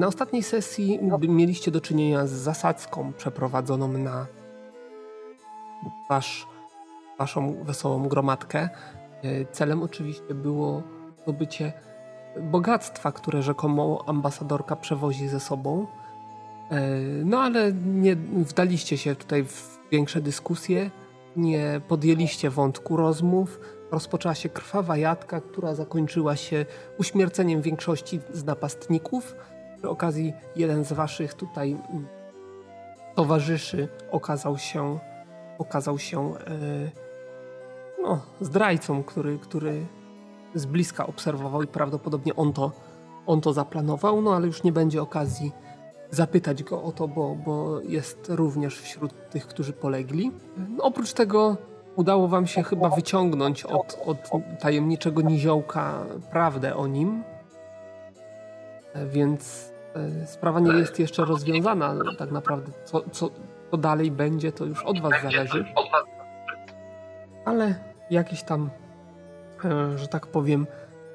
Na 0.00 0.06
ostatniej 0.06 0.42
sesji 0.42 0.98
no. 1.02 1.18
mieliście 1.18 1.70
do 1.70 1.80
czynienia 1.80 2.26
z 2.26 2.30
zasadzką 2.30 3.12
przeprowadzoną 3.12 3.88
na 3.88 4.26
wasz, 6.08 6.46
waszą 7.18 7.64
wesołą 7.64 8.08
gromadkę. 8.08 8.68
E, 9.22 9.44
celem 9.52 9.82
oczywiście 9.82 10.34
było 10.34 10.82
zdobycie 11.22 11.72
bogactwa, 12.42 13.12
które 13.12 13.42
rzekomo 13.42 14.04
ambasadorka 14.06 14.76
przewozi 14.76 15.28
ze 15.28 15.40
sobą. 15.40 15.86
E, 16.70 16.90
no 17.24 17.38
ale 17.38 17.72
nie 17.72 18.16
wdaliście 18.36 18.98
się 18.98 19.14
tutaj 19.14 19.44
w 19.44 19.78
większe 19.92 20.20
dyskusje, 20.20 20.90
nie 21.36 21.80
podjęliście 21.88 22.50
wątku 22.50 22.96
rozmów. 22.96 23.60
Rozpoczęła 23.90 24.34
się 24.34 24.48
krwawa 24.48 24.96
jadka, 24.96 25.40
która 25.40 25.74
zakończyła 25.74 26.36
się 26.36 26.66
uśmierceniem 26.98 27.62
większości 27.62 28.20
z 28.32 28.44
napastników. 28.44 29.34
Przy 29.80 29.88
okazji 29.88 30.32
jeden 30.56 30.84
z 30.84 30.92
waszych 30.92 31.34
tutaj 31.34 31.70
mm, 31.70 32.06
towarzyszy 33.14 33.88
okazał 34.10 34.58
się, 34.58 34.98
okazał 35.58 35.98
się 35.98 36.34
e, 36.34 36.90
no, 38.02 38.20
zdrajcą, 38.40 39.02
który, 39.02 39.38
który 39.38 39.86
z 40.54 40.66
bliska 40.66 41.06
obserwował 41.06 41.62
i 41.62 41.66
prawdopodobnie 41.66 42.36
on 42.36 42.52
to, 42.52 42.72
on 43.26 43.40
to 43.40 43.52
zaplanował, 43.52 44.22
no 44.22 44.34
ale 44.34 44.46
już 44.46 44.62
nie 44.62 44.72
będzie 44.72 45.02
okazji 45.02 45.52
zapytać 46.10 46.62
go 46.62 46.82
o 46.82 46.92
to, 46.92 47.08
bo, 47.08 47.34
bo 47.34 47.80
jest 47.80 48.26
również 48.28 48.80
wśród 48.80 49.30
tych, 49.30 49.46
którzy 49.46 49.72
polegli. 49.72 50.32
No, 50.68 50.84
oprócz 50.84 51.12
tego 51.12 51.56
udało 51.96 52.28
wam 52.28 52.46
się 52.46 52.62
chyba 52.62 52.88
wyciągnąć 52.88 53.64
od, 53.64 53.98
od 54.06 54.30
tajemniczego 54.60 55.22
niziołka 55.22 56.06
prawdę 56.30 56.76
o 56.76 56.86
nim, 56.86 57.22
więc 59.06 59.72
e, 59.94 60.26
sprawa 60.26 60.60
nie 60.60 60.72
jest 60.72 60.98
jeszcze 60.98 61.24
rozwiązana. 61.24 61.94
Tak 62.18 62.30
naprawdę 62.30 62.72
co, 62.84 63.02
co, 63.12 63.30
co 63.70 63.76
dalej 63.76 64.10
będzie, 64.10 64.52
to 64.52 64.64
już 64.64 64.82
od 64.82 65.00
was 65.00 65.12
zależy. 65.22 65.64
Ale 67.44 67.74
jakieś 68.10 68.42
tam, 68.42 68.70
e, 69.64 69.98
że 69.98 70.08
tak 70.08 70.26
powiem, 70.26 70.66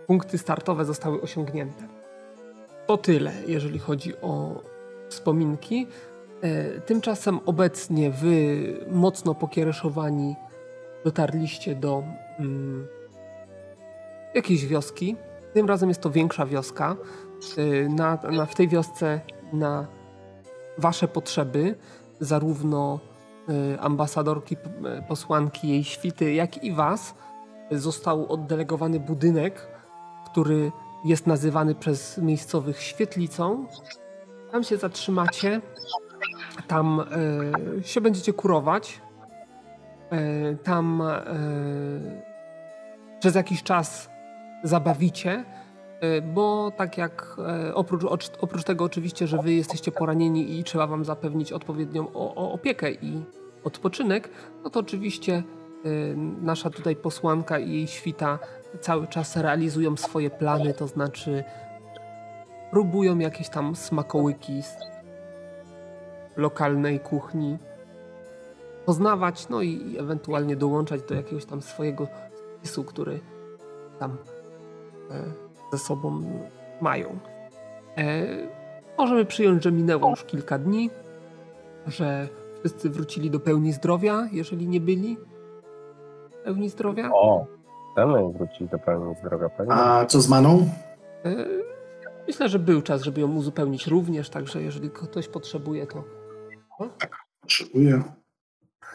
punkty 0.08 0.38
startowe 0.38 0.86
zostały 0.86 1.22
osiągnięte. 1.22 1.88
To 2.88 2.98
tyle, 2.98 3.32
jeżeli 3.48 3.80
chodzi 3.80 4.14
o 4.22 4.62
wspominki. 5.10 5.88
E, 6.42 6.82
tymczasem 6.82 7.40
obecnie 7.46 8.12
wy, 8.12 8.64
mocno 8.92 9.36
pokiereszowani, 9.36 10.36
dotarliście 11.04 11.76
do 11.76 12.04
mm, 12.40 12.88
jakiejś 14.36 14.66
wioski. 14.66 15.16
Tym 15.54 15.68
razem 15.68 15.90
jest 15.90 16.02
to 16.02 16.10
większa 16.10 16.46
wioska. 16.46 16.96
E, 17.58 17.90
na, 17.90 18.20
na, 18.32 18.46
w 18.46 18.56
tej 18.56 18.68
wiosce 18.68 19.22
na 19.54 19.88
wasze 20.78 21.08
potrzeby, 21.08 21.76
zarówno 22.20 23.00
e, 23.50 23.82
ambasadorki, 23.82 24.58
posłanki 25.08 25.70
jej 25.70 25.84
świty, 25.84 26.34
jak 26.34 26.64
i 26.64 26.72
was, 26.72 27.16
został 27.72 28.32
oddelegowany 28.32 29.00
budynek, 29.00 29.68
który 30.26 30.72
jest 31.06 31.28
nazywany 31.28 31.76
przez 31.76 32.18
miejscowych 32.18 32.82
świetlicą. 32.82 33.66
Tam 34.52 34.64
się 34.64 34.78
zatrzymacie, 34.78 35.62
tam 36.68 37.06
y, 37.80 37.84
się 37.84 38.02
będziecie 38.02 38.34
kurować. 38.34 39.02
Y, 40.14 40.58
tam 40.64 41.02
y, 41.02 42.22
przez 43.20 43.36
jakiś 43.36 43.64
czas 43.64 44.10
zabawicie, 44.64 45.46
bo 46.34 46.72
tak 46.78 46.98
jak 46.98 47.38
oprócz, 47.74 48.04
oprócz 48.42 48.64
tego 48.64 48.84
oczywiście, 48.84 49.28
że 49.28 49.38
wy 49.38 49.54
jesteście 49.54 49.92
poranieni 49.92 50.60
i 50.60 50.64
trzeba 50.64 50.88
wam 50.88 51.06
zapewnić 51.06 51.52
odpowiednią 51.52 52.08
o, 52.14 52.36
o 52.36 52.52
opiekę 52.52 52.92
i 52.92 53.22
odpoczynek, 53.64 54.30
no 54.64 54.70
to 54.70 54.80
oczywiście 54.80 55.44
nasza 56.42 56.70
tutaj 56.70 56.96
posłanka 56.96 57.60
i 57.60 57.72
jej 57.72 57.88
świta 57.88 58.40
cały 58.82 59.08
czas 59.08 59.36
realizują 59.36 59.98
swoje 59.98 60.30
plany, 60.30 60.74
to 60.74 60.88
znaczy 60.88 61.44
próbują 62.72 63.20
jakieś 63.20 63.50
tam 63.50 63.76
smakołyki 63.76 64.64
z 64.64 64.78
lokalnej 66.38 67.00
kuchni 67.00 67.58
poznawać, 68.86 69.50
no 69.50 69.62
i 69.62 69.98
ewentualnie 70.00 70.56
dołączać 70.56 71.02
do 71.02 71.16
jakiegoś 71.16 71.46
tam 71.46 71.62
swojego 71.62 72.08
spisu, 72.58 72.84
który 72.84 73.20
tam 74.00 74.18
e, 75.12 75.45
ze 75.78 75.84
sobą 75.84 76.22
mają. 76.82 77.20
E, 77.98 78.26
możemy 78.98 79.26
przyjąć, 79.26 79.64
że 79.64 79.72
minęło 79.72 80.10
już 80.10 80.24
kilka 80.24 80.58
dni, 80.58 80.90
że 81.88 82.28
wszyscy 82.60 82.90
wrócili 82.90 83.32
do 83.32 83.40
pełni 83.40 83.74
zdrowia, 83.74 84.28
jeżeli 84.32 84.68
nie 84.68 84.80
byli 84.80 85.18
pełni 86.44 86.70
zdrowia. 86.70 87.10
O, 87.14 87.48
chcemy 87.92 88.34
wrócić 88.34 88.70
do 88.70 88.80
pełni 88.80 89.16
zdrowia. 89.16 89.50
Pewnie. 89.50 89.74
A 89.74 90.06
co 90.06 90.22
z 90.22 90.30
Maną? 90.30 90.70
E, 91.26 91.66
Myślę, 92.28 92.50
że 92.50 92.60
był 92.60 92.82
czas, 92.82 93.02
żeby 93.02 93.22
ją 93.22 93.36
uzupełnić 93.36 93.88
również, 93.88 94.30
także 94.30 94.62
jeżeli 94.62 94.90
ktoś 94.90 95.28
potrzebuje, 95.28 95.88
to. 95.88 96.04
No? 96.80 96.90
Tak, 97.00 97.18
potrzebuje. 97.42 98.04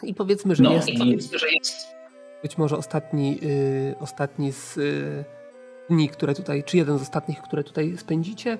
I 0.03 0.13
powiedzmy, 0.13 0.55
że, 0.55 0.63
no, 0.63 0.71
jest, 0.71 0.89
powiedzmy, 0.99 1.39
że 1.39 1.47
jest. 1.51 1.95
Być 2.43 2.57
może 2.57 2.77
ostatni, 2.77 3.39
y, 3.43 3.95
ostatni 3.99 4.51
z 4.51 4.77
y, 4.77 5.25
dni, 5.91 6.09
które 6.09 6.35
tutaj, 6.35 6.63
czy 6.63 6.77
jeden 6.77 6.99
z 6.99 7.01
ostatnich, 7.01 7.41
które 7.41 7.63
tutaj 7.63 7.97
spędzicie. 7.97 8.57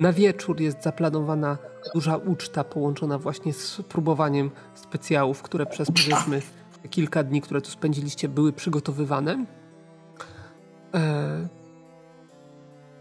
Na 0.00 0.12
wieczór 0.12 0.60
jest 0.60 0.82
zaplanowana 0.82 1.58
duża 1.94 2.16
uczta 2.16 2.64
połączona 2.64 3.18
właśnie 3.18 3.52
z 3.52 3.82
próbowaniem 3.88 4.50
specjałów, 4.74 5.42
które 5.42 5.66
przez 5.66 5.88
powiedzmy 5.88 6.42
kilka 6.90 7.22
dni, 7.22 7.40
które 7.40 7.60
tu 7.60 7.70
spędziliście, 7.70 8.28
były 8.28 8.52
przygotowywane. 8.52 9.44
E, 10.94 11.48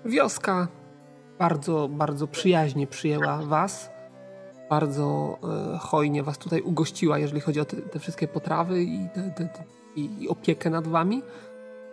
wioska 0.06 0.68
bardzo, 1.40 1.90
bardzo 1.91 2.28
przyjaźnie 2.28 2.88
przyjęła 2.88 3.38
was. 3.38 3.90
Bardzo 4.69 5.38
e, 5.74 5.78
hojnie 5.78 6.24
was 6.24 6.38
tutaj 6.38 6.62
ugościła, 6.62 7.19
jeżeli 7.19 7.41
chodzi 7.41 7.59
o 7.59 7.66
te, 7.66 7.78
te 7.78 8.00
wszystkie 8.00 8.28
potrawy 8.28 8.84
i, 8.84 9.09
te, 9.14 9.31
te, 9.31 9.50
i, 9.96 10.30
opiekę 10.30 10.69
nad 10.69 10.88
wami. 10.88 11.22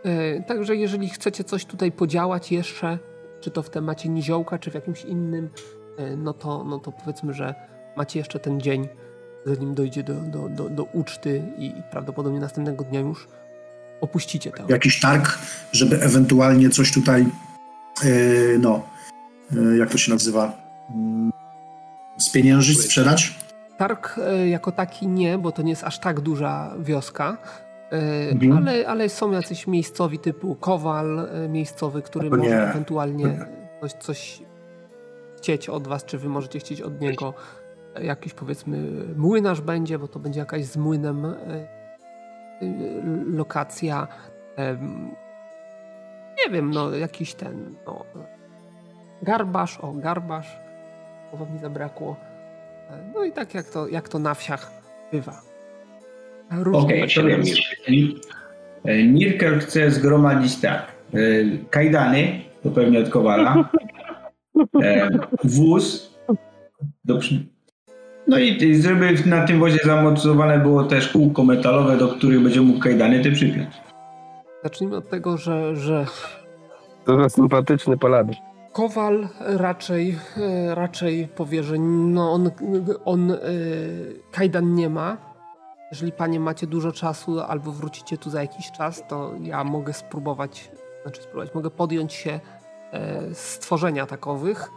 E, 0.05 0.43
także 0.43 0.77
jeżeli 0.77 1.09
chcecie 1.09 1.45
coś 1.45 1.65
tutaj 1.65 1.93
podziałać 1.93 2.53
jeszcze, 2.53 2.99
czy 3.41 3.51
to 3.51 3.63
w 3.63 3.71
temacie 3.71 4.09
niziołka, 4.09 4.59
czy 4.59 4.71
w 4.71 4.75
jakimś 4.75 5.05
innym, 5.05 5.51
e, 5.99 6.17
no, 6.17 6.33
to, 6.33 6.65
no 6.65 6.79
to 6.79 6.93
powiedzmy, 6.93 7.35
że 7.35 7.55
macie 7.97 8.19
jeszcze 8.19 8.39
ten 8.39 8.61
dzień, 8.61 8.89
zanim 9.47 9.75
dojdzie 9.75 10.03
do, 10.03 10.15
do, 10.15 10.49
do, 10.49 10.69
do 10.69 10.85
uczty 10.85 11.43
i 11.59 11.73
prawdopodobnie 11.91 12.41
następnego 12.41 12.85
dnia 12.85 13.01
już 13.01 13.29
opuścicie 14.01 14.51
to. 14.51 14.65
Jakiś 14.69 15.01
targ, 15.01 15.39
żeby 15.73 16.01
ewentualnie 16.01 16.71
coś 16.71 16.93
tutaj 16.93 17.27
yy, 18.05 18.59
no, 18.59 18.83
E, 19.57 19.77
jak 19.77 19.91
to 19.91 19.99
się 19.99 20.13
nazywa, 20.13 20.53
spieniężyć, 22.19 22.81
sprzedać? 22.81 23.35
Targ 23.79 24.19
e, 24.19 24.49
jako 24.49 24.73
taki 24.73 25.09
nie, 25.09 25.39
bo 25.39 25.53
to 25.53 25.63
nie 25.63 25.71
jest 25.71 25.85
aż 25.85 25.99
tak 25.99 26.21
duża 26.21 26.75
wioska, 26.79 27.37
e, 27.37 27.72
mhm. 27.93 28.53
ale, 28.53 28.89
ale 28.89 29.09
są 29.09 29.31
jacyś 29.31 29.67
miejscowi 29.67 30.19
typu 30.19 30.55
Kowal 30.55 31.29
miejscowy, 31.49 32.03
który 32.03 32.31
może 32.31 32.43
nie. 32.43 32.63
ewentualnie 32.63 33.47
coś, 33.81 33.93
coś 33.93 34.43
chcieć 35.37 35.69
od 35.69 35.89
was, 35.89 36.05
czy 36.05 36.19
wy 36.19 36.29
możecie 36.29 36.59
chcieć 36.59 36.83
od 36.83 37.01
niego 37.01 37.35
jakiś 38.01 38.35
powiedzmy 38.35 38.79
młynarz 39.17 39.61
będzie, 39.61 39.99
bo 39.99 40.09
to 40.09 40.19
będzie 40.19 40.41
jakaś 40.41 40.65
z 40.65 40.77
młynem 40.77 41.35
lokacja. 43.27 44.09
Nie 46.39 46.53
wiem, 46.53 46.71
no 46.71 46.91
jakiś 46.91 47.35
ten, 47.35 47.75
no, 47.87 48.05
Garbasz, 49.23 49.79
o 49.79 49.93
garbasz, 49.93 50.61
słowa 51.31 51.53
mi 51.53 51.59
zabrakło. 51.59 52.17
No 53.15 53.25
i 53.25 53.33
tak 53.33 53.55
jak 53.55 53.67
to, 53.67 53.89
jak 53.89 54.09
to 54.09 54.19
na 54.19 54.35
wsiach 54.35 54.73
bywa. 55.13 55.52
Okej, 56.73 57.03
okay, 57.03 58.15
Mirkel 59.05 59.61
chce 59.61 59.91
zgromadzić 59.91 60.61
tak. 60.61 60.93
E, 61.15 61.19
kajdany, 61.71 62.41
to 62.63 62.71
pewnie 62.71 62.99
od 62.99 63.09
Kowala. 63.09 63.71
E, 64.83 65.09
wóz. 65.45 66.13
Do, 67.05 67.19
no 68.27 68.39
i 68.39 68.83
żeby 68.83 69.15
na 69.27 69.47
tym 69.47 69.61
wozie 69.61 69.79
zamocowane 69.85 70.59
było 70.59 70.85
też 70.85 71.09
kółko 71.09 71.45
metalowe, 71.45 71.97
do 71.97 72.09
których 72.09 72.41
będzie 72.41 72.61
mógł 72.61 72.81
kajdany 72.81 73.25
te 73.25 73.31
przypiąć. 73.31 73.69
Zacznijmy 74.63 74.97
od 74.97 75.09
tego, 75.09 75.37
że... 75.37 75.77
że... 75.77 76.07
To 77.05 77.23
za 77.23 77.29
sympatyczny 77.29 77.99
Poladyk. 77.99 78.37
Kowal 78.73 79.29
raczej, 79.41 80.17
e, 80.37 80.75
raczej 80.75 81.29
powie, 81.37 81.63
że 81.63 81.79
no 81.79 82.33
on, 82.33 82.51
on 83.05 83.37
kajdan 84.33 84.75
nie 84.75 84.91
ma. 84.91 85.32
Jeżeli 85.93 86.13
panie 86.13 86.41
macie 86.41 86.67
dużo 86.67 86.93
czasu 86.93 87.41
albo 87.41 87.73
wrócicie 87.73 88.19
tu 88.19 88.31
za 88.31 88.41
jakiś 88.43 88.71
czas, 88.71 89.03
to 89.09 89.33
ja 89.41 89.65
mogę 89.65 89.93
spróbować, 89.93 90.71
znaczy 91.03 91.23
spróbować, 91.23 91.55
mogę 91.55 91.71
podjąć 91.71 92.13
się 92.13 92.41
e, 92.93 93.35
stworzenia 93.35 94.07
takowych. 94.07 94.69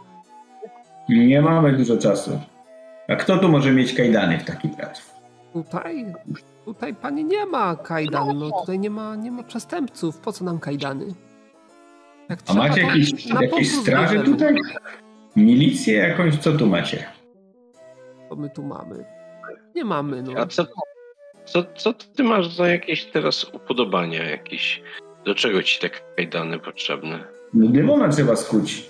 Nie 1.08 1.42
mamy 1.42 1.72
dużo 1.72 1.96
czasu. 1.96 2.40
A 3.08 3.16
kto 3.16 3.38
tu 3.38 3.48
może 3.48 3.72
mieć 3.72 3.94
kajdany 3.94 4.38
w 4.38 4.44
takim 4.44 4.70
razie? 4.78 5.00
Tutaj, 5.52 6.14
tutaj 6.64 6.94
panie 6.94 7.24
nie 7.24 7.46
ma 7.46 7.76
kajdan, 7.76 8.38
no 8.38 8.60
tutaj 8.60 8.78
nie 8.78 8.90
ma, 8.90 9.16
nie 9.16 9.30
ma 9.32 9.42
przestępców. 9.42 10.18
Po 10.18 10.32
co 10.32 10.44
nam 10.44 10.58
kajdany? 10.58 11.06
Jak 12.28 12.38
A 12.40 12.42
trzeba, 12.42 12.68
macie 12.68 12.80
jakieś, 12.80 13.26
jakieś 13.26 13.84
bierzemy. 13.84 14.24
tutaj? 14.24 14.54
Milicję 15.36 15.94
jakąś? 15.94 16.38
Co 16.38 16.52
tu 16.52 16.66
macie? 16.66 17.04
Co 18.28 18.36
my 18.36 18.50
tu 18.50 18.62
mamy? 18.62 19.04
Nie 19.74 19.84
mamy, 19.84 20.22
no. 20.22 20.32
A 20.40 20.46
co, 20.46 20.66
co, 21.46 21.64
co 21.76 21.92
ty 21.92 22.22
masz 22.22 22.48
za 22.48 22.68
jakieś 22.68 23.04
teraz 23.04 23.44
upodobania 23.44 24.30
jakieś? 24.30 24.82
Do 25.24 25.34
czego 25.34 25.62
ci 25.62 25.80
te 25.80 25.90
kajdany 26.16 26.58
potrzebne? 26.58 27.24
No 27.54 27.68
demona 27.68 28.08
trzeba 28.08 28.36
skuć. 28.36 28.82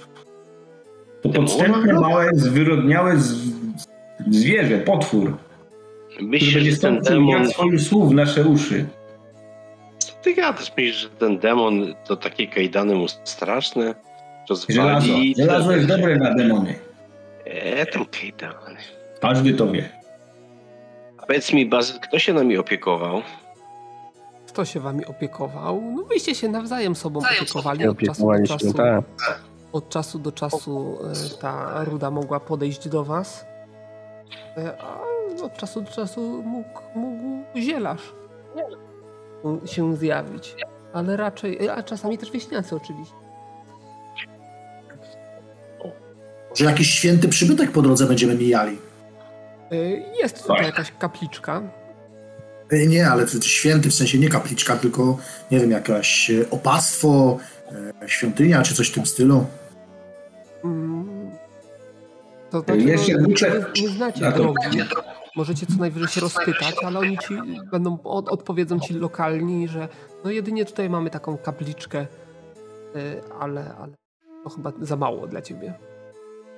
To 1.23 1.29
Demona? 1.29 1.49
podstępne, 1.49 1.93
małe, 1.93 2.31
zwyrodniałe 2.35 3.19
z... 3.19 3.35
zwierzę, 4.31 4.79
potwór, 4.79 5.37
Myślisz, 6.21 6.75
że 6.75 6.81
ten 6.81 7.01
demon... 7.01 7.49
swoich 7.49 7.81
słów 7.81 8.11
w 8.11 8.15
nasze 8.15 8.45
uszy. 8.45 8.87
Co 9.99 10.13
ty 10.13 10.35
gadasz? 10.35 10.73
Myślisz, 10.77 10.97
że 10.97 11.09
ten 11.09 11.39
demon 11.39 11.95
to 12.07 12.17
takie 12.17 12.47
kajdany 12.47 12.95
mu 12.95 13.07
straszne? 13.09 13.95
Żelazo. 14.69 15.07
Rozwali... 15.07 15.35
Żelazo 15.39 15.73
jest 15.73 15.87
dobre 15.87 16.17
na 16.17 16.35
demony. 16.35 16.75
E, 17.45 17.87
tam 17.87 18.07
kajdany. 18.07 18.77
Każdy 19.21 19.55
to 19.55 19.73
wie. 19.73 19.89
Powiedz 21.27 21.53
mi, 21.53 21.67
Bazyl, 21.67 22.01
kto 22.01 22.19
się 22.19 22.33
nami 22.33 22.59
opiekował? 22.59 23.23
Kto 24.49 24.65
się 24.65 24.81
wami 24.81 25.07
opiekował? 25.07 25.83
No 25.97 26.03
wyście 26.05 26.35
się 26.35 26.49
nawzajem 26.49 26.97
sobą 26.97 27.21
opiekowali 27.21 27.81
Nie 27.81 27.91
od 27.91 27.99
czasu 27.99 28.27
do 28.33 28.47
czasu. 28.47 28.73
tak. 28.75 29.05
Od 29.73 29.89
czasu 29.89 30.19
do 30.19 30.33
czasu 30.33 30.99
e, 31.35 31.39
ta 31.41 31.85
ruda 31.85 32.11
mogła 32.11 32.41
podejść 32.41 32.89
do 32.89 33.05
was. 33.05 33.47
E, 34.57 34.79
A 34.81 34.97
od 35.45 35.57
czasu 35.59 35.81
do 35.81 35.91
czasu 35.91 36.43
mógł, 36.47 36.81
mógł 36.95 37.45
zielarz 37.57 38.13
się 39.67 39.97
zjawić. 39.97 40.57
Ale 40.93 41.17
raczej, 41.17 41.69
a 41.69 41.83
czasami 41.83 42.19
też 42.19 42.31
wieśniacy 42.31 42.77
oczywiście. 42.77 43.15
Może 46.51 46.65
jakiś 46.65 46.91
święty 46.91 47.29
przybytek 47.29 47.73
po 47.73 47.83
drodze 47.83 48.07
będziemy 48.07 48.35
mijali. 48.35 48.79
E, 49.73 49.77
Jest 50.23 50.43
tutaj 50.43 50.67
jakaś 50.67 50.93
kapliczka. 50.99 51.63
E, 52.71 52.87
Nie, 52.87 53.09
ale 53.11 53.27
to 53.27 53.41
święty 53.41 53.91
w 53.91 53.95
sensie 53.95 54.19
nie 54.19 54.29
kapliczka, 54.29 54.77
tylko 54.77 55.19
nie 55.51 55.61
wiem, 55.61 55.71
jakieś 55.71 56.31
e, 56.31 56.51
opactwo, 56.51 57.39
świątynia 58.07 58.63
czy 58.63 58.75
coś 58.75 58.89
w 58.89 58.95
tym 58.95 59.07
stylu. 59.07 59.47
Mm. 60.65 61.31
To 62.51 62.61
znaczy, 62.61 62.81
Jeszcze 62.83 63.13
no, 63.13 63.29
nie, 63.29 63.83
nie 63.83 63.89
znacie 63.89 64.33
drogi. 64.33 64.79
Możecie 65.37 65.67
co 65.67 65.75
najwyżej 65.79 66.09
się 66.09 66.21
rozpytać, 66.21 66.75
ale 66.85 66.99
oni 66.99 67.19
ci 67.19 67.35
będą 67.73 67.99
od, 68.05 68.29
odpowiedzą 68.29 68.81
ci 68.81 68.95
lokalni, 68.95 69.69
że 69.69 69.89
no 70.25 70.31
jedynie 70.31 70.65
tutaj 70.65 70.91
mamy 70.91 71.11
taką 71.11 71.39
kapliczkę, 71.39 72.07
y, 72.97 73.21
ale, 73.41 73.75
ale 73.81 73.93
to 74.45 74.51
chyba 74.51 74.73
za 74.81 74.97
mało 74.97 75.27
dla 75.27 75.43
ciebie. 75.43 75.75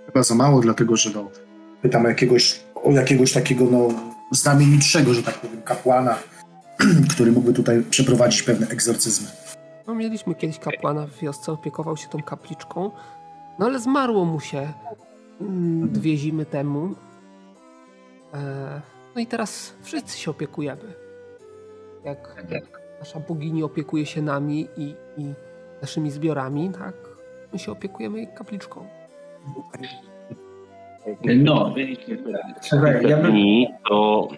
Chyba 0.06 0.22
za 0.22 0.34
mało, 0.34 0.60
dlatego 0.60 0.96
że 0.96 1.10
no, 1.14 1.31
pytam 1.82 2.05
o 2.05 2.08
jakiegoś, 2.08 2.60
o 2.83 2.91
jakiegoś 2.91 3.33
takiego 3.33 3.65
no, 3.65 3.89
znamienitszego, 4.33 5.15
że 5.15 5.23
tak 5.23 5.35
powiem, 5.35 5.63
kapłana, 5.63 6.19
który 7.15 7.33
mógłby 7.33 7.53
tutaj 7.53 7.83
przeprowadzić 7.91 8.43
pewne 8.43 8.69
egzorcyzmy. 8.69 9.29
No, 9.87 9.95
mieliśmy 9.95 10.35
kiedyś 10.35 10.59
kapłana 10.59 11.07
w 11.07 11.19
wiosce, 11.19 11.53
opiekował 11.53 11.97
się 11.97 12.09
tą 12.09 12.23
kapliczką, 12.23 12.91
no 13.59 13.67
ale 13.67 13.81
zmarło 13.81 14.25
mu 14.25 14.41
się 14.41 14.73
mm, 15.41 15.89
dwie 15.93 16.17
zimy 16.17 16.47
temu. 16.47 16.95
E, 18.35 18.81
no 19.15 19.21
i 19.21 19.27
teraz 19.27 19.75
wszyscy 19.83 20.19
się 20.19 20.31
opiekujemy. 20.31 20.95
Jak 22.05 22.45
nasza 23.01 23.21
bogini 23.21 23.63
opiekuje 23.63 24.07
się 24.07 24.23
nami 24.23 24.69
i, 24.77 24.95
i 25.17 25.35
naszymi 25.83 26.11
zbiorami, 26.11 26.71
tak 26.71 26.95
my 27.53 27.59
się 27.59 27.73
opiekujemy 27.73 28.27
kapliczką. 28.27 28.87
No. 31.37 31.75
Słuchaj, 32.60 33.08
ja 33.08 33.16
bym... 33.16 33.31
Dni, 33.31 33.69
to... 33.88 34.28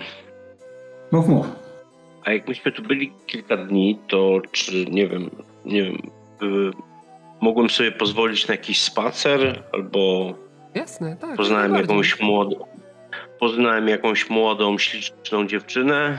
Mów, 1.13 1.29
mów. 1.29 1.47
A 2.25 2.33
jak 2.33 2.49
myśmy 2.49 2.73
tu 2.73 2.83
byli 2.83 3.13
kilka 3.27 3.57
dni, 3.57 3.99
to 4.09 4.41
czy, 4.53 4.85
nie 4.85 5.09
wiem, 5.09 5.31
nie 5.65 5.83
wiem, 5.83 5.99
y, 6.43 6.71
mogłem 7.41 7.71
sobie 7.71 7.93
pozwolić 7.93 8.49
na 8.49 8.55
jakiś 8.55 8.83
spacer, 8.83 9.63
albo 9.73 10.35
Jasne, 10.75 11.17
tak. 11.17 11.37
poznałem 11.37 11.75
jakąś 11.75 12.21
młodą, 12.21 12.67
poznałem 13.41 13.89
jakąś 13.89 14.31
młodą, 14.31 14.79
śliczną 14.79 15.47
dziewczynę, 15.47 16.19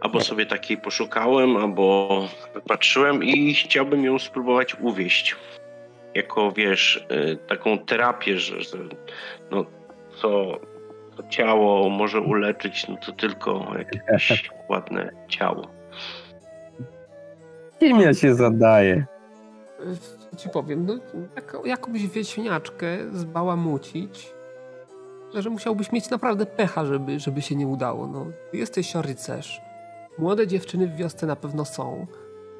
albo 0.00 0.20
sobie 0.20 0.46
takiej 0.46 0.78
poszukałem, 0.78 1.56
albo 1.56 2.28
wypatrzyłem 2.54 3.24
i 3.24 3.54
chciałbym 3.54 4.04
ją 4.04 4.18
spróbować 4.18 4.76
uwieść. 4.80 5.36
Jako, 6.14 6.52
wiesz, 6.52 7.06
y, 7.10 7.36
taką 7.36 7.78
terapię, 7.78 8.38
że, 8.38 8.60
że 8.60 8.78
no, 9.50 9.66
co, 10.16 10.60
co 11.16 11.28
ciało 11.28 11.90
może 11.90 12.20
uleczyć, 12.20 12.88
no 12.88 12.96
to 12.96 13.12
tylko 13.12 13.72
jakieś 13.78 14.50
ładne 14.70 15.10
ciało. 15.28 15.66
Kim 17.78 18.00
ja 18.00 18.14
się 18.14 18.34
zadaję? 18.34 19.06
Co 20.30 20.36
ci 20.36 20.48
powiem, 20.48 20.86
no 20.86 20.94
jak, 21.36 21.56
jakąś 21.64 22.06
wieśniaczkę 22.06 22.86
zbałamucić, 23.12 24.34
że 25.34 25.50
musiałbyś 25.50 25.92
mieć 25.92 26.10
naprawdę 26.10 26.46
pecha, 26.46 26.86
żeby, 26.86 27.20
żeby 27.20 27.42
się 27.42 27.56
nie 27.56 27.66
udało. 27.66 28.06
No, 28.06 28.26
ty 28.50 28.56
jesteś 28.56 28.94
rycerz. 28.94 29.60
Młode 30.18 30.46
dziewczyny 30.46 30.86
w 30.86 30.96
wiosce 30.96 31.26
na 31.26 31.36
pewno 31.36 31.64
są. 31.64 32.06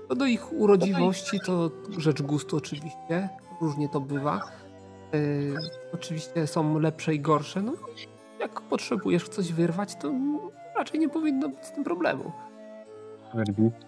Co 0.09 0.15
do 0.15 0.27
ich 0.27 0.53
urodziwości 0.53 1.41
to 1.47 1.71
rzecz 1.99 2.23
gustu 2.23 2.57
oczywiście. 2.57 3.29
Różnie 3.61 3.89
to 3.89 4.01
bywa. 4.01 4.41
Yy, 5.13 5.55
oczywiście 5.95 6.47
są 6.47 6.79
lepsze 6.79 7.15
i 7.15 7.21
gorsze. 7.21 7.63
No, 7.63 7.73
jak 8.41 8.61
potrzebujesz 8.61 9.29
coś 9.29 9.53
wyrwać, 9.53 9.97
to 9.97 10.13
raczej 10.77 11.01
nie 11.01 11.09
powinno 11.09 11.49
być 11.49 11.65
z 11.65 11.73
tym 11.73 11.85
problemu. 11.85 12.33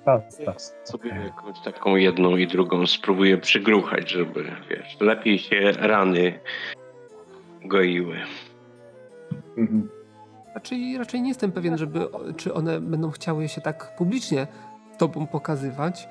Pasta. 0.05 0.55
Sobie 0.85 1.11
jakąś 1.11 1.61
taką 1.61 1.97
jedną 1.97 2.37
i 2.37 2.47
drugą 2.47 2.87
spróbuję 2.87 3.39
przygruchać, 3.39 4.11
żeby, 4.11 4.45
wiesz, 4.71 4.97
lepiej 5.01 5.39
się 5.39 5.73
rany 5.73 6.41
goiły. 7.65 8.17
Mhm. 9.57 9.89
Raczej, 10.55 10.99
raczej 10.99 11.23
nie 11.23 11.29
jestem 11.29 11.53
pewien, 11.53 11.79
żeby, 11.79 12.09
czy 12.37 12.55
one 12.55 12.81
będą 12.81 13.11
chciały 13.11 13.49
się 13.49 13.61
tak 13.61 13.97
publicznie 13.97 14.47
tobą 14.99 15.27
pokazywać. 15.27 16.09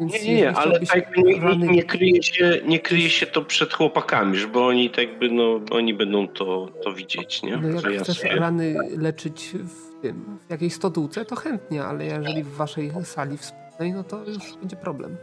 Więc 0.00 0.12
Nie, 0.12 0.24
nie, 0.24 0.34
nie, 0.34 0.52
ale 0.52 0.80
tak 0.80 1.16
nie, 1.16 1.56
nie, 1.56 1.82
kryje 1.82 2.22
się, 2.22 2.60
nie 2.66 2.80
kryje 2.80 3.10
się 3.10 3.26
to 3.26 3.42
przed 3.42 3.72
chłopakami, 3.72 4.36
żeby 4.36 4.60
oni 4.60 4.90
tak 4.90 5.18
by, 5.18 5.30
no, 5.30 5.60
oni 5.70 5.94
będą 5.94 6.28
to, 6.28 6.68
to 6.84 6.92
widzieć, 6.92 7.42
nie? 7.42 7.56
No 7.56 7.68
jak 7.68 7.92
ja 7.92 8.00
chcesz 8.00 8.22
rany 8.22 8.74
leczyć 8.96 9.54
w 9.54 10.02
tym, 10.02 10.38
w 10.48 10.50
jakiejś 10.50 10.74
stodółce, 10.74 11.24
to 11.24 11.36
chętnie, 11.36 11.84
ale 11.84 12.04
jeżeli 12.04 12.42
w 12.42 12.54
waszej 12.54 12.92
sali 13.02 13.38
wspólnej, 13.38 13.92
no 13.92 14.04
to 14.04 14.24
już 14.24 14.56
będzie 14.60 14.76
problem. 14.76 15.16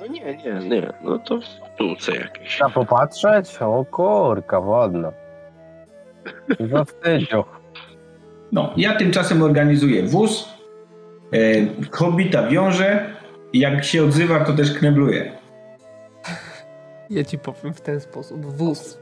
No 0.00 0.06
nie, 0.06 0.36
nie, 0.36 0.68
nie, 0.68 0.92
no 1.04 1.18
to 1.18 1.38
w 1.38 1.44
sztuce 1.44 2.16
jakieś. 2.16 2.60
Na 2.60 2.70
popatrzeć? 2.70 3.58
O 3.60 3.84
kurka 3.84 4.60
wodna. 4.60 5.12
Zawstydziu. 6.72 7.44
No, 8.52 8.72
ja 8.76 8.94
tymczasem 8.94 9.42
organizuję 9.42 10.02
wóz, 10.02 10.48
e, 11.32 11.36
hobita 11.90 12.48
wiąże 12.48 13.17
i 13.52 13.58
jak 13.58 13.84
się 13.84 14.04
odzywa, 14.04 14.44
to 14.44 14.52
też 14.52 14.78
knebluję. 14.78 15.32
Ja 17.10 17.24
ci 17.24 17.38
powiem 17.38 17.74
w 17.74 17.80
ten 17.80 18.00
sposób. 18.00 18.46
Wóz. 18.46 18.98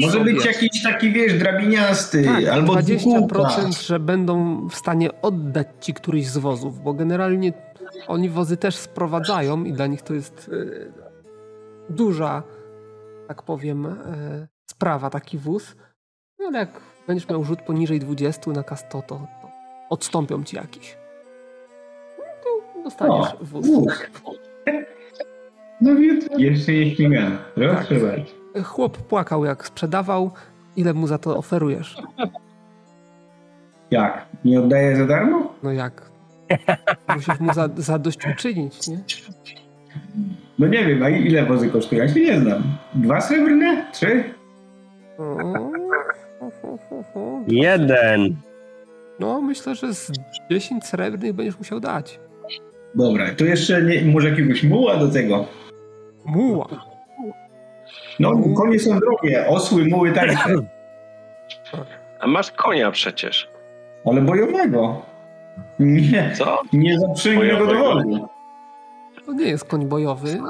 Może 0.00 0.20
być 0.20 0.44
jakiś 0.44 0.82
taki, 0.82 1.12
wiesz, 1.12 1.38
drabiniasty, 1.38 2.24
tak, 2.24 2.44
albo 2.44 2.74
20%, 2.74 2.98
dwukółka. 2.98 3.72
że 3.82 4.00
będą 4.00 4.68
w 4.68 4.74
stanie 4.74 5.22
oddać 5.22 5.66
ci 5.80 5.94
któryś 5.94 6.26
z 6.26 6.38
wozów, 6.38 6.82
bo 6.82 6.94
generalnie 6.94 7.52
oni 8.06 8.28
wozy 8.28 8.56
też 8.56 8.76
sprowadzają 8.76 9.64
i 9.64 9.72
dla 9.72 9.86
nich 9.86 10.02
to 10.02 10.14
jest 10.14 10.50
e, 10.52 11.92
duża, 11.92 12.42
tak 13.28 13.42
powiem, 13.42 13.86
e, 13.86 14.48
sprawa 14.70 15.10
taki 15.10 15.38
wóz. 15.38 15.76
No 16.38 16.46
ale 16.46 16.58
jak 16.58 16.80
będziesz 17.06 17.28
miał 17.28 17.44
rzut 17.44 17.62
poniżej 17.62 18.00
20 18.00 18.50
na 18.50 18.62
K100, 18.62 18.88
to, 18.90 19.02
to 19.02 19.28
odstąpią 19.90 20.44
ci 20.44 20.56
jakiś. 20.56 20.97
To 22.90 23.06
dostaniesz 23.08 23.34
O, 23.34 23.44
wóz. 23.44 23.66
No 25.80 25.94
więc 25.96 26.24
jeszcze 26.38 26.72
nie 26.72 26.94
śmigam. 26.96 27.38
Proszę 27.54 27.74
Tak. 27.74 28.02
bardzo. 28.02 28.68
Chłop 28.68 28.98
płakał 28.98 29.44
jak 29.44 29.66
sprzedawał. 29.66 30.30
Ile 30.76 30.94
mu 30.94 31.06
za 31.06 31.18
to 31.18 31.36
oferujesz? 31.36 31.96
Jak? 33.90 34.26
Nie 34.44 34.60
oddaję 34.60 34.96
za 34.96 35.06
darmo? 35.06 35.54
No 35.62 35.72
jak? 35.72 36.02
Musisz 37.14 37.40
mu 37.40 37.52
za, 37.54 37.68
zadośćuczynić, 37.76 38.88
nie? 38.88 38.98
No 40.58 40.66
nie 40.66 40.84
wiem, 40.86 41.02
a 41.02 41.08
ile 41.08 41.46
wozy 41.46 41.70
kosztują? 41.70 42.02
Ja 42.02 42.08
się 42.14 42.20
nie 42.20 42.40
znam. 42.40 42.62
Dwa 42.94 43.20
srebrne? 43.20 43.86
Trzy? 43.92 44.24
Jeden. 47.48 48.36
No, 49.20 49.40
myślę, 49.40 49.74
że 49.74 49.94
z 49.94 50.12
10 50.50 50.84
srebrnych 50.84 51.32
będziesz 51.32 51.58
musiał 51.58 51.80
dać. 51.80 52.20
Dobra, 52.94 53.26
to 53.38 53.44
jeszcze 53.44 53.82
nie, 53.82 54.02
może 54.12 54.30
jakiegoś 54.30 54.62
muła 54.62 54.96
do 54.96 55.08
tego. 55.08 55.44
Muła. 56.24 56.66
No, 58.20 58.32
konie 58.56 58.78
są 58.78 58.98
drogie, 58.98 59.46
osły, 59.48 59.84
muły 59.84 60.12
tańsze, 60.12 60.54
A 62.20 62.26
masz 62.26 62.50
konia 62.52 62.90
przecież. 62.90 63.50
ale 64.04 64.20
bojowego. 64.20 65.02
Nie, 65.78 66.32
Co? 66.36 66.58
nie 66.72 66.98
zaprzęgnego 67.00 67.58
do 67.58 67.66
Bojowego. 67.66 67.94
wody. 68.10 68.20
To 69.26 69.32
nie 69.32 69.44
jest 69.48 69.64
koń 69.64 69.86
bojowy. 69.86 70.40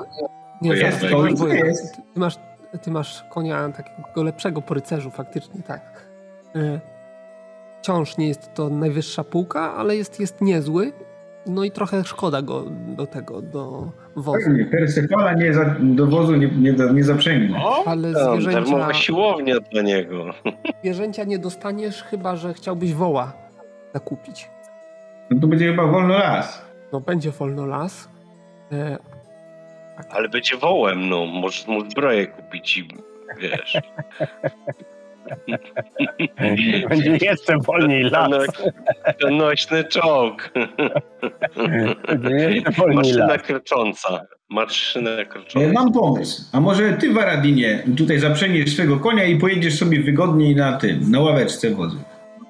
Nie, 0.62 0.71
To 0.71 0.76
jest 0.76 1.00
koń, 1.00 1.37
bojowy. 1.37 1.57
jest. 1.57 1.97
Ty, 1.97 2.02
ty, 2.14 2.21
masz, 2.21 2.37
ty 2.83 2.90
masz 2.90 3.25
konia 3.30 3.68
takiego 3.68 4.23
lepszego 4.23 4.62
po 4.62 4.75
rycerzu, 4.75 5.11
faktycznie, 5.11 5.62
tak. 5.62 6.09
Y, 6.57 6.80
Wciąż 7.83 8.16
nie 8.18 8.28
jest 8.28 8.54
to 8.54 8.68
najwyższa 8.68 9.25
półka, 9.25 9.75
ale 9.75 9.97
jest, 9.97 10.21
jest 10.21 10.40
niezły. 10.40 10.92
No 11.49 11.64
i 11.64 11.71
trochę 11.71 12.05
szkoda 12.05 12.43
go 12.43 12.64
do 12.71 13.07
tego, 13.07 13.43
do 13.43 13.90
wozu. 14.17 14.38
Pewnie, 14.47 14.64
Persefala 14.64 15.33
nie 15.35 15.55
za, 15.55 15.75
do 15.81 16.07
wozu 16.07 16.37
nie, 16.37 16.49
nie, 16.49 16.73
nie 16.95 17.05
zaprzęgnie. 17.05 17.61
Ale 17.87 18.12
Tam, 18.12 18.33
zwierzęcia, 18.40 18.61
darmowa 18.61 18.95
siłownia 18.95 19.55
dla 19.73 19.83
niego. 19.83 20.25
zwierzęcia 20.83 21.25
nie 21.25 21.38
dostaniesz, 21.38 22.02
chyba 22.02 22.37
że 22.37 22.55
chciałbyś 22.55 22.95
woła 22.95 23.33
zakupić. 23.95 24.50
No 25.31 25.40
to 25.40 25.47
będzie 25.47 25.67
chyba 25.71 25.87
wolno 25.87 26.19
las. 26.19 26.62
No 26.93 27.00
będzie 27.00 27.31
wolno 27.31 27.67
las. 27.67 28.09
E, 28.73 28.99
Ale 30.11 30.28
będzie 30.28 30.57
wołem, 30.57 31.09
no. 31.09 31.26
Możesz 31.26 31.67
mu 31.67 31.90
zbroję 31.90 32.26
kupić 32.26 32.78
i 32.78 32.88
wiesz. 33.40 33.78
Będzie 36.88 37.18
jeszcze 37.26 37.58
wolniej 37.58 38.02
las. 38.02 38.47
Ten 39.20 39.37
nośny 39.37 39.85
czołg. 39.85 40.50
Będzie 42.08 42.35
jeszcze 42.35 42.70
wolniej 42.73 42.97
Maszyna 42.97 43.26
las. 43.26 43.42
krocząca. 43.42 44.26
Maszyna 44.50 45.25
krocząca. 45.25 45.73
Mam 45.73 45.92
pomysł. 45.92 46.42
A 46.52 46.61
może 46.61 46.92
ty, 46.92 47.12
Waradinie, 47.12 47.82
tutaj 47.97 48.18
zaprzęgniesz 48.18 48.73
swego 48.73 49.00
konia 49.00 49.25
i 49.25 49.38
pojedziesz 49.38 49.78
sobie 49.78 50.02
wygodniej 50.02 50.56
na 50.56 50.76
tym, 50.76 51.11
na 51.11 51.20
ławeczce 51.20 51.70
wozu. 51.70 51.99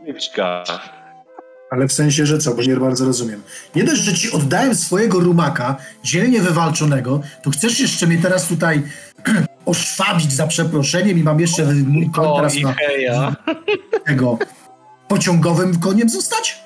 Myczka. 0.07 0.65
Ale 1.71 1.89
w 1.89 1.93
sensie, 1.93 2.27
że 2.27 2.39
co, 2.39 2.55
bo 2.55 2.63
nie 2.63 2.77
bardzo 2.77 3.05
rozumiem. 3.05 3.43
Nie 3.77 3.85
dość, 3.85 4.03
że 4.03 4.15
ci 4.15 4.33
oddałem 4.33 4.75
swojego 4.75 5.21
rumaka, 5.21 5.77
dzielnie 6.05 6.41
wywalczonego, 6.41 7.21
to 7.43 7.51
chcesz 7.51 7.81
jeszcze 7.81 8.07
mnie 8.07 8.19
teraz 8.23 8.49
tutaj 8.49 8.83
oszwabić 9.69 10.33
za 10.33 10.47
przeproszeniem 10.47 11.19
i 11.19 11.23
mam 11.23 11.41
jeszcze 11.41 11.65
mój 11.65 12.11
koń 12.11 12.29
teraz 12.37 12.61
na 12.63 12.73
heja. 12.73 13.37
tego 14.05 14.39
pociągowym 15.09 15.81
koniem 15.81 16.09
zostać? 16.09 16.63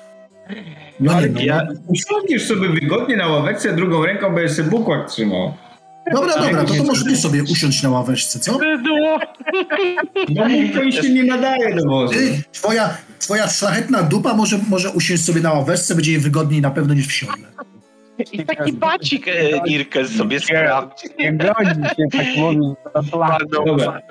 No 0.99 1.13
ale 1.13 1.29
nie, 1.29 1.35
no. 1.35 1.41
ja 1.41 1.67
usiądziesz 1.87 2.47
sobie 2.47 2.69
wygodnie 2.69 3.17
na 3.17 3.27
ławeczce, 3.27 3.75
drugą 3.75 4.05
ręką 4.05 4.35
będziesz 4.35 4.57
sobie 4.57 4.69
bukłak 4.69 5.09
trzymał. 5.09 5.53
Dobra, 6.13 6.33
dobra, 6.37 6.63
to, 6.63 6.73
to 6.73 6.83
może 6.83 7.05
ty 7.05 7.15
sobie 7.17 7.43
usiąść 7.43 7.83
na 7.83 7.89
ławeczce, 7.89 8.39
co? 8.39 8.57
Bydło. 8.57 9.19
No 10.29 10.49
mój 10.49 10.71
koń 10.71 10.91
się 10.91 11.09
nie 11.09 11.23
nadaje 11.23 11.75
do 11.75 11.89
wozu. 11.89 12.13
Twoja, 12.51 12.97
twoja 13.19 13.47
szlachetna 13.47 14.03
dupa 14.03 14.33
może, 14.33 14.59
może 14.69 14.89
usiąść 14.89 15.25
sobie 15.25 15.41
na 15.41 15.53
ławeczce, 15.53 15.95
będzie 15.95 16.11
jej 16.11 16.21
wygodniej 16.21 16.61
na 16.61 16.71
pewno 16.71 16.93
niż 16.93 17.07
w 17.07 17.11
siodle. 17.11 17.47
I 18.31 18.45
taki 18.45 18.73
bacik 18.73 19.27
e, 19.27 19.31
Irkel 19.67 20.07
sobie 20.07 20.39
sprawdzi. 20.39 21.07
Nie 21.19 21.33
godzi 21.33 21.81
się 21.95 22.03
tak 22.11 22.25
mówić. 22.37 22.77
Dobra. 23.65 24.01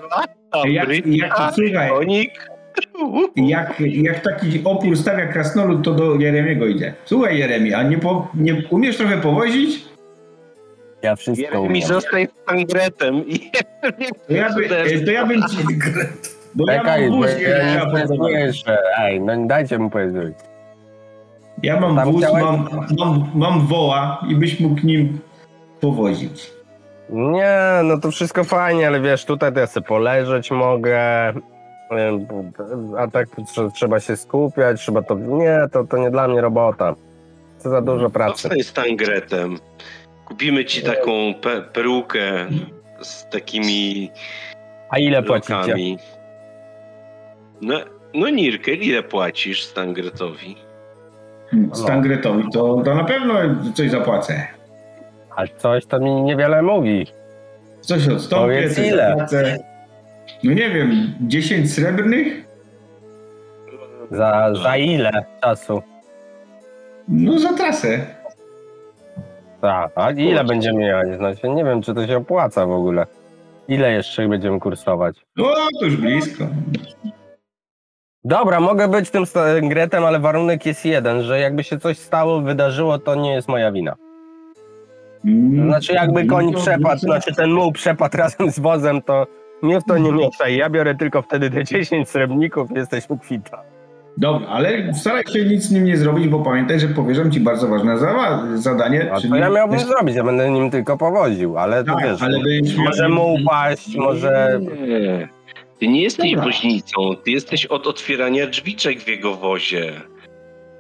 Jak, 0.64 1.06
jak, 1.06 1.35
słuchaj, 1.54 1.90
jak, 3.37 3.80
jak 3.80 4.21
taki 4.21 4.61
opór 4.64 4.97
stawia 4.97 5.26
krasnolud, 5.26 5.85
to 5.85 5.94
do 5.94 6.14
Jeremiego 6.14 6.66
idzie. 6.66 6.94
Słuchaj 7.04 7.38
Jeremi, 7.38 7.75
a 7.75 7.82
nie, 7.82 7.99
po, 7.99 8.28
nie 8.35 8.62
umiesz 8.71 8.97
trochę 8.97 9.18
powozić? 9.18 9.85
Ja 11.02 11.16
wszystko 11.16 11.62
Mi 11.62 11.68
umiem. 11.68 11.82
zostań 11.82 12.26
z 12.26 12.47
Tangretem 12.47 13.25
To 14.28 14.35
ja, 14.35 14.54
by, 14.54 14.66
e, 14.76 15.00
to 15.00 15.11
ja 15.11 15.26
bym 15.26 15.42
ci... 15.42 15.56
Bo 16.54 16.73
ja 16.73 16.78
Czekaj, 16.78 17.00
mam 17.02 17.11
bo 17.11 17.16
wóz, 17.16 17.37
nie 17.37 17.42
ja 17.42 17.80
trzeba 17.80 17.99
nie 18.00 18.06
powozić. 18.06 18.38
słyszę. 18.40 18.78
Ej, 18.99 19.21
no 19.21 19.47
dajcie 19.47 19.78
mu 19.78 19.90
powiedzieć. 19.90 20.35
Ja 21.62 21.81
mam 21.81 21.97
Tam 21.97 22.12
wóz, 22.12 22.23
chciałeś- 22.25 22.42
mam, 22.45 22.69
mam, 22.99 23.31
mam 23.35 23.66
woła 23.66 24.25
i 24.28 24.35
byś 24.37 24.61
mógł 24.61 24.87
nim 24.87 25.19
powozić. 25.81 26.50
Nie, 27.11 27.57
no 27.85 27.99
to 28.00 28.11
wszystko 28.11 28.45
fajnie, 28.45 28.87
ale 28.87 29.00
wiesz, 29.00 29.25
tutaj 29.25 29.52
to 29.52 29.61
ja 29.61 29.66
sobie 29.66 29.87
poleżeć 29.87 30.50
mogę. 30.50 31.00
A 32.99 33.09
tak 33.09 33.28
trze- 33.28 33.71
trzeba 33.75 34.00
się 34.00 34.16
skupiać, 34.16 34.81
trzeba 34.81 35.02
to. 35.02 35.14
Nie, 35.14 35.59
to, 35.73 35.85
to 35.85 35.97
nie 35.97 36.11
dla 36.11 36.28
mnie 36.28 36.40
robota. 36.40 36.95
To 37.62 37.71
za 37.71 37.83
dużo 37.83 38.11
pracy. 38.11 38.42
Zostań 38.42 38.62
z 38.62 38.73
Tangretem. 38.73 39.57
Kupimy 40.25 40.64
ci 40.64 40.83
taką 40.83 41.11
pe 41.42 41.62
perukę 41.62 42.23
z 43.02 43.28
takimi 43.31 44.11
A 44.90 44.99
ile 44.99 45.23
płacicie? 45.23 45.54
lokami. 45.54 45.99
No, 47.61 47.75
no 48.14 48.28
Nirkel, 48.31 48.75
ile 48.83 49.02
płacisz 49.02 49.64
Stangretowi? 49.64 50.57
Stangretowi 51.73 52.44
to, 52.52 52.82
to 52.85 52.94
na 52.94 53.04
pewno 53.04 53.35
coś 53.75 53.90
zapłacę. 53.90 54.47
A 55.37 55.47
coś 55.47 55.87
to 55.87 56.00
mi 56.00 56.23
niewiele 56.23 56.62
mówi. 56.62 57.06
Coś 57.80 58.09
odstąpię, 58.09 58.44
Powiedz 58.54 58.76
coś 58.76 58.87
ile? 58.87 59.09
zapłacę. 59.09 59.59
No 60.44 60.52
nie 60.52 60.71
wiem, 60.71 61.14
10 61.21 61.75
srebrnych? 61.75 62.44
Za, 64.11 64.54
za 64.62 64.76
ile 64.76 65.11
czasu? 65.42 65.82
No 67.09 67.38
za 67.38 67.52
trasę. 67.52 68.06
Tak, 69.61 69.90
a 69.94 70.11
ile 70.11 70.44
będziemy 70.44 70.85
jechać? 70.85 71.16
Znaczy, 71.16 71.49
nie 71.49 71.64
wiem, 71.64 71.82
czy 71.82 71.94
to 71.94 72.06
się 72.06 72.16
opłaca 72.16 72.66
w 72.66 72.71
ogóle. 72.71 73.06
Ile 73.68 73.92
jeszcze 73.92 74.28
będziemy 74.28 74.61
kursować? 74.61 75.16
No 75.37 75.44
to 75.80 75.85
już 75.85 75.97
blisko. 75.97 76.44
Dobra, 78.25 78.61
mogę 78.61 78.88
być 78.88 79.11
tym 79.11 79.25
Gretem, 79.69 80.05
ale 80.05 80.21
warunek 80.21 80.67
jest 80.67 80.85
jeden, 80.85 81.23
że 81.23 81.41
jakby 81.41 81.64
się 81.64 81.79
coś 81.79 81.99
stało, 81.99 82.41
wydarzyło, 82.41 82.99
to 82.99 83.14
nie 83.14 83.33
jest 83.33 83.49
moja 83.49 83.73
wina. 83.73 83.95
Mm. 85.25 85.67
Znaczy 85.69 85.93
jakby 85.93 86.26
koń 86.26 86.55
przepadł, 86.55 87.00
znaczy 87.00 87.35
ten 87.35 87.50
muł 87.50 87.73
przepadł 87.73 88.17
razem 88.23 88.50
z 88.50 88.59
wozem, 88.59 89.02
to 89.02 89.26
mnie 89.62 89.81
w 89.81 89.85
to 89.85 89.99
nie 89.99 90.12
mieszaj. 90.12 90.57
Ja 90.57 90.71
biorę 90.71 90.95
tylko 90.95 91.23
wtedy 91.23 91.50
te 91.50 91.64
10 91.64 92.09
srebrników, 92.09 92.71
jesteśmy 92.76 93.19
kwita. 93.19 93.62
Dobra, 94.17 94.49
ale 94.49 94.95
staraj 94.95 95.25
się 95.33 95.45
nic 95.45 95.62
z 95.62 95.73
nim 95.73 95.85
nie 95.85 95.97
zrobić, 95.97 96.29
bo 96.29 96.38
pamiętaj, 96.38 96.81
że 96.81 96.88
powierzam 96.88 97.31
ci 97.31 97.41
bardzo 97.41 97.69
ważne 97.69 97.99
za 97.99 98.43
zadanie. 98.55 99.12
A 99.12 99.21
to 99.21 99.37
ja 99.37 99.50
miałbym 99.50 99.79
zrobić, 99.79 100.17
ja 100.17 100.25
będę 100.25 100.50
nim 100.50 100.71
tylko 100.71 100.97
powoził, 100.97 101.59
ale 101.59 101.85
to 101.85 101.95
Tak, 101.95 102.05
wiesz, 102.05 102.23
ale 102.23 102.38
miał- 102.38 102.85
może 102.85 103.09
mu 103.09 103.35
upaść, 103.35 103.97
może... 103.97 104.61
Nie. 104.88 105.41
Ty 105.82 105.88
nie 105.88 106.02
jesteś 106.02 106.30
Dobra. 106.30 106.44
woźnicą, 106.44 107.16
ty 107.24 107.30
jesteś 107.30 107.66
od 107.66 107.86
otwierania 107.86 108.46
drzwiczek 108.46 109.00
w 109.00 109.08
jego 109.08 109.34
wozie. 109.34 109.92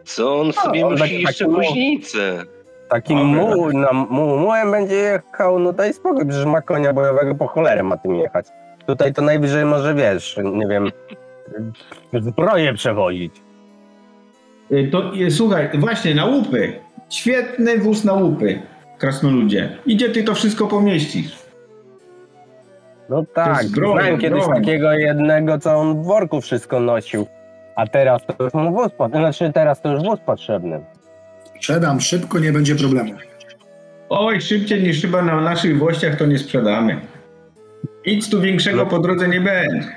Co 0.04 0.40
on 0.40 0.48
A, 0.50 0.52
sobie 0.52 0.86
on 0.86 0.92
musi 0.92 1.02
tak- 1.02 1.12
jeszcze 1.12 1.44
taki- 1.44 1.56
woźnicę? 1.56 2.44
Takim 2.88 3.18
muł, 3.18 3.72
na, 3.72 3.92
muł, 3.92 4.38
mułem 4.38 4.70
będzie 4.70 4.94
jechał, 4.94 5.58
no 5.58 5.72
daj 5.72 5.92
spokój, 5.92 6.26
przecież 6.28 6.46
ma 6.46 6.60
konia 6.60 6.92
bojowego, 6.92 7.34
po 7.34 7.46
cholerę 7.46 7.82
ma 7.82 7.96
tym 7.96 8.14
jechać. 8.14 8.46
Tutaj 8.86 9.14
to 9.14 9.22
najwyżej 9.22 9.64
może, 9.64 9.94
wiesz, 9.94 10.36
nie 10.54 10.66
wiem, 10.66 10.90
zbroję 12.20 12.74
przewozić. 12.74 13.32
Y, 14.72 14.88
To 14.92 15.14
y, 15.16 15.30
słuchaj, 15.30 15.68
właśnie 15.74 16.14
na 16.14 16.24
łupy. 16.24 16.72
Świetny 17.10 17.78
wóz 17.78 18.04
na 18.04 18.12
łupy, 18.12 18.62
krasnoludzie. 18.98 19.76
Idzie 19.86 20.08
ty 20.08 20.22
to 20.24 20.34
wszystko 20.34 20.66
pomieścisz. 20.66 21.41
No 23.12 23.24
tak, 23.34 23.66
broń, 23.68 23.92
znałem 23.92 24.18
kiedyś 24.20 24.46
takiego 24.46 24.92
jednego, 24.92 25.58
co 25.58 25.76
on 25.76 26.02
w 26.02 26.06
worku 26.06 26.40
wszystko 26.40 26.80
nosił. 26.80 27.26
A 27.76 27.86
teraz 27.86 28.22
to 28.26 28.44
już 28.44 28.54
mu 28.54 28.72
wóz, 28.72 28.92
pot- 28.98 29.12
znaczy 29.12 29.50
teraz 29.54 29.80
to 29.80 29.92
już 29.92 30.02
wóz 30.02 30.20
potrzebny. 30.26 30.84
Sprzedam 31.56 32.00
szybko, 32.00 32.38
nie 32.38 32.52
będzie 32.52 32.74
problemu. 32.74 33.12
Oj, 34.08 34.40
szybciej 34.40 34.82
niż 34.82 35.00
chyba 35.02 35.22
na 35.22 35.40
naszych 35.40 35.78
włościach 35.78 36.16
to 36.16 36.26
nie 36.26 36.38
sprzedamy. 36.38 37.00
Nic 38.06 38.30
tu 38.30 38.40
większego 38.40 38.86
po 38.86 38.98
drodze 38.98 39.28
nie 39.28 39.40
będzie. 39.40 39.88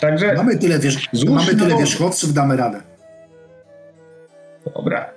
Także, 0.00 0.34
Mamy 0.34 0.58
tyle, 0.58 0.78
wierz... 0.78 1.08
Złóż 1.12 1.46
mamy 1.46 1.58
tyle 1.60 1.78
wierzchowców, 1.78 2.32
damy 2.32 2.56
radę. 2.56 2.80
dobra. 4.74 5.10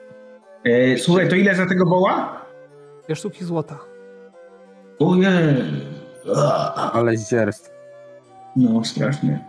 E, 0.65 0.97
słuchaj, 0.97 1.29
to 1.29 1.35
ile 1.35 1.55
za 1.55 1.65
tego 1.65 1.85
woła? 1.85 2.41
Dwie 3.05 3.15
sztuki 3.15 3.45
złota. 3.45 3.79
Ojej. 4.99 5.98
Ale 6.93 7.17
zdzierstw. 7.17 7.71
No, 8.55 8.83
strasznie. 8.83 9.45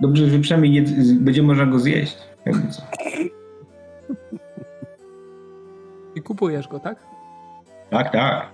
Dobrze, 0.00 0.30
że 0.30 0.38
przynajmniej 0.38 0.74
jed... 0.74 1.18
będzie 1.18 1.42
można 1.42 1.66
go 1.66 1.78
zjeść. 1.78 2.18
I 6.14 6.22
kupujesz 6.22 6.68
go, 6.68 6.80
tak? 6.80 6.98
Tak, 7.90 8.12
tak. 8.12 8.46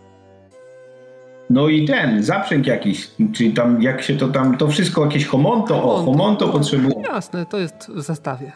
No 1.51 1.69
i 1.69 1.87
ten, 1.87 2.23
zaprzęg 2.23 2.67
jakiś, 2.67 3.11
czyli 3.35 3.53
tam 3.53 3.83
jak 3.83 4.03
się 4.03 4.17
to 4.17 4.29
tam, 4.29 4.57
to 4.57 4.69
wszystko 4.69 5.05
jakieś 5.05 5.27
homonto, 5.27 5.85
o, 5.85 6.03
homonto 6.03 6.49
potrzebuje. 6.49 6.95
Jasne, 7.09 7.47
to 7.47 7.59
jest 7.59 7.91
w 7.91 8.01
zestawie. 8.01 8.53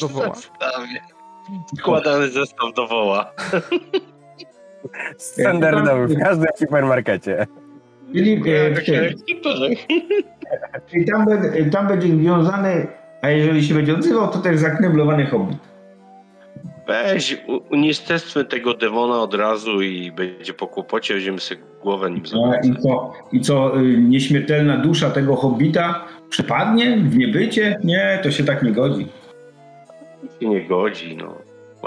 Do 0.00 0.08
woła. 0.08 0.34
Zestawie. 0.34 1.00
Składany 1.78 2.30
zestaw 2.30 2.74
do 2.74 2.86
woła. 2.86 3.32
Standardowy 5.18 6.06
w 6.06 6.18
każdym 6.18 6.48
hipermarkecie. 6.58 7.46
Czyli, 8.12 8.32
e, 8.34 8.70
tym, 8.74 9.04
czyli 10.90 11.04
tam, 11.04 11.24
będzie- 11.26 11.70
tam 11.70 11.88
będzie 11.88 12.08
wiązany, 12.16 12.86
a 13.22 13.30
jeżeli 13.30 13.64
się 13.64 13.74
będzie 13.74 13.94
odzywał, 13.94 14.28
to 14.28 14.38
też 14.38 14.58
zakneblowany 14.58 15.26
hobbit. 15.26 15.58
Weź, 16.86 17.42
unicestwmy 17.70 18.44
tego 18.44 18.74
demona 18.74 19.20
od 19.20 19.34
razu 19.34 19.82
i 19.82 20.12
będzie 20.12 20.52
po 20.54 20.66
kłopocie, 20.66 21.14
weźmiemy 21.14 21.40
sobie 21.40 21.60
głowę 21.82 22.10
nim 22.10 22.22
No, 22.22 22.28
zobaczyć. 22.28 22.72
I 22.72 22.76
co, 22.82 23.12
i 23.32 23.40
co 23.40 23.80
y, 23.80 23.98
nieśmiertelna 23.98 24.76
dusza 24.76 25.10
tego 25.10 25.36
hobbita 25.36 26.04
przypadnie 26.28 26.96
w 26.96 27.16
niebycie? 27.16 27.78
Nie, 27.84 28.20
to 28.22 28.30
się 28.30 28.44
tak 28.44 28.62
nie 28.62 28.72
godzi. 28.72 29.06
się 30.40 30.48
nie 30.48 30.64
godzi, 30.68 31.16
no. 31.16 31.34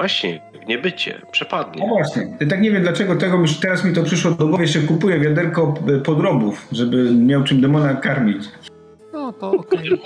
Właśnie, 0.01 0.41
w 0.63 0.67
niebycie, 0.67 1.19
No 1.25 1.31
przepadnie. 1.31 1.87
właśnie, 1.87 2.37
tak 2.49 2.61
nie 2.61 2.71
wiem 2.71 2.81
dlaczego 2.83 3.15
tego 3.15 3.43
teraz 3.61 3.85
mi 3.85 3.93
to 3.93 4.03
przyszło 4.03 4.31
do 4.31 4.47
głowy, 4.47 4.63
jeszcze 4.63 4.79
kupuję 4.79 5.19
wiaderko 5.19 5.73
y, 5.89 5.99
podrobów, 6.01 6.67
żeby 6.71 7.11
miał 7.11 7.43
czym 7.43 7.61
demona 7.61 7.93
karmić. 7.93 8.43
No 9.13 9.33
to 9.33 9.51
okej. 9.51 9.89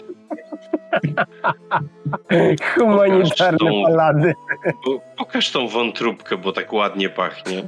Humanitarne 2.75 3.57
Zresztą- 3.59 3.83
palady. 3.83 4.33
Pokaż 5.17 5.51
tą 5.51 5.67
wątróbkę, 5.67 6.37
bo 6.37 6.51
tak 6.51 6.73
ładnie 6.73 7.09
pachnie. 7.09 7.63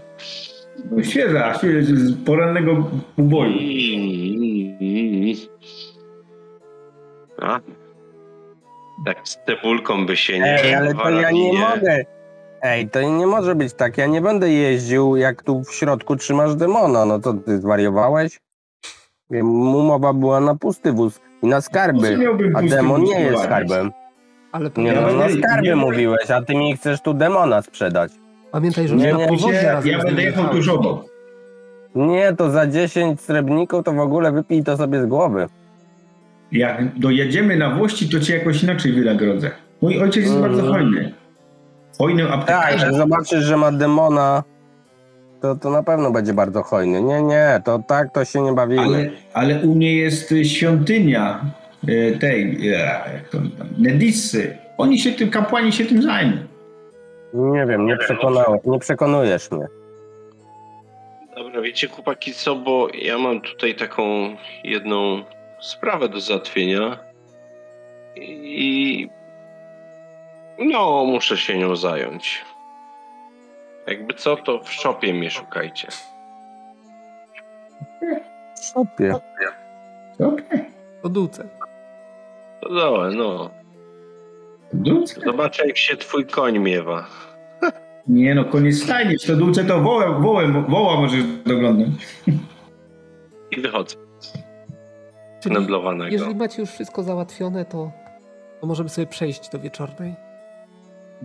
No, 0.91 1.03
Świeża, 1.03 1.53
świeża 1.57 1.95
z 1.95 2.25
porannego 2.25 2.89
uboju. 3.17 3.51
Mm. 3.51 5.35
A? 7.41 7.59
Tak 9.05 9.17
z 9.27 9.37
cebulką 9.45 10.05
by 10.05 10.17
się 10.17 10.39
nie 10.39 10.63
Ej, 10.63 10.75
ale 10.75 10.93
to 10.93 11.09
ja 11.09 11.11
nie 11.11 11.21
warabinie. 11.21 11.59
mogę. 11.59 12.05
Ej, 12.63 12.89
to 12.89 13.01
nie 13.01 13.27
może 13.27 13.55
być 13.55 13.73
tak. 13.73 13.97
Ja 13.97 14.05
nie 14.07 14.21
będę 14.21 14.49
jeździł, 14.51 15.15
jak 15.15 15.43
tu 15.43 15.63
w 15.63 15.73
środku 15.73 16.15
trzymasz 16.15 16.55
demona. 16.55 17.05
No 17.05 17.19
to 17.19 17.33
ty 17.33 17.57
zwariowałeś? 17.57 18.39
Umowa 19.41 20.13
była 20.13 20.39
na 20.39 20.55
pusty 20.55 20.91
wóz 20.93 21.19
i 21.41 21.47
na 21.47 21.61
skarby. 21.61 22.17
miałbym 22.17 22.55
A 22.55 22.61
demon 22.61 23.03
nie 23.03 23.21
jest 23.21 23.43
skarbem. 23.43 23.91
Ale 24.51 24.69
Nie 24.77 24.93
no, 24.93 25.01
na 25.13 25.29
skarby 25.29 25.67
nie- 25.67 25.75
mówiłeś, 25.75 26.31
a 26.31 26.41
ty 26.41 26.55
mi 26.55 26.77
chcesz 26.77 27.01
tu 27.01 27.13
demona 27.13 27.61
sprzedać. 27.61 28.11
pamiętaj 28.51 28.87
że 28.87 28.95
Nie, 28.95 29.13
nie, 29.13 29.27
powozie 29.27 29.81
Ja, 29.85 30.03
będę 30.03 30.21
jechał 30.23 30.45
obok. 30.73 31.05
Nie, 31.95 32.33
to 32.33 32.49
za 32.51 32.67
10 32.67 33.21
srebrników 33.21 33.83
to 33.83 33.93
w 33.93 33.99
ogóle 33.99 34.31
wypij 34.31 34.63
to 34.63 34.77
sobie 34.77 35.01
z 35.01 35.05
głowy. 35.05 35.47
Jak 36.51 36.99
dojedziemy 36.99 37.57
na 37.57 37.75
Włości, 37.75 38.09
to 38.09 38.19
cię 38.19 38.37
jakoś 38.37 38.63
inaczej 38.63 38.93
wynagrodzę. 38.93 39.51
Mój 39.81 39.99
ojciec 39.99 40.23
jest 40.23 40.35
Mhm. 40.35 40.51
bardzo 40.55 40.71
hojny. 40.71 41.13
Hojnym 41.97 42.27
Tak, 42.27 42.35
aptekarzem. 42.39 42.79
jak 42.79 42.93
zobaczysz, 42.93 43.43
że 43.43 43.57
ma 43.57 43.71
demona, 43.71 44.43
to, 45.41 45.55
to 45.55 45.69
na 45.69 45.83
pewno 45.83 46.11
będzie 46.11 46.33
bardzo 46.33 46.63
hojny. 46.63 47.01
Nie, 47.01 47.21
nie, 47.23 47.61
to 47.65 47.79
tak 47.87 48.13
to 48.13 48.25
się 48.25 48.41
nie 48.41 48.53
bawimy. 48.53 48.81
Ale, 48.83 49.09
ale 49.33 49.59
u 49.65 49.75
mnie 49.75 49.95
jest 49.95 50.33
świątynia 50.43 51.45
y, 51.89 52.17
tej, 52.19 52.57
y, 52.61 52.65
jak 53.15 53.29
to 53.29 53.37
tam, 53.37 53.67
Nedissy. 53.77 54.57
Oni 54.77 54.99
się 54.99 55.11
tym, 55.11 55.29
kapłani 55.29 55.71
się 55.71 55.85
tym 55.85 56.01
zajmą. 56.01 56.37
Nie 57.33 57.65
wiem, 57.65 57.85
nie, 57.85 57.97
przekonałeś, 57.97 58.61
nie 58.65 58.79
przekonujesz 58.79 59.51
mnie. 59.51 59.67
Dobra, 61.35 61.61
wiecie 61.61 61.87
chłopaki 61.87 62.33
co, 62.33 62.55
bo 62.55 62.87
ja 63.01 63.17
mam 63.17 63.41
tutaj 63.41 63.75
taką 63.75 64.03
jedną 64.63 65.23
sprawę 65.61 66.09
do 66.09 66.19
załatwienia 66.19 66.99
i 68.15 69.09
no, 70.59 71.05
muszę 71.05 71.37
się 71.37 71.57
nią 71.57 71.75
zająć. 71.75 72.45
Jakby 73.87 74.13
co, 74.13 74.35
to 74.35 74.59
w 74.59 74.71
szopie 74.71 75.13
mnie 75.13 75.31
szukajcie. 75.31 75.87
Szopie. 78.73 79.15
Okej. 80.19 80.65
Po 81.01 81.09
dółce. 81.09 81.47
To 82.61 82.69
dobra, 82.69 83.09
no. 83.09 83.49
Dulce? 84.73 85.21
Zobaczę 85.25 85.67
jak 85.67 85.77
się 85.77 85.97
twój 85.97 86.25
koń 86.25 86.59
miewa. 86.59 87.05
Nie 88.07 88.35
no, 88.35 88.45
koniec 88.45 88.83
stajnie. 88.83 89.15
To 89.27 89.35
dulce 89.35 89.63
to 89.63 89.79
wołem, 89.79 90.21
wołem, 90.21 90.65
woła 90.65 91.01
możesz 91.01 91.23
doglądać. 91.45 91.87
I 93.51 93.61
wychodzę. 93.61 93.95
Czyli 95.41 95.55
jeżeli 96.09 96.35
macie 96.35 96.61
już 96.61 96.69
wszystko 96.71 97.03
załatwione, 97.03 97.65
to, 97.65 97.91
to 98.61 98.67
możemy 98.67 98.89
sobie 98.89 99.07
przejść 99.07 99.49
do 99.49 99.59
wieczornej. 99.59 100.15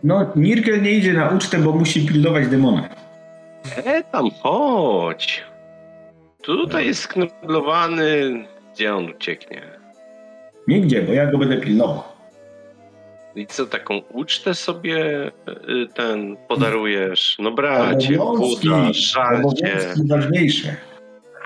No, 0.03 0.33
Nirkel 0.37 0.83
nie 0.83 0.91
idzie 0.91 1.13
na 1.13 1.29
ucztę, 1.29 1.59
bo 1.59 1.73
musi 1.73 2.07
pilnować 2.07 2.49
demona. 2.49 2.89
E, 3.77 4.03
tam 4.03 4.31
chodź. 4.43 5.45
Tutaj 6.43 6.87
jest 6.87 7.01
skneblowany. 7.01 8.45
Gdzie 8.75 8.95
on 8.95 9.11
ucieknie? 9.11 9.63
Nigdzie, 10.69 11.03
bo 11.03 11.13
ja 11.13 11.31
go 11.31 11.39
będę 11.39 11.57
pilnował. 11.57 12.03
I 13.35 13.47
co, 13.47 13.67
taką 13.67 13.99
ucztę 13.99 14.55
sobie 14.55 15.27
y, 15.27 15.87
ten 15.95 16.37
podarujesz? 16.49 17.37
No 17.39 17.51
bracie, 17.51 18.17
Buda, 18.17 18.25
obowiązki 18.25 20.09
ważniejsze. 20.09 20.77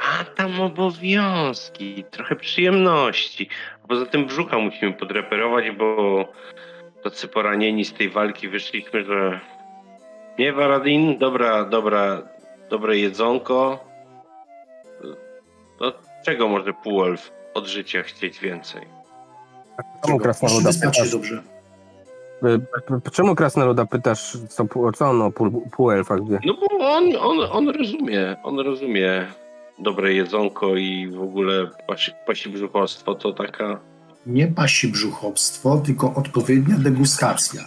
A 0.03 0.25
tam 0.25 0.61
obowiązki, 0.61 2.05
trochę 2.11 2.37
przyjemności. 2.37 3.49
Poza 3.88 4.07
tym 4.07 4.27
brzucha 4.27 4.59
musimy 4.59 4.93
podreperować, 4.93 5.65
bo 5.71 6.25
tacy 7.05 7.29
poranieni 7.29 7.85
z 7.85 7.93
tej 7.93 8.09
walki 8.11 8.49
wyszliśmy, 8.49 9.05
że 9.05 9.41
nie 10.38 10.53
Waradin, 10.53 11.19
dobra, 11.19 11.65
dobra, 11.65 12.23
dobre 12.71 12.99
jedzonko. 12.99 13.85
No 15.81 15.93
czego 16.25 16.49
może 16.49 16.73
półelf 16.73 17.33
od 17.55 17.67
życia 17.67 18.03
chcieć 18.03 18.41
więcej? 18.41 18.83
Czemu 20.07 20.19
krasnoluda 20.19 20.71
pytasz? 20.83 21.11
dobrze. 21.11 21.43
y, 22.45 22.59
p- 23.03 23.11
Czemu 23.12 23.35
krasnoluda 23.35 23.87
pytasz, 23.87 24.37
co, 24.49 24.65
co 24.95 25.11
on 25.11 25.23
o 25.23 25.31
pół- 25.31 25.71
półelfach 25.77 26.29
wie? 26.29 26.38
No 26.45 26.55
bo 26.55 26.91
on, 26.91 27.05
on, 27.21 27.41
on 27.53 27.69
rozumie, 27.69 28.37
on 28.43 28.59
rozumie 28.61 29.27
dobre 29.79 30.12
jedzonko 30.12 30.77
i 30.77 31.09
w 31.09 31.23
ogóle 31.23 31.67
pasi, 31.87 32.12
pasi 32.27 32.51
brzuchostwo 32.51 33.15
to 33.15 33.33
taka 33.33 33.81
Nie 34.27 34.47
pasi 34.47 34.89
brzuchobstwo, 34.89 35.79
tylko 35.79 36.15
odpowiednia 36.15 36.77
degustacja. 36.79 37.63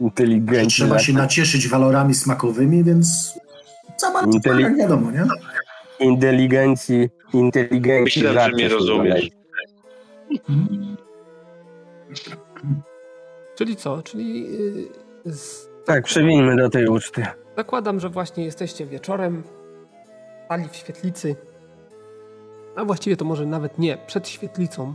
Inteligencja. 0.00 0.68
Trzeba 0.86 0.98
się 0.98 1.12
nacieszyć 1.12 1.68
walorami 1.68 2.14
smakowymi, 2.14 2.84
więc 2.84 3.34
za 4.00 4.10
bardzo 4.10 4.38
Inteli- 4.38 4.60
jak 4.60 4.76
wiadomo, 4.76 5.10
nie? 5.10 5.24
Inteligencji, 6.00 7.08
inteligencji. 7.32 8.22
Myślałem, 8.22 8.50
że 8.50 8.56
mnie 8.56 8.68
rozumiesz. 8.68 9.30
Czyli 13.54 13.76
co? 13.76 14.02
Czyli 14.02 14.42
yy, 15.24 15.32
z... 15.32 15.68
Tak, 15.84 16.04
przewinmy 16.04 16.56
do 16.56 16.70
tej 16.70 16.88
uczty. 16.88 17.26
zakładam, 17.56 18.00
że 18.00 18.08
właśnie 18.08 18.44
jesteście 18.44 18.86
wieczorem, 18.86 19.42
stali 20.44 20.68
w 20.68 20.76
świetlicy, 20.76 21.36
a 22.76 22.84
właściwie 22.84 23.16
to 23.16 23.24
może 23.24 23.46
nawet 23.46 23.78
nie, 23.78 23.98
przed 24.06 24.28
świetlicą 24.28 24.94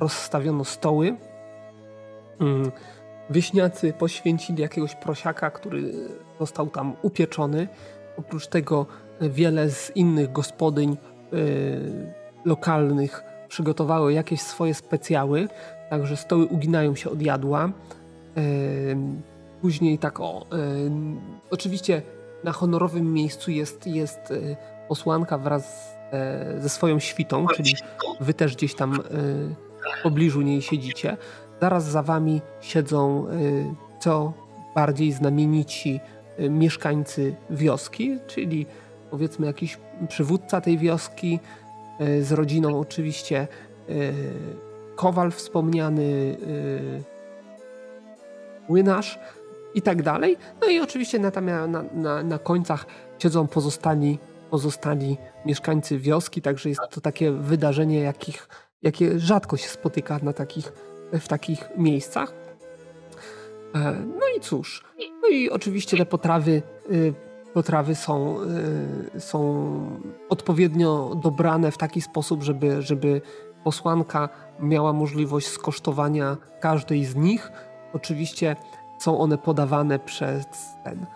rozstawiono 0.00 0.64
stoły. 0.64 1.16
Mm, 2.40 2.72
Wieśniacy 3.30 3.92
poświęcili 3.92 4.62
jakiegoś 4.62 4.94
prosiaka, 4.94 5.50
który 5.50 5.92
został 6.40 6.66
tam 6.66 6.92
upieczony. 7.02 7.68
Oprócz 8.18 8.46
tego 8.46 8.86
wiele 9.20 9.70
z 9.70 9.96
innych 9.96 10.32
gospodyń 10.32 10.96
y, 11.32 12.14
lokalnych 12.44 13.22
przygotowały 13.48 14.12
jakieś 14.12 14.40
swoje 14.40 14.74
specjały, 14.74 15.48
także 15.90 16.16
stoły 16.16 16.44
uginają 16.46 16.94
się 16.94 17.10
od 17.10 17.22
jadła. 17.22 17.70
Ym, 18.90 19.22
Później 19.60 19.98
tak 19.98 20.20
o. 20.20 20.46
ym, 20.86 21.20
Oczywiście 21.50 22.02
na 22.44 22.52
honorowym 22.52 23.12
miejscu 23.12 23.50
jest, 23.50 23.86
jest 23.86 24.32
posłanka 24.88 25.38
wraz 25.38 25.94
e, 26.12 26.60
ze 26.60 26.68
swoją 26.68 26.98
świtą, 26.98 27.46
czyli 27.46 27.74
wy 28.20 28.34
też 28.34 28.56
gdzieś 28.56 28.74
tam 28.74 29.00
w 30.00 30.02
pobliżu 30.02 30.42
niej 30.42 30.62
siedzicie. 30.62 31.16
Zaraz 31.60 31.84
za 31.84 32.02
wami 32.02 32.40
siedzą 32.60 33.26
y, 33.28 33.64
co 34.00 34.32
bardziej 34.74 35.12
znamienici 35.12 36.00
y, 36.40 36.50
mieszkańcy 36.50 37.34
wioski, 37.50 38.18
czyli 38.26 38.66
powiedzmy 39.10 39.46
jakiś 39.46 39.78
przywódca 40.08 40.60
tej 40.60 40.78
wioski 40.78 41.40
y, 42.00 42.24
z 42.24 42.32
rodziną 42.32 42.80
oczywiście 42.80 43.48
Kowal 44.96 45.30
wspomniany, 45.30 46.36
młynarz 48.68 49.18
i 49.74 49.82
tak 49.82 50.02
dalej. 50.02 50.36
No 50.60 50.68
i 50.68 50.80
oczywiście 50.80 51.18
na, 51.18 51.30
na, 51.66 51.82
na, 51.92 52.22
na 52.22 52.38
końcach 52.38 52.86
siedzą 53.18 53.46
pozostali, 53.46 54.18
pozostali 54.50 55.16
mieszkańcy 55.46 55.98
wioski, 55.98 56.42
także 56.42 56.68
jest 56.68 56.80
to 56.90 57.00
takie 57.00 57.32
wydarzenie, 57.32 58.00
jakich, 58.00 58.48
jakie 58.84 59.18
rzadko 59.18 59.56
się 59.56 59.68
spotyka 59.68 60.20
na 60.22 60.32
takich, 60.32 60.72
w 61.12 61.28
takich 61.28 61.68
miejscach. 61.76 62.32
No 64.20 64.26
i 64.36 64.40
cóż, 64.40 64.84
no 65.22 65.28
i 65.28 65.50
oczywiście 65.50 65.96
te 65.96 66.06
potrawy, 66.06 66.62
potrawy 67.54 67.94
są, 67.94 68.36
są 69.18 70.00
odpowiednio 70.28 71.20
dobrane 71.22 71.70
w 71.70 71.78
taki 71.78 72.00
sposób, 72.00 72.42
żeby, 72.42 72.82
żeby 72.82 73.20
posłanka 73.64 74.28
miała 74.60 74.92
możliwość 74.92 75.46
skosztowania 75.46 76.36
każdej 76.60 77.04
z 77.04 77.16
nich. 77.16 77.52
Oczywiście 77.92 78.56
są 78.98 79.18
one 79.18 79.38
podawane 79.38 79.98
przez 79.98 80.46
ten, 80.84 81.06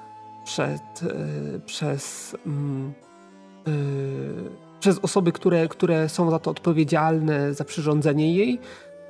przed, 0.44 1.02
yy, 1.02 1.60
przez, 1.66 2.36
yy, 3.66 4.67
przez 4.80 4.98
osoby, 4.98 5.32
które, 5.32 5.68
które 5.68 6.08
są 6.08 6.30
za 6.30 6.38
to 6.38 6.50
odpowiedzialne, 6.50 7.54
za 7.54 7.64
przyrządzenie 7.64 8.34
jej. 8.34 8.60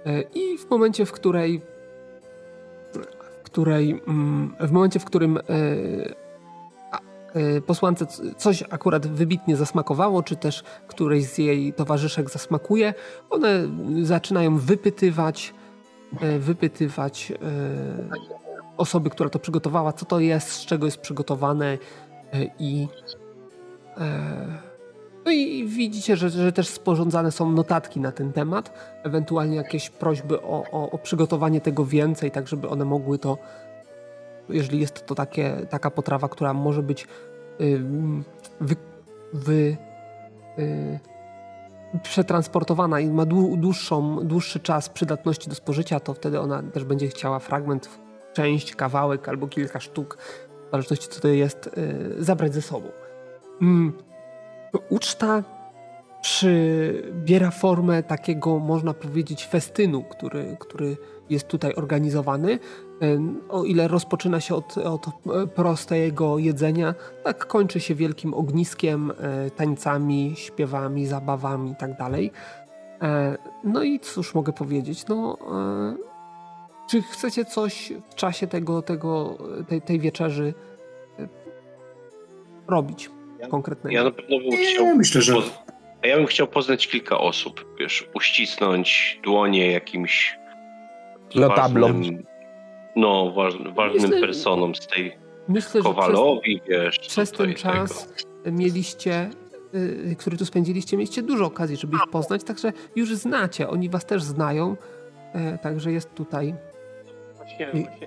Yy, 0.05 0.25
I 0.35 0.59
w 0.59 0.71
momencie, 0.71 1.07
w 1.07 1.13
której 1.13 1.63
w 3.43 3.51
której 3.51 4.03
mm, 4.09 4.55
w 4.61 4.73
momencie, 4.73 5.01
w 5.01 5.05
którym 5.05 5.39
posłance 7.67 8.07
coś 8.37 8.65
akurat 8.71 9.07
wybitnie 9.07 9.57
zasmakowało, 9.57 10.23
czy 10.23 10.37
też 10.37 10.63
którejś 10.87 11.25
z 11.25 11.39
jej 11.39 11.73
towarzyszek 11.73 12.31
zasmakuje, 12.31 12.95
one 13.31 13.69
zaczynają 14.03 14.59
wypytywać, 14.59 15.55
wypytywać 16.39 17.33
osoby, 18.79 19.11
która 19.11 19.31
to 19.31 19.39
przygotowała, 19.39 19.93
co 19.93 20.07
to 20.07 20.21
jest, 20.21 20.49
z 20.49 20.67
czego 20.67 20.87
jest 20.87 20.99
przygotowane 20.99 21.67
e, 21.67 21.79
i 22.59 22.89
e, 23.97 24.68
no 25.29 25.33
i 25.33 25.65
widzicie, 25.65 26.17
że, 26.17 26.31
że 26.31 26.53
też 26.53 26.69
sporządzane 26.69 27.33
są 27.33 27.53
notatki 27.53 28.01
na 28.01 28.13
ten 28.13 28.33
temat, 28.33 28.73
ewentualnie 29.03 29.57
jakieś 29.57 29.91
prośby 29.91 30.43
o, 30.43 30.65
o, 30.73 30.91
o 30.91 30.99
przygotowanie 30.99 31.61
tego 31.61 31.85
więcej, 31.85 32.31
tak 32.31 32.49
żeby 32.49 32.69
one 32.69 32.85
mogły 32.85 33.19
to, 33.19 33.39
jeżeli 34.49 34.81
jest 34.81 35.07
to 35.07 35.15
takie, 35.15 35.67
taka 35.71 35.91
potrawa, 35.91 36.29
która 36.29 36.55
może 36.55 36.83
być 36.83 37.07
wy, 38.61 38.77
wy, 39.33 39.77
y, 40.59 40.99
przetransportowana 42.03 43.01
i 43.01 43.11
ma 43.11 43.27
dłuższą, 43.57 44.27
dłuższy 44.27 44.61
czas 44.61 44.89
przydatności 44.89 45.49
do 45.49 45.55
spożycia, 45.55 46.01
to 46.01 46.15
wtedy 46.15 46.41
ona 46.41 46.63
też 46.63 46.85
będzie 46.85 47.09
chciała 47.09 47.39
fragment 47.39 47.89
część, 48.33 48.75
kawałek 48.75 49.29
albo 49.29 49.47
kilka 49.47 49.81
sztuk, 49.81 50.19
w 50.69 50.71
zależności 50.71 51.09
co 51.09 51.21
to 51.21 51.29
jest, 51.29 51.67
y, 51.67 52.25
zabrać 52.25 52.55
ze 52.55 52.63
sobą. 52.63 52.89
Mm, 53.63 54.08
uczta 54.89 55.43
przybiera 56.21 57.51
formę 57.51 58.03
takiego, 58.03 58.59
można 58.59 58.95
powiedzieć, 58.95 59.47
festynu, 59.47 60.03
który, 60.03 60.57
który 60.61 60.97
jest 61.31 61.49
tutaj 61.49 61.75
organizowany. 61.75 62.59
O 63.49 63.65
ile 63.65 63.89
rozpoczyna 63.89 64.41
się 64.41 64.55
od, 64.55 64.79
od 64.79 65.07
prostego 65.55 66.39
jedzenia, 66.39 66.95
tak 67.25 67.47
kończy 67.47 67.81
się 67.81 67.95
wielkim 67.95 68.35
ogniskiem, 68.35 69.11
y, 69.47 69.51
tańcami, 69.51 70.33
śpiewami, 70.37 71.07
zabawami 71.07 71.71
itd. 71.71 71.97
Tak 71.99 72.11
no 73.65 73.83
i 73.83 74.01
cóż 74.01 74.35
mogę 74.35 74.53
powiedzieć? 74.53 75.07
No, 75.07 75.37
czy 76.89 77.03
chcecie 77.03 77.45
coś 77.45 77.93
w 78.11 78.15
czasie 78.15 78.47
tego, 78.47 78.83
tego, 78.83 79.39
tej, 79.69 79.83
tej 79.83 80.01
wieczerzy 80.01 80.55
e, 81.19 81.29
robić 82.67 83.11
konkretnego? 83.47 83.97
Ja 83.97 84.05
na 84.05 84.11
pewno 84.11 84.39
bym 84.39 84.51
chciał. 84.51 84.85
Nie, 84.85 84.95
myślę, 84.95 85.23
że. 85.23 85.35
Ja 86.03 86.17
bym 86.17 86.27
chciał 86.27 86.47
poznać 86.47 86.89
kilka 86.89 87.19
osób, 87.19 87.77
wiesz, 87.79 88.09
uścisnąć 88.15 89.21
dłonie 89.23 89.71
jakimś 89.71 90.39
notablom. 91.35 92.03
no, 92.97 93.33
waż, 93.33 93.55
ważnym 93.75 94.03
myślę, 94.03 94.21
personom 94.21 94.75
z 94.75 94.87
tej 94.87 95.13
myślę, 95.49 95.83
Kowalowi, 95.83 96.61
przez, 96.61 96.69
wiesz. 96.69 96.99
Przez 96.99 97.33
ten 97.33 97.55
czas 97.55 98.09
tego. 98.09 98.57
mieliście, 98.57 99.31
y, 99.75 100.17
który 100.19 100.37
tu 100.37 100.47
spędziliście, 100.47 100.97
mieliście 100.97 101.23
dużo 101.23 101.47
okazji, 101.47 101.77
żeby 101.77 101.97
ich 101.97 102.11
poznać, 102.13 102.45
także 102.45 102.73
już 102.97 103.15
znacie, 103.15 103.69
oni 103.69 103.89
was 103.89 104.07
też 104.07 104.23
znają, 104.23 104.77
y, 105.55 105.59
także 105.63 105.93
jest 105.93 106.15
tutaj 106.15 106.55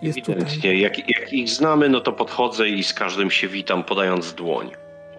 jest 0.01 0.17
ewidentnie. 0.17 0.79
Jak, 0.79 0.97
jak, 0.97 1.33
ich 1.33 1.49
znamy, 1.49 1.89
no 1.89 1.99
to 1.99 2.11
podchodzę 2.11 2.69
i 2.69 2.83
z 2.83 2.93
każdym 2.93 3.31
się 3.31 3.47
witam, 3.47 3.83
podając 3.83 4.33
dłoń. 4.33 4.71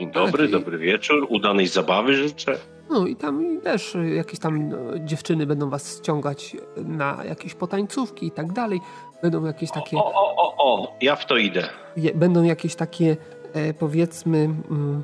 Dzień 0.02 0.10
dobry, 0.10 0.48
tak, 0.48 0.60
dobry 0.60 0.78
wieczór, 0.78 1.26
udanej 1.28 1.66
zabawy 1.66 2.14
życzę. 2.14 2.58
No 2.90 3.06
i 3.06 3.16
tam 3.16 3.60
też 3.60 3.96
jakieś 4.14 4.38
tam 4.38 4.68
no, 4.68 4.76
dziewczyny 4.98 5.46
będą 5.46 5.70
was 5.70 5.98
ściągać 5.98 6.56
na 6.76 7.24
jakieś 7.24 7.54
potańcówki 7.54 8.26
i 8.26 8.30
tak 8.30 8.52
dalej. 8.52 8.80
Będą 9.22 9.46
jakieś 9.46 9.70
takie... 9.70 9.96
O, 9.96 10.12
o, 10.14 10.36
o, 10.36 10.54
o, 10.58 10.96
ja 11.00 11.16
w 11.16 11.26
to 11.26 11.36
idę. 11.36 11.68
Będą 12.14 12.42
jakieś 12.42 12.74
takie, 12.74 13.16
e, 13.52 13.74
powiedzmy... 13.74 14.38
Mm, 14.38 15.02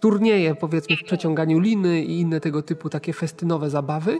turnieje, 0.00 0.54
powiedzmy, 0.54 0.96
w 0.96 1.04
przeciąganiu 1.04 1.58
liny 1.58 2.02
i 2.02 2.20
inne 2.20 2.40
tego 2.40 2.62
typu 2.62 2.88
takie 2.88 3.12
festynowe 3.12 3.70
zabawy. 3.70 4.18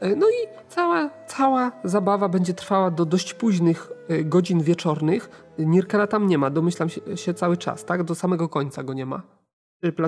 E, 0.00 0.16
no 0.16 0.26
i 0.28 0.68
cała, 0.68 1.10
cała 1.26 1.72
zabawa 1.84 2.28
będzie 2.28 2.54
trwała 2.54 2.90
do 2.90 3.04
dość 3.04 3.34
późnych 3.34 3.92
e, 4.08 4.24
godzin 4.24 4.62
wieczornych. 4.62 5.47
Nirkana 5.58 6.06
tam 6.06 6.26
nie 6.26 6.38
ma, 6.38 6.50
domyślam 6.50 6.88
się, 6.88 7.16
się 7.16 7.34
cały 7.34 7.56
czas, 7.56 7.84
tak? 7.84 8.02
Do 8.02 8.14
samego 8.14 8.48
końca 8.48 8.82
go 8.82 8.94
nie 8.94 9.06
ma. 9.06 9.22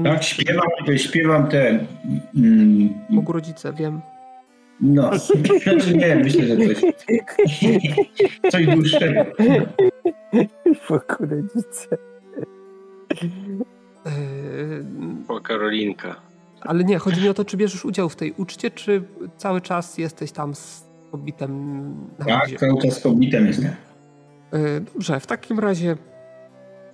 Tak, 0.05 0.23
śpiewam, 0.25 0.69
śpiewam 0.97 1.49
te... 1.49 1.87
Mm, 2.37 2.95
Bogu 3.11 3.33
rodzice, 3.33 3.73
wiem. 3.73 4.01
No, 4.81 5.11
nie, 6.01 6.17
myślę, 6.17 6.47
że 6.47 6.57
coś, 6.57 6.81
coś 8.53 8.67
dłuższego. 8.67 9.25
Bogu 10.89 11.17
rodzice. 11.21 11.97
O 15.29 15.41
Karolinka. 15.41 16.17
Ale 16.61 16.85
nie, 16.85 16.99
chodzi 16.99 17.23
mi 17.23 17.29
o 17.29 17.35
to, 17.35 17.45
czy 17.45 17.57
bierzesz 17.57 17.85
udział 17.85 18.09
w 18.09 18.17
tej 18.17 18.33
uczcie, 18.37 18.71
czy 18.71 19.03
cały 19.37 19.61
czas 19.61 19.99
jesteś 19.99 20.33
tam 20.33 20.55
z 20.55 20.85
Hobbitem 21.11 21.81
na 22.19 22.25
Tak, 22.25 22.51
cały 22.61 22.83
czas 22.83 23.01
z 23.01 23.03
Hobbitem 23.03 23.47
jestem. 23.47 23.71
E, 24.53 24.81
dobrze, 24.81 25.21
w 25.21 25.27
takim 25.27 25.59
razie 25.59 25.97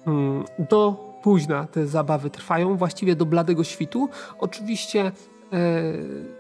mm, 0.06 0.44
do 0.58 1.06
późna 1.22 1.66
te 1.66 1.86
zabawy 1.86 2.30
trwają, 2.30 2.76
właściwie 2.76 3.16
do 3.16 3.26
bladego 3.26 3.64
świtu. 3.64 4.08
Oczywiście 4.38 5.00
e, 5.00 5.12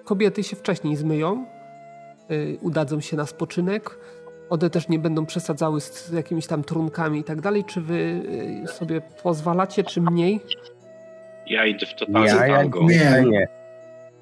kobiety 0.04 0.42
się 0.42 0.56
wcześniej 0.56 0.96
zmyją, 0.96 1.46
e, 2.28 2.56
udadzą 2.60 3.00
się 3.00 3.16
na 3.16 3.26
spoczynek. 3.26 3.98
One 4.50 4.70
też 4.70 4.88
nie 4.88 4.98
będą 4.98 5.26
przesadzały 5.26 5.80
z 5.80 6.12
jakimiś 6.12 6.46
tam 6.46 6.64
trunkami 6.64 7.20
i 7.20 7.24
tak 7.24 7.40
dalej. 7.40 7.64
Czy 7.64 7.80
wy 7.80 8.22
sobie 8.66 9.00
pozwalacie, 9.22 9.84
czy 9.84 10.00
mniej? 10.00 10.40
Ja 11.46 11.66
idę 11.66 11.86
w 11.86 11.94
totalny 11.94 12.28
ja, 12.28 12.46
ja, 12.46 12.62
nie, 12.62 13.24
nie. 13.30 13.48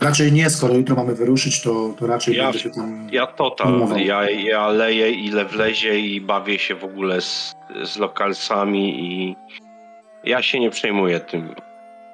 Raczej 0.05 0.33
nie, 0.33 0.51
skoro 0.51 0.75
jutro 0.75 0.97
mamy 0.97 1.15
wyruszyć, 1.15 1.63
to, 1.63 1.95
to 1.99 2.07
raczej 2.07 2.37
ja, 2.37 2.43
będę 2.43 2.59
się 2.59 2.71
tam... 2.71 3.09
Ja 3.13 3.27
total, 3.27 3.89
ja, 3.97 4.31
ja 4.31 4.69
leję 4.69 5.11
ile 5.11 5.45
wlezie 5.45 6.01
i 6.01 6.21
bawię 6.21 6.59
się 6.59 6.75
w 6.75 6.85
ogóle 6.85 7.21
z, 7.21 7.55
z 7.85 7.99
lokalsami 7.99 9.01
i 9.01 9.37
ja 10.25 10.43
się 10.43 10.61
nie 10.61 10.71
przejmuję 10.71 11.21
tym, 11.21 11.55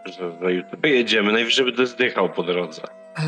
że, 0.05 0.33
że 0.43 0.53
jutro 0.53 0.79
jedziemy. 0.85 1.33
Najwyżej 1.33 1.65
będę 1.65 1.87
zdychał 1.87 2.29
po 2.29 2.43
drodze. 2.43 2.83
E, 3.17 3.23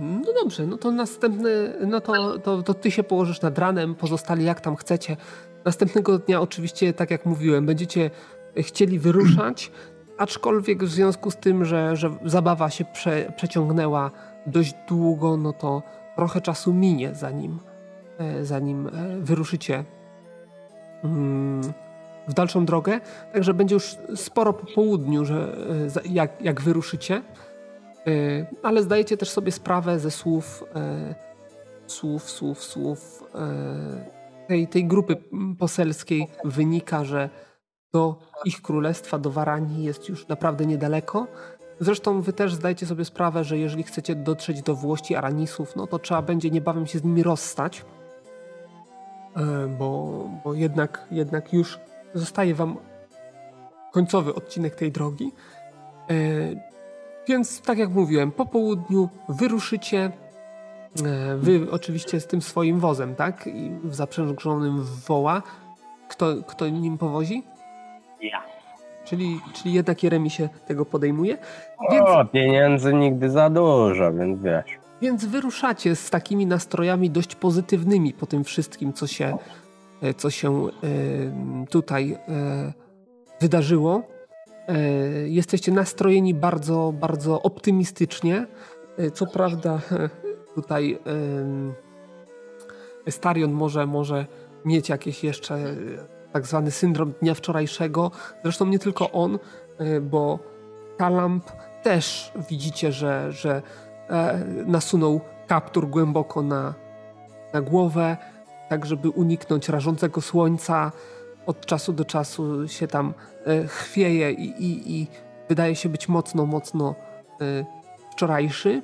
no 0.00 0.32
dobrze, 0.42 0.66
no 0.66 0.76
to 0.76 0.90
następny, 0.90 1.74
no 1.86 2.00
to, 2.00 2.38
to, 2.38 2.62
to 2.62 2.74
ty 2.74 2.90
się 2.90 3.02
położysz 3.02 3.40
nad 3.40 3.58
ranem, 3.58 3.94
pozostali 3.94 4.44
jak 4.44 4.60
tam 4.60 4.76
chcecie. 4.76 5.16
Następnego 5.64 6.18
dnia 6.18 6.40
oczywiście, 6.40 6.92
tak 6.92 7.10
jak 7.10 7.26
mówiłem, 7.26 7.66
będziecie 7.66 8.10
chcieli 8.58 8.98
wyruszać, 8.98 9.70
Aczkolwiek 10.18 10.84
w 10.84 10.88
związku 10.88 11.30
z 11.30 11.36
tym, 11.36 11.64
że, 11.64 11.96
że 11.96 12.10
zabawa 12.24 12.70
się 12.70 12.84
prze, 12.84 13.32
przeciągnęła 13.36 14.10
dość 14.46 14.74
długo, 14.88 15.36
no 15.36 15.52
to 15.52 15.82
trochę 16.16 16.40
czasu 16.40 16.74
minie, 16.74 17.14
zanim, 17.14 17.58
e, 18.18 18.44
zanim 18.44 18.86
e, 18.86 18.90
wyruszycie 19.20 19.84
mm, 21.04 21.62
w 22.28 22.34
dalszą 22.34 22.64
drogę. 22.64 23.00
Także 23.32 23.54
będzie 23.54 23.74
już 23.74 23.96
sporo 24.14 24.52
po 24.52 24.66
południu, 24.66 25.24
że, 25.24 25.56
e, 25.96 26.08
jak, 26.08 26.42
jak 26.42 26.60
wyruszycie. 26.60 27.22
Ale 28.62 28.82
zdajecie 28.82 29.16
też 29.16 29.30
sobie 29.30 29.52
sprawę 29.52 29.98
ze 29.98 30.10
słów, 30.10 30.64
słów, 31.86 32.30
słów, 32.30 32.64
słów 32.64 33.24
tej, 34.48 34.68
tej 34.68 34.84
grupy 34.84 35.16
poselskiej 35.58 36.28
wynika, 36.44 37.04
że 37.04 37.30
do 37.94 38.16
ich 38.44 38.62
królestwa, 38.62 39.18
do 39.18 39.30
Waranii 39.30 39.84
jest 39.84 40.08
już 40.08 40.28
naprawdę 40.28 40.66
niedaleko. 40.66 41.26
Zresztą 41.80 42.20
wy 42.20 42.32
też 42.32 42.54
zdajcie 42.54 42.86
sobie 42.86 43.04
sprawę, 43.04 43.44
że 43.44 43.58
jeżeli 43.58 43.82
chcecie 43.82 44.14
dotrzeć 44.14 44.62
do 44.62 44.74
Włości 44.74 45.16
Aranisów, 45.16 45.76
no 45.76 45.86
to 45.86 45.98
trzeba 45.98 46.22
będzie 46.22 46.50
niebawem 46.50 46.86
się 46.86 46.98
z 46.98 47.04
nimi 47.04 47.22
rozstać, 47.22 47.84
e, 49.36 49.66
bo, 49.78 50.24
bo 50.44 50.54
jednak, 50.54 51.06
jednak 51.10 51.52
już 51.52 51.78
zostaje 52.14 52.54
wam 52.54 52.76
końcowy 53.92 54.34
odcinek 54.34 54.74
tej 54.74 54.92
drogi. 54.92 55.32
Więc 57.28 57.60
tak 57.60 57.78
jak 57.78 57.90
mówiłem, 57.90 58.32
po 58.32 58.46
południu 58.46 59.08
wyruszycie. 59.28 60.12
Wy 61.36 61.70
oczywiście 61.70 62.20
z 62.20 62.26
tym 62.26 62.42
swoim 62.42 62.80
wozem, 62.80 63.14
tak? 63.14 63.46
I 63.46 63.70
zaprzężonym 63.90 64.82
w 64.82 65.04
woła. 65.04 65.42
Kto, 66.08 66.26
kto 66.46 66.68
nim 66.68 66.98
powozi? 66.98 67.42
Czyli, 69.04 69.40
czyli 69.54 69.74
jednak 69.74 70.02
Jeremi 70.02 70.30
się 70.30 70.48
tego 70.66 70.84
podejmuje. 70.84 71.38
Więc... 71.90 72.04
O, 72.06 72.24
pieniędzy 72.24 72.94
nigdy 72.94 73.30
za 73.30 73.50
dużo, 73.50 74.12
więc 74.12 74.42
wiesz. 74.42 74.84
Więc 75.04 75.24
wyruszacie 75.24 75.96
z 75.96 76.10
takimi 76.10 76.46
nastrojami 76.46 77.10
dość 77.10 77.34
pozytywnymi 77.34 78.12
po 78.12 78.26
tym 78.26 78.44
wszystkim, 78.44 78.92
co 78.92 79.06
się, 79.06 79.38
e, 80.02 80.14
co 80.14 80.30
się 80.30 80.68
tutaj 81.70 82.12
e, 82.12 82.72
wydarzyło. 83.40 84.02
E, 84.68 84.78
jesteście 85.28 85.72
nastrojeni 85.72 86.34
bardzo, 86.34 86.92
bardzo 87.00 87.42
optymistycznie. 87.42 88.46
Co 89.14 89.26
prawda, 89.26 89.80
tutaj 90.54 90.98
Starion 93.08 93.52
może, 93.52 93.86
może 93.86 94.26
mieć 94.64 94.88
jakieś 94.88 95.24
jeszcze 95.24 95.76
tak 96.34 96.46
zwany 96.46 96.70
syndrom 96.70 97.12
dnia 97.22 97.34
wczorajszego. 97.34 98.10
Zresztą 98.42 98.66
nie 98.66 98.78
tylko 98.78 99.10
on, 99.10 99.38
bo 100.02 100.38
Kalamp 100.98 101.44
też 101.82 102.32
widzicie, 102.50 102.92
że, 102.92 103.32
że 103.32 103.62
E, 104.10 104.44
nasunął 104.66 105.20
kaptur 105.46 105.88
głęboko 105.88 106.42
na, 106.42 106.74
na 107.52 107.60
głowę, 107.60 108.16
tak 108.68 108.86
żeby 108.86 109.10
uniknąć 109.10 109.68
rażącego 109.68 110.20
słońca. 110.20 110.92
Od 111.46 111.66
czasu 111.66 111.92
do 111.92 112.04
czasu 112.04 112.68
się 112.68 112.86
tam 112.86 113.14
e, 113.46 113.66
chwieje 113.66 114.32
i, 114.32 114.64
i, 114.64 115.00
i 115.00 115.06
wydaje 115.48 115.76
się 115.76 115.88
być 115.88 116.08
mocno, 116.08 116.46
mocno 116.46 116.94
e, 117.40 117.64
wczorajszy. 118.12 118.82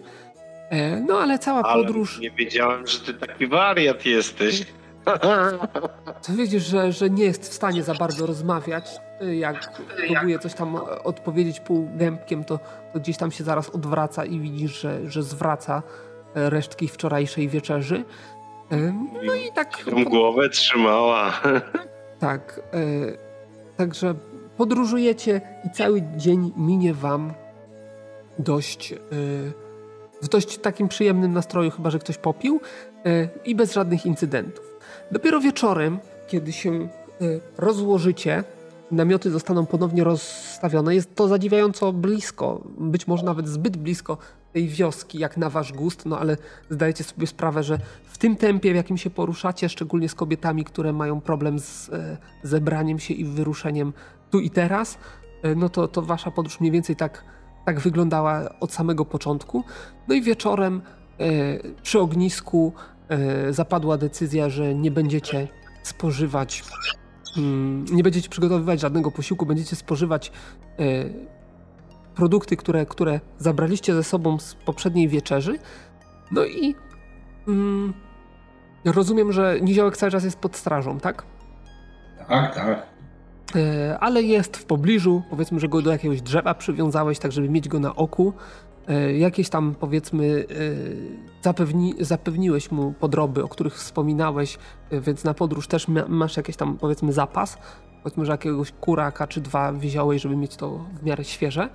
No 1.07 1.19
ale 1.19 1.39
cała 1.39 1.63
ale 1.63 1.85
podróż. 1.85 2.21
Nie 2.21 2.31
wiedziałem, 2.31 2.87
że 2.87 3.01
ty 3.01 3.15
taki 3.15 3.47
wariat 3.47 4.07
jesteś. 4.07 4.67
To 6.27 6.33
widzisz, 6.33 6.67
że, 6.67 6.93
że 6.93 7.11
nie 7.11 7.25
jest 7.25 7.51
w 7.51 7.55
stanie 7.55 7.83
za 7.83 7.95
bardzo 7.95 8.27
rozmawiać. 8.27 8.97
Jak 9.33 9.83
próbuje 10.07 10.39
coś 10.39 10.55
tam 10.55 10.77
odpowiedzieć 11.05 11.61
półgębkiem, 11.61 12.45
to, 12.45 12.59
to 12.93 13.01
gdzieś 13.01 13.17
tam 13.17 13.31
się 13.31 13.45
zaraz 13.45 13.71
odwraca 13.71 14.25
i 14.25 14.41
widzisz, 14.41 14.81
że, 14.81 15.11
że 15.11 15.23
zwraca 15.23 15.83
resztki 16.35 16.89
wczorajszej 16.89 17.49
wieczerzy. 17.49 18.05
No 19.27 19.35
i 19.35 19.53
tak. 19.55 19.85
Tą 19.85 20.05
głowę 20.05 20.49
trzymała. 20.49 21.41
Tak. 22.19 22.61
E, 22.73 22.81
także 23.77 24.15
podróżujecie 24.57 25.41
i 25.65 25.71
cały 25.71 26.03
dzień 26.17 26.53
minie 26.57 26.95
wam 26.95 27.33
dość 28.39 28.93
e, 28.93 28.97
w 30.23 30.29
dość 30.29 30.59
takim 30.59 30.89
przyjemnym 30.89 31.33
nastroju, 31.33 31.71
chyba 31.71 31.91
że 31.91 31.99
ktoś 31.99 32.19
popił 32.19 32.61
e, 33.07 33.29
i 33.45 33.55
bez 33.55 33.73
żadnych 33.73 34.07
incydentów. 34.07 34.70
Dopiero 35.13 35.41
wieczorem, 35.41 35.99
kiedy 36.29 36.53
się 36.53 36.71
e, 36.71 36.89
rozłożycie, 37.59 38.45
namioty 38.91 39.31
zostaną 39.31 39.67
ponownie 39.67 40.05
rozstawione. 40.05 40.95
Jest 40.95 41.15
to 41.15 41.29
zadziwiająco 41.29 41.93
blisko, 41.93 42.63
być 42.79 43.07
może 43.07 43.25
nawet 43.25 43.49
zbyt 43.49 43.77
blisko 43.77 44.19
tej 44.53 44.69
wioski, 44.69 45.19
jak 45.19 45.37
na 45.37 45.51
wasz 45.51 45.73
gust, 45.73 46.07
no 46.07 46.19
ale 46.19 46.37
zdajecie 46.71 47.05
sobie 47.05 47.27
sprawę, 47.27 47.63
że 47.63 47.79
w 48.05 48.19
tym 48.19 48.37
tempie, 48.37 48.73
w 48.73 48.77
jakim 48.77 48.97
się 48.97 49.11
poruszacie, 49.11 49.69
szczególnie 49.69 50.09
z 50.09 50.15
kobietami, 50.15 50.65
które 50.65 50.93
mają 50.93 51.21
problem 51.21 51.59
z 51.59 51.89
e, 51.89 52.17
zebraniem 52.43 52.99
się 52.99 53.15
i 53.15 53.25
wyruszeniem 53.25 53.93
tu 54.31 54.41
i 54.41 54.51
teraz, 54.51 54.99
e, 55.43 55.55
no 55.55 55.69
to, 55.69 55.89
to 55.89 56.03
wasza 56.03 56.31
podróż 56.31 56.61
mniej 56.61 56.73
więcej 56.73 56.97
tak, 56.97 57.25
tak 57.67 57.81
wyglądała 57.81 58.59
od 58.61 58.73
samego 58.73 59.05
początku. 59.05 59.65
No 60.09 60.15
i 60.15 60.23
wieczorem 60.23 60.83
przy 61.83 62.01
ognisku 62.01 62.73
E, 62.75 63.00
zapadła 63.51 63.97
decyzja, 63.97 64.49
że 64.49 64.75
nie 64.75 64.91
będziecie 64.91 65.49
spożywać, 65.83 66.65
mm, 67.37 67.85
nie 67.93 68.03
będziecie 68.03 68.29
przygotowywać 68.29 68.81
żadnego 68.81 69.11
posiłku, 69.11 69.47
będziecie 69.47 69.77
spożywać 69.77 70.33
e, 70.79 70.83
produkty, 72.15 72.57
które, 72.57 72.87
które 72.87 73.21
zabraliście 73.39 73.95
ze 73.95 74.05
sobą 74.05 74.39
z 74.39 74.55
poprzedniej 74.55 75.09
wieczerzy. 75.09 75.59
No 76.31 76.45
i 76.45 76.75
mm, 77.49 77.95
rozumiem, 78.85 79.33
że 79.33 79.61
Niziołek 79.61 79.97
cały 79.97 80.13
czas 80.13 80.25
jest 80.25 80.39
pod 80.39 80.57
strażą, 80.57 81.01
tak? 81.01 81.25
Tak, 82.29 82.55
tak. 82.55 82.87
E, 83.57 83.99
ale 83.99 84.23
jest 84.23 84.57
w 84.57 84.65
pobliżu, 84.65 85.23
powiedzmy, 85.31 85.61
że 85.61 85.69
go 85.69 85.83
do 85.83 85.93
jakiegoś 85.93 86.23
drzewa 86.23 86.55
przywiązałeś, 86.55 87.19
tak 87.19 87.33
żeby 87.33 87.49
mieć 87.49 87.69
go 87.69 87.81
na 87.81 87.97
oku. 87.97 88.33
E, 88.91 89.19
jakieś 89.19 89.49
tam 89.49 89.75
powiedzmy 89.75 90.45
e, 90.51 91.45
zapewni, 91.45 91.95
zapewniłeś 92.01 92.71
mu 92.71 92.93
podroby, 92.93 93.45
o 93.45 93.49
których 93.49 93.75
wspominałeś, 93.75 94.59
e, 94.91 95.01
więc 95.01 95.25
na 95.25 95.35
podróż 95.35 95.67
też 95.67 95.87
masz 96.09 96.37
jakiś 96.37 96.57
tam 96.57 96.79
powiedzmy 96.79 97.13
zapas. 97.13 97.59
Powiedzmy, 98.03 98.27
że 98.27 98.33
jakiegoś 98.33 98.73
kuraka 98.73 99.27
czy 99.27 99.41
dwa 99.41 99.73
wziąłeś, 99.73 100.23
żeby 100.23 100.37
mieć 100.37 100.57
to 100.57 100.85
w 101.01 101.03
miarę 101.03 101.25
świeże. 101.25 101.69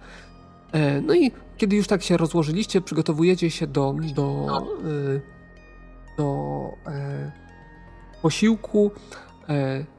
No 1.04 1.16
i 1.16 1.32
kiedy 1.58 1.76
już 1.76 1.88
tak 1.88 2.04
się 2.04 2.18
rozłożyliście, 2.18 2.82
przygotowujecie 2.82 3.52
się 3.52 3.68
do, 3.68 3.96
do, 4.16 4.48
do 6.18 6.70
posiłku. 8.22 8.92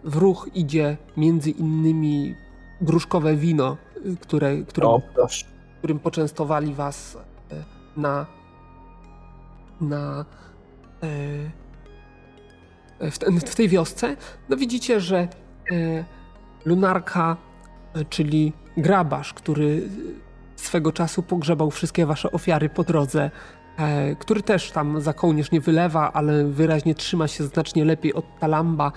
W 0.04 0.16
ruch 0.16 0.48
idzie 0.54 0.96
między 1.16 1.50
innymi 1.50 2.34
gruszkowe 2.80 3.36
wino, 3.36 3.76
które, 4.20 4.62
które, 4.62 4.86
o, 4.86 5.02
którym 5.86 5.98
poczęstowali 5.98 6.74
was 6.74 7.18
e, 7.50 7.64
na 7.96 8.26
na 9.80 10.24
e, 13.00 13.10
w, 13.10 13.18
w 13.50 13.54
tej 13.54 13.68
wiosce, 13.68 14.16
no 14.48 14.56
widzicie, 14.56 15.00
że 15.00 15.18
e, 15.18 15.28
lunarka, 16.64 17.36
czyli 18.10 18.52
grabarz, 18.76 19.34
który 19.34 19.88
swego 20.56 20.92
czasu 20.92 21.22
pogrzebał 21.22 21.70
wszystkie 21.70 22.06
wasze 22.06 22.32
ofiary 22.32 22.68
po 22.68 22.84
drodze, 22.84 23.30
który 24.18 24.42
też 24.42 24.70
tam 24.70 25.00
za 25.00 25.12
kołnierz 25.12 25.50
nie 25.50 25.60
wylewa, 25.60 26.12
ale 26.12 26.44
wyraźnie 26.44 26.94
trzyma 26.94 27.28
się 27.28 27.44
znacznie 27.44 27.84
lepiej 27.84 28.14
od 28.14 28.38
Talamba, 28.38 28.92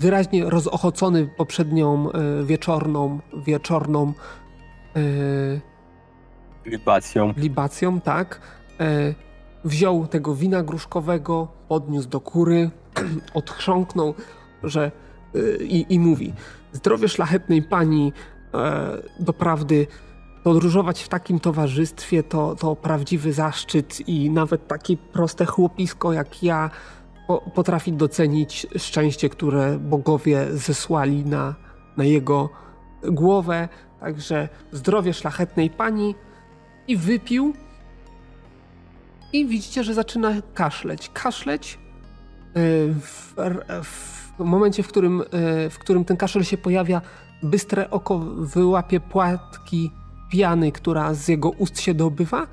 wyraźnie 0.00 0.50
rozochocony 0.50 1.26
poprzednią 1.36 2.10
y, 2.10 2.44
wieczorną, 2.44 3.20
wieczorną 3.46 4.12
y, 4.96 5.60
libacją. 6.66 7.34
libacją, 7.36 8.00
tak. 8.00 8.40
Y, 8.80 9.14
wziął 9.64 10.06
tego 10.06 10.34
wina 10.34 10.62
gruszkowego, 10.62 11.48
podniósł 11.68 12.08
do 12.08 12.20
kury, 12.20 12.70
odchrząknął, 13.34 14.14
że 14.62 14.90
i, 15.60 15.86
i 15.88 16.00
mówi: 16.00 16.32
Zdrowie 16.72 17.08
szlachetnej 17.08 17.62
pani, 17.62 18.12
doprawdy 19.20 19.86
podróżować 20.44 21.02
w 21.02 21.08
takim 21.08 21.40
towarzystwie 21.40 22.22
to, 22.22 22.56
to 22.56 22.76
prawdziwy 22.76 23.32
zaszczyt 23.32 24.08
i 24.08 24.30
nawet 24.30 24.68
takie 24.68 24.96
proste 24.96 25.46
chłopisko 25.46 26.12
jak 26.12 26.42
ja 26.42 26.70
potrafi 27.54 27.92
docenić 27.92 28.66
szczęście, 28.76 29.28
które 29.28 29.78
bogowie 29.78 30.46
zesłali 30.52 31.24
na, 31.24 31.54
na 31.96 32.04
jego 32.04 32.48
głowę. 33.02 33.68
Także 34.00 34.48
zdrowie 34.72 35.14
szlachetnej 35.14 35.70
pani 35.70 36.14
i 36.88 36.96
wypił. 36.96 37.54
I 39.32 39.46
widzicie, 39.46 39.84
że 39.84 39.94
zaczyna 39.94 40.32
kaszleć. 40.54 41.10
Kaszleć 41.12 41.74
e, 41.74 42.60
w, 43.00 43.34
w 44.38 44.44
momencie, 44.44 44.82
w 44.82 44.88
którym, 44.88 45.20
e, 45.20 45.70
w 45.70 45.78
którym 45.78 46.04
ten 46.04 46.16
kaszel 46.16 46.44
się 46.44 46.56
pojawia, 46.56 47.00
bystre 47.42 47.90
oko 47.90 48.18
wyłapie 48.38 49.00
płatki 49.00 49.92
piany, 50.30 50.72
która 50.72 51.14
z 51.14 51.28
jego 51.28 51.50
ust 51.50 51.80
się 51.80 51.94
dobywa 51.94 52.46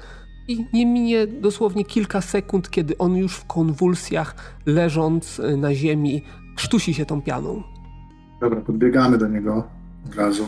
i 0.48 0.66
nie 0.74 0.86
minie 0.86 1.28
dosłownie 1.28 1.86
kilka 1.86 2.22
sekund, 2.22 2.70
kiedy 2.70 2.98
on 2.98 3.16
już 3.16 3.36
w 3.36 3.46
konwulsjach, 3.46 4.56
leżąc 4.66 5.40
y, 5.40 5.58
na 5.58 5.76
ziemi, 5.76 6.22
krztusi 6.56 6.94
się 6.94 7.06
tą 7.06 7.22
pianą. 7.22 7.64
Dobra, 8.42 8.62
podbiegamy 8.62 9.18
do 9.18 9.28
niego 9.28 9.64
od 10.06 10.16
razu. 10.16 10.46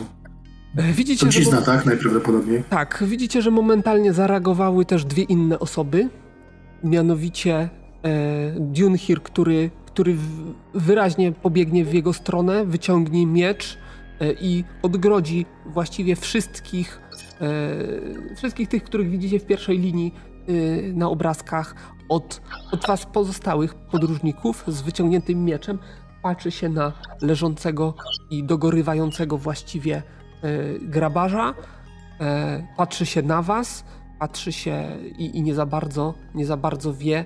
E, 0.76 0.92
widzicie, 0.92 1.26
to 1.26 1.32
cizna, 1.32 1.60
że... 1.60 1.66
tak? 1.66 1.86
Najprawdopodobniej. 1.86 2.62
Tak, 2.70 3.04
widzicie, 3.06 3.42
że 3.42 3.50
momentalnie 3.50 4.12
zareagowały 4.12 4.84
też 4.84 5.04
dwie 5.04 5.22
inne 5.22 5.58
osoby. 5.58 6.08
Mianowicie 6.84 7.68
e, 8.02 8.50
Dunhir, 8.60 9.22
który, 9.22 9.70
który 9.86 10.16
wyraźnie 10.74 11.32
pobiegnie 11.32 11.84
w 11.84 11.94
jego 11.94 12.12
stronę, 12.12 12.64
wyciągnie 12.64 13.26
miecz 13.26 13.78
i 14.40 14.64
odgrodzi 14.82 15.46
właściwie 15.66 16.16
wszystkich 16.16 17.00
E, 17.40 18.34
wszystkich 18.36 18.68
tych, 18.68 18.84
których 18.84 19.10
widzicie 19.10 19.40
w 19.40 19.46
pierwszej 19.46 19.78
linii 19.78 20.14
e, 20.48 20.52
na 20.92 21.08
obrazkach, 21.08 21.74
od, 22.08 22.40
od 22.72 22.86
was 22.86 23.06
pozostałych 23.06 23.74
podróżników 23.74 24.64
z 24.66 24.82
wyciągniętym 24.82 25.44
mieczem. 25.44 25.78
patrzy 26.22 26.50
się 26.50 26.68
na 26.68 26.92
leżącego 27.22 27.94
i 28.30 28.44
dogorywającego 28.44 29.38
właściwie 29.38 30.02
e, 30.42 30.78
grabarza, 30.78 31.54
e, 32.20 32.66
patrzy 32.76 33.06
się 33.06 33.22
na 33.22 33.42
was, 33.42 33.84
patrzy 34.18 34.52
się 34.52 34.84
i, 35.18 35.38
i 35.38 35.42
nie 35.42 35.54
za 35.54 35.66
bardzo, 35.66 36.14
nie 36.34 36.46
za 36.46 36.56
bardzo 36.56 36.94
wie, 36.94 37.24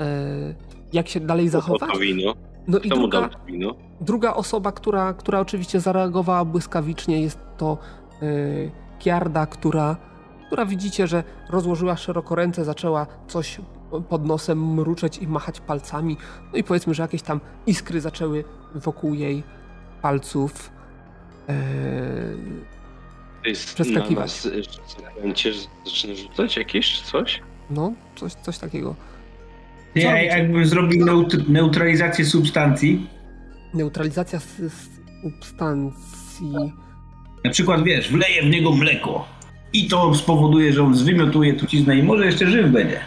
e, 0.00 0.54
jak 0.92 1.08
się 1.08 1.20
dalej 1.20 1.48
zachować. 1.48 1.90
To 1.92 1.98
wino. 1.98 2.34
No 2.68 2.78
i 2.78 2.88
Kto 2.90 2.96
mu 2.96 3.08
druga, 3.08 3.28
wino? 3.46 3.74
druga 4.00 4.34
osoba, 4.34 4.72
która, 4.72 5.12
która 5.12 5.40
oczywiście 5.40 5.80
zareagowała 5.80 6.44
błyskawicznie, 6.44 7.22
jest 7.22 7.38
to 7.56 7.78
yy, 8.22 8.70
Kiarda, 8.98 9.46
która, 9.46 9.96
która 10.46 10.66
widzicie, 10.66 11.06
że 11.06 11.24
rozłożyła 11.50 11.96
szeroko 11.96 12.34
ręce, 12.34 12.64
zaczęła 12.64 13.06
coś 13.28 13.60
pod 14.08 14.26
nosem 14.26 14.74
mruczeć 14.74 15.18
i 15.18 15.28
machać 15.28 15.60
palcami. 15.60 16.16
No 16.52 16.58
i 16.58 16.64
powiedzmy, 16.64 16.94
że 16.94 17.02
jakieś 17.02 17.22
tam 17.22 17.40
iskry 17.66 18.00
zaczęły 18.00 18.44
wokół 18.74 19.14
jej 19.14 19.42
palców. 20.02 20.70
Yy, 21.48 21.54
Przeskakiwać. 23.74 24.44
na 24.44 24.50
nas 25.28 25.68
zaczyna 25.84 26.14
rzucać 26.14 26.56
jakieś 26.56 27.00
coś? 27.00 27.42
no, 27.70 27.92
coś, 28.16 28.32
coś 28.32 28.58
takiego. 28.58 28.94
Ja 29.96 30.10
robicie? 30.12 30.26
jakbym 30.26 30.66
zrobił 30.66 31.06
neut- 31.06 31.48
neutralizację 31.48 32.24
substancji, 32.24 33.06
Neutralizacja 33.74 34.40
substancji. 35.22 36.52
na 37.44 37.50
przykład 37.50 37.84
wiesz, 37.84 38.12
wleję 38.12 38.42
w 38.42 38.46
niego 38.50 38.72
mleko 38.72 39.28
i 39.72 39.88
to 39.88 40.14
spowoduje, 40.14 40.72
że 40.72 40.82
on 40.82 40.94
zwymiotuje 40.94 41.54
truciznę 41.54 41.96
i 41.96 42.02
może 42.02 42.26
jeszcze 42.26 42.46
żyw 42.46 42.70
będzie. 42.70 43.00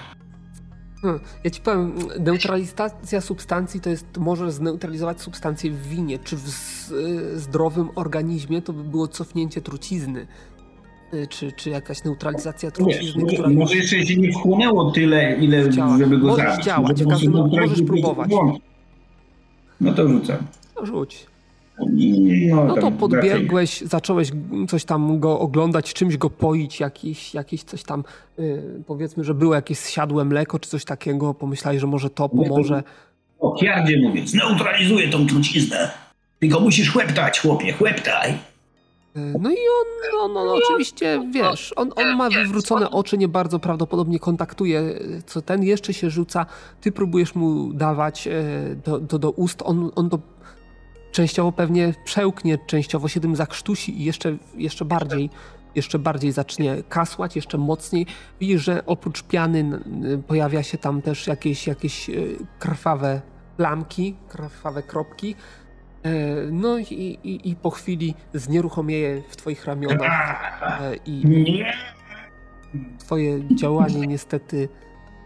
Hmm, 1.01 1.19
ja 1.43 1.49
ci 1.51 1.61
powiem, 1.61 1.93
neutralizacja 2.19 3.21
substancji 3.21 3.79
to 3.81 3.89
jest, 3.89 4.17
może 4.17 4.51
zneutralizować 4.51 5.21
substancję 5.21 5.71
w 5.71 5.87
winie, 5.87 6.19
czy 6.19 6.35
w 6.37 6.49
z, 6.49 6.91
y, 6.91 7.39
zdrowym 7.39 7.89
organizmie 7.95 8.61
to 8.61 8.73
by 8.73 8.83
było 8.83 9.07
cofnięcie 9.07 9.61
trucizny. 9.61 10.27
Y, 11.13 11.27
Czy, 11.27 11.51
czy 11.51 11.69
jakaś 11.69 12.03
neutralizacja 12.03 12.71
trucizny, 12.71 13.21
może, 13.23 13.35
która 13.35 13.49
może 13.49 13.75
jeszcze 13.75 14.05
się 14.05 14.15
nie 14.15 14.31
wchłonęło 14.31 14.91
tyle, 14.91 15.35
ile 15.35 15.63
W 15.63 15.75
ciałach. 15.75 15.99
żeby 15.99 16.17
go 16.17 16.27
Możesz 16.27 16.45
zabić. 16.49 16.65
działać, 16.65 16.91
Może 16.91 17.05
w 17.05 17.07
każdym 17.07 17.31
możesz 17.31 17.81
próbować. 17.81 18.29
No 19.81 19.93
to 19.93 20.07
rzucam. 20.09 20.37
No, 20.75 20.85
rzuć. 20.85 21.25
No, 22.49 22.63
No 22.65 22.75
to 22.75 22.91
podbiegłeś, 22.91 23.81
zacząłeś 23.81 24.31
coś 24.69 24.85
tam 24.85 25.19
go 25.19 25.39
oglądać, 25.39 25.93
czymś 25.93 26.17
go 26.17 26.29
poić, 26.29 26.79
jakiś, 26.79 27.33
jakiś 27.33 27.63
coś 27.63 27.83
tam, 27.83 28.03
y, 28.39 28.83
powiedzmy, 28.87 29.23
że 29.23 29.33
było 29.33 29.55
jakieś 29.55 29.77
zsiadłe 29.79 30.25
mleko, 30.25 30.59
czy 30.59 30.69
coś 30.69 30.85
takiego, 30.85 31.33
pomyślałeś, 31.33 31.81
że 31.81 31.87
może 31.87 32.09
to 32.09 32.29
pomoże. 32.29 32.83
O 33.39 33.51
Kiardzie 33.55 33.99
mówię, 34.01 34.27
zneutralizuję 34.27 35.09
tą 35.09 35.27
truciznę. 35.27 35.91
Tylko 36.39 36.59
musisz 36.59 36.91
chłeptać, 36.93 37.39
chłopie, 37.39 37.73
chłeptaj. 37.73 38.33
No 39.15 39.49
i 39.49 39.53
on, 39.53 39.87
no, 40.17 40.27
no, 40.27 40.45
no 40.45 40.53
oczywiście, 40.53 41.29
wiesz, 41.33 41.73
on, 41.75 41.91
on 41.95 42.15
ma 42.15 42.29
wywrócone 42.29 42.91
oczy, 42.91 43.17
nie 43.17 43.27
bardzo 43.27 43.59
prawdopodobnie 43.59 44.19
kontaktuje, 44.19 44.99
co 45.25 45.41
ten 45.41 45.63
jeszcze 45.63 45.93
się 45.93 46.09
rzuca, 46.09 46.45
ty 46.81 46.91
próbujesz 46.91 47.35
mu 47.35 47.73
dawać 47.73 48.27
e, 48.27 48.31
do, 48.85 48.99
do, 48.99 49.19
do 49.19 49.31
ust, 49.31 49.61
on, 49.65 49.91
on 49.95 50.09
to 50.09 50.19
częściowo 51.11 51.51
pewnie 51.51 51.93
przełknie, 52.05 52.57
częściowo 52.67 53.07
się 53.07 53.19
tym 53.19 53.35
zakrztusi 53.35 54.01
i 54.01 54.03
jeszcze, 54.03 54.37
jeszcze 54.55 54.85
bardziej 54.85 55.29
jeszcze 55.75 55.99
bardziej 55.99 56.31
zacznie 56.31 56.83
kasłać, 56.89 57.35
jeszcze 57.35 57.57
mocniej. 57.57 58.05
Widzisz, 58.39 58.63
że 58.63 58.85
oprócz 58.85 59.23
piany 59.23 59.79
pojawia 60.27 60.63
się 60.63 60.77
tam 60.77 61.01
też 61.01 61.27
jakieś, 61.27 61.67
jakieś 61.67 62.09
e, 62.09 62.13
krwawe 62.59 63.21
plamki, 63.57 64.15
krwawe 64.27 64.83
kropki. 64.83 65.35
E, 66.03 66.11
No 66.51 66.77
i, 66.77 66.83
i, 67.23 67.49
i 67.49 67.55
po 67.55 67.69
chwili 67.69 68.15
znieruchomieje 68.33 69.21
w 69.29 69.35
twoich 69.35 69.65
ramionach 69.65 70.61
e, 70.81 70.95
i 71.05 71.23
twoje 72.99 73.55
działanie 73.55 74.07
niestety 74.07 74.69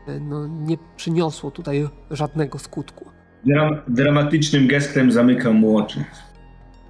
e, 0.07 0.19
no, 0.19 0.47
nie 0.47 0.77
przyniosło 0.95 1.51
tutaj 1.51 1.88
żadnego 2.12 2.59
skutku. 2.59 3.05
Dram, 3.45 3.81
dramatycznym 3.88 4.67
gestem 4.67 5.12
zamykam 5.12 5.55
mu 5.55 5.77
oczy. 5.77 6.03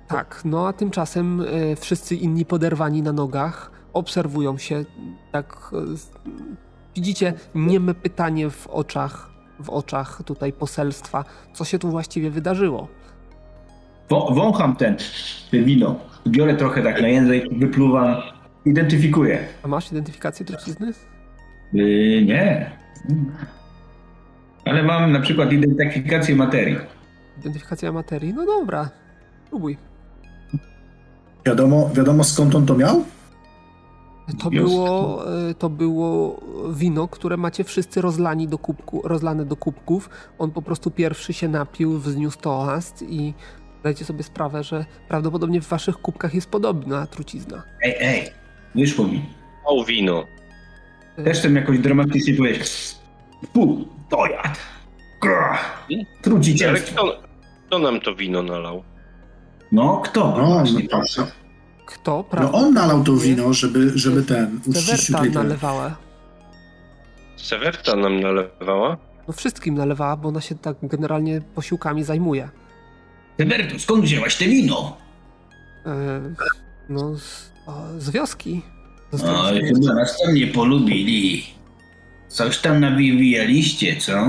Tak, 0.08 0.42
no 0.46 0.68
a 0.68 0.74
tymczasem 0.74 1.46
wszyscy 1.80 2.16
inni 2.16 2.46
poderwani 2.46 3.02
na 3.02 3.12
nogach 3.14 3.72
obserwują 3.94 4.58
się 4.58 4.86
tak 5.32 5.72
widzicie 6.96 7.34
nieme 7.56 7.94
pytanie 7.94 8.50
w 8.50 8.68
oczach 8.68 9.34
w 9.60 9.70
oczach 9.70 10.22
tutaj 10.26 10.54
poselstwa, 10.54 11.26
co 11.54 11.66
się 11.66 11.80
tu 11.80 11.90
właściwie 11.90 12.30
wydarzyło. 12.32 12.88
Wą- 14.14 14.34
Wącham 14.36 14.76
ten, 14.76 14.96
te 15.52 15.60
wino. 15.60 15.96
Biorę 16.28 16.56
trochę 16.56 16.82
tak 16.84 17.02
na 17.02 17.08
język, 17.08 17.44
wypluwam. 17.60 18.16
Identyfikuję. 18.66 19.40
A 19.64 19.68
masz 19.68 19.92
identyfikację 19.92 20.46
trucizny? 20.46 20.92
Yy, 21.74 22.26
nie. 22.26 22.72
Ale 24.66 24.84
mam 24.84 25.12
na 25.12 25.20
przykład 25.20 25.52
identyfikację 25.52 26.36
materii. 26.36 26.78
Identyfikacja 27.40 27.92
materii? 27.92 28.34
No 28.34 28.46
dobra, 28.46 28.90
próbuj. 29.50 29.78
Wiadomo, 31.46 31.90
wiadomo 31.94 32.24
skąd 32.24 32.56
on 32.56 32.66
to 32.66 32.76
miał? 32.76 33.04
To 34.44 34.50
było, 34.50 35.24
e, 35.50 35.54
to 35.54 35.70
było 35.70 36.40
wino, 36.74 37.08
które 37.08 37.38
macie 37.38 37.64
wszyscy 37.64 38.02
rozlani 38.02 38.48
do 38.48 38.58
kubku, 38.58 39.02
rozlane 39.04 39.46
do 39.46 39.56
kubków. 39.56 40.10
On 40.40 40.52
po 40.52 40.62
prostu 40.62 40.92
pierwszy 40.92 41.34
się 41.34 41.48
napił, 41.48 42.00
wzniósł 42.00 42.40
toast 42.40 43.02
i 43.10 43.34
dajcie 43.84 44.06
sobie 44.06 44.24
sprawę, 44.24 44.64
że 44.64 44.86
prawdopodobnie 45.08 45.62
w 45.62 45.68
waszych 45.68 45.98
kubkach 45.98 46.34
jest 46.34 46.50
podobna 46.50 47.08
trucizna. 47.08 47.64
Ej, 47.82 47.96
ej, 48.00 48.30
wyszło 48.76 49.08
mi. 49.08 49.26
O 49.66 49.84
wino. 49.86 50.24
Też 51.24 51.42
tam 51.42 51.56
jakoś 51.56 51.80
dramatycznie 51.80 52.34
powiedzieć. 52.34 52.96
Fu, 53.54 53.88
to. 54.10 54.26
Jarek, 54.26 54.58
Trucicielstwo. 56.22 56.94
kto, 57.04 57.22
kto 57.68 57.80
nam 57.80 58.00
to 58.02 58.16
wino 58.16 58.44
nalał? 58.44 58.84
No, 59.72 60.02
kto? 60.06 60.36
No, 60.38 60.46
Właśnie, 60.46 60.84
no 60.84 60.90
patrzę. 61.00 61.28
Kto? 61.86 62.26
No 62.42 62.52
on 62.52 62.74
nalał 62.74 63.04
to 63.04 63.14
wino, 63.14 63.54
żeby, 63.54 63.92
żeby 63.96 64.24
ten 64.24 64.60
Sewerta 64.74 65.06
tutaj 65.06 65.22
ten. 65.24 65.34
nalewała. 65.34 65.96
Sewerta 67.38 67.96
nam 67.96 68.20
nalewała? 68.20 68.98
No 69.28 69.34
wszystkim 69.34 69.76
nalewała, 69.76 70.18
bo 70.18 70.30
ona 70.30 70.42
się 70.42 70.56
tak 70.56 70.76
generalnie 70.84 71.42
posiłkami 71.56 72.04
zajmuje. 72.04 72.50
Seberto, 73.38 73.80
skąd 73.80 74.04
wzięłaś 74.04 74.36
te 74.36 74.46
wino? 74.46 74.98
E, 75.86 76.22
no, 76.90 77.18
z, 77.18 77.52
o, 77.66 78.00
z 78.00 78.10
wioski. 78.10 78.62
Oj, 79.26 79.66
chyba 79.66 79.94
nas 79.94 80.22
tam 80.22 80.34
nie 80.34 80.48
polubili. 80.48 81.44
Coś 82.28 82.58
tam 82.58 82.80
nawijaliście, 82.80 83.96
co? 83.96 84.28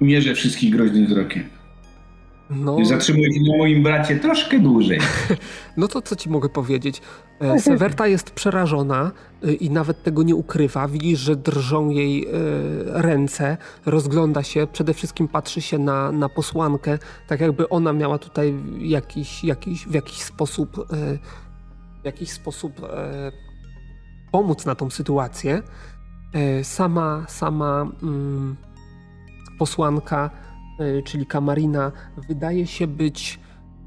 Mierzę 0.00 0.34
wszystkich 0.34 0.70
groźnym 0.70 1.06
wzrokiem. 1.06 1.48
No, 2.56 2.84
Zatrzymuję 2.84 3.34
się 3.34 3.40
na 3.52 3.58
moim 3.58 3.82
bracie 3.82 4.16
troszkę 4.16 4.58
dłużej. 4.58 5.00
No 5.76 5.88
to 5.88 6.02
co 6.02 6.16
ci 6.16 6.30
mogę 6.30 6.48
powiedzieć? 6.48 7.02
E, 7.40 7.60
Sewerta 7.60 8.06
jest 8.06 8.30
przerażona 8.30 9.10
e, 9.42 9.52
i 9.52 9.70
nawet 9.70 10.02
tego 10.02 10.22
nie 10.22 10.36
ukrywa. 10.36 10.88
Widzisz, 10.88 11.20
że 11.20 11.36
drżą 11.36 11.90
jej 11.90 12.26
e, 12.26 12.30
ręce, 12.86 13.56
rozgląda 13.86 14.42
się, 14.42 14.66
przede 14.72 14.94
wszystkim 14.94 15.28
patrzy 15.28 15.60
się 15.60 15.78
na, 15.78 16.12
na 16.12 16.28
posłankę, 16.28 16.98
tak 17.26 17.40
jakby 17.40 17.68
ona 17.68 17.92
miała 17.92 18.18
tutaj 18.18 18.54
jakiś, 18.78 19.44
jakiś, 19.44 19.86
w 19.86 19.94
jakiś 19.94 20.22
sposób, 20.22 20.86
w 22.02 22.04
jakiś 22.04 22.30
sposób 22.30 22.80
pomóc 24.32 24.66
na 24.66 24.74
tą 24.74 24.90
sytuację. 24.90 25.62
Sama, 26.62 27.24
sama 27.28 27.86
mm, 28.02 28.56
posłanka, 29.58 30.30
czyli 31.04 31.26
Kamarina, 31.26 31.92
wydaje 32.28 32.66
się 32.66 32.86
być 32.86 33.40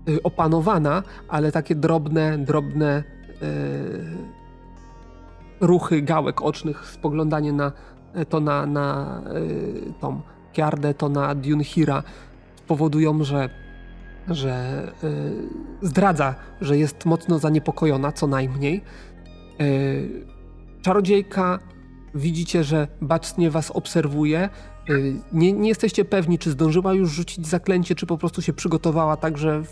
y, 0.09 0.23
opanowana, 0.23 1.03
ale 1.27 1.51
takie 1.51 1.75
drobne, 1.75 2.37
drobne 2.37 3.03
y, 3.41 4.35
ruchy 5.61 6.01
gałek 6.01 6.41
ocznych, 6.41 6.85
spoglądanie 6.85 7.53
na 7.53 7.71
to 8.29 8.39
na, 8.39 8.65
na 8.65 9.21
tą 9.99 10.21
Kiardę, 10.53 10.93
to 10.93 11.09
na 11.09 11.35
Dunhira 11.35 12.03
powodują, 12.67 13.23
że, 13.23 13.49
że 14.27 14.87
zdradza, 15.81 16.35
że 16.61 16.77
jest 16.77 17.05
mocno 17.05 17.39
zaniepokojona, 17.39 18.11
co 18.11 18.27
najmniej. 18.27 18.83
Czarodziejka 20.81 21.59
widzicie, 22.15 22.63
że 22.63 22.87
bacznie 23.01 23.51
was 23.51 23.71
obserwuje. 23.71 24.49
Y, 24.89 25.15
Nie, 25.33 25.53
nie 25.53 25.69
jesteście 25.69 26.05
pewni, 26.05 26.39
czy 26.39 26.51
zdążyła 26.51 26.93
już 26.93 27.11
rzucić 27.11 27.47
zaklęcie, 27.47 27.95
czy 27.95 28.05
po 28.05 28.17
prostu 28.17 28.41
się 28.41 28.53
przygotowała 28.53 29.17
tak, 29.17 29.37
że 29.37 29.63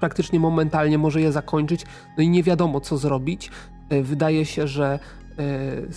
praktycznie 0.00 0.40
momentalnie 0.40 0.98
może 0.98 1.20
je 1.20 1.32
zakończyć. 1.32 1.84
No 2.18 2.22
i 2.22 2.28
nie 2.28 2.42
wiadomo, 2.42 2.80
co 2.80 2.96
zrobić. 2.98 3.50
Y, 3.92 4.02
Wydaje 4.02 4.44
się, 4.44 4.68
że 4.68 4.98
y, 5.38 5.88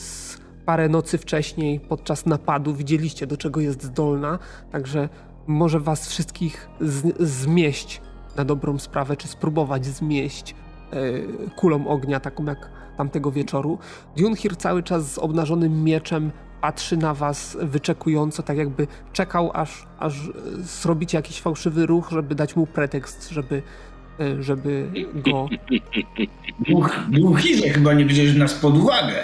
parę 0.65 0.89
nocy 0.89 1.17
wcześniej 1.17 1.79
podczas 1.79 2.25
napadu 2.25 2.73
widzieliście, 2.75 3.27
do 3.27 3.37
czego 3.37 3.61
jest 3.61 3.83
zdolna, 3.83 4.39
także 4.71 5.09
może 5.47 5.79
was 5.79 6.09
wszystkich 6.09 6.69
z, 6.81 7.17
zmieść 7.19 8.01
na 8.37 8.45
dobrą 8.45 8.79
sprawę, 8.79 9.17
czy 9.17 9.27
spróbować 9.27 9.85
zmieść 9.85 10.55
kulą 11.55 11.87
ognia, 11.87 12.19
taką 12.19 12.45
jak 12.45 12.69
tamtego 12.97 13.31
wieczoru. 13.31 13.79
Dunhir 14.17 14.57
cały 14.57 14.83
czas 14.83 15.11
z 15.13 15.17
obnażonym 15.17 15.83
mieczem 15.83 16.31
patrzy 16.62 16.97
na 16.97 17.14
was 17.14 17.57
wyczekująco, 17.62 18.43
tak 18.43 18.57
jakby 18.57 18.88
czekał, 19.14 19.51
aż, 19.53 19.88
aż 19.99 20.30
zrobicie 20.57 21.18
jakiś 21.18 21.41
fałszywy 21.41 21.86
ruch, 21.86 22.09
żeby 22.12 22.36
dać 22.36 22.55
mu 22.55 22.68
pretekst, 22.68 23.30
żeby, 23.30 23.62
e, 24.20 24.43
żeby 24.43 24.91
go... 25.16 25.47
Dunhirze 27.09 27.70
chyba 27.70 27.93
nie 27.93 28.05
bierzesz 28.05 28.36
nas 28.36 28.53
pod 28.53 28.78
uwagę. 28.78 29.16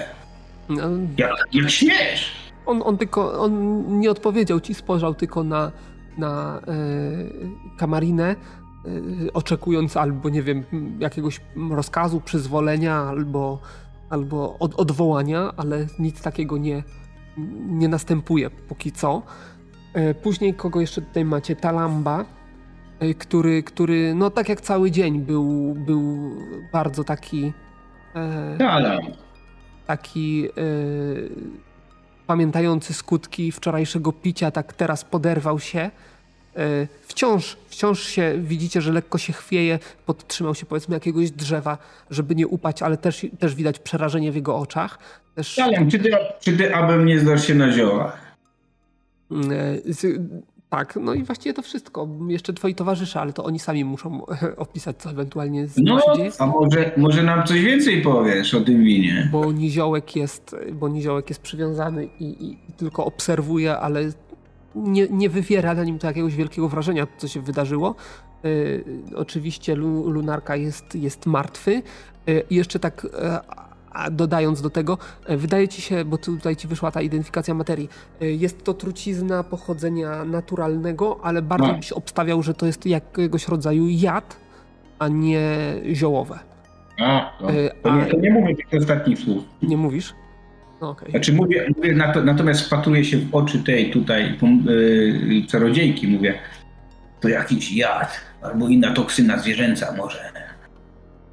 No, 0.69 0.89
jak, 1.17 1.31
jak 1.51 1.69
śmiesz? 1.69 2.31
On, 2.65 2.81
on 2.85 2.97
tylko, 2.97 3.41
on 3.41 3.83
nie 3.99 4.11
odpowiedział 4.11 4.59
ci, 4.59 4.73
spojrzał 4.73 5.13
tylko 5.13 5.43
na, 5.43 5.71
na 6.17 6.61
e, 6.67 6.71
Kamarinę, 7.77 8.29
e, 8.29 8.35
oczekując 9.33 9.97
albo, 9.97 10.29
nie 10.29 10.43
wiem, 10.43 10.63
jakiegoś 10.99 11.41
rozkazu, 11.71 12.21
przyzwolenia, 12.21 12.95
albo, 12.95 13.59
albo 14.09 14.57
od, 14.59 14.75
odwołania, 14.75 15.51
ale 15.57 15.87
nic 15.99 16.21
takiego 16.21 16.57
nie, 16.57 16.83
nie 17.67 17.87
następuje 17.87 18.49
póki 18.49 18.91
co. 18.91 19.23
E, 19.93 20.13
później 20.13 20.53
kogo 20.53 20.81
jeszcze 20.81 21.01
tutaj 21.01 21.25
macie? 21.25 21.55
Talamba, 21.55 22.25
e, 22.99 23.13
który, 23.13 23.63
który 23.63 24.13
no 24.15 24.29
tak 24.29 24.49
jak 24.49 24.61
cały 24.61 24.91
dzień 24.91 25.19
był, 25.19 25.75
był 25.75 26.31
bardzo 26.73 27.03
taki... 27.03 27.53
E, 28.15 28.57
Talam. 28.57 29.01
Taki... 29.87 30.47
Pamiętający 32.27 32.93
skutki 32.93 33.51
wczorajszego 33.51 34.11
picia, 34.11 34.51
tak 34.51 34.73
teraz 34.73 35.05
poderwał 35.05 35.59
się. 35.59 35.91
Wciąż, 37.01 37.57
wciąż 37.67 38.03
się 38.03 38.33
widzicie, 38.41 38.81
że 38.81 38.91
lekko 38.91 39.17
się 39.17 39.33
chwieje, 39.33 39.79
podtrzymał 40.05 40.55
się 40.55 40.65
powiedzmy 40.65 40.95
jakiegoś 40.95 41.31
drzewa, 41.31 41.77
żeby 42.09 42.35
nie 42.35 42.47
upaść, 42.47 42.81
ale 42.81 42.97
też, 42.97 43.25
też 43.39 43.55
widać 43.55 43.79
przerażenie 43.79 44.31
w 44.31 44.35
jego 44.35 44.57
oczach. 44.57 44.99
Też... 45.37 45.59
Ale 45.59 45.87
czy 45.87 45.99
ty, 45.99 46.09
czy 46.39 46.57
ty 46.57 46.75
abym 46.75 47.05
nie 47.05 47.19
zdasz 47.19 47.47
się 47.47 47.55
na 47.55 47.71
ziołach? 47.71 48.35
E, 49.31 49.77
tak, 50.69 50.99
no 51.01 51.13
i 51.13 51.23
właściwie 51.23 51.53
to 51.53 51.61
wszystko. 51.61 52.07
Jeszcze 52.27 52.53
twoi 52.53 52.75
towarzysze, 52.75 53.21
ale 53.21 53.33
to 53.33 53.43
oni 53.43 53.59
sami 53.59 53.85
muszą 53.85 54.25
opisać, 54.57 54.97
co 54.97 55.09
ewentualnie 55.09 55.67
z 55.67 55.77
no, 55.77 55.99
się 55.99 56.05
dzieje. 56.15 56.31
A 56.39 56.45
może, 56.45 56.91
może 56.97 57.23
nam 57.23 57.47
coś 57.47 57.61
więcej 57.61 58.01
powiesz 58.01 58.53
o 58.53 58.61
tym 58.61 58.83
winie? 58.83 59.29
Bo 59.31 59.51
niziołek 59.51 60.15
jest, 60.15 60.55
bo 60.73 60.89
niziołek 60.89 61.29
jest 61.29 61.41
przywiązany 61.41 62.09
i, 62.19 62.45
i 62.45 62.57
tylko 62.77 63.05
obserwuje, 63.05 63.77
ale 63.77 64.11
nie, 64.75 65.07
nie 65.09 65.29
wywiera 65.29 65.73
na 65.73 65.83
nim 65.83 65.99
to 65.99 66.07
jakiegoś 66.07 66.35
wielkiego 66.35 66.69
wrażenia, 66.69 67.07
co 67.17 67.27
się 67.27 67.41
wydarzyło. 67.41 67.95
Yy, 68.43 68.83
oczywiście 69.15 69.75
Lunarka 69.75 70.55
jest, 70.55 70.95
jest 70.95 71.25
martwy. 71.25 71.81
Yy, 72.27 72.43
I 72.49 72.55
jeszcze 72.55 72.79
tak 72.79 73.07
a 73.97 74.11
dodając 74.11 74.61
do 74.61 74.69
tego, 74.69 74.97
e, 75.25 75.37
wydaje 75.37 75.67
ci 75.67 75.81
się, 75.81 76.05
bo 76.05 76.17
tutaj 76.17 76.55
ci 76.55 76.67
wyszła 76.67 76.91
ta 76.91 77.01
identyfikacja 77.01 77.53
materii, 77.53 77.89
e, 78.21 78.25
jest 78.25 78.63
to 78.63 78.73
trucizna 78.73 79.43
pochodzenia 79.43 80.25
naturalnego, 80.25 81.19
ale 81.23 81.41
bardziej 81.41 81.71
no. 81.71 81.77
byś 81.77 81.91
obstawiał, 81.91 82.43
że 82.43 82.53
to 82.53 82.65
jest 82.65 82.85
jakiegoś 82.85 83.47
rodzaju 83.47 83.87
jad, 83.89 84.37
a 84.99 85.07
nie 85.07 85.41
ziołowe. 85.93 86.39
A, 87.01 87.31
to, 87.39 87.51
e, 87.51 87.69
to, 87.83 87.95
nie, 87.95 88.05
to 88.05 88.17
nie 88.17 88.31
mówię 88.31 88.55
tych 88.55 88.81
ostatnich 88.81 89.19
słów. 89.19 89.43
Nie 89.61 89.77
mówisz? 89.77 90.13
No, 90.81 90.89
okay. 90.89 91.11
Znaczy 91.11 91.33
mówię, 91.33 91.67
mówię 91.77 91.95
natomiast 92.23 92.61
wpatruję 92.61 93.05
się 93.05 93.17
w 93.17 93.35
oczy 93.35 93.63
tej 93.63 93.91
tutaj 93.91 94.37
yy, 94.65 95.47
czarodziejki, 95.47 96.07
mówię, 96.07 96.33
to 97.19 97.29
jakiś 97.29 97.75
jad, 97.75 98.21
albo 98.41 98.67
inna 98.67 98.93
toksyna 98.93 99.37
zwierzęca 99.37 99.93
może. 99.97 100.46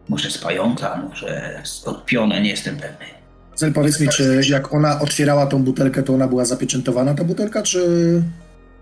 Może 0.09 0.31
spająca, 0.31 1.03
może 1.09 1.63
odpiona, 1.85 2.39
nie 2.39 2.51
jestem 2.51 2.77
pewny. 2.77 3.07
Zel, 3.55 3.73
powiedz 3.73 4.01
mi, 4.01 4.09
czy 4.09 4.41
jak 4.49 4.75
ona 4.75 5.01
otwierała 5.01 5.47
tą 5.47 5.63
butelkę, 5.63 6.03
to 6.03 6.15
ona 6.15 6.29
była 6.29 6.45
zapieczętowana, 6.45 7.15
ta 7.15 7.25
butelka, 7.25 7.63
czy... 7.63 8.23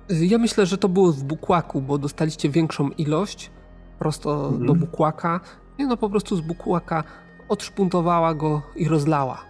Ja 0.09 0.39
myślę, 0.39 0.67
że 0.67 0.79
to 0.79 0.89
było 0.89 1.13
w 1.13 1.23
bukłaku, 1.25 1.83
bo 1.83 1.99
dostaliście 1.99 2.51
większą 2.51 2.91
ilość 2.91 3.51
prosto 3.99 4.47
mhm. 4.47 4.67
do 4.67 4.75
bukłaka. 4.75 5.41
I 5.79 5.87
no 5.87 5.97
po 5.97 6.11
prostu 6.11 6.37
z 6.37 6.41
bukłaka 6.41 7.05
odszpuntowała 7.49 8.35
go 8.35 8.63
i 8.77 8.89
rozlała. 8.89 9.45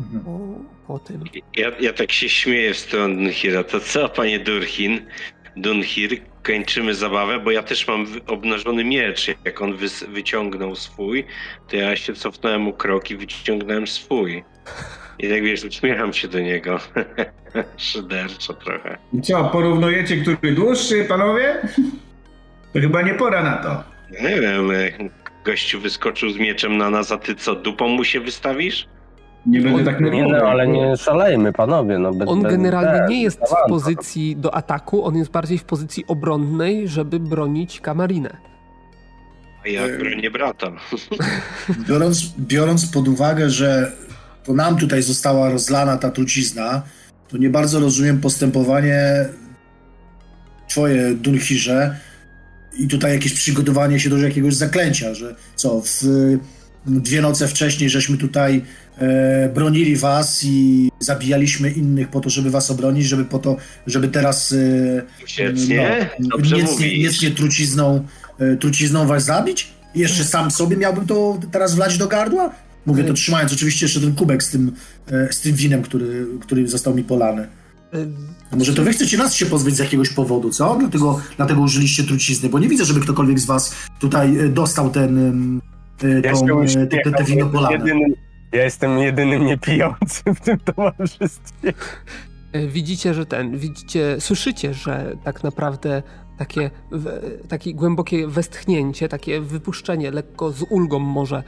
Mhm. 0.00 0.24
Po, 0.24 0.38
po, 0.86 0.98
tym. 0.98 1.24
Ja, 1.56 1.70
ja 1.80 1.92
tak 1.92 2.12
się 2.12 2.28
śmieję 2.28 2.74
w 2.74 2.78
stronę 2.78 3.14
Dunhira. 3.14 3.64
To 3.64 3.80
co, 3.80 4.08
panie 4.08 4.40
Durhin? 4.40 5.00
Dunhir, 5.56 6.20
kończymy 6.46 6.94
zabawę, 6.94 7.40
bo 7.40 7.50
ja 7.50 7.62
też 7.62 7.88
mam 7.88 8.06
obnażony 8.26 8.84
miecz. 8.84 9.26
Jak 9.44 9.62
on 9.62 9.76
wy, 9.76 9.86
wyciągnął 10.08 10.76
swój, 10.76 11.24
to 11.68 11.76
ja 11.76 11.96
się 11.96 12.14
cofnąłem 12.14 12.60
mu 12.60 12.72
krok 12.72 13.10
i 13.10 13.16
wyciągnąłem 13.16 13.86
swój. 13.86 14.44
I 15.18 15.28
tak 15.28 15.42
wiesz, 15.42 15.64
uśmiecham 15.64 16.12
się 16.12 16.28
do 16.28 16.40
niego. 16.40 16.78
Szyderczo 17.76 18.54
trochę. 18.54 18.98
I 19.12 19.22
co, 19.22 19.44
porównujecie, 19.44 20.16
który 20.16 20.52
dłuższy, 20.52 21.04
panowie? 21.04 21.62
To 22.72 22.80
chyba 22.80 23.02
nie 23.02 23.14
pora 23.14 23.42
na 23.42 23.56
to. 23.56 23.84
Nie 24.22 24.40
wiem, 24.40 24.70
gościu 25.44 25.80
wyskoczył 25.80 26.30
z 26.30 26.38
mieczem 26.38 26.76
na 26.76 26.90
nas, 26.90 27.12
a 27.12 27.16
ty 27.16 27.34
co, 27.34 27.54
dupą 27.54 27.88
mu 27.88 28.04
się 28.04 28.20
wystawisz? 28.20 28.88
Nie 29.46 29.60
będę 29.60 29.84
tak 29.84 30.00
nie, 30.00 30.28
no, 30.28 30.36
ale 30.36 30.66
nie 30.66 30.96
szalejmy, 30.96 31.52
panowie. 31.52 31.98
No, 31.98 32.12
bez, 32.12 32.28
on 32.28 32.42
bez, 32.42 32.52
generalnie 32.52 33.00
bez, 33.00 33.10
nie 33.10 33.22
jest 33.22 33.40
w 33.40 33.68
pozycji 33.68 34.36
do 34.36 34.54
ataku, 34.54 35.04
on 35.04 35.16
jest 35.16 35.30
bardziej 35.30 35.58
w 35.58 35.64
pozycji 35.64 36.04
obronnej, 36.06 36.88
żeby 36.88 37.20
bronić 37.20 37.80
Kamarinę. 37.80 38.36
A 39.64 39.68
ja 39.68 39.82
bronię 39.98 40.30
brata. 40.30 40.72
Biorąc, 41.88 42.34
biorąc 42.38 42.86
pod 42.86 43.08
uwagę, 43.08 43.50
że 43.50 43.92
to 44.44 44.52
nam 44.52 44.76
tutaj 44.76 45.02
została 45.02 45.50
rozlana 45.50 45.96
ta 45.96 46.10
trucizna, 46.10 46.82
to 47.28 47.36
nie 47.36 47.50
bardzo 47.50 47.80
rozumiem 47.80 48.20
postępowanie 48.20 49.24
twoje, 50.68 51.14
Dunhirze, 51.14 51.96
i 52.78 52.88
tutaj 52.88 53.12
jakieś 53.12 53.34
przygotowanie 53.34 54.00
się 54.00 54.10
do 54.10 54.18
jakiegoś 54.18 54.54
zaklęcia, 54.54 55.14
że 55.14 55.34
co, 55.54 55.80
w 55.80 56.02
dwie 56.86 57.22
noce 57.22 57.48
wcześniej 57.48 57.90
żeśmy 57.90 58.16
tutaj 58.16 58.62
e, 58.98 59.48
bronili 59.54 59.96
was 59.96 60.44
i 60.44 60.88
zabijaliśmy 61.00 61.70
innych 61.70 62.08
po 62.08 62.20
to, 62.20 62.30
żeby 62.30 62.50
was 62.50 62.70
obronić, 62.70 63.06
żeby 63.06 63.24
po 63.24 63.38
to, 63.38 63.56
żeby 63.86 64.08
teraz 64.08 64.52
e, 64.52 65.02
no, 66.20 66.36
niecnie 66.98 67.30
trucizną, 67.30 68.06
e, 68.38 68.56
trucizną 68.56 69.06
was 69.06 69.24
zabić? 69.24 69.68
I 69.94 70.00
jeszcze 70.00 70.24
sam 70.24 70.50
sobie 70.50 70.76
miałbym 70.76 71.06
to 71.06 71.38
teraz 71.52 71.74
wlać 71.74 71.98
do 71.98 72.06
gardła? 72.06 72.50
Mówię 72.86 73.04
to 73.04 73.12
trzymając 73.12 73.52
oczywiście 73.52 73.86
jeszcze 73.86 74.00
ten 74.00 74.14
kubek 74.14 74.42
z 74.42 74.50
tym, 74.50 74.72
e, 75.06 75.32
z 75.32 75.40
tym 75.40 75.54
winem, 75.54 75.82
który, 75.82 76.26
który 76.40 76.68
został 76.68 76.94
mi 76.94 77.04
polany. 77.04 77.48
A 78.50 78.56
może 78.56 78.74
to 78.74 78.84
wy 78.84 78.92
chcecie 78.92 79.18
nas 79.18 79.34
się 79.34 79.46
pozbyć 79.46 79.76
z 79.76 79.78
jakiegoś 79.78 80.08
powodu, 80.08 80.50
co? 80.50 80.76
Dlatego, 80.80 81.20
dlatego 81.36 81.60
użyliście 81.60 82.04
trucizny, 82.04 82.48
bo 82.48 82.58
nie 82.58 82.68
widzę, 82.68 82.84
żeby 82.84 83.00
ktokolwiek 83.00 83.40
z 83.40 83.46
was 83.46 83.74
tutaj 83.98 84.38
e, 84.38 84.48
dostał 84.48 84.90
ten, 84.90 85.60
e, 86.04 86.20
ja 86.24 86.32
tą, 86.32 86.60
e, 86.62 86.86
te, 86.86 87.10
te 87.12 87.24
wino 87.24 87.46
polane. 87.46 87.76
Jedynym, 87.76 88.14
ja 88.52 88.64
jestem 88.64 88.98
jedynym 88.98 89.46
niepijącym 89.46 90.34
w 90.34 90.40
tym 90.40 90.58
towarzystwie. 90.58 91.72
Widzicie, 92.68 93.14
że 93.14 93.26
ten, 93.26 93.58
widzicie, 93.58 94.16
słyszycie, 94.20 94.74
że 94.74 95.16
tak 95.24 95.44
naprawdę 95.44 96.02
takie, 96.38 96.70
takie 97.48 97.74
głębokie 97.74 98.28
westchnięcie, 98.28 99.08
takie 99.08 99.40
wypuszczenie 99.40 100.10
lekko 100.10 100.52
z 100.52 100.62
ulgą 100.70 100.98
może 100.98 101.42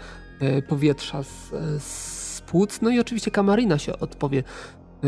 powietrza 0.68 1.22
z, 1.22 1.52
z 1.82 2.40
płuc. 2.40 2.82
No 2.82 2.90
i 2.90 3.00
oczywiście 3.00 3.30
Kamarina 3.30 3.78
się 3.78 3.98
odpowie. 3.98 4.42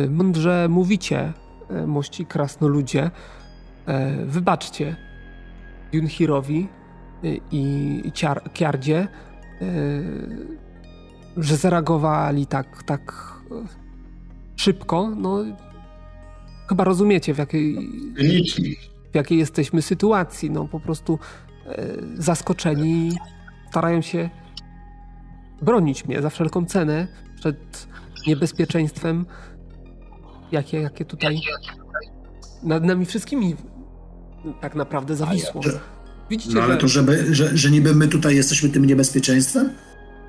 Mądrze 0.08 0.66
mówicie, 0.70 1.32
E, 1.70 1.86
mości 1.86 2.26
krasnoludzie. 2.26 3.10
E, 3.86 4.24
wybaczcie 4.26 4.96
Junhirowi 5.92 6.68
e, 7.24 7.28
i 7.52 8.12
Kiardzie, 8.54 9.08
że 11.36 11.56
zareagowali 11.56 12.46
tak, 12.46 12.82
tak 12.82 13.34
szybko. 14.56 15.10
No, 15.16 15.44
chyba 16.68 16.84
rozumiecie, 16.84 17.34
w 17.34 17.38
jakiej, 17.38 17.88
w 19.12 19.14
jakiej 19.14 19.38
jesteśmy 19.38 19.82
sytuacji. 19.82 20.50
No, 20.50 20.68
po 20.68 20.80
prostu 20.80 21.18
zaskoczeni 22.14 23.12
starają 23.70 24.00
się 24.00 24.30
bronić 25.62 26.04
mnie 26.04 26.22
za 26.22 26.30
wszelką 26.30 26.66
cenę 26.66 27.08
przed 27.36 27.88
niebezpieczeństwem 28.26 29.26
jakie, 30.52 30.80
jakie 30.80 31.04
tutaj 31.04 31.40
nad 32.62 32.84
nami 32.84 33.06
wszystkimi 33.06 33.56
tak 34.60 34.74
naprawdę 34.74 35.16
zawisło. 35.16 35.60
Widzicie, 36.30 36.54
no 36.54 36.62
ale 36.62 36.74
że... 36.74 36.80
to, 36.80 36.88
żeby, 36.88 37.34
że, 37.34 37.56
że 37.56 37.70
niby 37.70 37.94
my 37.94 38.08
tutaj 38.08 38.36
jesteśmy 38.36 38.68
tym 38.68 38.84
niebezpieczeństwem? 38.84 39.70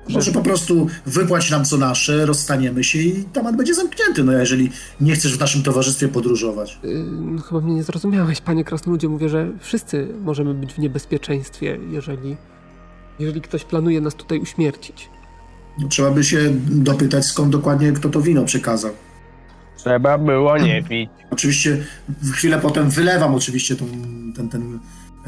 Może 0.08 0.32
po 0.32 0.42
prostu 0.42 0.86
wypłać 1.06 1.50
nam 1.50 1.64
co 1.64 1.76
nasze, 1.78 2.26
rozstaniemy 2.26 2.84
się 2.84 2.98
i 2.98 3.24
temat 3.24 3.56
będzie 3.56 3.74
zamknięty, 3.74 4.24
no 4.24 4.32
jeżeli 4.32 4.70
nie 5.00 5.14
chcesz 5.14 5.36
w 5.36 5.40
naszym 5.40 5.62
towarzystwie 5.62 6.08
podróżować. 6.08 6.78
Yy, 6.82 7.42
chyba 7.48 7.60
mnie 7.60 7.74
nie 7.74 7.82
zrozumiałeś, 7.82 8.40
panie 8.40 8.64
krasnoludzie. 8.64 9.08
Mówię, 9.08 9.28
że 9.28 9.50
wszyscy 9.60 10.08
możemy 10.24 10.54
być 10.54 10.74
w 10.74 10.78
niebezpieczeństwie, 10.78 11.78
jeżeli, 11.90 12.36
jeżeli 13.18 13.40
ktoś 13.40 13.64
planuje 13.64 14.00
nas 14.00 14.14
tutaj 14.14 14.38
uśmiercić. 14.38 15.08
No, 15.78 15.88
trzeba 15.88 16.10
by 16.10 16.24
się 16.24 16.38
dopytać, 16.68 17.24
skąd 17.24 17.52
dokładnie 17.52 17.92
kto 17.92 18.08
to 18.08 18.20
wino 18.20 18.44
przekazał. 18.44 18.92
Trzeba 19.76 20.18
było 20.18 20.58
nie 20.58 20.82
pić. 20.82 21.10
Oczywiście 21.30 21.84
chwilę 22.32 22.58
potem 22.58 22.90
wylewam 22.90 23.34
oczywiście 23.34 23.76
tą, 23.76 23.86
ten, 24.36 24.48
ten, 24.48 24.78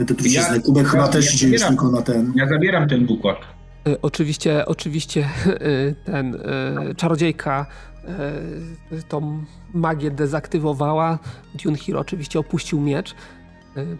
truciznę. 0.06 0.56
Ja- 0.56 0.60
Kubek 0.62 0.86
chyba 0.86 1.02
ja- 1.02 1.08
też 1.08 1.26
ja 1.26 1.32
idzie 1.34 1.48
już 1.48 1.62
tylko 1.66 1.90
na 1.90 2.02
ten. 2.02 2.32
Ja 2.36 2.48
zabieram 2.48 2.88
ten 2.88 3.06
bukłak. 3.06 3.38
E, 3.86 4.00
Oczywiście, 4.02 4.66
oczywiście 4.66 5.20
e, 5.46 5.94
ten 6.04 6.34
e, 6.34 6.94
czarodziejka 6.94 7.66
e, 8.04 9.02
tą 9.08 9.44
magię 9.74 10.10
dezaktywowała. 10.10 11.18
Dunhir 11.64 11.96
oczywiście 11.96 12.38
opuścił 12.38 12.80
miecz 12.80 13.14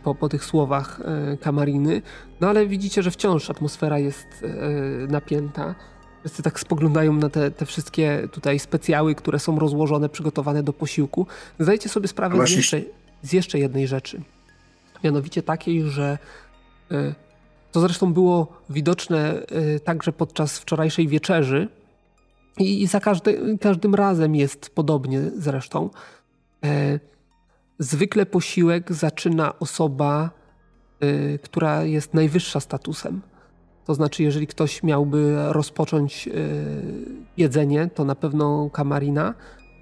po, 0.04 0.14
po 0.14 0.28
tych 0.28 0.44
słowach 0.44 1.00
Kamariny. 1.40 2.02
No 2.40 2.48
ale 2.48 2.66
widzicie, 2.66 3.02
że 3.02 3.10
wciąż 3.10 3.50
atmosfera 3.50 3.98
jest 3.98 4.26
napięta. 5.08 5.74
Wszyscy 6.20 6.42
tak 6.42 6.60
spoglądają 6.60 7.12
na 7.12 7.30
te, 7.30 7.50
te 7.50 7.66
wszystkie 7.66 8.28
tutaj 8.32 8.58
specjały, 8.58 9.14
które 9.14 9.38
są 9.38 9.58
rozłożone, 9.58 10.08
przygotowane 10.08 10.62
do 10.62 10.72
posiłku. 10.72 11.26
Zdajcie 11.58 11.88
sobie 11.88 12.08
sprawę 12.08 12.46
z 12.46 12.50
jeszcze, 12.50 12.80
z 13.22 13.32
jeszcze 13.32 13.58
jednej 13.58 13.86
rzeczy. 13.88 14.22
Mianowicie 15.04 15.42
takiej, 15.42 15.82
że 15.82 16.18
e, 16.90 17.14
to 17.72 17.80
zresztą 17.80 18.12
było 18.12 18.62
widoczne 18.70 19.46
e, 19.46 19.80
także 19.80 20.12
podczas 20.12 20.58
wczorajszej 20.58 21.08
wieczerzy 21.08 21.68
i, 22.58 22.86
za 22.86 23.00
każdy, 23.00 23.58
każdym 23.60 23.94
razem 23.94 24.34
jest 24.34 24.70
podobnie 24.70 25.20
zresztą. 25.36 25.90
E, 26.64 27.00
Zwykle 27.78 28.26
posiłek 28.26 28.92
zaczyna 28.92 29.58
osoba, 29.58 30.30
e, 31.00 31.38
która 31.38 31.84
jest 31.84 32.14
najwyższa 32.14 32.60
statusem. 32.60 33.20
To 33.84 33.94
znaczy, 33.94 34.22
jeżeli 34.22 34.46
ktoś 34.46 34.82
miałby 34.82 35.36
rozpocząć 35.48 36.28
e, 36.28 36.30
jedzenie, 37.36 37.90
to 37.94 38.04
na 38.04 38.14
pewno 38.14 38.70
Kamarina. 38.70 39.34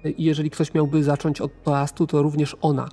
E, 0.05 0.09
I 0.09 0.23
jeżeli 0.23 0.49
ktoś 0.49 0.73
miałby 0.73 1.03
zacząć 1.03 1.41
od 1.41 1.63
toastu, 1.63 2.07
to 2.07 2.21
również 2.21 2.57
ona. 2.61 2.89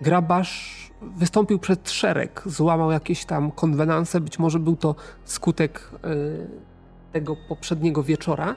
Grabarz 0.00 0.86
wystąpił 1.02 1.58
przed 1.58 1.90
szereg, 1.90 2.42
złamał 2.46 2.90
jakieś 2.90 3.24
tam 3.24 3.50
konwenanse, 3.50 4.20
być 4.20 4.38
może 4.38 4.58
był 4.58 4.76
to 4.76 4.94
skutek 5.24 5.90
e, 5.94 6.08
tego 7.12 7.36
poprzedniego 7.48 8.02
wieczora, 8.02 8.56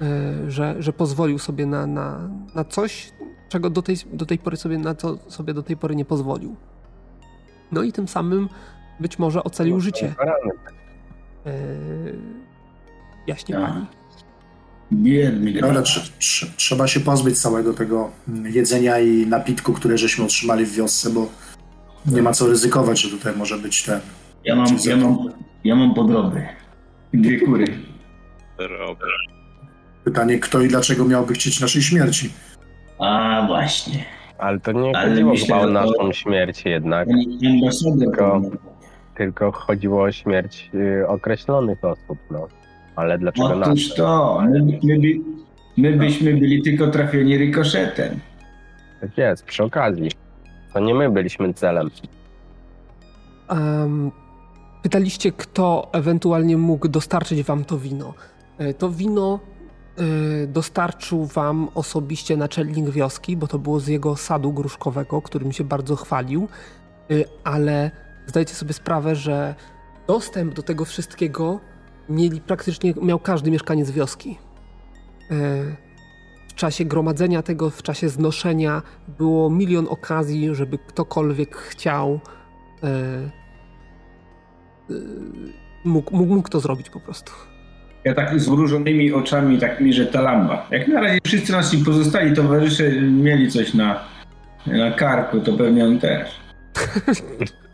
e, 0.00 0.50
że, 0.50 0.82
że 0.82 0.92
pozwolił 0.92 1.38
sobie 1.38 1.66
na, 1.66 1.86
na, 1.86 2.30
na 2.54 2.64
coś, 2.64 3.12
czego 3.48 3.70
do 3.70 3.82
tej, 3.82 3.96
do 4.12 4.26
tej 4.26 4.38
pory 4.38 4.56
sobie, 4.56 4.78
na 4.78 4.94
co 4.94 5.16
sobie 5.30 5.54
do 5.54 5.62
tej 5.62 5.76
pory 5.76 5.96
nie 5.96 6.04
pozwolił. 6.04 6.56
No 7.72 7.82
i 7.82 7.92
tym 7.92 8.08
samym 8.08 8.48
być 9.00 9.18
może 9.18 9.44
ocalił 9.44 9.80
życie. 9.80 10.14
E, 11.46 11.52
jaśnie 13.26 13.54
Tak. 13.54 13.72
pani. 13.72 13.86
Biedny 14.92 15.52
gra. 15.52 15.82
trze, 15.82 16.00
trze, 16.18 16.46
trzeba 16.56 16.86
się 16.88 17.00
pozbyć 17.00 17.38
całego 17.40 17.74
tego 17.74 18.10
mm, 18.28 18.52
jedzenia 18.54 18.98
i 18.98 19.26
napitku, 19.26 19.72
które 19.72 19.98
żeśmy 19.98 20.24
otrzymali 20.24 20.66
w 20.66 20.72
wiosce, 20.74 21.10
bo 21.10 21.26
nie 22.06 22.22
ma 22.22 22.32
co 22.32 22.46
ryzykować, 22.46 23.00
że 23.00 23.10
tutaj 23.10 23.32
może 23.36 23.58
być 23.58 23.82
ten. 23.82 24.00
Ja 24.44 24.56
mam, 24.56 24.66
ja 24.84 24.96
mam, 24.96 25.16
ja 25.64 25.76
mam 25.76 25.94
podroby. 25.94 26.42
Dwie 27.14 27.40
kury. 27.40 27.64
Dobra. 28.58 28.78
Pytanie, 30.04 30.38
kto 30.38 30.60
i 30.60 30.68
dlaczego 30.68 31.04
miałby 31.04 31.34
chcieć 31.34 31.60
naszej 31.60 31.82
śmierci? 31.82 32.32
A 32.98 33.44
właśnie. 33.46 34.04
Ale 34.38 34.60
to 34.60 34.72
nie 34.72 34.96
Ale 34.96 35.08
chodziło 35.10 35.30
myślę, 35.30 35.46
chyba 35.46 35.58
o 35.58 35.60
że 35.60 35.66
to- 35.74 35.86
naszą 36.02 36.12
śmierć 36.12 36.64
jednak. 36.64 37.08
Tylko- 38.00 38.42
tylko 39.16 39.52
chodziło 39.52 40.02
o 40.02 40.12
śmierć 40.12 40.70
y, 40.74 41.08
określonych 41.08 41.84
osób, 41.84 42.18
no. 42.30 42.48
Ale 42.98 43.18
dlaczego? 43.18 43.48
Otóż 43.48 43.94
to. 43.94 44.40
My, 44.50 44.62
my, 44.82 44.98
by, 44.98 45.14
my 45.76 45.92
byśmy 45.96 46.34
byli 46.34 46.62
tylko 46.62 46.86
trafieni 46.86 47.38
rykoszetem. 47.38 48.20
Tak 49.00 49.18
jest, 49.18 49.44
przy 49.44 49.64
okazji. 49.64 50.10
To 50.74 50.80
nie 50.80 50.94
my 50.94 51.10
byliśmy 51.10 51.54
celem. 51.54 51.90
Em, 53.48 54.10
pytaliście, 54.82 55.32
kto 55.32 55.88
ewentualnie 55.92 56.56
mógł 56.56 56.88
dostarczyć 56.88 57.42
wam 57.42 57.64
to 57.64 57.78
wino. 57.78 58.14
E, 58.58 58.74
To 58.74 58.90
wino 58.90 59.40
e, 59.98 60.46
dostarczył 60.46 61.24
wam 61.26 61.68
osobiście 61.74 62.36
naczelnik 62.36 62.88
wioski, 62.90 63.36
bo 63.36 63.46
to 63.46 63.58
było 63.58 63.80
z 63.80 63.86
jego 63.88 64.16
sadu 64.16 64.52
gruszkowego, 64.52 65.22
którym 65.22 65.52
się 65.52 65.64
bardzo 65.64 65.96
chwalił, 65.96 66.48
E, 67.10 67.14
ale 67.44 67.90
zdajcie 68.26 68.54
sobie 68.54 68.72
sprawę, 68.72 69.16
że 69.16 69.54
dostęp 70.06 70.54
do 70.54 70.62
tego 70.62 70.84
wszystkiego 70.84 71.60
mieli 72.08 72.40
praktycznie, 72.40 72.94
miał 73.02 73.18
każdy 73.18 73.50
mieszkaniec 73.50 73.90
wioski. 73.90 74.38
E, 75.30 75.34
W 76.48 76.54
czasie 76.54 76.84
gromadzenia 76.84 77.42
tego, 77.42 77.70
w 77.70 77.82
czasie 77.82 78.08
znoszenia 78.08 78.82
było 79.18 79.50
milion 79.50 79.86
okazji, 79.90 80.54
żeby 80.54 80.78
ktokolwiek 80.78 81.56
chciał 81.56 82.20
e, 82.82 82.86
e, 82.86 83.30
mógł, 85.84 86.16
mógł, 86.16 86.34
mógł 86.34 86.48
to 86.48 86.60
zrobić 86.60 86.90
po 86.90 87.00
prostu. 87.00 87.32
Ja 88.04 88.14
tak 88.14 88.40
z 88.40 88.48
mrużonymi 88.48 89.12
oczami, 89.12 89.58
takimi, 89.58 89.92
że 89.92 90.06
talamba. 90.06 90.66
Jak 90.70 90.88
na 90.88 91.00
razie 91.00 91.18
wszyscy 91.24 91.52
nasi 91.52 91.78
pozostali 91.78 92.36
towarzysze 92.36 92.90
mieli 93.02 93.50
coś 93.50 93.74
na, 93.74 94.00
na 94.66 94.90
karku, 94.90 95.40
to 95.40 95.52
pewnie 95.52 95.84
on 95.84 95.98
też. 95.98 96.30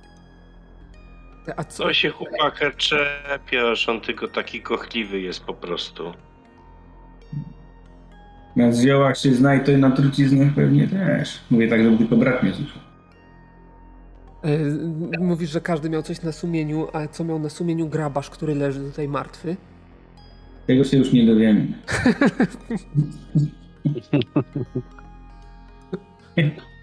A 1.56 1.64
co? 1.64 1.82
Co 1.82 1.92
się 1.92 2.10
chłopaka 2.10 2.70
czepiasz, 2.70 3.88
on 3.88 4.00
tylko 4.00 4.28
taki 4.28 4.60
kochliwy 4.62 5.20
jest 5.20 5.44
po 5.44 5.54
prostu. 5.54 6.12
Na 8.56 8.72
ziołach 8.72 9.18
się 9.18 9.34
zna 9.34 9.54
i 9.54 9.64
to 9.64 9.72
na 9.78 9.90
truciznach 9.90 10.54
pewnie 10.54 10.88
też. 10.88 11.40
Mówię 11.50 11.68
tak, 11.68 11.82
żeby 11.82 11.98
tylko 11.98 12.16
brat 12.16 12.42
nie 12.42 12.52
słyszał. 12.54 12.78
E, 14.42 15.18
Mówisz, 15.18 15.50
że 15.50 15.60
każdy 15.60 15.90
miał 15.90 16.02
coś 16.02 16.22
na 16.22 16.32
sumieniu, 16.32 16.88
a 16.92 17.08
co 17.08 17.24
miał 17.24 17.38
na 17.38 17.48
sumieniu 17.48 17.88
grabarz, 17.88 18.30
który 18.30 18.54
leży 18.54 18.80
tutaj 18.80 19.08
martwy? 19.08 19.56
Tego 20.66 20.84
się 20.84 20.96
już 20.96 21.12
nie 21.12 21.26
dowiemy. 21.26 21.66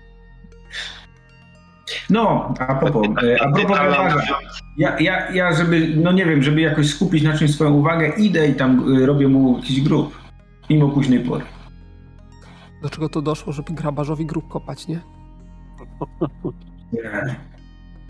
No, 2.10 2.54
a 2.60 2.76
propos, 2.76 3.08
e, 3.24 3.42
a 3.42 3.52
propos 3.52 3.80
grabarza. 3.88 4.40
Ja, 4.78 5.00
ja, 5.00 5.32
ja, 5.32 5.54
żeby, 5.54 5.94
no 5.96 6.12
nie 6.12 6.26
wiem, 6.26 6.44
żeby 6.44 6.62
jakoś 6.62 6.90
skupić 6.90 7.24
na 7.24 7.38
czymś 7.38 7.54
swoją 7.54 7.72
uwagę, 7.74 8.08
idę 8.18 8.48
i 8.48 8.56
tam 8.56 8.98
y, 8.98 9.06
robię 9.06 9.28
mu 9.28 9.58
jakiś 9.58 9.82
grób. 9.82 10.22
Mimo 10.70 10.90
późnej 10.90 11.20
pory. 11.20 11.46
Do 12.82 12.90
czego 12.90 13.10
to 13.10 13.22
doszło, 13.22 13.54
żeby 13.54 13.74
grabarzowi 13.74 14.26
grób 14.26 14.48
kopać, 14.48 14.88
nie? 14.88 15.00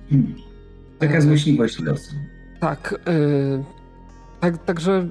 Hmm. 0.09 0.35
Taka 0.99 1.21
złośliwość 1.21 1.79
losu. 1.79 2.15
Tak. 2.59 2.95
e, 3.07 3.63
tak 4.39 4.65
także 4.65 5.07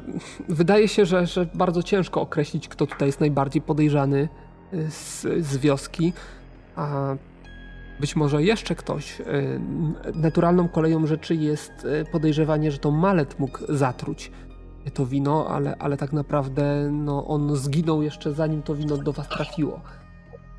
wydaje 0.48 0.88
się, 0.88 1.06
że, 1.06 1.26
że 1.26 1.46
bardzo 1.54 1.82
ciężko 1.82 2.20
określić, 2.20 2.68
kto 2.68 2.86
tutaj 2.86 3.08
jest 3.08 3.20
najbardziej 3.20 3.62
podejrzany 3.62 4.28
e, 4.72 4.90
z, 4.90 5.26
z 5.40 5.56
wioski. 5.56 6.12
A 6.76 7.14
być 8.00 8.16
może 8.16 8.42
jeszcze 8.42 8.74
ktoś. 8.74 9.20
e, 9.20 9.24
Naturalną 10.14 10.68
koleją 10.68 11.06
rzeczy 11.06 11.34
jest 11.34 11.72
e, 12.00 12.04
podejrzewanie, 12.04 12.70
że 12.70 12.78
to 12.78 12.90
Malet 12.90 13.38
mógł 13.38 13.58
zatruć 13.68 14.30
to 14.94 15.06
wino, 15.06 15.46
ale, 15.48 15.76
ale 15.76 15.96
tak 15.96 16.12
naprawdę 16.12 16.88
no, 16.92 17.26
on 17.26 17.56
zginął 17.56 18.02
jeszcze 18.02 18.32
zanim 18.32 18.62
to 18.62 18.74
wino 18.74 18.96
do 18.96 19.12
was 19.12 19.28
trafiło. 19.28 19.80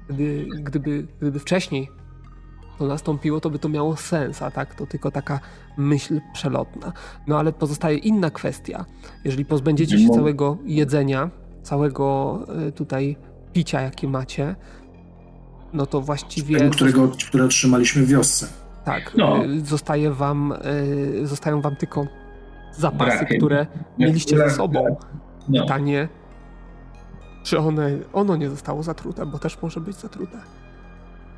Gdy, 0.09 0.47
gdyby, 0.63 1.07
gdyby 1.21 1.39
wcześniej 1.39 1.89
to 2.79 2.87
nastąpiło, 2.87 3.39
to 3.39 3.49
by 3.49 3.59
to 3.59 3.69
miało 3.69 3.95
sens, 3.95 4.41
a 4.41 4.51
tak 4.51 4.75
to 4.75 4.87
tylko 4.87 5.11
taka 5.11 5.39
myśl 5.77 6.21
przelotna. 6.33 6.93
No 7.27 7.39
ale 7.39 7.53
pozostaje 7.53 7.97
inna 7.97 8.29
kwestia. 8.29 8.85
Jeżeli 9.25 9.45
pozbędziecie 9.45 9.99
się 9.99 10.07
Mo- 10.07 10.13
całego 10.13 10.57
jedzenia, 10.65 11.29
całego 11.63 12.39
y, 12.67 12.71
tutaj 12.71 13.17
picia, 13.53 13.81
jakie 13.81 14.07
macie, 14.07 14.55
no 15.73 15.85
to 15.85 16.01
właściwie 16.01 16.57
Tego, 16.57 16.71
którego, 16.71 17.07
które 17.27 17.45
otrzymaliśmy 17.45 18.01
w 18.03 18.07
wiosce. 18.07 18.47
tak, 18.85 19.11
No. 19.17 19.45
y, 19.45 19.61
zostaje 19.61 20.11
wam, 20.11 20.53
y, 21.21 21.27
zostają 21.27 21.61
wam 21.61 21.75
tylko 21.75 22.07
zapasy, 22.77 23.17
Brakiem. 23.17 23.37
które 23.37 23.67
mieliście 23.99 24.37
ze 24.37 24.49
sobą. 24.49 24.97
No. 25.49 25.61
Pytanie, 25.61 26.07
czy 27.43 27.59
one, 27.59 27.91
ono 28.13 28.35
nie 28.35 28.49
zostało 28.49 28.83
zatrute, 28.83 29.25
bo 29.25 29.39
też 29.39 29.61
może 29.61 29.79
być 29.79 29.95
zatrute. 29.95 30.37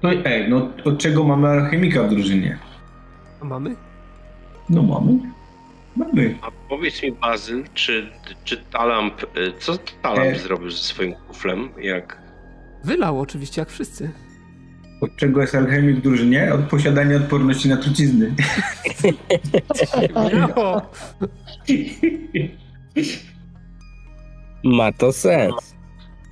No 0.03 0.11
i 0.13 0.21
ej, 0.25 0.49
no 0.49 0.69
od 0.85 0.97
czego 0.97 1.23
mamy 1.23 1.47
alchemika 1.47 2.03
w 2.03 2.09
drużynie? 2.09 2.57
A 3.41 3.45
mamy? 3.45 3.75
No 4.69 4.83
mamy. 4.83 5.19
Mamy. 5.95 6.35
A 6.41 6.47
powiedz 6.69 7.03
mi, 7.03 7.11
Bazyl, 7.11 7.63
czy, 7.73 8.09
czy 8.43 8.57
Talamp, 8.57 9.23
y, 9.23 9.53
co 9.59 9.73
Talamp 10.01 10.19
E. 10.35 10.39
zrobił 10.39 10.69
ze 10.71 10.77
swoim 10.77 11.13
kuflem? 11.27 11.69
Jak 11.81 12.17
Wylał 12.83 13.19
oczywiście, 13.19 13.61
jak 13.61 13.69
wszyscy. 13.69 14.11
Od 15.01 15.15
czego 15.15 15.41
jest 15.41 15.55
alchemik 15.55 16.01
drużynie? 16.01 16.53
Od 16.53 16.61
posiadania 16.61 17.17
odporności 17.17 17.69
na 17.69 17.77
trucizny. 17.77 18.33
Śmiało. 20.29 20.81
Ma 24.63 24.91
to 24.91 25.11
sens. 25.13 25.73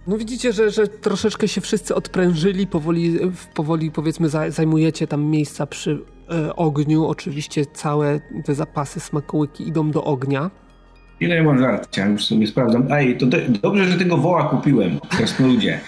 No 0.08 0.18
widzicie, 0.18 0.54
że, 0.54 0.72
że 0.72 0.88
troszeczkę 0.88 1.47
się 1.47 1.62
wszyscy 1.62 1.95
odprężyli, 1.95 2.68
powoli, 2.68 3.20
powoli 3.54 3.91
powiedzmy 3.91 4.30
za- 4.30 4.52
zajmujecie 4.52 5.08
tam 5.08 5.24
miejsca 5.24 5.66
przy 5.68 5.99
e, 6.32 6.56
ogniu. 6.56 7.06
Oczywiście 7.06 7.66
całe 7.66 8.20
te 8.45 8.56
zapasy 8.56 8.99
smakołyki 8.99 9.68
idą 9.68 9.91
do 9.91 10.04
ognia. 10.04 10.52
Ile 11.20 11.36
ja 11.36 11.43
mam 11.43 11.60
żarcia? 11.60 12.08
Już 12.08 12.26
sobie 12.26 12.47
sprawdzam. 12.47 12.88
Ej, 12.91 13.18
to 13.18 13.26
do, 13.26 13.38
dobrze, 13.62 13.86
że 13.88 13.97
tego 13.97 14.18
woła 14.18 14.43
kupiłem, 14.49 14.99
krasnoludzie. 14.99 15.80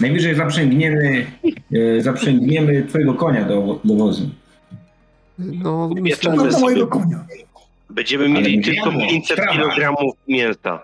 Najwyżej 0.00 0.34
zaprzęgniemy, 0.34 1.26
e, 1.72 2.00
zaprzęgniemy 2.00 2.82
twojego 2.88 3.14
konia 3.14 3.44
do, 3.44 3.80
do 3.84 3.94
wozu. 3.94 4.30
No 5.38 5.90
myślę, 6.00 6.30
że 6.32 6.36
to 6.36 6.52
sobie- 6.52 6.62
mojego 6.62 6.86
konia. 6.86 7.24
będziemy 7.90 8.28
mieli 8.28 8.62
tylko 8.62 8.90
wiadomo, 8.90 9.10
500 9.10 9.38
sprawa. 9.38 9.74
kg 9.74 9.96
mięsa? 10.28 10.80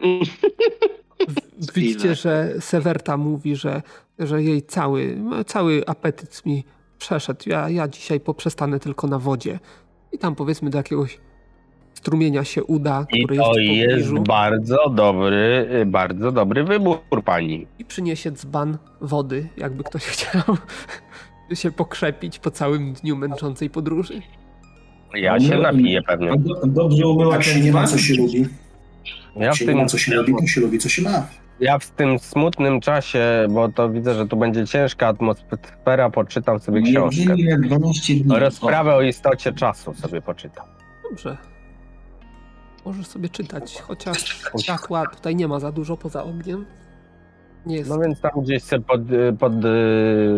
widzicie, 1.74 2.14
że 2.14 2.54
Sewerta 2.60 3.16
mówi, 3.16 3.56
że, 3.56 3.82
że 4.18 4.42
jej 4.42 4.62
cały, 4.62 5.16
cały 5.46 5.82
apetyt 5.86 6.46
mi 6.46 6.64
przeszedł. 6.98 7.40
Ja, 7.46 7.68
ja 7.68 7.88
dzisiaj 7.88 8.20
poprzestanę 8.20 8.80
tylko 8.80 9.06
na 9.06 9.18
wodzie. 9.18 9.58
I 10.12 10.18
tam 10.18 10.34
powiedzmy 10.34 10.70
do 10.70 10.78
jakiegoś 10.78 11.18
strumienia 12.00 12.44
się 12.44 12.64
uda, 12.64 13.06
I 13.12 13.24
który 13.24 13.36
to 13.36 13.58
jest 13.58 14.08
w 14.08 14.12
jest 14.12 14.26
bardzo 14.26 14.90
dobry, 14.90 15.68
bardzo 15.86 16.32
dobry 16.32 16.64
wybór, 16.64 16.98
pani. 17.24 17.66
i 17.78 17.84
przyniesie 17.84 18.30
dzban 18.32 18.78
wody, 19.00 19.48
jakby 19.56 19.84
ktoś 19.84 20.02
chciał 20.04 20.42
się 21.54 21.70
pokrzepić 21.72 22.38
po 22.38 22.50
całym 22.50 22.92
dniu 22.92 23.16
męczącej 23.16 23.70
podróży. 23.70 24.20
Ja 25.14 25.40
się 25.40 25.58
napiję 25.58 26.02
pewnie. 26.02 26.32
Dobrze 26.66 27.06
umyła 27.08 27.34
Jak 27.34 27.42
się 27.44 27.60
nie 27.60 27.72
ma, 27.72 27.86
co 27.86 27.98
się 27.98 28.14
lubi. 28.14 28.46
Ja 29.36 29.44
Jak 29.44 29.54
w 29.54 29.58
się 29.58 29.66
nie 29.66 29.72
ma, 29.74 29.78
tym, 29.78 29.88
co 29.88 29.98
się 29.98 30.14
lubi, 30.14 30.32
to 30.40 30.46
się 30.46 30.60
lubi, 30.60 30.78
co 30.78 30.88
się 30.88 31.02
ma. 31.02 31.26
ja 31.60 31.78
w 31.78 31.90
tym 31.90 32.18
smutnym 32.18 32.80
czasie, 32.80 33.46
bo 33.50 33.68
to 33.68 33.90
widzę, 33.90 34.14
że 34.14 34.26
tu 34.26 34.36
będzie 34.36 34.66
ciężka 34.66 35.08
atmosfera, 35.08 36.10
poczytam 36.10 36.60
sobie 36.60 36.82
książkę. 36.82 37.20
Niedzieli 37.20 37.44
na 37.48 37.58
12 37.58 38.14
dni. 38.14 38.38
Rozprawę 38.38 38.94
o 38.94 39.02
istocie 39.02 39.52
czasu 39.52 39.94
sobie 39.94 40.22
poczytam. 40.22 40.66
Dobrze. 41.10 41.36
Możesz 42.84 43.06
sobie 43.06 43.28
czytać, 43.28 43.80
chociaż 43.80 44.42
światła 44.60 45.06
tutaj 45.06 45.36
nie 45.36 45.48
ma 45.48 45.60
za 45.60 45.72
dużo 45.72 45.96
poza 45.96 46.24
ogniem. 46.24 46.66
Nie 47.66 47.76
jest. 47.76 47.90
No 47.90 47.98
więc 47.98 48.20
tam 48.20 48.30
gdzieś 48.42 48.62
sobie 48.62 48.84
pod, 48.84 49.00
pod, 49.38 49.52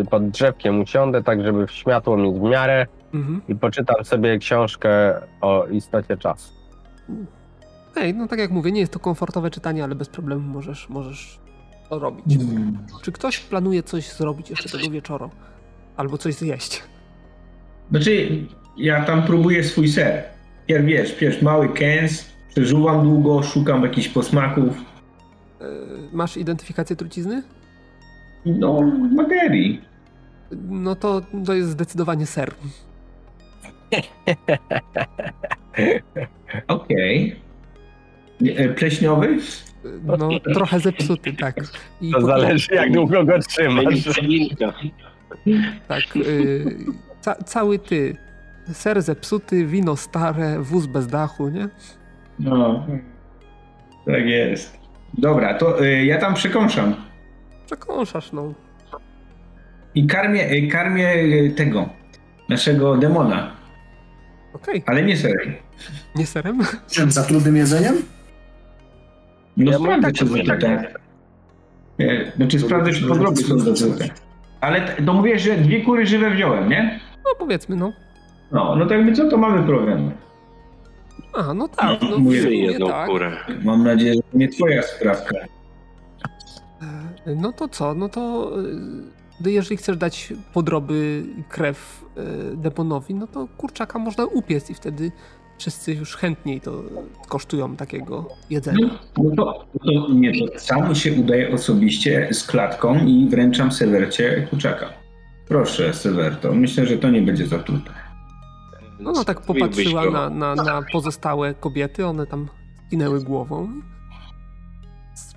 pod 0.09 0.29
drzewkiem 0.29 0.81
usiądę, 0.81 1.23
tak 1.23 1.43
żeby 1.43 1.65
światło 1.69 2.17
mieć 2.17 2.35
w 2.35 2.41
miarę 2.41 2.87
Mhm. 3.13 3.41
i 3.47 3.55
poczytam 3.55 4.05
sobie 4.05 4.37
książkę 4.37 5.21
o 5.41 5.67
istocie 5.67 6.17
czasu. 6.17 6.53
Ej, 7.95 8.13
no 8.13 8.27
tak 8.27 8.39
jak 8.39 8.51
mówię, 8.51 8.71
nie 8.71 8.79
jest 8.79 8.93
to 8.93 8.99
komfortowe 8.99 9.51
czytanie, 9.51 9.83
ale 9.83 9.95
bez 9.95 10.09
problemu 10.09 10.41
możesz, 10.53 10.89
możesz 10.89 11.39
to 11.89 11.99
robić. 11.99 12.37
Hmm. 12.37 12.77
Czy 13.03 13.11
ktoś 13.11 13.39
planuje 13.39 13.83
coś 13.83 14.11
zrobić 14.13 14.49
jeszcze 14.49 14.69
tego 14.77 14.89
wieczoru? 14.89 15.29
Albo 15.97 16.17
coś 16.17 16.33
zjeść? 16.35 16.83
Znaczy, 17.91 18.43
ja 18.77 19.05
tam 19.05 19.23
próbuję 19.23 19.63
swój 19.63 19.87
ser. 19.87 20.23
Ja 20.67 20.83
wiesz, 20.83 21.15
wiesz, 21.19 21.41
mały 21.41 21.69
kęs, 21.69 22.25
przeżuwam 22.53 23.03
długo, 23.03 23.43
szukam 23.43 23.83
jakichś 23.83 24.07
posmaków. 24.07 24.77
Yy, 25.61 25.67
Masz 26.13 26.37
identyfikację 26.37 26.95
trucizny? 26.95 27.43
No, 28.45 28.81
materii. 29.15 29.81
No 30.69 30.95
to, 30.95 31.21
to 31.45 31.53
jest 31.53 31.69
zdecydowanie 31.69 32.25
ser. 32.25 32.53
Okej. 36.67 37.35
Nie, 38.41 38.57
e, 38.57 38.69
Pleśniowy? 38.69 39.27
Yy, 39.27 39.39
No 40.17 40.29
trochę 40.53 40.79
zepsuty, 40.79 41.33
tak. 41.33 41.55
I 42.01 42.11
To 42.11 42.21
zależy 42.21 42.75
jak 42.75 42.91
długo 42.91 43.23
go 43.25 43.39
trzymasz. 43.39 43.85
Tak, 45.87 46.15
yy, 46.15 46.77
ca, 47.21 47.35
cały 47.35 47.79
ty. 47.79 48.17
Ser 48.73 49.01
zepsuty, 49.01 49.65
wino 49.65 49.95
stare, 49.95 50.59
wóz 50.59 50.85
bez 50.85 51.07
dachu, 51.07 51.49
nie? 51.49 51.69
No. 52.43 52.85
Tak 54.05 54.25
jest. 54.25 54.77
Dobra, 55.13 55.53
to 55.53 55.83
y, 55.85 56.05
ja 56.05 56.17
tam 56.17 56.33
przekąszam. 56.33 56.95
Przekąszasz, 57.65 58.31
no. 58.31 58.53
I 59.95 60.07
karmię, 60.07 60.51
y, 60.51 60.67
karmię 60.67 61.13
y, 61.15 61.53
tego, 61.57 61.89
naszego 62.49 62.97
demona, 62.97 63.51
Okej, 64.53 64.83
ale 64.85 65.03
nie 65.03 65.17
serem. 65.17 65.53
nie 66.15 66.25
serem? 66.25 66.59
Czym, 66.91 67.11
za 67.11 67.23
trudnym 67.23 67.55
jedzeniem? 67.57 67.95
No 69.57 69.71
Ja 69.71 69.77
sprawdzę, 69.77 70.11
czy 70.11 70.25
takie 70.25 70.43
to 70.43 70.67
tak. 70.67 70.99
Nie, 71.99 72.31
Znaczy 72.35 72.59
sprawdzę, 72.59 72.91
czy 72.93 73.07
podroby 73.07 73.37
są. 73.37 73.55
Ale 74.61 74.81
t- 74.81 75.03
to 75.03 75.13
mówię, 75.13 75.39
że 75.39 75.57
dwie 75.57 75.81
kury 75.81 76.05
żywe 76.05 76.31
wziąłem, 76.31 76.69
nie? 76.69 76.99
No 77.25 77.29
powiedzmy, 77.39 77.75
no. 77.75 77.93
No, 78.51 78.75
no 78.75 78.85
to 78.85 78.93
jakby 78.93 79.13
co, 79.13 79.29
to 79.29 79.37
mamy 79.37 79.63
problem. 79.63 80.11
A, 81.33 81.53
no 81.53 81.67
tak, 81.67 82.01
no, 82.01 82.17
sumie 82.17 82.37
jedną 82.39 82.87
tak. 82.87 83.09
kurę. 83.09 83.37
Mam 83.63 83.83
nadzieję, 83.83 84.13
że 84.13 84.21
to 84.21 84.37
nie 84.37 84.47
twoja 84.47 84.81
sprawka. 84.81 85.35
E, 87.25 87.35
No 87.35 87.53
to 87.53 87.67
co? 87.67 87.93
No 87.93 88.09
to 88.09 88.51
e, 89.45 89.51
jeżeli 89.51 89.77
chcesz 89.77 89.97
dać 89.97 90.33
podroby 90.53 91.23
krew 91.49 92.05
e, 92.17 92.55
demonowi, 92.55 93.15
no 93.15 93.27
to 93.27 93.47
kurczaka 93.57 93.99
można 93.99 94.25
upiec 94.25 94.69
i 94.69 94.73
wtedy 94.73 95.11
wszyscy 95.57 95.93
już 95.93 96.15
chętniej 96.15 96.61
to 96.61 96.83
kosztują 97.27 97.75
takiego 97.75 98.29
jedzenia. 98.49 98.89
No 99.17 99.35
to, 99.35 99.65
to 99.85 100.13
nie, 100.13 100.47
to 100.47 100.59
sam 100.59 100.95
się 100.95 101.13
udaje 101.13 101.53
osobiście 101.53 102.27
z 102.31 102.43
klatką 102.43 103.05
i 103.05 103.27
wręczam 103.29 103.71
Sewercie 103.71 104.47
kurczaka. 104.49 104.89
Proszę, 105.47 105.93
Sewerto, 105.93 106.53
myślę, 106.53 106.85
że 106.85 106.97
to 106.97 107.09
nie 107.09 107.21
będzie 107.21 107.47
za 107.47 107.59
trudne. 107.59 108.02
No 109.03 109.09
ona 109.11 109.23
tak 109.23 109.41
popatrzyła 109.41 110.09
na, 110.09 110.29
na, 110.29 110.55
na 110.55 110.81
pozostałe 110.91 111.53
kobiety, 111.53 112.05
one 112.05 112.27
tam 112.27 112.47
skinęły 112.87 113.23
głową. 113.23 113.69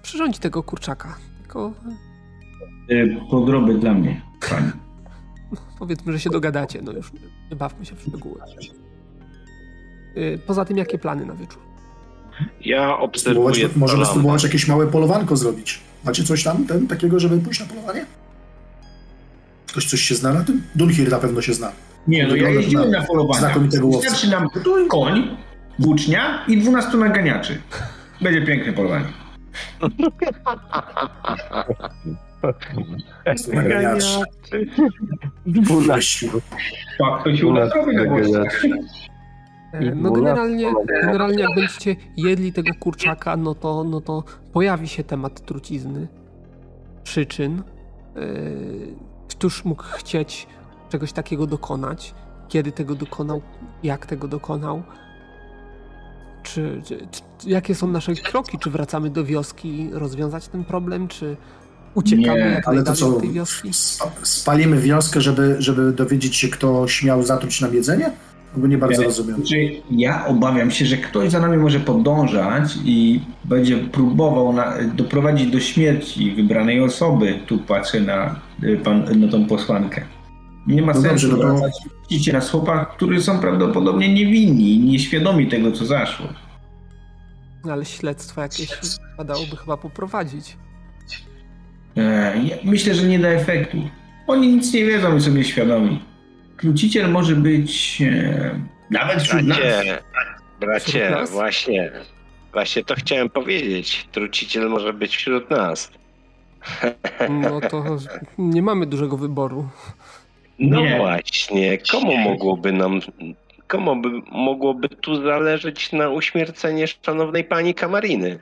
Przyrządź 0.03 0.39
tego 0.39 0.63
kurczaka. 0.63 1.17
Tylko 1.43 1.73
Y, 2.91 3.17
Podroby 3.31 3.75
dla 3.75 3.95
mnie, 3.95 4.23
pani. 4.51 4.71
powiedzmy, 5.79 6.13
że 6.13 6.21
się 6.21 6.31
dogadacie, 6.31 6.83
no 6.83 6.93
już 6.93 7.13
nie 7.51 7.57
bawmy 7.57 7.87
się 7.87 7.97
w 7.97 8.03
szczegóły. 8.03 8.41
E, 10.15 10.39
Poza 10.39 10.65
tym, 10.65 10.77
jakie 10.77 10.99
plany 10.99 11.27
na 11.27 11.35
wieczór? 11.35 11.63
Ja 12.61 12.99
obserwuję 12.99 13.69
możemy 13.77 14.07
spróbować 14.07 14.45
jakieś 14.45 14.69
małe 14.69 14.87
polowanko 14.87 15.37
zrobić. 15.37 15.81
Macie 16.05 16.25
coś 16.25 16.43
tam 16.45 16.67
ten, 16.67 16.87
takiego, 16.87 17.21
żeby 17.21 17.39
pójść 17.39 17.61
na 17.61 17.67
polowanie? 17.67 18.07
Ktoś 19.67 19.87
coś 19.87 20.01
się 20.01 20.15
zna 20.15 20.33
na 20.33 20.45
tym? 20.45 20.63
Dunhir 20.75 21.11
na 21.11 21.19
pewno 21.19 21.43
się 21.43 21.55
zna. 21.55 21.73
Nie, 22.09 22.27
no 22.27 22.35
ja 22.37 22.51
jeździłem 22.51 22.91
na 22.91 22.99
na 23.01 23.07
polowania. 23.07 23.41
znakomitego 23.41 23.87
łowcę. 23.87 24.01
Wystarczy 24.11 24.31
nam 24.31 24.49
koń, 24.89 25.37
włócznia 25.79 26.45
i 26.49 26.57
12 26.61 26.97
naganiaczy. 26.99 27.59
Będzie 28.21 28.43
piękne 28.47 28.73
polowanie. 28.73 29.05
Naganiacz. 33.55 34.05
Weź- 35.37 36.27
Tak, 36.99 37.25
to 37.25 37.37
się 37.37 37.47
uda 37.47 37.69
zrobić. 37.69 37.99
no 38.33 38.43
E, 39.73 39.95
No 39.95 40.11
generalnie, 40.13 40.73
generalnie 41.03 41.43
jak 41.43 41.55
będziecie 41.57 41.97
jedli 42.17 42.53
tego 42.53 42.71
kurczaka, 42.81 43.37
no 43.37 43.55
to, 43.55 43.85
no 43.85 44.01
to 44.01 44.25
pojawi 44.53 44.89
się 44.89 45.05
temat 45.05 45.47
trucizny, 45.47 46.09
przyczyn. 47.05 47.63
Yy, 48.17 48.23
Któż 49.29 49.65
mógł 49.65 49.83
chcieć 49.83 50.47
czegoś 50.89 51.13
takiego 51.13 51.47
dokonać? 51.47 52.15
Kiedy 52.49 52.73
tego 52.73 52.95
dokonał? 52.95 53.43
Jak 53.83 54.07
tego 54.07 54.29
dokonał? 54.29 54.83
Czy, 56.43 56.83
czy, 56.85 56.99
czy 57.13 57.23
jakie 57.51 57.75
są 57.75 57.87
nasze 57.89 58.15
kroki? 58.15 58.59
Czy 58.59 58.71
wracamy 58.71 59.11
do 59.11 59.25
wioski 59.25 59.89
rozwiązać 59.93 60.49
ten 60.49 60.65
problem? 60.65 61.09
Czy 61.09 61.37
uciekamy 61.95 62.39
Nie, 62.39 62.39
jak 62.51 62.69
Ale 62.69 62.83
to 62.83 62.91
najdalej 62.91 62.97
co, 63.15 63.21
tej 63.21 63.33
wioski? 63.33 63.69
sp- 63.87 64.11
spalimy 64.23 64.81
wioskę, 64.81 65.21
żeby, 65.21 65.57
żeby 65.59 65.93
dowiedzieć 65.93 66.37
się, 66.37 66.49
kto 66.49 66.89
śmiał 66.89 67.23
zatruć 67.23 67.61
nam 67.61 67.75
jedzenie? 67.75 68.11
Bo 68.57 68.67
nie 68.67 68.79
bardzo 68.79 69.01
Nie. 69.01 69.07
rozumiem. 69.07 69.37
Znaczy, 69.37 69.71
ja 69.91 70.27
obawiam 70.27 70.71
się, 70.71 70.87
że 70.87 70.97
ktoś 70.97 71.31
za 71.31 71.41
nami 71.41 71.57
może 71.57 71.81
podążać 71.81 72.79
i 72.85 73.21
będzie 73.45 73.77
próbował 73.79 74.53
na, 74.53 74.75
doprowadzić 74.95 75.51
do 75.51 75.61
śmierci 75.61 76.35
wybranej 76.35 76.81
osoby. 76.81 77.39
Tu 77.47 77.59
patrzę 77.59 78.01
na, 78.01 78.41
y, 78.63 78.77
pan, 78.85 79.21
na 79.21 79.29
tą 79.29 79.47
posłankę. 79.47 80.03
Nie 80.67 80.83
ma 80.83 80.93
No 80.93 81.03
sensu 81.03 81.29
dobrze, 81.29 81.47
no 81.47 81.59
wracać 81.59 81.73
iście 82.11 82.33
na 82.33 82.41
chłopach, 82.41 82.97
którzy 82.97 83.23
są 83.23 83.39
prawdopodobnie 83.39 84.15
niewinni 84.15 84.75
i 84.75 84.79
nieświadomi 84.79 85.47
tego, 85.49 85.73
co 85.73 85.87
zaszło. 85.87 86.27
No, 87.65 87.73
Ale 87.73 87.85
śledztwo 87.85 88.41
jakieś 88.41 88.69
padałoby 89.17 89.57
chyba 89.57 89.77
poprowadzić. 89.77 90.57
E, 91.97 92.43
ja 92.45 92.57
myślę, 92.65 92.95
że 92.95 93.07
nie 93.07 93.19
da 93.19 93.29
efektu. 93.29 93.77
Oni 94.27 94.49
nic 94.49 94.73
nie 94.73 94.85
wiedzą 94.85 95.17
i 95.17 95.21
są 95.21 95.31
nieświadomi. 95.31 96.03
Truciciel 96.61 97.11
może 97.11 97.37
być 97.37 98.03
e, 98.03 98.61
nawet 98.91 99.23
wśród 99.23 99.43
nas. 99.43 99.59
Bracie, 100.61 101.11
nas? 101.11 101.31
właśnie. 101.31 101.93
Właśnie 102.53 102.85
to 102.85 102.95
chciałem 102.95 103.31
powiedzieć. 103.31 104.09
Truciciel 104.13 104.69
może 104.69 104.93
być 104.93 105.17
wśród 105.17 105.51
nas. 105.51 105.91
No 107.31 107.61
to 107.61 107.85
nie 108.39 108.63
mamy 108.63 108.87
dużego 108.87 109.17
wyboru. 109.17 109.69
No 110.59 110.81
Nie. 110.81 110.97
właśnie, 110.97 111.79
komu 111.79 112.17
mogłoby 112.17 112.73
nam. 112.73 113.01
Komu 113.67 113.97
by 114.03 114.09
mogłoby 114.33 114.89
tu 114.89 115.23
zależeć 115.23 115.93
na 115.93 116.09
uśmiercenie 116.11 116.87
szanownej 117.07 117.45
pani 117.45 117.75
Kamariny? 117.75 118.39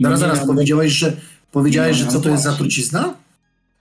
Zaraz, 0.00 0.20
Nie, 0.20 0.26
zaraz, 0.26 0.40
no, 0.40 0.46
powiedziałeś, 0.46 0.92
że, 0.92 1.12
powiedziałeś, 1.52 1.96
że 1.96 2.06
co 2.06 2.20
to 2.20 2.28
jest 2.28 2.42
za 2.42 2.52
trucizna? 2.52 3.14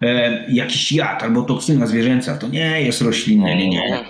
E, 0.01 0.45
jakiś 0.51 0.91
jad 0.91 1.23
albo 1.23 1.41
toksyna 1.41 1.87
zwierzęca. 1.87 2.37
To 2.37 2.47
nie 2.47 2.81
jest 2.81 3.01
roślinne, 3.01 3.55
nie, 3.55 3.69
nie. 3.69 4.05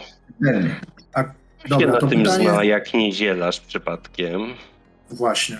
Się 1.63 1.69
Dobra, 1.69 1.87
na 1.87 1.97
to 1.97 2.07
tym 2.07 2.23
pytanie... 2.23 2.49
zna, 2.49 2.63
jak 2.63 2.93
nie 2.93 3.11
zielarz 3.11 3.59
przypadkiem. 3.59 4.41
Właśnie. 5.09 5.57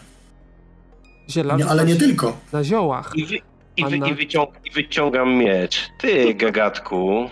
Zielarz 1.30 1.60
Nie, 1.60 1.66
ale 1.66 1.86
nie 1.86 1.96
tylko. 1.96 2.38
na 2.54 2.64
ziołach. 2.64 3.12
I, 3.16 3.26
wy, 3.26 3.38
i, 3.78 3.86
wy, 3.86 3.98
i, 3.98 4.14
wyciąg, 4.14 4.50
I 4.66 4.72
wyciągam 4.72 5.36
miecz. 5.36 5.90
Ty, 5.98 6.34
gagatku, 6.34 7.30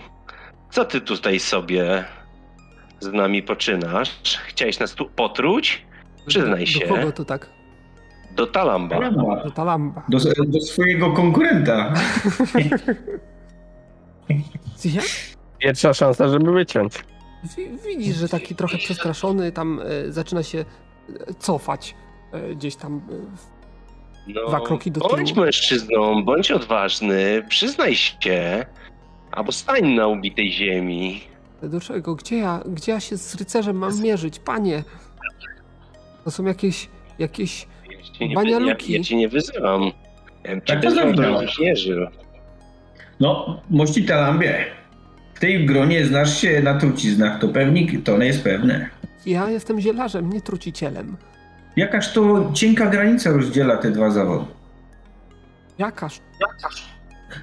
co 0.70 0.84
ty 0.84 1.00
tutaj 1.00 1.40
sobie 1.40 2.04
z 3.00 3.12
nami 3.12 3.42
poczynasz? 3.42 4.38
Chciałeś 4.46 4.78
nas 4.78 4.94
tu 4.94 5.06
potruć? 5.10 5.86
Przyznaj 6.26 6.60
Do 6.60 6.66
się. 6.66 6.80
kogo 6.86 7.12
to 7.12 7.24
tak? 7.24 7.50
Do 8.36 8.46
Talamba. 8.46 9.10
Do 9.44 9.50
Talamba. 9.50 10.02
Do, 10.08 10.18
do 10.46 10.60
swojego 10.60 11.12
konkurenta. 11.12 11.94
Jak? 14.84 15.04
Pierwsza 15.58 15.94
szansa, 15.94 16.28
żeby 16.28 16.52
wyciąć. 16.52 16.92
Wi- 17.56 17.70
Widzisz, 17.88 18.16
że 18.16 18.28
taki 18.28 18.54
trochę 18.54 18.78
przestraszony 18.78 19.52
tam 19.52 19.80
e, 20.08 20.12
zaczyna 20.12 20.42
się 20.42 20.58
e, 20.58 21.34
cofać 21.38 21.94
e, 22.32 22.54
gdzieś 22.54 22.76
tam. 22.76 23.00
No, 24.26 24.48
Dwa 24.48 24.60
kroki 24.60 24.90
do 24.90 25.00
bądź 25.00 25.32
tyłu. 25.32 25.44
mężczyzną, 25.44 26.24
bądź 26.24 26.50
odważny, 26.50 27.42
przyznaj 27.48 27.94
się, 27.94 28.66
albo 29.32 29.52
stań 29.52 29.94
na 29.94 30.06
ubitej 30.06 30.52
ziemi. 30.52 31.20
Do 31.62 31.80
czego? 31.80 32.14
Gdzie 32.14 32.36
ja, 32.36 32.62
gdzie 32.66 32.92
ja 32.92 33.00
się 33.00 33.16
z 33.16 33.34
rycerzem 33.34 33.76
mam 33.76 34.00
mierzyć? 34.02 34.38
Panie! 34.38 34.84
To 36.24 36.30
są 36.30 36.44
jakieś, 36.44 36.88
jakieś... 37.18 37.66
Ja 38.20 38.26
nie, 38.26 38.32
ja, 38.32 38.34
Banialuki. 38.34 38.92
ja 38.92 39.02
cię 39.02 39.16
nie 39.16 39.28
wyzywam. 39.28 39.82
Ja 40.44 40.60
Tak 40.60 40.82
to 40.82 40.90
żył. 41.76 42.06
No, 43.20 43.60
mości 43.70 44.04
Talambie. 44.04 44.64
W 45.34 45.40
tej 45.40 45.66
gronie 45.66 46.06
znasz 46.06 46.40
się 46.40 46.62
na 46.62 46.78
truciznach, 46.78 47.40
to 47.40 47.48
pewnik, 47.48 48.04
to 48.04 48.18
nie 48.18 48.26
jest 48.26 48.44
pewne. 48.44 48.88
Ja 49.26 49.50
jestem 49.50 49.80
zielarzem, 49.80 50.32
nie 50.32 50.40
trucicielem. 50.40 51.16
Jakaż 51.76 52.12
to 52.12 52.50
cienka 52.54 52.86
granica 52.86 53.30
rozdziela 53.30 53.76
te 53.76 53.90
dwa 53.90 54.10
zawody. 54.10 54.44
Jakaż? 55.78 56.20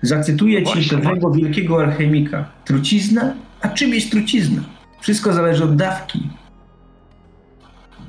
Zacytuję 0.01 0.63
ci 0.63 0.73
Właśnie. 0.73 0.97
pewnego 0.97 1.31
wielkiego 1.31 1.79
alchemika. 1.79 2.45
Trucizna? 2.65 3.33
A 3.61 3.69
czym 3.69 3.93
jest 3.93 4.11
trucizna? 4.11 4.61
Wszystko 5.01 5.33
zależy 5.33 5.63
od 5.63 5.75
dawki. 5.75 6.29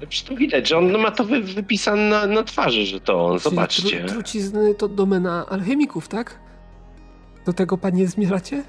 Przecież 0.00 0.22
tu 0.22 0.36
widać, 0.36 0.68
że 0.68 0.78
on 0.78 0.98
ma 0.98 1.10
to 1.10 1.24
wy, 1.24 1.40
wypisane 1.42 2.02
na, 2.08 2.26
na 2.26 2.42
twarzy, 2.42 2.86
że 2.86 3.00
to 3.00 3.26
on. 3.26 3.38
Czyli 3.38 3.50
Zobaczcie. 3.54 3.98
Tru, 4.00 4.08
trucizny 4.08 4.74
to 4.74 4.88
domena 4.88 5.46
alchemików, 5.48 6.08
tak? 6.08 6.38
Do 7.46 7.52
tego 7.52 7.78
panie 7.78 8.06
zmierzacie? 8.06 8.62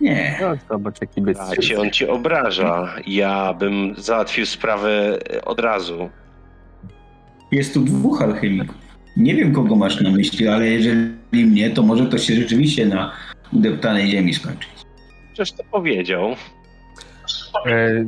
Nie. 0.00 0.38
No, 0.40 0.48
zobacz 0.70 1.00
jaki 1.00 1.22
bez 1.22 1.38
on 1.78 1.90
ci 1.90 2.08
obraża. 2.08 2.94
Ja 3.06 3.54
bym 3.54 3.94
załatwił 3.96 4.46
sprawę 4.46 5.18
od 5.44 5.60
razu. 5.60 6.10
Jest 7.52 7.74
tu 7.74 7.80
dwóch 7.80 8.22
alchemików. 8.22 8.76
Nie 9.16 9.34
wiem, 9.34 9.52
kogo 9.52 9.76
masz 9.76 10.00
na 10.00 10.10
myśli, 10.10 10.48
ale 10.48 10.66
jeżeli 10.68 11.10
mnie, 11.32 11.70
to 11.70 11.82
może 11.82 12.06
to 12.06 12.18
się 12.18 12.34
rzeczywiście 12.34 12.86
na 12.86 13.12
udeptanej 13.52 14.10
ziemi 14.10 14.34
skończyć. 14.34 14.70
Przecież 15.32 15.52
to 15.52 15.64
powiedział. 15.70 16.34
E, 17.66 18.04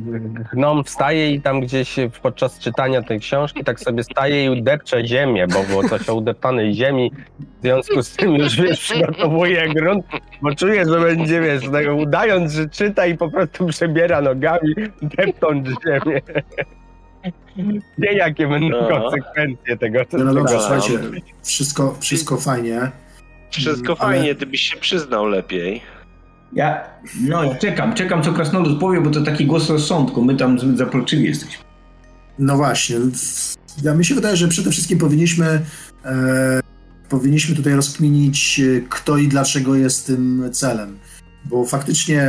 Gnom 0.53 0.83
wstaje 0.83 1.31
i 1.31 1.41
tam 1.41 1.61
gdzieś 1.61 1.95
podczas 2.21 2.59
czytania 2.59 3.01
tej 3.01 3.19
książki 3.19 3.63
tak 3.63 3.79
sobie 3.79 4.03
staje 4.03 4.53
i 4.53 4.63
depcze 4.63 5.07
ziemię, 5.07 5.47
bo 5.47 5.63
było 5.63 5.89
coś 5.89 6.09
o 6.09 6.15
udeptanej 6.15 6.73
ziemi. 6.73 7.11
W 7.39 7.61
związku 7.61 8.03
z 8.03 8.15
tym 8.15 8.35
już 8.35 8.61
wiesz, 8.61 8.79
przygotowuje 8.79 9.69
grunt, 9.69 10.05
bo 10.41 10.55
czuje, 10.55 10.85
że 10.85 10.99
będzie, 10.99 11.41
wiesz, 11.41 11.63
tak 11.71 11.85
udając, 11.97 12.53
że 12.53 12.69
czyta 12.69 13.05
i 13.05 13.17
po 13.17 13.31
prostu 13.31 13.65
przebiera 13.65 14.21
nogami, 14.21 14.73
depcząc 15.01 15.67
ziemię. 15.67 16.21
Nie 17.97 18.13
jakie 18.13 18.47
będą 18.47 18.69
No. 18.69 18.87
konsekwencje 18.87 19.77
tego. 19.77 19.99
No, 20.13 20.23
no 20.23 20.33
dobrze, 20.33 20.53
tego- 20.55 20.59
słuchajcie, 20.59 20.99
wszystko, 21.43 21.95
wszystko 21.99 22.37
fajnie. 22.37 22.91
Wszystko 23.51 23.95
Ale- 23.99 24.15
fajnie, 24.17 24.35
ty 24.35 24.45
byś 24.45 24.61
się 24.61 24.77
przyznał 24.77 25.25
lepiej. 25.25 25.81
Ja, 26.53 26.83
no 27.27 27.43
ja 27.43 27.55
czekam, 27.55 27.93
czekam 27.93 28.23
co 28.23 28.33
Krasnolud 28.33 28.79
powie, 28.79 29.01
bo 29.01 29.09
to 29.09 29.21
taki 29.21 29.45
głos 29.45 29.69
rozsądku. 29.69 30.23
My 30.25 30.35
tam 30.35 30.59
zbyt 30.59 30.77
zapalczywi 30.77 31.23
jesteśmy. 31.23 31.63
No 32.39 32.55
właśnie. 32.57 32.95
Ja 33.83 33.93
mi 33.93 34.05
się 34.05 34.15
wydaje, 34.15 34.35
że 34.37 34.47
przede 34.47 34.71
wszystkim 34.71 34.99
powinniśmy 34.99 35.61
e, 36.05 36.59
powinniśmy 37.09 37.55
tutaj 37.55 37.73
rozkminić, 37.73 38.59
e, 38.59 38.81
kto 38.89 39.17
i 39.17 39.27
dlaczego 39.27 39.75
jest 39.75 40.07
tym 40.07 40.49
celem. 40.51 40.99
Bo 41.45 41.65
faktycznie 41.65 42.23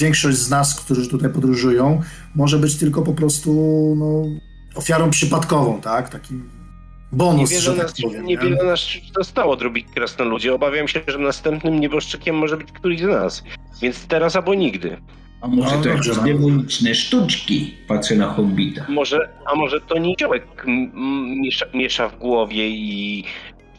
większość 0.00 0.38
z 0.38 0.50
nas, 0.50 0.80
którzy 0.84 1.08
tutaj 1.08 1.30
podróżują, 1.30 2.00
może 2.34 2.58
być 2.58 2.76
tylko 2.76 3.02
po 3.02 3.12
prostu 3.12 3.52
no, 3.98 4.22
ofiarą 4.78 5.10
przypadkową, 5.10 5.80
tak? 5.80 6.08
Taki 6.08 6.34
bonus, 7.12 7.40
Niewiele 7.50 7.60
że 7.60 7.72
tak 7.74 7.82
nas, 7.82 8.00
powiem. 8.02 8.22
nie? 8.22 8.28
niewiele 8.28 8.64
nas 8.64 8.80
zostało 9.16 9.56
drobić 9.56 9.86
krasnoludzie. 9.94 10.54
Obawiam 10.54 10.88
się, 10.88 11.00
że 11.08 11.18
następnym 11.18 11.80
nieboszczykiem 11.80 12.36
może 12.36 12.56
być 12.56 12.72
któryś 12.72 13.00
z 13.00 13.04
nas. 13.04 13.42
Więc 13.82 14.06
teraz 14.06 14.36
albo 14.36 14.54
nigdy. 14.54 14.96
A 15.40 15.48
może 15.48 15.76
No 15.76 15.82
to 15.82 15.88
jakieś 15.88 16.16
no. 16.16 16.22
demoniczne 16.22 16.94
sztuczki? 16.94 17.74
Patrzę 17.88 18.16
na 18.16 18.26
Hobbita. 18.34 18.86
Może, 18.88 19.28
a 19.46 19.54
może 19.54 19.80
to 19.80 19.98
niziołek 19.98 20.64
miesza, 21.42 21.66
miesza 21.74 22.08
w 22.08 22.18
głowie 22.18 22.68
i 22.70 23.24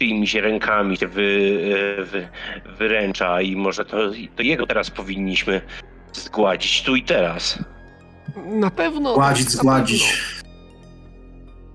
czyimiś 0.01 0.33
rękami 0.35 0.97
się 0.97 1.07
wy, 1.07 1.57
e, 1.99 2.05
wy, 2.05 2.27
wyręcza 2.77 3.41
i 3.41 3.55
może 3.55 3.85
to, 3.85 3.97
to 4.35 4.43
jego 4.43 4.67
teraz 4.67 4.89
powinniśmy 4.89 5.61
zgładzić 6.13 6.83
tu 6.83 6.95
i 6.95 7.03
teraz. 7.03 7.59
Na 8.45 8.71
pewno. 8.71 9.13
Gładzić, 9.13 9.45
na 9.45 9.51
zgładzić. 9.51 10.23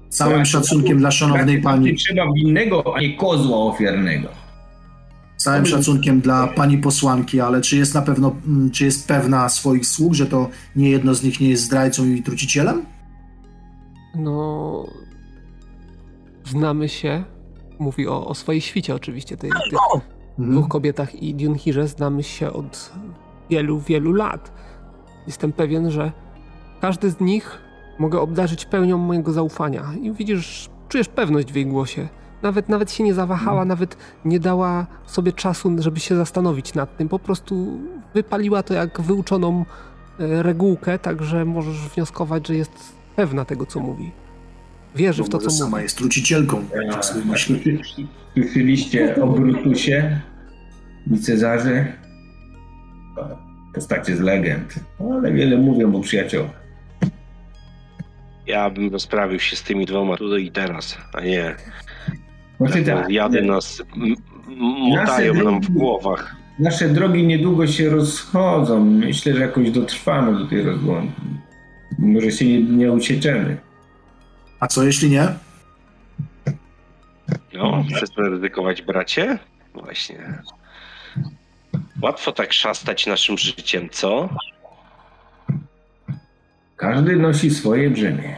Całym 0.09 0.37
Tak, 0.37 0.47
szacunkiem 0.47 0.99
dla 0.99 1.11
szanownej 1.11 1.63
pani, 1.63 1.95
Trzeba 1.95 2.33
winnego, 2.33 2.97
a 2.97 3.01
nie 3.01 3.17
kozła 3.17 3.57
ofiarnego. 3.57 4.29
całym 5.37 5.67
szacunkiem 5.67 6.21
dla 6.21 6.47
pani 6.47 6.79
posłanki, 6.79 7.41
ale 7.41 7.61
czy 7.61 7.77
jest 7.77 7.95
na 7.95 8.03
pewno, 8.03 8.37
mm, 8.47 8.71
czy 8.71 8.85
jest 8.85 9.09
pewna 9.09 9.49
swoich 9.49 9.87
sług, 9.87 10.15
że 10.15 10.27
to 10.27 10.51
nie 10.77 10.91
jedno 10.91 11.15
z 11.15 11.23
nich 11.23 11.41
nie 11.41 11.49
jest 11.49 11.63
zdrajcą 11.63 12.05
i 12.05 12.23
trucicielem? 12.23 12.85
No. 14.15 14.87
Znamy 16.45 16.89
się. 16.89 17.36
Mówi 17.79 18.09
o, 18.09 18.27
o 18.27 18.35
swojej 18.35 18.61
świcie, 18.61 18.95
oczywiście, 18.95 19.37
tej, 19.37 19.51
tych 19.51 19.79
Mhm. 20.39 20.57
dwóch 20.57 20.69
kobietach 20.69 21.15
i 21.15 21.35
Dunhirze. 21.35 21.89
Znamy 21.89 22.23
się 22.23 22.53
od 22.53 22.93
wielu, 23.51 23.79
wielu 23.81 24.13
lat. 24.13 24.53
Jestem 25.27 25.53
pewien, 25.53 25.91
że 25.91 26.13
każdy 26.81 27.11
z 27.11 27.21
nich 27.21 27.59
mogę 27.99 28.21
obdarzyć 28.21 28.65
pełnią 28.67 28.99
mojego 28.99 29.33
zaufania. 29.33 29.85
I 30.03 30.13
widzisz, 30.13 30.71
czujesz 30.89 31.09
pewność 31.09 31.53
w 31.53 31.55
jej 31.57 31.67
głosie. 31.67 32.09
Nawet, 32.43 32.69
nawet 32.69 32.93
się 32.93 33.05
nie 33.05 33.15
zawahała, 33.15 33.65
nawet 33.65 33.97
nie 34.25 34.41
dała 34.41 34.87
sobie 35.07 35.33
czasu, 35.33 35.71
żeby 35.79 36.01
się 36.01 36.17
zastanowić 36.17 36.75
nad 36.75 36.97
tym. 36.97 37.09
Po 37.09 37.19
prostu 37.19 37.79
wypaliła 38.15 38.63
to 38.63 38.75
jak 38.75 39.01
wyuczoną 39.01 39.65
e, 40.21 40.43
regułkę, 40.43 40.99
także 40.99 41.45
możesz 41.45 41.89
wnioskować, 41.89 42.47
że 42.49 42.55
jest 42.55 42.73
pewna 43.17 43.45
tego, 43.45 43.67
co 43.67 43.81
mówi. 43.81 44.13
Wierzy 44.97 45.25
w 45.25 45.29
to, 45.29 45.39
co 45.39 45.51
sama 45.51 45.71
mówi. 45.71 45.83
jest 45.83 45.99
trucicielką, 45.99 46.65
tak 46.67 47.25
myślę. 47.27 47.57
Słyszeliście 48.35 49.23
o 49.23 49.27
Brutusie 49.27 50.21
i 51.15 51.19
Cezarze? 51.19 51.93
Postacie 53.75 54.17
z 54.17 54.21
legend. 54.21 54.75
Ale 55.01 55.33
wiele 55.33 55.57
mówią 55.59 55.95
o 55.97 56.01
przyjaciołach. 56.01 56.67
Ja 58.47 58.71
bym 58.71 58.93
rozprawił 58.93 59.41
się 59.41 59.57
z 59.57 59.63
tymi 59.63 59.87
dwoma 59.87 60.17
tu 60.17 60.37
i 60.37 60.51
teraz, 60.51 60.99
a 61.15 61.21
nie 61.21 61.55
Właśnie 62.59 62.83
tak. 62.83 63.11
jady 63.11 63.43
nas 63.43 63.83
m- 63.97 64.03
m- 64.03 64.57
motają 64.99 65.35
nam 65.35 65.61
w 65.61 65.71
głowach. 65.71 66.37
nasze 66.59 66.89
drogi 66.89 67.27
niedługo 67.27 67.67
się 67.67 67.91
rozchodzą. 67.91 68.85
Myślę, 68.85 69.35
że 69.35 69.41
jakoś 69.41 69.71
dotrwamy 69.71 70.39
do 70.39 70.47
tej 70.47 70.63
rozłąki. 70.63 71.21
Może 71.99 72.31
się 72.33 72.45
nie, 72.47 72.63
nie 72.63 72.93
ucieczemy. 72.93 73.57
A 74.67 74.69
co 74.69 74.85
jeśli 74.85 75.11
nie? 75.11 75.29
No, 77.55 77.85
chcesz 77.97 78.11
ryzykować, 78.17 78.83
bracie? 78.83 79.39
Właśnie. 79.75 80.43
Łatwo 82.03 82.33
tak 82.33 82.53
szastać 82.53 83.07
naszym 83.07 83.39
życiem, 83.39 83.89
co? 83.91 84.29
Każdy 86.77 87.17
nosi 87.17 87.51
swoje 87.51 87.91
brzemię. 87.91 88.37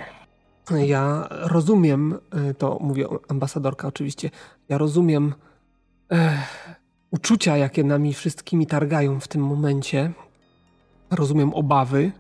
Ja 0.70 1.28
rozumiem, 1.30 2.18
e, 2.30 2.54
to 2.54 2.78
mówię 2.80 3.06
ambasadorka 3.28 3.88
oczywiście, 3.88 4.30
ja 4.68 4.78
rozumiem 4.78 5.34
e, 6.12 6.42
uczucia, 7.10 7.56
jakie 7.56 7.84
nami 7.84 8.14
wszystkimi 8.14 8.66
targają 8.66 9.20
w 9.20 9.28
tym 9.28 9.42
momencie. 9.42 10.12
Rozumiem 11.10 11.54
obawy, 11.54 12.12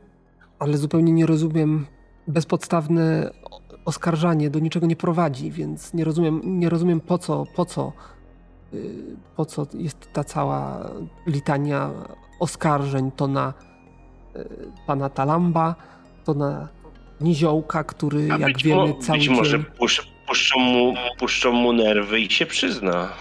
ale 0.58 0.78
zupełnie 0.78 1.12
nie 1.12 1.26
rozumiem 1.26 1.86
bezpodstawne 2.28 3.30
oskarżanie 3.88 4.50
do 4.50 4.58
niczego 4.58 4.86
nie 4.86 4.96
prowadzi, 4.96 5.50
więc 5.50 5.94
nie 5.94 6.04
rozumiem, 6.04 6.40
nie 6.44 6.68
rozumiem 6.68 7.00
po 7.00 7.18
co, 7.18 7.44
po 7.56 7.64
co, 7.64 7.92
y, 8.74 8.94
po 9.36 9.44
co 9.44 9.66
jest 9.74 10.12
ta 10.12 10.24
cała 10.24 10.90
litania 11.26 11.90
oskarżeń 12.40 13.10
to 13.10 13.26
na 13.26 13.54
y, 14.36 14.48
pana 14.86 15.08
Talamba, 15.08 15.74
to 16.24 16.34
na 16.34 16.68
Niziołka, 17.20 17.84
który 17.84 18.28
A 18.32 18.38
jak 18.38 18.52
być, 18.52 18.64
wiemy 18.64 18.88
mo- 18.88 18.94
cały 18.94 19.18
być 19.18 19.28
może 19.28 19.58
dzień... 19.58 19.66
pusz, 19.78 20.12
puszczą, 20.26 20.60
mu, 20.60 20.94
puszczą 21.18 21.52
mu 21.52 21.72
nerwy 21.72 22.20
i 22.20 22.30
się 22.30 22.46
przyzna. 22.46 23.08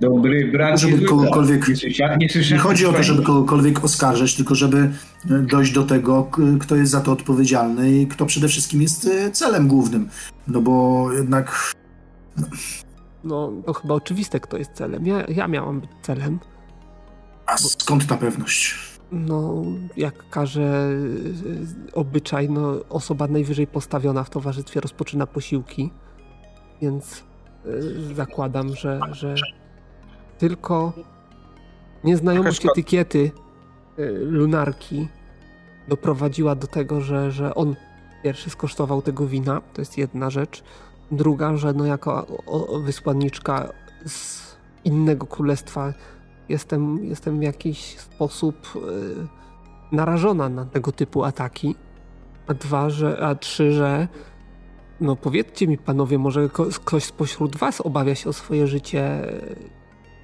Dobry 0.00 0.52
brat. 0.52 0.80
Żeby 0.80 1.06
kogokolwiek- 1.06 1.68
Nie 1.68 1.76
słyszałem, 1.76 2.18
nie 2.18 2.28
Nie 2.52 2.58
chodzi 2.58 2.86
o 2.86 2.92
to, 2.92 3.02
żeby 3.02 3.22
kogokolwiek 3.22 3.84
oskarżać, 3.84 4.34
tylko 4.34 4.54
żeby 4.54 4.78
e, 5.30 5.38
dojść 5.38 5.72
do 5.72 5.82
tego, 5.82 6.30
kto 6.60 6.76
jest 6.76 6.92
za 6.92 7.00
to 7.00 7.12
odpowiedzialny 7.12 7.90
i 7.92 8.06
kto 8.06 8.26
przede 8.26 8.48
wszystkim 8.48 8.82
jest 8.82 9.06
e, 9.06 9.30
celem 9.30 9.68
głównym. 9.68 10.08
No 10.48 10.60
bo 10.60 11.06
jednak 11.12 11.74
No 13.24 13.52
to 13.66 13.72
chyba 13.72 13.94
oczywiste, 13.94 14.40
kto 14.40 14.56
jest 14.56 14.70
celem. 14.72 15.06
Ja, 15.06 15.24
ja 15.28 15.48
miałam 15.48 15.80
być 15.80 15.90
celem. 16.02 16.38
a 17.46 17.58
skąd 17.58 18.06
ta 18.06 18.16
pewność? 18.16 18.74
No, 19.12 19.62
jak 19.96 20.30
każe 20.30 20.90
y, 20.90 21.92
obyczaj, 21.92 22.50
no, 22.50 22.72
osoba 22.88 23.26
najwyżej 23.28 23.66
postawiona 23.66 24.24
w 24.24 24.30
towarzystwie 24.30 24.80
rozpoczyna 24.80 25.26
posiłki, 25.26 25.90
więc 26.82 27.24
zakładam, 28.14 28.76
że, 28.76 29.00
że 29.12 29.34
tylko 30.38 30.92
nieznajomość 32.04 32.66
etykiety 32.66 33.30
y, 33.98 34.18
lunarki 34.18 35.08
doprowadziła 35.88 36.54
do 36.54 36.66
tego, 36.66 37.00
że, 37.00 37.30
że 37.30 37.54
on 37.54 37.76
pierwszy 38.22 38.50
skosztował 38.50 39.02
tego 39.02 39.26
wina. 39.26 39.60
To 39.74 39.80
jest 39.80 39.98
jedna 39.98 40.30
rzecz. 40.30 40.64
Druga, 41.10 41.56
że 41.56 41.72
no 41.72 41.86
jako 41.86 42.26
wysłanniczka 42.84 43.72
z 44.06 44.48
innego 44.84 45.26
królestwa 45.26 45.92
jestem, 46.48 47.04
jestem 47.04 47.38
w 47.38 47.42
jakiś 47.42 47.98
sposób 47.98 48.76
y, 48.76 49.96
narażona 49.96 50.48
na 50.48 50.64
tego 50.64 50.92
typu 50.92 51.24
ataki. 51.24 51.74
A 52.46 52.54
dwa, 52.54 52.90
że, 52.90 53.26
a 53.26 53.34
trzy, 53.34 53.72
że 53.72 54.08
no 55.00 55.16
powiedzcie 55.16 55.66
mi 55.66 55.78
panowie, 55.78 56.18
może 56.18 56.48
ktoś 56.84 57.04
spośród 57.04 57.56
was 57.56 57.80
obawia 57.80 58.14
się 58.14 58.30
o 58.30 58.32
swoje 58.32 58.66
życie, 58.66 59.22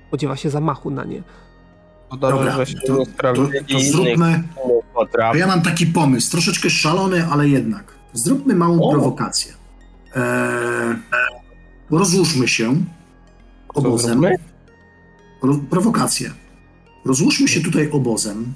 spodziewa 0.09 0.37
się 0.37 0.51
zamachu 0.51 0.91
na 0.91 1.05
nie. 1.05 1.23
To 2.11 2.17
Dobra, 2.17 2.53
że 2.57 2.67
się 2.67 2.79
to, 2.87 2.99
nie 2.99 3.07
to, 3.07 3.35
to 3.35 3.43
innych 3.69 3.83
zróbmy. 3.85 4.43
To 5.13 5.35
ja 5.35 5.47
mam 5.47 5.63
taki 5.63 5.87
pomysł, 5.87 6.31
troszeczkę 6.31 6.71
szalony, 6.71 7.27
ale 7.27 7.49
jednak. 7.49 7.95
Zróbmy 8.13 8.55
małą 8.55 8.83
O! 8.83 8.93
prowokację. 8.93 9.53
Eee, 10.17 10.97
rozłóżmy 11.91 12.49
się 12.49 12.75
obozem. 13.75 14.11
zróbmy? 14.11 14.37
Ro, 15.43 15.59
prowokację. 15.71 16.31
Rozłóżmy 17.05 17.49
się 17.49 17.61
tutaj 17.61 17.91
obozem, 17.91 18.55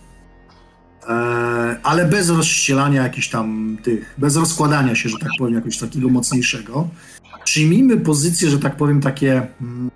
ale 1.82 2.04
bez 2.04 2.30
rozścielania 2.30 3.02
jakichś 3.02 3.28
tam 3.28 3.78
tych, 3.82 4.14
bez 4.18 4.36
rozkładania 4.36 4.94
się, 4.94 5.08
że 5.08 5.18
tak 5.18 5.30
powiem, 5.38 5.54
jakoś 5.54 5.78
takiego 5.78 6.08
mocniejszego. 6.08 6.88
Przyjmijmy 7.44 7.96
pozycję, 7.96 8.50
że 8.50 8.58
tak 8.58 8.76
powiem, 8.76 9.00
takie, 9.00 9.46
mm, 9.60 9.90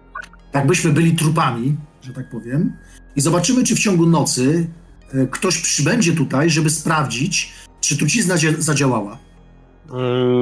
jakbyśmy 0.55 0.91
byli 0.93 1.13
trupami, 1.17 1.77
że 2.03 2.13
tak 2.13 2.31
powiem, 2.31 2.73
i 3.17 3.21
zobaczymy, 3.21 3.65
czy 3.65 3.75
w 3.75 3.79
ciągu 3.79 4.07
nocy 4.07 4.67
e, 5.15 5.27
ktoś 5.27 5.59
przybędzie 5.59 6.13
tutaj, 6.13 6.51
żeby 6.51 6.71
sprawdzić, 6.71 7.53
czy 7.81 7.97
trucizna 7.97 8.35
dzia- 8.37 8.61
zadziałała. 8.61 9.19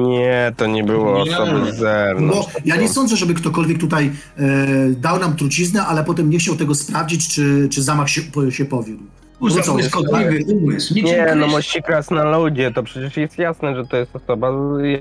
Nie, 0.09 0.53
to 0.57 0.67
nie 0.67 0.83
było 0.83 1.25
Nie. 1.25 1.37
osoby 1.39 1.71
z 1.73 1.77
zewnątrz. 1.77 2.37
Bo 2.53 2.59
ja 2.65 2.75
nie 2.75 2.89
sądzę, 2.89 3.15
żeby 3.17 3.33
ktokolwiek 3.33 3.77
tutaj 3.77 4.11
e, 4.37 4.67
dał 4.89 5.19
nam 5.19 5.35
truciznę, 5.35 5.85
ale 5.85 6.03
potem 6.03 6.29
nie 6.29 6.37
chciał 6.39 6.55
tego 6.55 6.75
sprawdzić, 6.75 7.29
czy, 7.35 7.67
czy 7.71 7.83
zamach 7.83 8.09
się, 8.09 8.21
się 8.49 8.65
powiódł. 8.65 9.03
Uza, 9.41 9.71
błyskotliwy 9.73 10.53
umysł. 10.53 10.93
niczym 10.93 11.11
Nie, 11.11 11.25
no 11.25 11.33
Kryst. 11.33 11.51
mości 11.51 11.83
krasnoludzie, 11.83 12.71
to 12.71 12.83
przecież 12.83 13.17
jest 13.17 13.37
jasne, 13.37 13.75
że 13.75 13.85
to 13.85 13.97
jest 13.97 14.15
osoba 14.15 14.51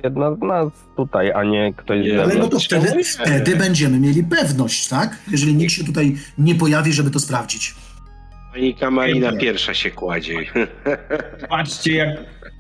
jedna 0.05 0.35
z 0.37 0.41
nas 0.41 0.69
tutaj, 0.97 1.33
a 1.33 1.45
nie 1.45 1.75
ktoś 1.77 2.07
Nie, 2.07 2.17
z 2.17 2.21
Ale 2.21 2.35
no 2.35 2.49
to 2.49 2.59
wtedy, 2.61 3.05
wtedy 3.05 3.57
będziemy 3.57 4.01
mieli 4.01 4.25
pewność, 4.25 4.89
tak? 4.89 5.19
Jeżeli 5.31 5.55
nikt 5.55 5.73
się 5.73 5.85
tutaj 5.85 6.17
nie 6.39 6.55
pojawi, 6.55 6.93
żeby 6.93 7.11
to 7.11 7.21
sprawdzić. 7.21 7.75
Pani 8.53 8.75
Kamarina 8.75 9.33
pierwsza 9.33 9.75
się 9.75 9.91
kładzie. 9.91 10.35
Patrzcie 11.51 11.95
jak, 11.95 12.09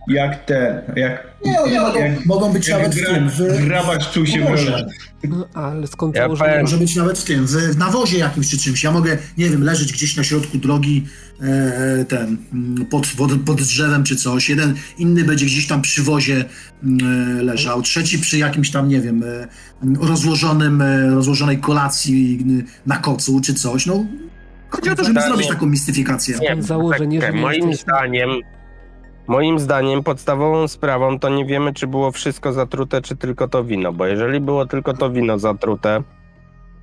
jak 0.08 0.44
ten, 0.44 0.80
jak, 0.96 1.26
Nie, 1.44 1.60
oni 1.60 1.78
mogą, 1.78 1.98
jak, 2.00 2.26
mogą 2.26 2.52
być 2.52 2.68
jak 2.68 2.78
nawet 2.78 2.94
w 2.94 3.06
tym, 3.06 3.28
w, 3.30 3.66
grabarz 3.66 4.10
czuł 4.10 4.26
się 4.26 4.40
Może. 4.40 4.86
No, 5.28 5.48
ale 5.54 5.86
skąd 5.86 6.16
Ja 6.16 6.22
założenie? 6.22 6.50
powiem- 6.50 6.62
może 6.64 6.76
być 6.76 6.96
nawet 6.96 7.18
w 7.18 7.24
tym, 7.24 7.46
w, 7.46 7.76
nawozie 7.78 8.18
jakimś 8.18 8.50
czy 8.50 8.58
czymś. 8.58 8.84
Ja 8.84 8.90
mogę, 8.92 9.18
nie 9.38 9.50
wiem, 9.50 9.64
leżeć 9.64 9.92
gdzieś 9.92 10.16
na 10.16 10.24
środku 10.24 10.58
drogi, 10.58 11.06
ten, 12.08 12.36
mm, 12.52 12.86
pod, 12.86 13.06
pod, 13.16 13.30
pod 13.46 13.56
drzewem 13.56 14.04
czy 14.04 14.16
coś. 14.16 14.48
Jeden, 14.48 14.74
inny 14.98 15.24
będzie 15.24 15.46
gdzieś 15.46 15.66
tam 15.66 15.82
przy 15.82 16.02
wozie 16.02 16.44
mm, 16.82 17.38
e, 17.38 17.42
leżał. 17.42 17.82
Trzeci 17.82 18.18
przy 18.18 18.38
jakimś 18.38 18.70
tam, 18.70 18.88
nie 18.88 19.00
wiem, 19.00 19.22
e, 19.22 19.48
rozłożonym, 20.00 20.82
e, 20.82 21.10
rozłożonej 21.10 21.58
kolacji 21.58 22.38
mm, 22.42 22.66
na 22.86 22.96
kocu 22.96 23.40
czy 23.40 23.54
coś. 23.54 23.86
No, 23.86 24.04
chodzi 24.68 24.90
o 24.90 24.94
to, 24.94 25.04
żeby 25.04 25.20
zrobić 25.20 25.48
taką 25.48 25.66
mistyfikację. 25.66 26.38
Nie, 26.38 26.62
założenie, 26.62 27.20
że 27.20 27.32
nie 27.32 27.40
moim 27.40 27.74
zdaniem, 27.74 28.30
moim 29.26 29.58
zdaniem 29.58 30.02
podstawową 30.02 30.68
sprawą 30.68 31.18
to 31.18 31.28
nie 31.28 31.44
wiemy, 31.44 31.72
czy 31.72 31.86
było 31.86 32.12
wszystko 32.12 32.52
zatrute, 32.52 33.02
czy 33.02 33.16
tylko 33.16 33.48
to 33.48 33.64
wino, 33.64 33.92
bo 33.92 34.06
jeżeli 34.06 34.40
było 34.40 34.66
tylko 34.66 34.94
to 34.94 35.10
wino 35.10 35.38
zatrute, 35.38 36.02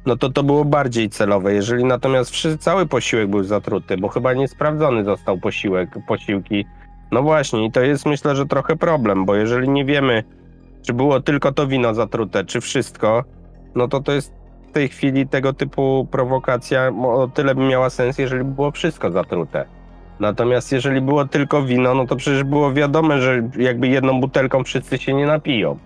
no 0.07 0.15
to 0.17 0.29
to 0.29 0.43
było 0.43 0.65
bardziej 0.65 1.09
celowe. 1.09 1.53
Jeżeli 1.53 1.85
natomiast 1.85 2.31
wszy- 2.31 2.57
cały 2.57 2.85
posiłek 2.85 3.27
był 3.27 3.43
zatruty, 3.43 3.97
bo 3.97 4.07
chyba 4.07 4.33
niesprawdzony 4.33 5.03
został 5.03 5.37
posiłek, 5.37 5.89
posiłki, 6.07 6.65
no 7.11 7.23
właśnie 7.23 7.65
i 7.65 7.71
to 7.71 7.81
jest 7.81 8.05
myślę, 8.05 8.35
że 8.35 8.45
trochę 8.45 8.75
problem, 8.75 9.25
bo 9.25 9.35
jeżeli 9.35 9.69
nie 9.69 9.85
wiemy, 9.85 10.23
czy 10.81 10.93
było 10.93 11.19
tylko 11.21 11.51
to 11.51 11.67
wino 11.67 11.93
zatrute, 11.93 12.45
czy 12.45 12.61
wszystko, 12.61 13.23
no 13.75 13.87
to 13.87 13.99
to 13.99 14.11
jest 14.11 14.33
w 14.69 14.71
tej 14.71 14.89
chwili 14.89 15.27
tego 15.27 15.53
typu 15.53 16.07
prowokacja 16.11 16.91
o 17.03 17.27
tyle 17.33 17.55
by 17.55 17.61
miała 17.61 17.89
sens, 17.89 18.17
jeżeli 18.17 18.43
by 18.43 18.51
było 18.51 18.71
wszystko 18.71 19.11
zatrute. 19.11 19.65
Natomiast 20.19 20.71
jeżeli 20.71 21.01
było 21.01 21.25
tylko 21.25 21.63
wino, 21.63 21.93
no 21.93 22.05
to 22.07 22.15
przecież 22.15 22.43
było 22.43 22.73
wiadome, 22.73 23.21
że 23.21 23.49
jakby 23.57 23.87
jedną 23.87 24.21
butelką 24.21 24.63
wszyscy 24.63 24.97
się 24.97 25.13
nie 25.13 25.25
napiją. 25.25 25.77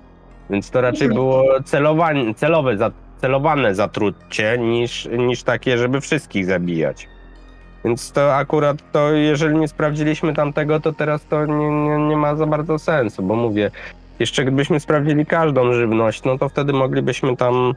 Więc 0.49 0.71
to 0.71 0.81
raczej 0.81 1.07
było 1.07 1.43
celowanie, 1.65 2.33
celowe, 2.33 2.77
celowane 3.21 3.75
zatrucie 3.75 4.57
niż, 4.57 5.09
niż 5.17 5.43
takie, 5.43 5.77
żeby 5.77 6.01
wszystkich 6.01 6.45
zabijać. 6.45 7.07
Więc 7.85 8.11
to 8.11 8.35
akurat 8.35 8.91
to, 8.91 9.11
jeżeli 9.11 9.55
nie 9.57 9.67
sprawdziliśmy 9.67 10.33
tamtego, 10.33 10.79
to 10.79 10.93
teraz 10.93 11.25
to 11.25 11.45
nie, 11.45 11.69
nie, 11.69 11.97
nie 11.97 12.17
ma 12.17 12.35
za 12.35 12.45
bardzo 12.45 12.79
sensu, 12.79 13.23
bo 13.23 13.35
mówię, 13.35 13.71
jeszcze 14.19 14.45
gdybyśmy 14.45 14.79
sprawdzili 14.79 15.25
każdą 15.25 15.73
żywność, 15.73 16.23
no 16.23 16.37
to 16.37 16.49
wtedy 16.49 16.73
moglibyśmy 16.73 17.37
tam. 17.37 17.73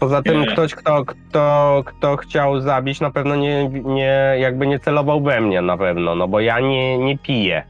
Poza 0.00 0.22
tym 0.22 0.44
ktoś, 0.46 0.74
kto, 0.74 1.04
kto, 1.04 1.82
kto 1.86 2.16
chciał 2.16 2.60
zabić, 2.60 3.00
na 3.00 3.10
pewno 3.10 3.36
nie, 3.36 3.68
nie, 3.68 4.36
jakby 4.38 4.66
nie 4.66 4.78
celował 4.78 5.22
we 5.22 5.40
mnie 5.40 5.62
na 5.62 5.76
pewno, 5.76 6.14
no 6.14 6.28
bo 6.28 6.40
ja 6.40 6.60
nie, 6.60 6.98
nie 6.98 7.18
piję. 7.18 7.62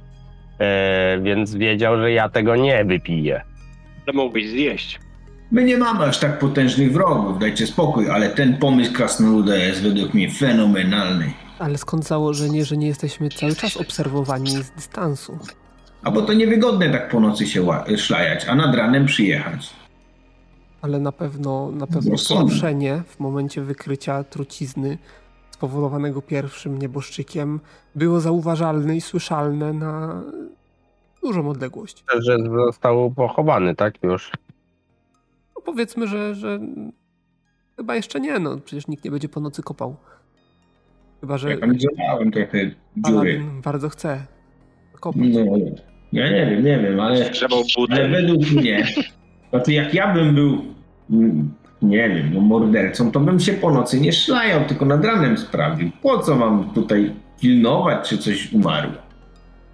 E, 0.58 1.18
więc 1.22 1.54
wiedział, 1.54 1.96
że 1.96 2.12
ja 2.12 2.28
tego 2.28 2.56
nie 2.56 2.84
wypiję. 2.84 3.42
To 4.06 4.12
mógłbyś 4.12 4.48
zjeść. 4.48 5.00
My 5.50 5.64
nie 5.64 5.76
mamy 5.78 6.04
aż 6.04 6.18
tak 6.20 6.38
potężnych 6.38 6.92
wrogów, 6.92 7.38
dajcie 7.38 7.66
spokój, 7.66 8.10
ale 8.10 8.28
ten 8.30 8.58
pomysł 8.58 8.92
krasnoluda 8.92 9.56
jest 9.56 9.82
według 9.82 10.14
mnie 10.14 10.30
fenomenalny. 10.30 11.32
Ale 11.58 11.78
skąd 11.78 12.06
założenie, 12.06 12.64
że 12.64 12.76
nie 12.76 12.86
jesteśmy 12.86 13.28
cały 13.28 13.56
czas 13.56 13.76
obserwowani 13.76 14.50
z 14.50 14.70
dystansu? 14.70 15.38
A 16.02 16.10
bo 16.10 16.22
to 16.22 16.32
niewygodne 16.32 16.90
tak 16.90 17.08
po 17.08 17.20
nocy 17.20 17.46
się 17.46 17.66
szlajać, 17.96 18.44
a 18.48 18.54
nad 18.54 18.74
ranem 18.74 19.06
przyjechać. 19.06 19.70
ale 20.82 21.00
na 21.00 21.12
pewno, 21.12 21.70
na 21.72 21.86
pewno 21.86 22.16
poruszenie 22.28 23.02
w 23.06 23.20
momencie 23.20 23.62
wykrycia 23.62 24.24
trucizny 24.24 24.98
spowodowanego 25.50 26.22
pierwszym 26.22 26.78
nieboszczykiem 26.78 27.60
było 27.94 28.20
zauważalne 28.20 28.96
i 28.96 29.00
słyszalne 29.00 29.72
na 29.72 30.22
dużą 31.22 31.48
odległość. 31.48 32.04
Że 32.18 32.36
został 32.66 33.10
pochowany, 33.10 33.74
tak 33.74 33.94
już. 34.02 34.30
Powiedzmy, 35.70 36.06
że, 36.06 36.34
że 36.34 36.60
chyba 37.76 37.94
jeszcze 37.96 38.20
nie, 38.20 38.38
no 38.38 38.56
przecież 38.58 38.88
nikt 38.88 39.04
nie 39.04 39.10
będzie 39.10 39.28
po 39.28 39.40
nocy 39.40 39.62
kopał. 39.62 39.96
Chyba, 41.20 41.38
że 41.38 41.50
Ja 41.50 41.58
tam 41.58 41.78
działałem 41.78 42.30
trochę 42.32 42.70
dziury. 42.96 43.42
Bardzo 43.64 43.88
chce 43.88 44.26
kopać. 45.00 45.22
No, 45.32 45.56
ja 46.12 46.30
nie 46.30 46.46
wiem, 46.46 46.64
nie 46.64 46.78
wiem, 46.78 47.00
ale, 47.00 47.30
Trzeba 47.30 47.56
ale 47.90 48.08
według 48.08 48.50
mnie, 48.50 48.86
no 49.52 49.60
to 49.60 49.70
jak 49.70 49.94
ja 49.94 50.14
bym 50.14 50.34
był, 50.34 50.64
mm, 51.10 51.54
nie 51.82 52.08
wiem, 52.08 52.34
no 52.34 52.40
mordercą, 52.40 53.10
to 53.12 53.20
bym 53.20 53.40
się 53.40 53.52
po 53.52 53.70
nocy 53.70 54.00
nie 54.00 54.12
szlajał, 54.12 54.64
tylko 54.64 54.84
nad 54.84 55.04
ranem 55.04 55.38
sprawdził. 55.38 55.90
Po 56.02 56.18
co 56.18 56.36
mam 56.36 56.70
tutaj 56.70 57.14
pilnować, 57.40 58.08
czy 58.08 58.18
coś 58.18 58.52
umarło? 58.52 58.92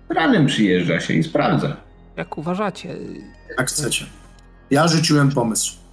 Ranem 0.09 0.47
przyjeżdża 0.47 1.01
się 1.01 1.15
i 1.15 1.23
sprawdza. 1.23 1.77
Jak 2.17 2.39
uważacie? 2.39 2.97
Jak 3.59 3.69
chcecie. 3.69 4.05
Ja 4.71 4.89
rzuciłem 4.89 5.31
pomysł. 5.31 5.86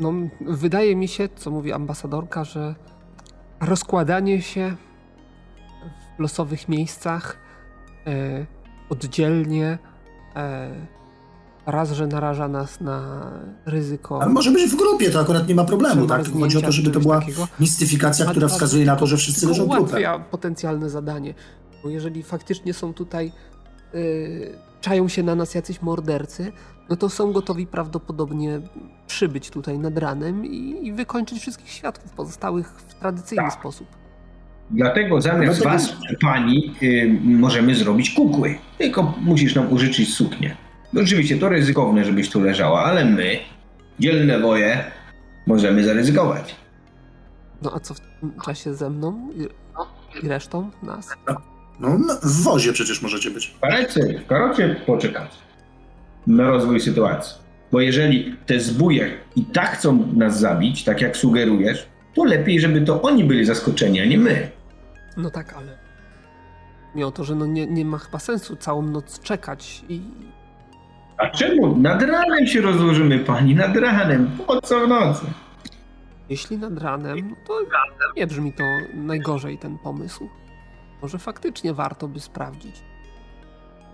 No, 0.00 0.12
wydaje 0.40 0.96
mi 0.96 1.08
się, 1.08 1.28
co 1.36 1.50
mówi 1.50 1.72
ambasadorka, 1.72 2.44
że 2.44 2.74
rozkładanie 3.60 4.42
się 4.42 4.76
w 6.16 6.20
losowych 6.20 6.68
miejscach 6.68 7.38
e, 8.06 8.46
oddzielnie 8.90 9.78
e, 10.36 10.70
raz, 11.66 11.92
że 11.92 12.06
naraża 12.06 12.48
nas 12.48 12.80
na 12.80 13.30
ryzyko. 13.66 14.22
Ale 14.22 14.32
może 14.32 14.50
być 14.50 14.70
w 14.70 14.76
grupie, 14.76 15.10
to 15.10 15.20
akurat 15.20 15.48
nie 15.48 15.54
ma 15.54 15.64
problemu, 15.64 16.06
tak? 16.06 16.22
Tylko 16.22 16.38
chodzi 16.38 16.58
o 16.58 16.62
to, 16.62 16.72
żeby 16.72 16.90
to 16.90 17.00
była 17.00 17.20
takiego, 17.20 17.48
mistyfikacja, 17.60 18.26
która 18.26 18.48
wskazuje 18.48 18.84
na 18.84 18.96
to, 18.96 19.06
że 19.06 19.16
wszyscy 19.16 19.46
leżą 19.46 19.68
trupem. 19.68 20.02
potencjalne 20.30 20.90
zadanie. 20.90 21.34
Bo 21.82 21.90
jeżeli 21.90 22.22
faktycznie 22.22 22.74
są 22.74 22.94
tutaj, 22.94 23.32
y, 23.94 24.58
czają 24.80 25.08
się 25.08 25.22
na 25.22 25.34
nas 25.34 25.54
jacyś 25.54 25.82
mordercy, 25.82 26.52
no 26.90 26.96
to 26.96 27.08
są 27.08 27.32
gotowi 27.32 27.66
prawdopodobnie 27.66 28.60
przybyć 29.06 29.50
tutaj 29.50 29.78
nad 29.78 29.98
ranem 29.98 30.46
i, 30.46 30.86
i 30.86 30.92
wykończyć 30.92 31.38
wszystkich 31.40 31.70
świadków 31.70 32.12
pozostałych 32.12 32.68
w 32.68 32.94
tradycyjny 32.94 33.44
Tak. 33.44 33.52
sposób. 33.52 33.86
Dlatego 34.70 35.20
zamiast 35.20 35.62
Dlatego- 35.62 35.82
was, 35.82 35.96
pani, 36.20 36.74
y, 36.82 37.18
możemy 37.24 37.74
zrobić 37.74 38.10
kukły. 38.10 38.58
Tylko 38.78 39.14
musisz 39.20 39.54
nam 39.54 39.72
użyczyć 39.72 40.14
suknię. 40.14 40.56
No 40.92 41.00
Oczywiście 41.00 41.38
to 41.38 41.48
ryzykowne, 41.48 42.04
żebyś 42.04 42.30
tu 42.30 42.40
leżała, 42.40 42.84
ale 42.84 43.04
my, 43.04 43.36
dzielne 43.98 44.40
woje, 44.40 44.84
możemy 45.46 45.84
zaryzykować. 45.84 46.54
No 47.62 47.72
a 47.74 47.80
co 47.80 47.94
w 47.94 48.00
tym 48.00 48.32
czasie 48.44 48.74
ze 48.74 48.90
mną 48.90 49.30
i, 49.36 49.48
i 50.26 50.28
resztą 50.28 50.70
nas? 50.82 51.08
No, 51.80 51.98
no, 51.98 52.14
w 52.22 52.42
wozie 52.42 52.72
przecież 52.72 53.02
możecie 53.02 53.30
być. 53.30 53.46
W 53.46 53.60
karecie, 53.60 54.20
w 54.24 54.26
karocie 54.26 54.76
poczekać 54.86 55.30
na 56.26 56.48
rozwój 56.48 56.80
sytuacji. 56.80 57.44
Bo 57.72 57.80
jeżeli 57.80 58.36
te 58.46 58.60
zbóje 58.60 59.10
i 59.36 59.44
tak 59.44 59.66
chcą 59.70 60.08
nas 60.16 60.40
zabić, 60.40 60.84
tak 60.84 61.00
jak 61.00 61.16
sugerujesz, 61.16 61.88
to 62.14 62.24
lepiej, 62.24 62.60
żeby 62.60 62.80
to 62.80 63.02
oni 63.02 63.24
byli 63.24 63.44
zaskoczeni, 63.44 64.00
a 64.00 64.04
nie 64.04 64.18
my. 64.18 64.50
No 65.16 65.30
tak, 65.30 65.52
ale 65.52 65.78
mimo 66.94 67.10
to, 67.10 67.24
że 67.24 67.34
no 67.34 67.46
nie, 67.46 67.66
nie 67.66 67.84
ma 67.84 67.98
chyba 67.98 68.18
sensu 68.18 68.56
całą 68.56 68.82
noc 68.82 69.20
czekać 69.20 69.84
i 69.88 70.00
A 71.18 71.30
czemu? 71.30 71.76
Nad 71.76 72.02
ranem 72.02 72.46
się 72.46 72.60
rozłożymy, 72.60 73.18
pani, 73.18 73.54
nad 73.54 73.76
ranem. 73.76 74.30
Po 74.46 74.60
co 74.60 74.80
w 74.86 74.88
nocy? 74.88 75.26
Jeśli 76.28 76.58
nad 76.58 76.78
ranem, 76.78 77.36
to 77.46 77.60
nie 78.16 78.26
brzmi 78.26 78.52
to 78.52 78.64
najgorzej 78.94 79.58
ten 79.58 79.78
pomysł. 79.78 80.28
Może 81.02 81.18
faktycznie 81.18 81.74
warto 81.74 82.08
by 82.08 82.20
sprawdzić, 82.20 82.76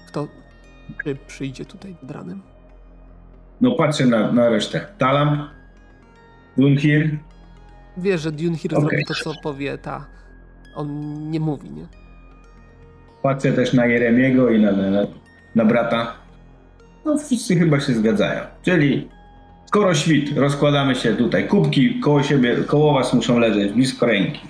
kto 0.09 0.29
przyjdzie 1.27 1.65
tutaj 1.65 1.97
nad 2.03 2.11
ranem. 2.11 2.43
No 3.61 3.71
patrzę 3.71 4.07
na, 4.07 4.33
na 4.33 4.49
resztę. 4.49 4.87
Talam, 4.99 5.49
Dunhir, 6.57 7.19
Wiesz, 7.97 8.21
że 8.21 8.33
Dunhir 8.33 8.75
Okej. 8.75 8.89
zrobi 8.89 9.05
to, 9.05 9.15
co 9.15 9.33
powie 9.43 9.79
ta. 9.79 10.07
On 10.75 11.31
nie 11.31 11.41
mówi, 11.41 11.71
nie? 11.71 11.87
patrzę 13.23 13.53
też 13.53 13.73
na 13.73 13.87
Jeremiego 13.87 14.51
i 14.51 14.61
na, 14.61 14.73
na, 14.73 15.07
na 15.55 15.65
brata. 15.65 16.13
No 17.05 17.19
wszyscy 17.19 17.57
chyba 17.57 17.81
się 17.81 17.93
zgadzają. 17.95 18.41
Czyli 18.63 19.09
skoro 19.67 19.95
świt, 19.95 20.39
rozkładamy 20.39 20.95
się 20.95 21.15
tutaj. 21.15 21.49
Kubki 21.49 22.01
koło 22.01 22.23
siebie, 22.23 22.57
koło 22.57 22.95
was 22.95 23.15
muszą 23.15 23.39
leżeć, 23.39 23.73
blisko 23.73 24.07
ręki. 24.07 24.41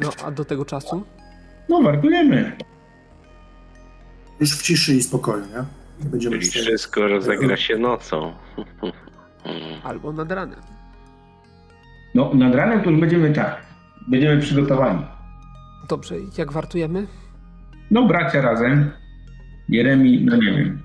No 0.00 0.10
a 0.24 0.30
do 0.30 0.44
tego 0.44 0.64
czasu 0.64 1.02
No 1.68 1.82
wartujemy. 1.82 2.52
Już 4.40 4.58
w 4.58 4.62
ciszy 4.62 4.94
i 4.94 5.02
spokoju, 5.02 5.42
nie? 5.46 5.64
Nie 6.04 6.10
będziemy 6.10 6.38
Czyli 6.38 6.50
wszystko 6.50 7.08
rozegra 7.08 7.56
się 7.56 7.78
nocą. 7.78 8.32
albo 9.84 10.12
nad 10.12 10.32
ranem. 10.32 10.60
No 12.14 12.34
nad 12.34 12.54
ranem 12.54 12.82
to 12.82 12.90
już 12.90 13.00
będziemy 13.00 13.32
tak. 13.32 13.62
Będziemy 14.08 14.42
przygotowani. 14.42 15.04
Dobrze, 15.88 16.14
jak 16.38 16.52
wartujemy? 16.52 17.06
No 17.90 18.06
bracia 18.06 18.40
razem. 18.40 18.90
Jeremi, 19.68 20.24
no 20.24 20.36
nie 20.36 20.52
wiem. 20.52 20.82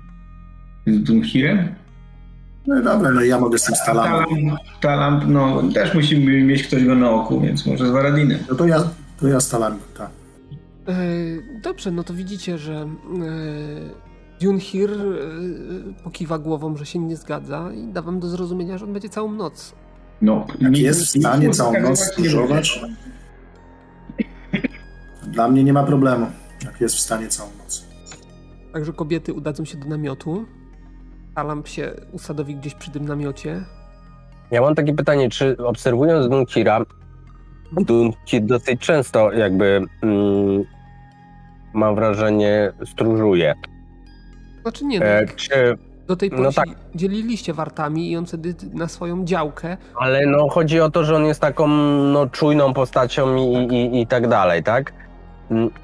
Z 0.88 1.04
Dunhirem? 1.04 1.76
No 2.68 2.82
dobra, 2.82 3.12
no 3.12 3.22
ja 3.22 3.39
mogę 3.39 3.60
z 3.60 3.64
tym. 3.64 3.76
Talam, 3.86 4.26
Talam, 4.82 5.34
no 5.34 5.64
też 5.74 5.93
musimy 5.93 6.41
mieć 6.43 6.64
ktoś 6.64 6.86
go 6.86 6.95
na 6.95 7.12
oku, 7.12 7.41
więc 7.41 7.66
może 7.66 7.88
z 7.88 7.91
Waradinem. 7.91 8.39
No 8.49 8.56
to 8.56 8.66
ja, 8.66 8.84
to 9.20 9.28
ja 9.28 9.39
stalam, 9.39 9.78
tak. 9.97 10.10
E, 10.88 10.93
dobrze, 11.61 11.91
no 11.91 12.03
to 12.03 12.13
widzicie, 12.13 12.57
że 12.57 12.73
e, 12.73 12.88
Dunhir 14.41 14.91
e, 14.91 16.03
pokiwa 16.03 16.39
głową, 16.39 16.77
że 16.77 16.86
się 16.86 16.99
nie 16.99 17.15
zgadza 17.17 17.71
i 17.73 17.88
da 17.88 18.01
wam 18.01 18.19
do 18.19 18.27
zrozumienia, 18.27 18.77
że 18.77 18.86
on 18.86 18.93
będzie 18.93 19.09
całą 19.09 19.32
noc. 19.32 19.75
No, 20.21 20.47
Jak 20.59 20.77
jest 20.77 21.01
w 21.01 21.19
stanie 21.19 21.49
całą 21.49 21.82
noc 21.82 21.99
stróżować. 21.99 22.82
Dla 25.27 25.47
mnie 25.47 25.63
nie 25.63 25.73
ma 25.73 25.84
problemu, 25.84 26.27
jak 26.65 26.82
jest 26.82 26.95
w 26.95 26.99
stanie 26.99 27.27
całą 27.27 27.49
noc. 27.63 27.86
Także 28.73 28.93
kobiety 28.93 29.34
udadzą 29.34 29.65
się 29.65 29.77
do 29.77 29.86
namiotu. 29.88 30.45
Talamp 31.36 31.67
się 31.67 31.93
usadowi 32.11 32.55
gdzieś 32.55 32.75
przy 32.75 32.91
tym 32.91 33.05
namiocie. 33.07 33.65
Ja 34.51 34.61
mam 34.61 34.75
takie 34.75 34.93
pytanie, 34.93 35.29
czy 35.29 35.57
obserwując 35.57 36.29
Dunkira, 36.29 36.86
Dunkir 37.72 38.41
dosyć 38.41 38.82
często 38.82 39.32
jakby 39.32 39.82
mm, 40.01 40.63
mam 41.74 41.95
wrażenie 41.95 42.72
stróżuje. 42.86 43.53
Znaczy 44.61 44.86
nie, 44.86 44.99
no, 44.99 45.05
E, 45.05 45.28
czy, 45.28 45.78
do 46.07 46.15
tej 46.15 46.30
pory 46.30 46.41
no 46.43 46.51
tak. 46.51 46.69
dzieliliście 46.95 47.53
wartami 47.53 48.11
i 48.11 48.17
on 48.17 48.26
wtedy 48.26 48.55
na 48.74 48.88
swoją 48.88 49.26
działkę. 49.26 49.78
ale 49.95 50.26
no 50.26 50.49
chodzi 50.49 50.80
o 50.80 50.89
to, 50.91 51.03
że 51.03 51.15
on 51.15 51.26
jest 51.26 51.41
taką 51.41 51.67
no, 52.13 52.28
czujną 52.28 52.74
postacią 52.74 53.36
i, 53.36 53.76
i, 53.76 54.01
i 54.01 54.07
tak 54.07 54.28
dalej, 54.28 54.63
tak? 54.63 54.93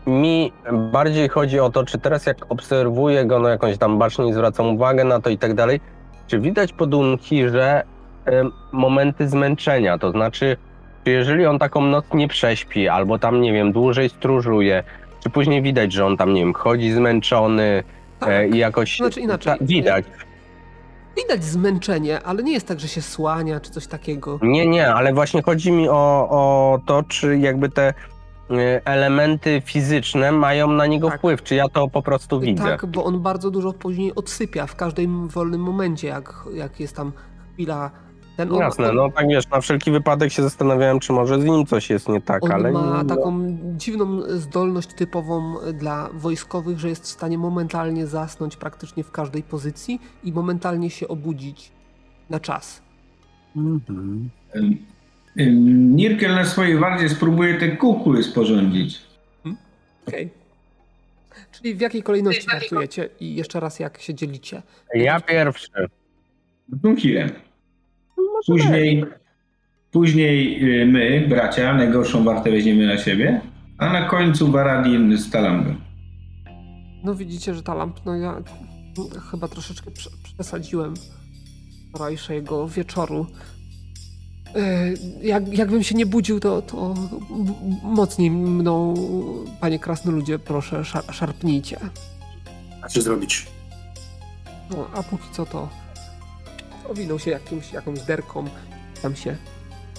Mi 0.07 0.51
bardziej 0.91 1.29
chodzi 1.29 1.59
o 1.59 1.69
to, 1.69 1.83
czy 1.85 1.97
teraz 1.97 2.25
jak 2.25 2.37
obserwuję 2.49 3.25
go, 3.25 3.39
no 3.39 3.49
jakąś 3.49 3.77
tam 3.77 3.97
bacznie 3.99 4.33
zwracam 4.33 4.65
uwagę 4.65 5.03
na 5.03 5.21
to 5.21 5.29
i 5.29 5.37
tak 5.37 5.53
dalej, 5.53 5.79
czy 6.27 6.39
widać 6.39 6.73
po 6.73 6.85
Dunkirze 6.87 7.83
em, 8.25 8.51
momenty 8.71 9.29
zmęczenia, 9.29 9.97
to 9.97 10.11
znaczy, 10.11 10.57
czy 11.07 11.11
jeżeli 11.11 11.45
on 11.45 11.59
taką 11.59 11.81
noc 11.81 12.05
nie 12.13 12.27
prześpi, 12.27 12.87
albo 12.87 13.19
tam, 13.19 13.41
nie 13.41 13.53
wiem, 13.53 13.71
dłużej 13.71 14.09
stróżuje, 14.09 14.83
czy 15.23 15.29
później 15.29 15.61
widać, 15.61 15.93
że 15.93 16.05
on 16.05 16.17
tam, 16.17 16.33
nie 16.33 16.41
wiem, 16.41 16.53
chodzi 16.53 16.93
zmęczony 16.93 17.83
Tak, 18.19 18.29
e, 18.29 18.47
i 18.47 18.57
jakoś... 18.57 18.97
Znaczy 18.97 19.19
inaczej. 19.19 19.59
Ta, 19.59 19.65
widać. 19.65 20.05
widać 21.17 21.43
zmęczenie, 21.43 22.23
ale 22.23 22.43
nie 22.43 22.53
jest 22.53 22.67
tak, 22.67 22.79
że 22.79 22.87
się 22.87 23.01
słania 23.01 23.59
czy 23.59 23.71
coś 23.71 23.87
takiego. 23.87 24.39
Nie, 24.41 24.67
nie, 24.67 24.93
ale 24.93 25.13
właśnie 25.13 25.41
chodzi 25.41 25.71
mi 25.71 25.89
o, 25.89 26.27
o 26.29 26.79
to, 26.85 27.03
czy 27.03 27.37
jakby 27.37 27.69
te 27.69 27.93
y, 28.51 28.55
elementy 28.85 29.61
fizyczne 29.65 30.31
mają 30.31 30.71
na 30.71 30.85
niego 30.85 31.09
Tak. 31.09 31.17
wpływ, 31.17 31.43
czy 31.43 31.55
ja 31.55 31.69
to 31.69 31.87
po 31.87 32.01
prostu 32.01 32.39
widzę. 32.39 32.63
Tak, 32.63 32.85
bo 32.85 33.03
on 33.03 33.19
bardzo 33.21 33.51
dużo 33.51 33.73
później 33.73 34.15
odsypia 34.15 34.65
w 34.65 34.75
każdym 34.75 35.27
wolnym 35.27 35.61
momencie, 35.61 36.07
jak, 36.07 36.33
jak 36.53 36.79
jest 36.79 36.95
tam 36.95 37.11
chwila. 37.53 37.91
Ten 38.37 38.51
on, 38.51 38.59
Jasne, 38.59 38.89
on, 38.89 38.95
no 38.95 39.11
tak 39.11 39.27
wiesz, 39.27 39.49
na 39.49 39.61
wszelki 39.61 39.91
wypadek 39.91 40.31
się 40.31 40.43
zastanawiałem, 40.43 40.99
czy 40.99 41.13
może 41.13 41.41
z 41.41 41.45
nim 41.45 41.65
coś 41.65 41.89
jest 41.89 42.09
nie 42.09 42.21
tak, 42.21 42.43
on 42.43 42.51
ale... 42.51 42.71
ma 42.71 43.03
nie- 43.03 43.09
taką 43.09 43.57
dziwną 43.77 44.21
zdolność 44.27 44.87
typową 44.93 45.55
dla 45.73 46.09
wojskowych, 46.13 46.79
że 46.79 46.89
jest 46.89 47.03
w 47.03 47.07
stanie 47.07 47.37
momentalnie 47.37 48.07
zasnąć 48.07 48.57
praktycznie 48.57 49.03
w 49.03 49.11
każdej 49.11 49.43
pozycji 49.43 50.01
i 50.23 50.31
momentalnie 50.33 50.89
się 50.89 51.07
obudzić 51.07 51.71
na 52.29 52.39
czas. 52.39 52.81
Mhm. 53.55 54.29
Nirkel 55.95 56.35
na 56.35 56.45
swojej 56.45 56.77
wardzie 56.77 57.09
spróbuje 57.09 57.59
te 57.59 57.69
kukły 57.77 58.23
sporządzić. 58.23 59.01
Okej. 60.07 60.29
Czyli 61.51 61.75
w 61.75 61.81
jakiej 61.81 62.03
kolejności 62.03 62.47
wartujecie 62.51 63.09
i 63.19 63.35
jeszcze 63.35 63.59
raz 63.59 63.79
jak 63.79 64.01
się 64.01 64.13
dzielicie? 64.13 64.61
Ja 64.93 65.19
pierwszy. 65.19 65.69
Dunhirem. 66.69 67.29
Później, 68.45 69.05
później 69.91 70.63
y, 70.81 70.85
my, 70.85 71.25
bracia, 71.29 71.73
najgorszą 71.73 72.23
wartę 72.23 72.51
weźmiemy 72.51 72.87
na 72.87 72.97
siebie, 72.97 73.41
a 73.77 73.89
na 73.93 74.09
końcu 74.09 74.51
Varadin 74.51 75.17
z 75.17 75.29
Talambem. 75.31 75.81
No 77.03 77.15
widzicie, 77.15 77.55
że 77.55 77.63
ta 77.63 77.73
lamp, 77.73 77.99
no 78.05 78.15
ja 78.15 78.41
chyba 79.31 79.47
troszeczkę 79.47 79.91
prze- 79.91 80.09
przesadziłem 80.23 80.93
wczorajszego 81.89 82.67
wieczoru. 82.67 83.25
E, 84.55 84.89
Jak, 85.21 85.57
jakbym 85.57 85.83
się 85.83 85.95
nie 85.95 86.05
budził, 86.05 86.39
to, 86.39 86.61
to 86.61 86.93
mocniej 87.83 88.31
mną, 88.31 88.93
panie 89.61 89.79
krasnoludzie, 89.79 90.39
proszę, 90.39 90.81
szar- 90.81 91.11
szarpnijcie. 91.13 91.77
A 92.81 92.87
co 92.87 93.01
zrobić? 93.01 93.47
No, 94.71 94.87
a 94.93 95.03
póki 95.03 95.23
co 95.31 95.45
to 95.45 95.69
owinął 96.87 97.19
się 97.19 97.31
jakimś, 97.31 97.73
jakąś 97.73 97.99
derką, 97.99 98.45
tam 99.01 99.15
się 99.15 99.37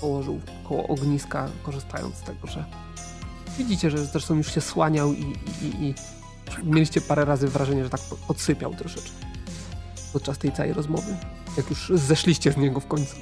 położył 0.01 0.41
koło 0.69 0.89
ogniska, 0.89 1.49
korzystając 1.63 2.17
z 2.17 2.21
tego, 2.21 2.47
że 2.47 2.65
widzicie, 3.59 3.91
że 3.91 4.07
zresztą 4.07 4.35
już 4.35 4.55
się 4.55 4.61
słaniał 4.61 5.13
i, 5.13 5.23
i, 5.63 5.85
i, 5.85 5.95
i 6.63 6.65
mieliście 6.65 7.01
parę 7.01 7.25
razy 7.25 7.49
wrażenie, 7.49 7.85
że 7.85 7.91
tak 7.91 8.01
podsypiał 8.29 8.75
troszeczkę 8.75 9.11
podczas 10.13 10.39
tej 10.39 10.53
całej 10.53 10.73
rozmowy. 10.73 11.17
Jak 11.57 11.71
już 11.71 11.93
zeszliście 11.95 12.53
z 12.53 12.57
niego 12.57 12.81
w 12.81 12.87
końcu. 12.87 13.17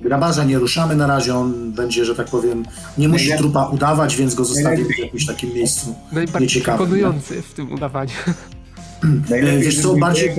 Grabarza 0.00 0.44
nie 0.44 0.58
ruszamy 0.58 0.96
na 0.96 1.06
razie, 1.06 1.34
on 1.34 1.72
będzie, 1.72 2.04
że 2.04 2.14
tak 2.14 2.26
powiem, 2.26 2.64
nie 2.98 3.08
musi 3.08 3.36
trupa 3.38 3.66
udawać, 3.66 4.16
więc 4.16 4.34
go 4.34 4.44
zostawimy 4.44 4.94
w 4.94 4.98
jakimś 4.98 5.26
takim 5.26 5.54
miejscu. 5.54 5.94
Najbardziej 6.12 6.40
Nieciekawy, 6.42 6.78
przekonujący 6.78 7.42
w 7.42 7.54
tym 7.54 7.72
udawaniu. 7.72 8.12
Najlepiej, 9.30 9.62
Wiesz 9.62 9.82
co, 9.82 9.94
bardziej 9.94 10.30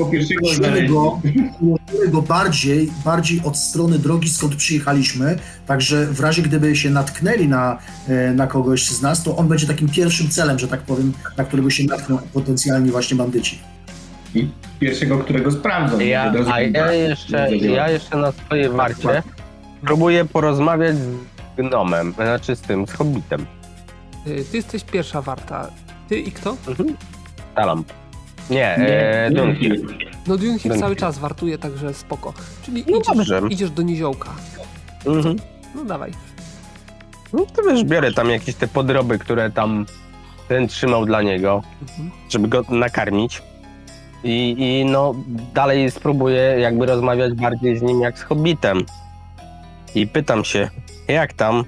ułożymy 0.42 0.88
go, 0.88 1.22
ułożymy 1.62 2.08
go 2.08 2.22
bardziej, 2.22 2.92
bardziej 3.06 3.42
od 3.44 3.58
strony 3.58 4.00
drogi, 4.00 4.30
skąd 4.30 4.56
przyjechaliśmy, 4.56 5.40
także 5.68 6.06
w 6.06 6.20
razie 6.20 6.42
gdyby 6.42 6.76
się 6.76 6.90
natknęli 6.90 7.48
na, 7.48 7.78
e, 8.08 8.34
na 8.34 8.48
kogoś 8.48 8.86
z 8.86 9.02
nas, 9.02 9.24
to 9.24 9.38
on 9.38 9.48
będzie 9.48 9.68
takim 9.68 9.90
pierwszym 9.90 10.30
celem, 10.30 10.60
że 10.60 10.68
tak 10.68 10.82
powiem, 10.82 11.14
na 11.38 11.44
którego 11.44 11.70
się 11.70 11.84
natkną 11.84 12.18
potencjalni 12.34 12.92
właśnie 12.92 13.18
bandyci. 13.18 13.60
I 14.36 14.48
pierwszego, 14.80 15.18
którego 15.18 15.52
sprawdzą. 15.52 16.00
Ja, 16.00 16.34
a 16.52 16.62
ja 16.62 16.86
tak, 16.86 16.94
jeszcze, 16.94 17.58
ja 17.58 17.90
jeszcze 17.90 18.18
na 18.18 18.32
swojej 18.32 18.70
warcie 18.70 19.24
próbuję 19.82 20.26
porozmawiać 20.26 20.96
z 20.96 21.58
gnomem, 21.58 22.14
znaczy 22.14 22.56
z 22.56 22.62
tym, 22.62 22.88
z 22.88 22.92
hobbitem. 22.92 23.46
Ty 24.26 24.58
jesteś 24.58 24.84
pierwsza 24.84 25.22
warta. 25.22 25.68
Ty 26.10 26.20
i 26.20 26.32
kto? 26.32 26.58
Mhm. 26.68 26.96
Talam. 27.56 27.84
Nie, 28.50 28.56
Nie, 28.80 29.26
e, 29.26 29.32
Dunkir. 29.32 29.80
No 30.28 30.38
Dunkir. 30.38 30.80
cały 30.80 30.96
czas 30.96 31.18
wartuje, 31.20 31.58
także 31.58 31.94
spoko. 31.94 32.34
Czyli 32.64 32.84
No 32.90 32.98
idziesz, 32.98 33.08
dobrze. 33.28 33.42
idziesz 33.50 33.72
do 33.72 33.82
niziołka. 33.82 34.30
Mhm. 35.06 35.36
No 35.76 35.86
dawaj. 35.86 36.12
No 37.34 37.46
to 37.56 37.64
wiesz, 37.64 37.84
biorę 37.84 38.14
tam 38.14 38.30
jakieś 38.30 38.56
te 38.56 38.68
podroby, 38.68 39.20
które 39.20 39.50
tam 39.52 39.86
ten 40.48 40.68
trzymał 40.68 41.06
dla 41.06 41.22
niego, 41.22 41.64
Mhm. 41.82 42.12
żeby 42.30 42.48
go 42.48 42.62
nakarmić. 42.70 43.42
I, 44.24 44.56
I 44.60 44.86
no 44.92 45.16
dalej 45.54 45.92
spróbuję 45.92 46.42
jakby 46.42 46.86
rozmawiać 46.86 47.34
bardziej 47.34 47.78
z 47.78 47.82
nim 47.82 48.02
jak 48.02 48.20
z 48.20 48.22
hobbitem. 48.22 48.86
I 49.96 50.08
pytam 50.08 50.44
się, 50.46 50.70
jak 51.08 51.34
tam? 51.34 51.64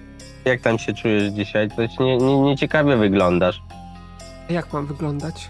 Jak 0.45 0.61
tam 0.61 0.79
się 0.79 0.93
czujesz 0.93 1.23
dzisiaj? 1.33 1.69
Coś 1.75 1.99
nie, 1.99 2.17
nie, 2.17 2.39
nieciekawie 2.41 2.97
wyglądasz. 2.97 3.61
Jak 4.49 4.73
mam 4.73 4.85
wyglądać? 4.85 5.49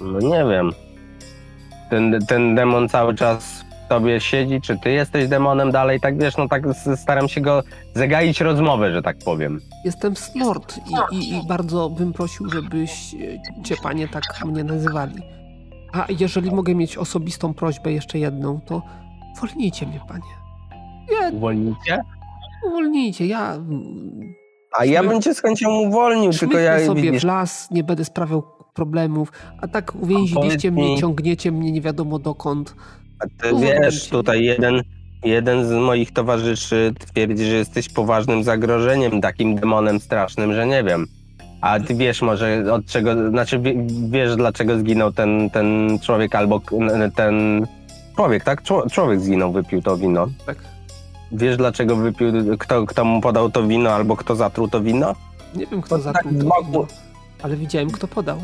No 0.00 0.18
nie 0.18 0.44
wiem. 0.50 0.72
Ten, 1.90 2.26
ten 2.26 2.54
demon 2.54 2.88
cały 2.88 3.14
czas 3.14 3.64
w 3.84 3.88
tobie 3.88 4.20
siedzi, 4.20 4.60
czy 4.60 4.78
ty 4.78 4.90
jesteś 4.90 5.28
demonem 5.28 5.70
dalej? 5.72 6.00
Tak 6.00 6.18
wiesz, 6.18 6.36
no 6.36 6.48
tak 6.48 6.62
staram 6.96 7.28
się 7.28 7.40
go 7.40 7.62
zagaić 7.94 8.40
rozmowę, 8.40 8.92
że 8.92 9.02
tak 9.02 9.16
powiem. 9.24 9.60
Jestem 9.84 10.16
Snort 10.16 10.78
i, 11.12 11.16
i, 11.16 11.34
i 11.34 11.46
bardzo 11.46 11.90
bym 11.90 12.12
prosił, 12.12 12.50
żebyś 12.50 13.14
e, 13.14 13.62
cię 13.62 13.74
panie 13.82 14.08
tak 14.08 14.44
mnie 14.44 14.64
nazywali. 14.64 15.22
A 15.92 16.06
jeżeli 16.18 16.50
mogę 16.50 16.74
mieć 16.74 16.96
osobistą 16.98 17.54
prośbę 17.54 17.92
jeszcze 17.92 18.18
jedną, 18.18 18.60
to 18.60 18.82
uwolnijcie 19.36 19.86
mnie, 19.86 20.00
panie. 20.08 20.22
Ja, 21.20 21.30
Uwolnicie? 21.30 22.02
uwolnijcie, 22.66 23.26
ja 23.26 23.54
mm, 23.54 24.34
A 24.78 24.84
ja 24.84 25.02
bym 25.02 25.22
cię 25.22 25.34
z 25.34 25.40
chęcią 25.42 25.70
uwolnił, 25.70 26.32
tylko 26.32 26.58
ja 26.58 26.86
sobie 26.86 27.02
widzisz, 27.02 27.22
w 27.22 27.24
las, 27.24 27.70
nie 27.70 27.84
będę 27.84 28.04
sprawiał 28.04 28.42
problemów, 28.82 29.32
a 29.60 29.68
tak 29.68 29.94
uwięziliście 29.94 30.70
mnie, 30.70 30.98
ciągniecie 30.98 31.52
mnie 31.52 31.72
nie 31.72 31.80
wiadomo 31.80 32.18
dokąd. 32.18 32.74
a 33.20 33.42
ty 33.42 33.54
wiesz, 33.60 34.08
tutaj 34.08 34.44
jeden, 34.44 34.82
jeden 35.24 35.66
z 35.66 35.70
moich 35.72 36.12
towarzyszy 36.12 36.94
twierdzi, 36.98 37.44
że 37.44 37.56
jesteś 37.56 37.88
poważnym 37.88 38.44
zagrożeniem, 38.44 39.20
takim 39.20 39.54
demonem 39.54 40.00
strasznym, 40.00 40.52
że 40.54 40.66
nie 40.66 40.84
wiem. 40.84 41.06
A 41.60 41.80
ty 41.80 41.94
wiesz 41.94 42.22
może 42.22 42.64
od 42.72 42.86
czego, 42.86 43.30
znaczy 43.30 43.58
wie- 43.58 43.86
wiesz 44.10 44.36
dlaczego 44.36 44.78
zginął 44.78 45.12
ten, 45.12 45.50
ten 45.50 45.98
człowiek 46.02 46.34
albo 46.34 46.60
ten 47.16 47.66
człowiek, 48.16 48.44
tak? 48.44 48.62
Czło- 48.62 48.90
Człowiek 48.90 49.20
zginął, 49.20 49.52
wypił 49.52 49.82
to 49.82 49.96
wino. 49.96 50.26
Tak. 50.46 50.56
Wiesz 51.32 51.56
dlaczego 51.56 51.96
wypił, 51.96 52.32
kto, 52.58 52.86
kto 52.86 53.04
mu 53.04 53.20
podał 53.20 53.50
to 53.50 53.62
wino 53.62 53.90
albo 53.90 54.16
kto 54.16 54.36
zatruł 54.36 54.68
to 54.68 54.80
wino? 54.80 55.14
Nie 55.54 55.66
wiem, 55.66 55.82
kto 55.82 55.98
To 55.98 56.04
tak 56.04 56.14
zatruł 56.14 56.32
z 56.32 56.44
to 56.48 56.62
wino, 56.62 56.86
ale 57.42 57.56
widziałem, 57.56 57.90
kto 57.90 58.08
podał. 58.08 58.38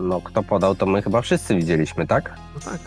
No 0.00 0.20
kto 0.20 0.42
podał 0.42 0.74
to 0.74 0.86
my 0.86 1.02
chyba 1.02 1.20
wszyscy 1.20 1.56
widzieliśmy, 1.56 2.06
tak? 2.06 2.34
No 2.54 2.60
tak. 2.70 2.78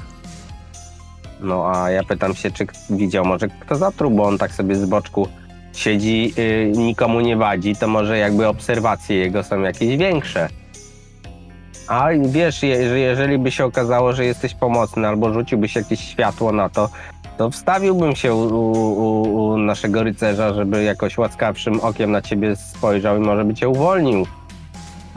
No 1.39 1.71
a 1.75 1.91
ja 1.91 2.03
pytam 2.03 2.35
się, 2.35 2.51
czy 2.51 2.67
widział 2.89 3.25
może 3.25 3.47
kto 3.47 3.75
zatruł, 3.75 4.11
bo 4.11 4.23
on 4.23 4.37
tak 4.37 4.51
sobie 4.51 4.75
z 4.75 4.85
boczku 4.85 5.27
siedzi, 5.73 6.33
yy, 6.37 6.71
nikomu 6.75 7.19
nie 7.19 7.37
wadzi, 7.37 7.75
to 7.75 7.87
może 7.87 8.17
jakby 8.17 8.47
obserwacje 8.47 9.15
jego 9.15 9.43
są 9.43 9.61
jakieś 9.61 9.97
większe. 9.97 10.49
A 11.87 12.07
wiesz, 12.25 12.63
je, 12.63 12.89
że 12.89 12.99
jeżeli 12.99 13.37
by 13.37 13.51
się 13.51 13.65
okazało, 13.65 14.13
że 14.13 14.25
jesteś 14.25 14.53
pomocny 14.53 15.07
albo 15.07 15.33
rzuciłbyś 15.33 15.75
jakieś 15.75 15.99
światło 15.99 16.51
na 16.51 16.69
to, 16.69 16.89
to 17.37 17.49
wstawiłbym 17.49 18.15
się 18.15 18.33
u, 18.33 18.39
u, 18.39 19.45
u 19.45 19.57
naszego 19.57 20.03
rycerza, 20.03 20.53
żeby 20.53 20.83
jakoś 20.83 21.17
łaskawszym 21.17 21.79
okiem 21.79 22.11
na 22.11 22.21
ciebie 22.21 22.55
spojrzał 22.55 23.17
i 23.17 23.19
może 23.19 23.45
by 23.45 23.53
cię 23.53 23.69
uwolnił. 23.69 24.25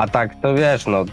A 0.00 0.08
tak 0.08 0.40
to 0.40 0.54
wiesz, 0.54 0.86
no 0.86 1.04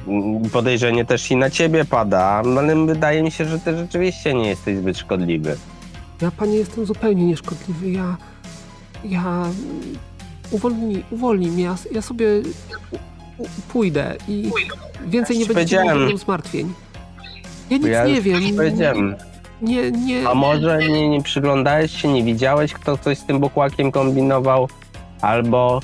podejrzenie 0.51 1.05
też 1.05 1.31
i 1.31 1.35
na 1.35 1.49
ciebie 1.49 1.85
pada, 1.85 2.19
ale 2.19 2.85
wydaje 2.85 3.23
mi 3.23 3.31
się, 3.31 3.45
że 3.45 3.59
ty 3.59 3.77
rzeczywiście 3.77 4.33
nie 4.33 4.49
jesteś 4.49 4.77
zbyt 4.77 4.97
szkodliwy. 4.97 5.57
Ja, 6.21 6.31
panie, 6.31 6.57
jestem 6.57 6.85
zupełnie 6.85 7.25
nieszkodliwy. 7.25 7.91
Ja. 7.91 8.17
Ja. 9.05 9.43
Uwolnij, 10.51 11.03
uwolnij 11.11 11.51
mnie. 11.51 11.63
Ja, 11.63 11.75
ja 11.91 12.01
sobie 12.01 12.25
u, 13.37 13.43
u, 13.43 13.47
pójdę 13.69 14.15
i 14.27 14.51
więcej 15.07 15.37
nie 15.37 15.45
ci 15.45 15.53
będziecie 15.53 15.95
mną 15.95 16.17
zmartwień. 16.17 16.73
Ja 17.69 17.77
nic 17.77 17.87
ja 17.87 18.05
nie 18.05 18.21
wiem. 18.21 19.15
Nie, 19.61 19.91
nie. 19.91 20.29
A 20.29 20.33
może 20.33 20.77
nie, 20.77 21.09
nie 21.09 21.23
przyglądałeś 21.23 22.01
się, 22.01 22.13
nie 22.13 22.23
widziałeś, 22.23 22.73
kto 22.73 22.97
coś 22.97 23.17
z 23.17 23.25
tym 23.25 23.39
bukłakiem 23.39 23.91
kombinował? 23.91 24.67
Albo 25.21 25.81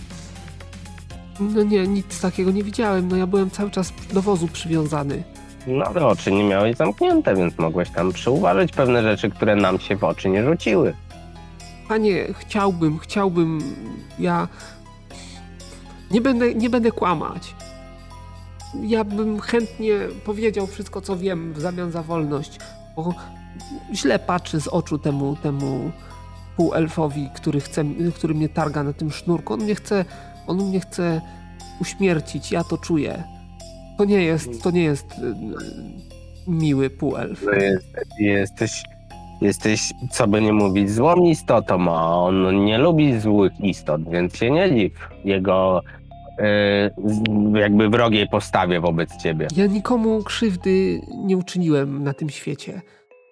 No 1.40 1.64
nie, 1.64 1.88
nic 1.88 2.22
takiego 2.22 2.52
nie 2.52 2.64
widziałem. 2.64 3.08
No 3.08 3.16
ja 3.18 3.28
byłem 3.28 3.50
cały 3.52 3.72
czas 3.72 3.94
do 4.14 4.22
wozu 4.22 4.48
przywiązany. 4.48 5.24
no 5.68 5.86
ale 5.86 6.06
oczy 6.08 6.32
nie 6.32 6.44
miałeś 6.44 6.78
zamknięte, 6.78 7.36
więc 7.36 7.58
mogłeś 7.58 7.90
tam 7.90 8.12
przyuważyć 8.12 8.72
pewne 8.72 9.04
rzeczy, 9.04 9.30
które 9.30 9.56
nam 9.56 9.80
się 9.80 9.96
w 9.96 10.04
oczy 10.04 10.30
nie 10.30 10.44
rzuciły. 10.44 10.94
Panie, 11.88 12.28
chciałbym, 12.40 13.00
chciałbym. 13.00 13.60
Ja. 14.20 14.48
Nie 16.12 16.22
będę, 16.22 16.56
nie 16.56 16.70
będę 16.70 16.92
kłamać. 16.92 17.56
Ja 18.82 19.04
bym 19.04 19.40
chętnie 19.40 19.94
powiedział 20.26 20.68
wszystko, 20.68 21.02
co 21.02 21.18
wiem 21.18 21.54
w 21.54 21.60
zamian 21.62 21.92
za 21.92 22.04
wolność, 22.04 22.60
bo 22.96 23.14
źle 23.94 24.20
patrzy 24.20 24.62
z 24.62 24.68
oczu 24.68 24.98
temu, 25.00 25.36
temu 25.44 25.92
półelfowi, 26.58 27.30
który, 27.36 27.60
chce, 27.62 27.84
który 28.16 28.34
mnie 28.34 28.50
targa 28.50 28.84
na 28.84 28.94
tym 28.94 29.12
sznurku. 29.12 29.54
On 29.54 29.60
mnie 29.60 29.76
chce, 29.76 30.06
on 30.48 30.58
mnie 30.58 30.80
chce 30.80 31.22
uśmiercić, 31.82 32.52
ja 32.52 32.64
to 32.64 32.78
czuję. 32.78 33.24
To 33.98 34.06
nie 34.06 34.24
jest, 34.24 34.64
to 34.64 34.72
nie 34.72 34.84
jest 34.84 35.12
y, 35.12 36.52
miły 36.52 36.90
półelf. 36.90 37.44
No 37.46 37.52
jest, 37.54 37.96
jesteś, 38.20 38.84
jesteś, 39.42 39.94
co 40.12 40.28
by 40.28 40.42
nie 40.42 40.54
mówić, 40.54 40.92
złą 40.92 41.16
istotą, 41.16 41.92
a 41.96 42.16
on 42.18 42.66
nie 42.66 42.78
lubi 42.78 43.20
złych 43.20 43.54
istot, 43.60 44.10
więc 44.12 44.36
się 44.36 44.52
nie 44.52 44.76
dziw 44.76 44.94
jego 45.26 45.82
z- 47.06 47.56
jakby 47.60 47.90
wrogiej 47.90 48.28
postawie 48.28 48.80
wobec 48.82 49.18
ciebie. 49.18 49.48
Ja 49.56 49.66
nikomu 49.66 50.24
krzywdy 50.24 51.02
nie 51.26 51.38
uczyniłem 51.38 52.04
na 52.04 52.14
tym 52.14 52.30
świecie. 52.30 52.82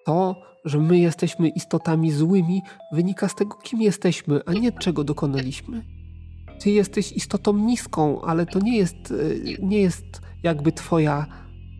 To, 0.06 0.36
że 0.64 0.78
my 0.78 0.98
jesteśmy 0.98 1.48
istotami 1.48 2.10
złymi, 2.10 2.62
wynika 2.92 3.28
z 3.28 3.34
tego, 3.34 3.56
kim 3.62 3.82
jesteśmy, 3.82 4.40
a 4.46 4.52
nie 4.52 4.72
czego 4.72 5.04
dokonaliśmy. 5.04 5.82
Ty 6.62 6.70
jesteś 6.70 7.12
istotą 7.12 7.52
niską, 7.58 8.20
ale 8.22 8.46
to 8.46 8.58
nie 8.58 8.76
jest, 8.78 8.96
e, 9.60 9.66
nie 9.66 9.80
jest 9.80 10.20
jakby 10.42 10.72
twoja, 10.72 11.26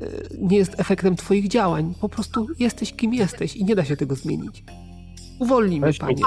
e, 0.01 0.07
nie 0.39 0.57
jest 0.59 0.81
efektem 0.81 1.17
twoich 1.17 1.49
działań. 1.49 1.95
Po 2.01 2.09
prostu 2.09 2.47
jesteś 2.59 2.93
kim 2.93 3.15
jesteś 3.15 3.57
i 3.57 3.65
nie 3.65 3.75
da 3.75 3.85
się 3.85 3.97
tego 3.97 4.15
zmienić. 4.15 4.65
Uwolnij 5.39 5.81
mnie, 5.81 5.93
panie. 6.01 6.23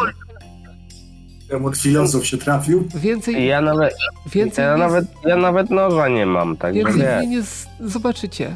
Demon 1.49 1.73
filozof 1.75 2.25
się 2.25 2.37
trafił. 2.37 2.87
Więcej, 2.95 3.47
Ja 3.47 3.61
nawet, 3.61 3.93
więcej, 4.31 4.65
ja 4.65 4.73
nie, 4.73 4.79
nawet, 4.79 5.05
ja 5.25 5.35
nawet 5.35 5.69
noża 5.69 6.07
nie 6.07 6.25
mam, 6.25 6.57
także 6.57 6.79
więcej 6.79 6.95
mnie 6.95 7.21
nie. 7.21 7.27
nie 7.27 7.43
z... 7.43 7.67
zobaczycie. 7.79 8.55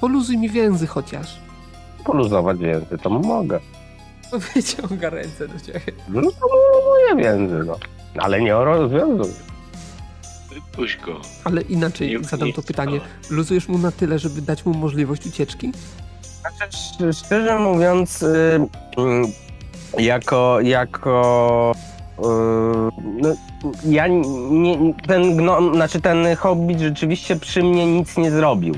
Poluzuj 0.00 0.38
mi 0.38 0.48
więzy 0.48 0.86
chociaż. 0.86 1.38
Poluzować 2.04 2.58
więzy, 2.58 2.98
to 3.02 3.10
mogę. 3.10 3.60
Wyciąga 4.54 5.10
ręce 5.10 5.48
do 5.48 5.60
ciebie. 5.60 5.80
No 6.08 6.22
to 6.22 6.30
poluzuję 6.40 7.30
więzy, 7.30 7.64
no. 7.66 7.76
Ale 8.16 8.40
nie 8.40 8.52
rozwiązuj. 8.52 9.32
Wypuść 10.54 10.98
go. 11.00 11.20
Ale 11.44 11.62
inaczej 11.62 12.10
Nie- 12.10 12.24
zadam 12.24 12.48
nie 12.48 12.54
to 12.54 12.62
pytanie. 12.62 13.00
Luzujesz 13.30 13.68
mu 13.68 13.78
na 13.78 13.92
tyle, 13.92 14.18
żeby 14.18 14.42
dać 14.42 14.64
mu 14.66 14.74
możliwość 14.74 15.26
ucieczki? 15.26 15.72
Znaczy, 16.40 16.76
sz- 16.76 17.16
szczerze 17.26 17.58
mówiąc, 17.58 18.22
y, 18.22 18.60
mm, 18.96 19.26
jako, 19.98 20.60
jako 20.60 21.72
y, 22.18 22.22
no, 23.22 23.28
ja 23.84 24.06
nie, 24.50 24.94
ten, 25.06 25.36
gno, 25.36 25.74
znaczy 25.74 26.00
ten 26.00 26.36
hobbit 26.36 26.80
rzeczywiście 26.80 27.36
przy 27.36 27.62
mnie 27.62 27.86
nic 27.86 28.16
nie 28.16 28.30
zrobił. 28.30 28.74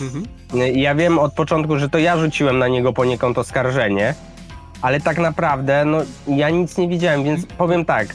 Mhm. 0.00 0.24
Y, 0.62 0.72
Ja 0.72 0.94
wiem 0.94 1.18
od 1.18 1.32
początku, 1.34 1.78
że 1.78 1.88
to 1.88 1.98
ja 1.98 2.16
rzuciłem 2.16 2.58
na 2.58 2.68
niego 2.68 2.92
poniekąd 2.92 3.38
oskarżenie, 3.38 4.14
ale 4.82 5.00
tak 5.00 5.18
naprawdę 5.18 5.84
no, 5.84 5.98
ja 6.28 6.50
nic 6.50 6.78
nie 6.78 6.88
widziałem, 6.88 7.24
więc 7.24 7.46
powiem 7.46 7.84
tak. 7.84 8.06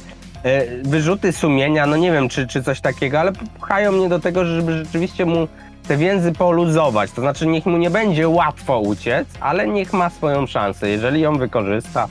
Y, 0.46 0.82
Wyrzuty 0.84 1.32
sumienia, 1.32 1.86
no 1.86 1.98
nie 1.98 2.12
wiem 2.12 2.30
czy, 2.30 2.48
czy 2.48 2.64
coś 2.64 2.82
takiego, 2.82 3.20
ale 3.20 3.32
pchają 3.62 3.92
mnie 3.92 4.10
do 4.10 4.20
tego, 4.20 4.46
żeby 4.46 4.78
rzeczywiście 4.78 5.26
mu 5.26 5.48
te 5.88 5.98
więzy 5.98 6.32
poluzować. 6.32 7.12
To 7.12 7.22
znaczy, 7.22 7.48
niech 7.48 7.66
mu 7.66 7.78
nie 7.78 7.90
będzie 7.90 8.30
łatwo 8.30 8.80
uciec, 8.80 9.28
ale 9.40 9.68
niech 9.68 9.94
ma 9.94 10.10
swoją 10.10 10.48
szansę. 10.48 10.90
Jeżeli 10.90 11.22
ją 11.22 11.38
wykorzysta, 11.38 12.08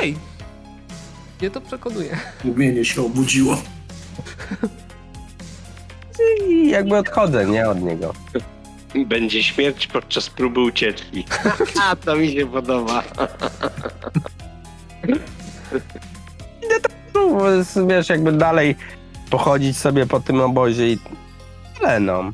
Hej! 0.00 0.16
Mnie 1.40 1.50
to 1.50 1.60
przekonuje. 1.60 2.16
Umienie 2.44 2.84
się 2.84 3.02
obudziło. 3.06 3.56
i 6.48 6.68
jakby 6.70 6.96
odchodzę, 6.96 7.46
nie 7.46 7.68
od 7.68 7.82
niego. 7.82 8.14
Będzie 9.06 9.42
śmierć 9.42 9.86
podczas 9.86 10.30
próby 10.30 10.60
ucieczki. 10.60 11.24
A 11.82 11.96
to 11.96 12.16
mi 12.16 12.32
się 12.32 12.46
podoba. 12.46 13.02
No, 17.14 17.38
wiesz, 17.86 18.08
jakby 18.08 18.32
dalej 18.32 18.76
pochodzić 19.30 19.76
sobie 19.76 20.06
po 20.06 20.20
tym 20.20 20.40
obozie 20.40 20.92
i 20.92 20.98
tyle, 21.78 22.00
no. 22.00 22.32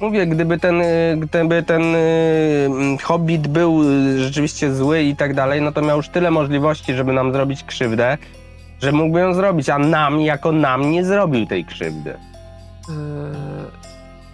Mówię, 0.00 0.26
gdyby 0.26 0.58
ten, 0.58 0.80
y, 0.80 1.16
gdyby 1.20 1.62
ten 1.62 1.94
y, 1.94 2.98
hobbit 3.02 3.48
był 3.48 3.82
y, 3.82 4.24
rzeczywiście 4.24 4.74
zły 4.74 5.02
i 5.02 5.16
tak 5.16 5.34
dalej, 5.34 5.62
no 5.62 5.72
to 5.72 5.82
miał 5.82 5.96
już 5.96 6.08
tyle 6.08 6.30
możliwości, 6.30 6.94
żeby 6.94 7.12
nam 7.12 7.32
zrobić 7.32 7.64
krzywdę, 7.64 8.18
że 8.82 8.92
mógłby 8.92 9.20
ją 9.20 9.34
zrobić, 9.34 9.68
a 9.68 9.78
nam, 9.78 10.20
jako 10.20 10.52
nam, 10.52 10.90
nie 10.90 11.04
zrobił 11.04 11.46
tej 11.46 11.64
krzywdy. 11.64 12.10
Eee, 12.10 12.94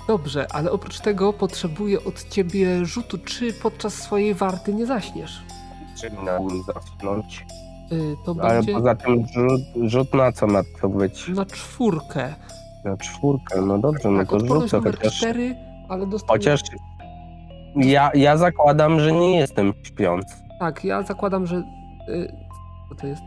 dobrze, 0.08 0.46
ale 0.52 0.70
oprócz 0.70 1.00
tego 1.00 1.32
potrzebuję 1.32 2.04
od 2.04 2.28
ciebie 2.28 2.84
rzutu, 2.84 3.18
czy 3.18 3.52
podczas 3.52 3.94
swojej 3.94 4.34
warty 4.34 4.74
nie 4.74 4.86
zaśniesz. 4.86 5.42
Czyli 6.00 6.16
miałbym 6.24 6.62
zasnąć. 6.62 7.46
Eee, 7.94 8.16
to 8.24 8.34
Ale 8.42 8.54
będzie 8.54 8.72
poza 8.72 8.94
tym 8.94 9.26
rzut, 9.34 9.90
rzut 9.90 10.14
na 10.14 10.32
co 10.32 10.46
ma 10.46 10.62
to 10.80 10.88
być? 10.88 11.28
na 11.28 11.46
czwórkę. 11.46 12.34
Na 12.84 12.96
czwórkę, 12.96 13.60
no 13.60 13.78
dobrze, 13.78 14.10
no 14.10 14.18
tak, 14.18 14.28
to 14.28 14.36
odporność 14.36 14.70
rzucę 14.72 14.90
chociaż. 14.90 15.16
cztery, 15.18 15.56
ale 15.88 16.06
dostaniesz... 16.06 16.44
Chociaż 16.44 16.62
ja, 17.76 18.10
ja 18.14 18.36
zakładam, 18.36 19.00
że 19.00 19.12
nie 19.12 19.36
jestem 19.36 19.72
śpiący. 19.82 20.34
Tak, 20.60 20.84
ja 20.84 21.02
zakładam, 21.02 21.46
że... 21.46 21.56
Y, 22.08 22.32
co 22.88 22.94
to 22.94 23.06
jest? 23.06 23.22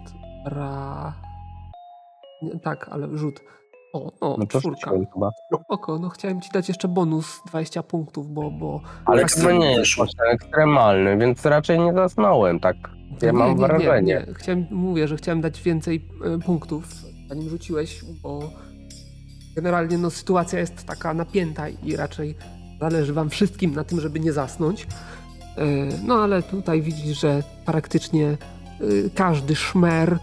Ra... 0.45 1.13
Nie, 2.41 2.59
tak, 2.59 2.89
ale 2.91 3.17
rzut. 3.17 3.39
O, 3.93 4.11
o, 4.21 4.35
No 4.39 4.45
to 4.45 4.59
czwórka. 4.59 4.91
chyba. 5.13 5.29
Oko, 5.67 5.99
no 5.99 6.09
chciałem 6.09 6.41
ci 6.41 6.49
dać 6.53 6.67
jeszcze 6.67 6.87
bonus 6.87 7.41
20 7.47 7.83
punktów, 7.83 8.27
bo... 8.33 8.51
bo 8.51 8.81
Ale 9.05 9.21
tak- 9.21 9.31
to 9.35 9.51
nie 9.51 9.71
jest 9.71 9.91
ekstremalny, 10.33 11.17
więc 11.17 11.45
raczej 11.45 11.79
nie 11.79 11.93
zasnąłem, 11.93 12.59
tak. 12.59 12.75
Ja 13.21 13.31
nie, 13.31 13.37
mam 13.37 13.49
nie, 13.51 13.67
wrażenie. 13.67 14.25
Nie. 14.27 14.33
Chciałem, 14.33 14.65
mówię, 14.71 15.07
że 15.07 15.17
chciałem 15.17 15.41
dać 15.41 15.61
więcej 15.61 16.05
e, 16.25 16.39
punktów, 16.39 16.87
zanim 17.29 17.49
rzuciłeś, 17.49 18.01
bo 18.23 18.51
generalnie 19.55 19.97
no, 19.97 20.09
sytuacja 20.09 20.59
jest 20.59 20.85
taka 20.85 21.13
napięta 21.13 21.69
i 21.69 21.95
raczej 21.95 22.35
zależy 22.79 23.13
wam 23.13 23.29
wszystkim 23.29 23.75
na 23.75 23.83
tym, 23.83 24.01
żeby 24.01 24.19
nie 24.19 24.33
zasnąć. 24.33 24.87
E, 25.57 25.65
No 26.03 26.23
ale 26.23 26.43
tutaj 26.43 26.81
widzisz, 26.81 27.19
że 27.19 27.43
praktycznie 27.65 28.27
e, 28.27 28.37
każdy 29.15 29.55
szmer 29.55 30.17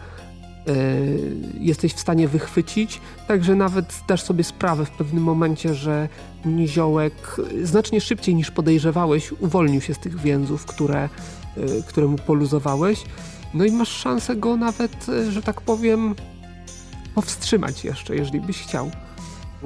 jesteś 1.60 1.94
w 1.94 2.00
stanie 2.00 2.28
wychwycić, 2.28 3.00
także 3.28 3.54
nawet 3.54 3.92
zdasz 3.92 4.22
sobie 4.22 4.44
sprawę 4.44 4.84
w 4.84 4.90
pewnym 4.90 5.22
momencie, 5.22 5.74
że 5.74 6.08
niziołek 6.44 7.36
znacznie 7.62 8.00
szybciej 8.00 8.34
niż 8.34 8.50
podejrzewałeś 8.50 9.32
uwolnił 9.32 9.80
się 9.80 9.94
z 9.94 9.98
tych 9.98 10.20
więzów, 10.20 10.66
które, 10.66 11.08
y, 11.59 11.82
które 11.86 12.06
mu 12.06 12.18
poluzowałeś. 12.18 13.05
No 13.55 13.64
i 13.64 13.72
masz 13.72 13.89
szansę 13.89 14.36
go 14.36 14.56
nawet, 14.56 15.09
y, 15.09 15.32
że 15.32 15.43
tak 15.43 15.60
powiem, 15.60 16.14
powstrzymać 17.14 17.85
jeszcze, 17.85 18.16
jeżeli 18.16 18.40
byś 18.40 18.62
chciał. 18.62 18.90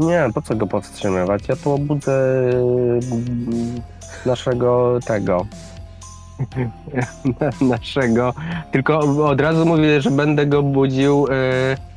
Nie, 0.00 0.30
po 0.34 0.42
co 0.42 0.56
go 0.56 0.66
powstrzymywać? 0.66 1.48
Ja 1.48 1.56
tu 1.56 1.72
obudzę 1.72 2.50
mm, 2.50 3.80
naszego 4.26 4.98
tego. 5.06 5.46
naszego. 7.60 8.34
Tylko 8.72 8.98
od 9.28 9.40
razu 9.40 9.66
mówię, 9.66 10.00
że 10.00 10.10
będę 10.10 10.46
go 10.46 10.62
budził. 10.62 11.26
y, 11.26 11.88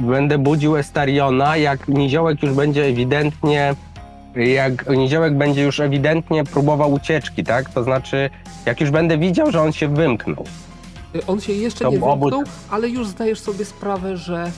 będę 0.00 0.38
budził 0.38 0.76
Estariona, 0.76 1.56
jak 1.56 1.88
Niziołek 1.88 2.42
już 2.42 2.52
będzie 2.52 2.84
ewidentnie. 2.84 3.74
Jak 4.36 4.88
Niziołek 4.90 5.34
będzie 5.36 5.62
już 5.62 5.80
ewidentnie 5.80 6.44
próbował 6.44 6.92
ucieczki, 6.92 7.44
tak? 7.44 7.70
To 7.70 7.84
znaczy, 7.84 8.30
jak 8.66 8.80
już 8.80 8.90
będę 8.90 9.18
widział, 9.18 9.50
że 9.52 9.60
on 9.62 9.72
się 9.72 9.88
wymknął. 9.88 10.44
Y, 11.16 11.26
On 11.26 11.40
się 11.40 11.52
jeszcze 11.52 11.84
To 11.84 11.90
nie 11.90 11.98
obóz- 11.98 12.20
wymknął, 12.20 12.42
ale 12.70 12.88
już 12.88 13.06
zdajesz 13.08 13.40
sobie 13.40 13.64
sprawę, 13.64 14.16
że 14.16 14.50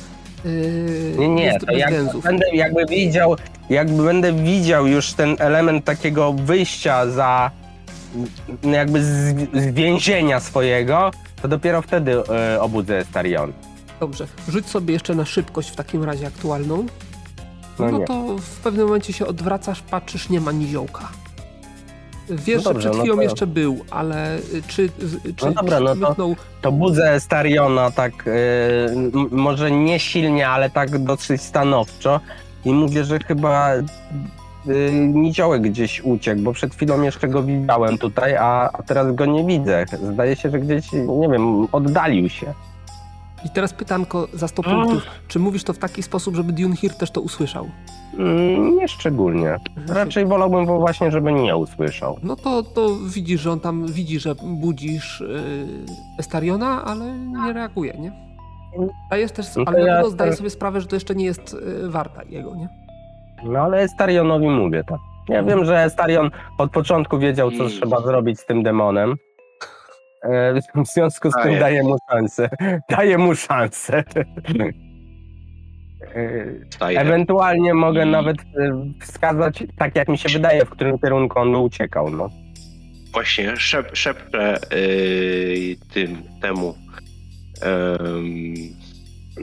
y, 0.47 1.15
Nie, 1.19 1.29
nie, 1.29 1.59
to 1.59 1.73
jak 1.73 1.95
będę 2.23 2.47
jakby 2.53 2.87
widział, 2.87 3.37
jakby 3.71 4.05
będę 4.05 4.33
widział 4.33 4.87
już 4.87 5.13
ten 5.13 5.37
element 5.39 5.85
takiego 5.85 6.33
wyjścia 6.33 7.07
za 7.11 7.51
m, 8.65 8.73
jakby 8.73 9.05
z, 9.05 9.35
z 9.55 9.67
więzienia 9.75 10.41
swojego, 10.41 11.11
to 11.43 11.49
dopiero 11.49 11.83
wtedy 11.83 12.23
e, 12.29 12.61
obudzę 12.61 13.05
Starion. 13.05 13.53
Dobrze, 14.01 14.27
rzuć 14.49 14.67
sobie 14.67 14.95
jeszcze 14.95 15.15
na 15.15 15.25
szybkość 15.25 15.71
w 15.71 15.77
takim 15.77 16.05
razie 16.05 16.27
aktualną. 16.27 16.87
No 17.79 17.91
No, 17.91 17.99
to 18.07 18.39
w 18.39 18.57
pewnym 18.61 18.87
momencie 18.87 19.13
się 19.13 19.27
odwracasz, 19.27 19.83
patrzysz, 19.83 20.29
nie 20.29 20.41
ma 20.41 20.53
niziołka. 20.53 21.09
Wiesz, 22.31 22.65
No 22.65 22.73
dobrze, 22.73 22.83
że 22.83 22.89
przed 22.91 22.97
no 22.97 23.03
chwilą 23.03 23.17
to- 23.17 23.23
jeszcze 23.23 23.47
był, 23.47 23.85
ale 23.91 24.37
y, 24.39 24.63
czy, 24.67 24.91
czy 25.37 25.47
No 25.47 25.53
dobra, 25.53 25.81
no 25.81 26.15
to- 26.15 26.31
To 26.63 26.73
budzę 26.73 27.21
Stariona 27.21 27.91
tak, 27.91 28.13
m, 28.27 29.29
może 29.31 29.71
nie 29.71 29.99
silnie, 30.01 30.49
ale 30.49 30.71
tak 30.71 30.99
dosyć 30.99 31.43
stanowczo 31.43 32.21
i 32.65 32.73
mówię, 32.73 33.05
że 33.05 33.19
chyba 33.19 33.75
e, 33.75 33.83
niziołek 34.93 35.63
gdzieś 35.63 36.01
uciekł, 36.01 36.41
bo 36.43 36.53
przed 36.53 36.75
chwilą 36.75 37.03
jeszcze 37.03 37.29
go 37.29 37.43
widziałem 37.43 37.99
tutaj, 37.99 38.37
a, 38.37 38.71
a 38.73 38.83
teraz 38.83 39.15
go 39.15 39.27
nie 39.27 39.45
widzę. 39.45 39.85
Zdaje 40.13 40.37
się, 40.37 40.51
że 40.51 40.59
gdzieś, 40.59 40.93
nie 40.93 41.29
wiem, 41.29 41.67
oddalił 41.73 42.29
się. 42.29 42.55
I 43.45 43.51
teraz 43.51 43.73
pytanko 43.75 44.29
za 44.33 44.49
100 44.49 44.63
punktów. 44.63 45.03
Czy 45.29 45.39
mówisz 45.39 45.65
to 45.65 45.73
w 45.73 45.79
taki 45.79 46.03
sposób, 46.03 46.35
żeby 46.37 46.53
Dunhir 46.53 46.95
też 46.95 47.11
to 47.11 47.21
usłyszał? 47.21 47.69
Mm, 48.19 48.77
Nie 48.77 48.89
szczególnie. 48.89 49.57
Raczej 49.89 50.27
wolałbym 50.27 50.67
wo- 50.67 50.79
właśnie, 50.79 51.11
żeby 51.11 51.33
nie 51.33 51.57
usłyszał. 51.57 52.19
No 52.23 52.37
to, 52.37 52.63
to 52.63 52.89
widzisz, 53.15 53.41
że 53.41 53.51
on 53.53 53.61
tam 53.61 53.87
widzi, 53.87 54.21
że 54.21 54.35
budzisz 54.45 55.21
yy, 55.21 55.67
Estariona, 56.19 56.85
ale 56.85 57.19
nie 57.19 57.53
reaguje, 57.53 57.95
nie? 57.99 58.13
Zdajesz 59.07 59.33
też, 59.33 59.47
No 59.57 59.65
to 59.65 59.71
ale 59.71 59.81
ja 59.81 60.05
zdaje 60.05 60.17
teraz- 60.17 60.37
sobie 60.39 60.51
sprawę, 60.51 60.81
że 60.81 60.87
to 60.87 60.97
jeszcze 60.97 61.15
nie 61.15 61.25
jest 61.25 61.57
yy, 61.83 61.91
warta 61.91 62.23
jego, 62.29 62.55
nie? 62.57 62.69
No 63.45 63.59
ale 63.59 63.89
Starionowi 63.89 64.49
mówię 64.49 64.85
tak. 64.89 64.99
Ja 65.29 65.43
wiem, 65.43 65.65
że 65.65 65.91
Starion 65.91 66.31
od 66.59 66.71
początku 66.71 67.19
wiedział, 67.19 67.51
co 67.51 67.69
trzeba 67.69 68.01
zrobić 68.01 68.41
z 68.41 68.47
tym 68.47 68.63
demonem. 68.63 69.15
E, 70.25 70.55
W 70.85 70.89
związku 70.89 71.31
z 71.31 71.35
tym 71.43 71.59
Daję. 71.59 71.83
mu 71.83 71.97
szansę. 72.11 72.49
Daję 72.91 73.19
mu 73.19 73.35
szansę. 73.35 74.03
E, 76.15 76.45
Staję. 76.71 77.01
Ewentualnie 77.01 77.75
mogę 77.75 78.07
I- 78.07 78.11
nawet 78.11 78.37
e, 78.41 78.45
wskazać, 79.01 79.65
tak 79.79 79.97
jak 79.97 80.09
mi 80.09 80.19
się 80.19 80.29
wydaje, 80.29 80.65
w 80.65 80.71
którym 80.71 80.99
kierunku 80.99 81.39
on 81.39 81.57
uciekał. 81.57 82.11
No. 82.11 82.31
Właśnie 83.13 83.57
szep, 83.57 83.91
szepczę 83.93 84.59
yy, 84.71 85.77
tym, 85.95 86.23
temu 86.41 86.75
yy, 87.63 88.55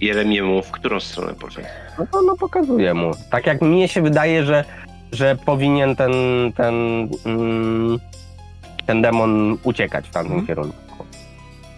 Jeremiemu, 0.02 0.62
w 0.62 0.72
którą 0.72 1.00
stronę 1.00 1.34
poszedł. 1.34 1.68
No 2.00 2.08
to 2.12 2.22
no, 2.22 2.36
pokazuję 2.36 2.94
mu. 2.94 3.12
Tak 3.32 3.48
jak 3.48 3.62
mnie 3.62 3.88
się 3.88 4.02
wydaje, 4.02 4.44
że, 4.46 4.66
że 5.12 5.36
powinien 5.46 5.96
ten, 5.96 6.12
ten, 6.56 6.76
mm, 7.26 8.00
ten 8.88 9.02
demon 9.02 9.58
uciekać 9.64 10.08
w 10.08 10.12
tamtym 10.12 10.32
Mhm. 10.32 10.48
kierunku. 10.48 11.06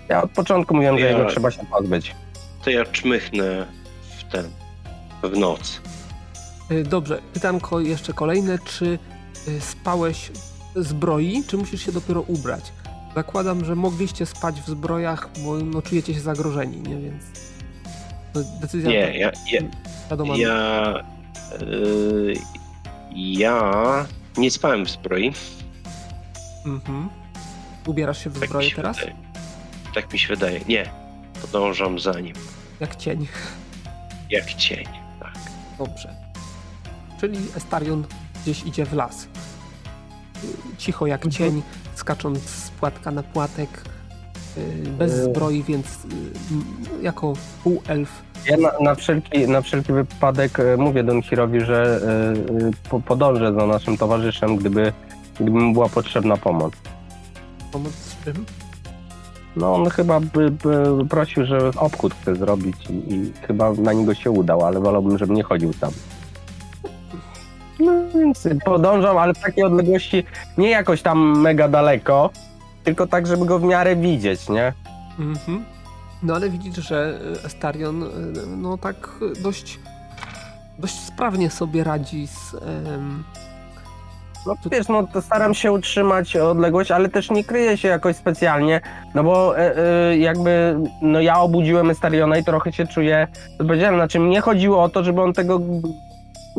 Ja 0.09 0.23
od 0.23 0.31
początku 0.31 0.75
mówiłem, 0.75 0.99
że 0.99 1.05
Ja- 1.05 1.11
jego 1.17 1.29
trzeba 1.29 1.51
się 1.51 1.65
pozbyć. 1.71 2.15
To 2.63 2.69
ja 2.69 2.85
czmychnę 2.85 3.65
w 4.19 4.31
ten, 4.31 4.49
w 5.23 5.37
noc. 5.37 5.81
Y, 6.71 6.83
Dobrze, 6.83 7.19
pytanko 7.33 7.79
jeszcze 7.79 8.13
kolejne. 8.13 8.57
Czy 8.65 8.99
y, 9.47 9.61
spałeś 9.61 10.31
w 10.75 10.83
zbroi, 10.83 11.43
czy 11.47 11.57
musisz 11.57 11.85
się 11.85 11.91
dopiero 11.91 12.21
ubrać? 12.21 12.71
Zakładam, 13.15 13.65
że 13.65 13.75
mogliście 13.75 14.25
spać 14.25 14.61
w 14.61 14.67
zbrojach, 14.67 15.29
bo 15.45 15.53
no, 15.57 15.81
czujecie 15.81 16.13
się 16.13 16.19
zagrożeni, 16.19 16.77
nie? 16.81 16.95
Więc 17.01 17.23
to 18.33 18.39
decyzja 18.61 18.89
Nie, 18.89 18.95
ja, 19.19 19.31
ja, 19.51 19.61
wiadoma. 20.11 20.37
ja, 20.37 20.93
yy, 21.61 22.33
ja 23.15 23.71
nie 24.37 24.51
spałem 24.51 24.85
w 24.85 24.89
zbroi. 24.89 25.33
Mhm. 26.65 27.09
Ubierasz 27.87 28.23
się 28.23 28.29
w 28.29 28.39
Tak 28.39 28.49
zbroję 28.49 28.69
się 28.69 28.75
teraz? 28.75 28.97
wydaje. 28.99 29.15
Tak 29.95 30.13
mi 30.13 30.19
się 30.19 30.27
wydaje. 30.27 30.59
Nie, 30.67 30.89
podążam 31.41 31.99
za 31.99 32.19
nim. 32.19 32.33
Jak 32.79 32.95
cień. 32.95 33.27
Jak 34.29 34.53
cień. 34.53 34.85
Tak. 35.19 35.35
Dobrze. 35.77 36.13
Czyli 37.19 37.37
Estarion 37.57 38.03
gdzieś 38.43 38.63
idzie 38.63 38.85
w 38.85 38.93
las. 38.93 39.23
Y, 39.23 39.27
Cicho 40.77 41.07
jak 41.07 41.27
cień, 41.29 41.61
skacząc 41.95 42.39
z 42.39 42.69
płatka 42.69 43.11
na 43.11 43.23
płatek, 43.23 43.69
y, 44.57 44.89
bez 44.89 45.13
E. 45.13 45.23
zbroi, 45.23 45.63
więc 45.63 45.87
y, 45.87 47.03
jako 47.03 47.33
półelf 47.63 48.21
Ja 48.45 48.57
na, 48.57 48.71
na, 48.81 48.95
wszelki, 48.95 49.47
na 49.47 49.61
wszelki 49.61 49.93
wypadek 49.93 50.59
e, 50.59 50.77
mówię 50.77 51.03
Don 51.03 51.21
Hirowi, 51.21 51.59
że 51.65 51.99
po, 52.89 52.99
podążę 52.99 53.53
za 53.53 53.65
naszym 53.67 53.97
towarzyszem, 53.97 54.57
gdyby, 54.57 54.93
gdyby 55.43 55.59
mu 55.59 55.73
była 55.73 55.89
potrzebna 55.89 56.37
pomoc. 56.37 56.73
pomóc 57.71 57.93
z 57.93 58.23
czym? 58.23 58.45
No 59.55 59.75
on 59.75 59.89
chyba 59.89 60.19
by, 60.19 60.51
by 60.51 61.05
prosił, 61.09 61.45
że 61.45 61.71
obchód 61.75 62.13
chce 62.21 62.35
zrobić 62.35 62.75
i, 62.89 63.13
i 63.13 63.33
chyba 63.47 63.73
na 63.73 63.93
niego 63.93 64.13
się 64.13 64.31
udał, 64.31 64.65
ale 64.65 64.79
wolałbym, 64.79 65.17
żeby 65.17 65.33
nie 65.33 65.43
chodził 65.43 65.73
sam. 65.73 65.91
No 67.79 67.91
więc 68.15 68.47
podążam, 68.65 69.17
ale 69.17 69.33
w 69.33 69.39
takiej 69.39 69.63
odległości 69.63 70.23
nie 70.57 70.69
jakoś 70.69 71.01
tam 71.01 71.39
mega 71.39 71.67
daleko, 71.67 72.29
tylko 72.83 73.07
tak, 73.07 73.27
żeby 73.27 73.45
go 73.45 73.59
w 73.59 73.63
miarę 73.63 73.95
widzieć, 73.95 74.49
nie? 74.49 74.73
Mhm. 75.19 75.65
No 76.23 76.35
ale 76.35 76.49
widzisz, 76.49 76.75
że 76.75 77.19
Estarion 77.45 78.03
y, 78.03 78.07
no 78.57 78.77
tak 78.77 79.09
dość 79.43 79.79
dość 80.79 80.99
sprawnie 80.99 81.49
sobie 81.49 81.83
radzi 81.83 82.27
z 82.27 82.53
em, 82.53 83.23
No 84.45 84.55
wiesz, 84.71 84.87
no 84.87 85.07
staram 85.21 85.53
się 85.53 85.71
utrzymać 85.71 86.35
odległość, 86.35 86.91
ale 86.91 87.09
też 87.09 87.31
nie 87.31 87.43
kryję 87.43 87.77
się 87.77 87.87
jakoś 87.87 88.15
specjalnie, 88.15 88.81
no 89.15 89.23
bo 89.23 89.59
e, 89.59 89.77
e, 89.77 90.17
jakby 90.17 90.79
no 91.01 91.21
ja 91.21 91.39
obudziłem 91.39 91.89
Estariona 91.89 92.37
i 92.37 92.43
trochę 92.43 92.71
się 92.71 92.87
czuję, 92.87 93.27
to 93.57 93.65
powiedziałem, 93.65 93.95
znaczy 93.95 94.19
mnie 94.19 94.41
chodziło 94.41 94.83
o 94.83 94.89
to, 94.89 95.03
żeby 95.03 95.21
on 95.21 95.33
tego 95.33 95.59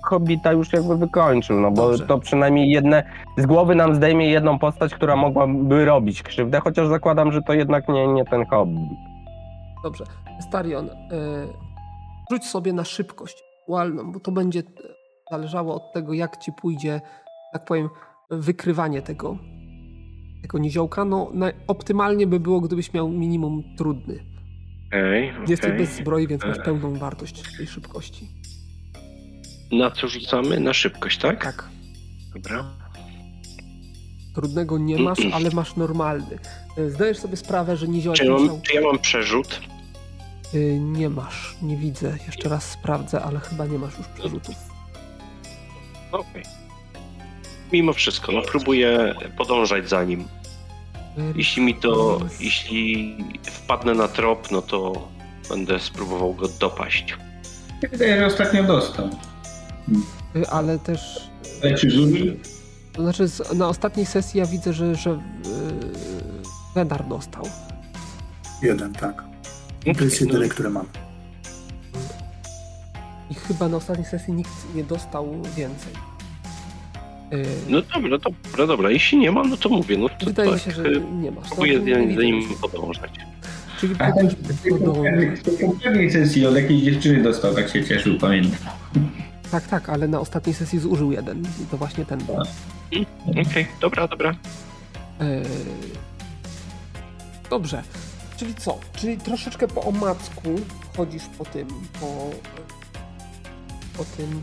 Hobbita 0.02 0.52
już 0.52 0.73
jakby 0.73 0.97
wykończył, 0.97 1.61
no 1.61 1.70
bo 1.70 1.89
Dobrze. 1.89 2.06
to 2.06 2.19
przynajmniej 2.19 2.70
jedne, 2.70 3.02
z 3.39 3.47
głowy 3.47 3.74
nam 3.74 3.94
zdejmie 3.94 4.31
jedną 4.31 4.59
postać, 4.59 4.94
która 4.94 5.16
mogłaby 5.16 5.85
robić 5.85 6.23
krzywdę, 6.23 6.61
chociaż 6.61 6.89
zakładam, 6.89 7.32
że 7.32 7.43
to 7.43 7.52
jednak 7.52 7.89
nie, 7.89 8.06
nie 8.06 8.24
ten 8.24 8.47
Hobbit. 8.47 8.78
Dobrze. 9.82 10.05
Starion, 10.40 10.89
y, 10.89 10.90
rzuć 12.31 12.44
sobie 12.44 12.73
na 12.73 12.85
szybkość 12.85 13.44
aktualną, 13.65 14.12
bo 14.12 14.20
to 14.20 14.32
będzie 14.32 14.61
e, 14.61 14.62
zależało 15.31 15.74
od 15.74 15.93
tego, 15.93 16.12
jak 16.12 16.36
ci 16.36 16.52
pójdzie, 16.52 17.01
tak 17.55 17.65
powiem, 17.65 17.89
wykrywanie 18.31 19.03
tego, 19.03 19.39
tego 20.43 20.59
niziołka. 20.59 21.05
No, 21.05 21.33
optymalnie 21.67 22.27
by 22.27 22.41
było, 22.41 22.61
gdybyś 22.61 22.93
miał 22.93 23.09
minimum 23.09 23.63
trudny. 23.79 24.25
Okej, 24.89 25.33
Jesteś 25.49 25.71
okej. 25.71 25.79
bez 25.87 25.97
zbroi, 25.97 26.27
więc 26.27 26.45
masz 26.45 26.59
E. 26.59 26.63
pełną 26.63 26.95
wartość 26.99 27.43
tej 27.57 27.67
szybkości. 27.67 28.29
Na 29.73 29.91
co 29.91 30.09
rzucamy? 30.09 30.61
Na 30.61 30.73
szybkość, 30.73 31.19
tak? 31.19 31.45
Tak. 31.45 31.69
Dobra. 32.35 32.65
Trudnego 34.35 34.79
nie 34.79 34.99
masz, 34.99 35.19
ale 35.35 35.51
masz 35.51 35.77
normalny. 35.77 36.39
Y, 36.79 36.91
Zdajesz 36.91 37.19
sobie 37.19 37.37
sprawę, 37.37 37.77
że 37.77 37.89
niziołek 37.89 38.19
Czy, 38.19 38.31
musiał... 38.31 38.61
czy 38.63 38.75
ja 38.75 38.81
mam 38.81 38.99
przerzut? 38.99 39.61
Y, 40.55 40.79
Nie 40.81 41.09
masz, 41.11 41.57
nie 41.63 41.77
widzę. 41.77 42.19
Jeszcze 42.27 42.49
raz 42.49 42.71
sprawdzę, 42.71 43.23
ale 43.23 43.41
chyba 43.41 43.67
nie 43.67 43.79
masz 43.79 43.99
już 43.99 44.07
przerzutów. 44.09 44.55
Okej. 46.13 46.43
Mimo 47.73 47.93
wszystko, 47.93 48.32
no 48.32 48.43
próbuję 48.43 49.15
podążać 49.39 49.89
za 49.89 50.05
nim. 50.05 50.24
Jeśli 51.36 51.62
mi 51.62 51.74
to, 51.74 52.20
jeśli 52.41 53.16
wpadnę 53.43 53.95
na 53.95 54.09
trop, 54.09 54.51
no 54.51 54.62
to 54.62 55.09
będę 55.49 55.81
spróbował 55.81 56.35
go 56.35 56.49
dopaść. 56.49 57.15
Się 57.81 57.89
wydaje, 57.89 58.19
że 58.19 58.27
ostatnio 58.27 58.65
dostał. 58.65 59.09
Ale 60.51 60.78
też 60.78 61.31
Ale 61.62 61.74
czy 61.74 61.91
zużył? 61.91 62.27
To 62.93 63.03
znaczy, 63.03 63.27
na 63.55 63.69
ostatniej 63.69 64.07
sesji 64.07 64.41
ja 64.41 64.47
widzę, 64.47 64.73
że, 64.73 64.95
że 64.95 65.11
yy, 65.11 65.19
Wedar 66.74 67.09
dostał. 67.09 67.49
Jeden, 68.62 68.93
tak. 68.93 69.24
I 69.86 69.95
to 69.95 70.05
jest 70.05 70.20
No, 70.20 70.27
jedyny, 70.27 70.49
który 70.49 70.70
mam. 70.70 70.86
I 73.31 73.35
chyba 73.35 73.69
na 73.69 73.77
ostatniej 73.77 74.07
sesji 74.07 74.32
nikt 74.35 74.51
nie 74.74 74.85
dostał 74.85 75.43
więcej. 75.57 75.93
Yy, 77.33 77.45
No 77.69 77.83
dobra, 77.95 78.19
dobra, 78.19 78.67
dobra. 78.67 78.91
Jeśli 78.91 79.19
nie 79.19 79.33
mam, 79.33 79.51
no 79.51 79.57
to 79.57 79.69
mówię. 79.69 79.99
No 79.99 80.09
to 80.09 80.27
wydaje 80.27 80.51
tak, 80.51 80.61
się, 80.61 80.71
że 80.71 80.83
e, 80.89 81.01
nie 81.01 81.31
masz. 81.31 81.45
No, 81.45 81.57
próbuję 81.57 81.79
nie 81.81 82.17
za 82.17 82.23
nim 82.23 82.43
podążać. 82.61 83.11
Czyli 83.81 83.95
A 83.99 84.11
w 84.13 84.15
podążać. 84.69 85.41
poprzedniej- 85.67 86.11
sesji 86.11 86.47
od 86.47 86.57
jakiejś 86.57 86.83
dziewczyny 86.83 87.23
dostał, 87.23 87.55
tak 87.55 87.69
się 87.69 87.85
cieszył, 87.85 88.19
pamiętam. 88.19 88.59
Tak, 89.51 89.67
tak, 89.69 89.89
ale 89.89 90.09
na 90.09 90.21
ostatniej 90.21 90.55
sesji 90.55 90.79
zużył 90.79 91.13
jeden. 91.13 91.43
I 91.63 91.67
to 91.71 91.77
właśnie 91.77 92.05
ten 92.05 92.19
był. 92.19 92.37
Okej, 93.51 93.67
dobra, 93.81 94.09
dobra. 94.09 94.35
Yy, 95.21 95.43
Dobrze. 97.51 97.83
Czyli 98.37 98.55
co? 98.55 98.79
Czyli 98.97 99.17
troszeczkę 99.17 99.69
po 99.69 99.83
omacku 99.83 100.43
chodzisz 100.97 101.23
po 101.39 101.45
tym, 101.45 101.69
po, 102.01 102.31
po 103.97 104.05
tym, 104.05 104.43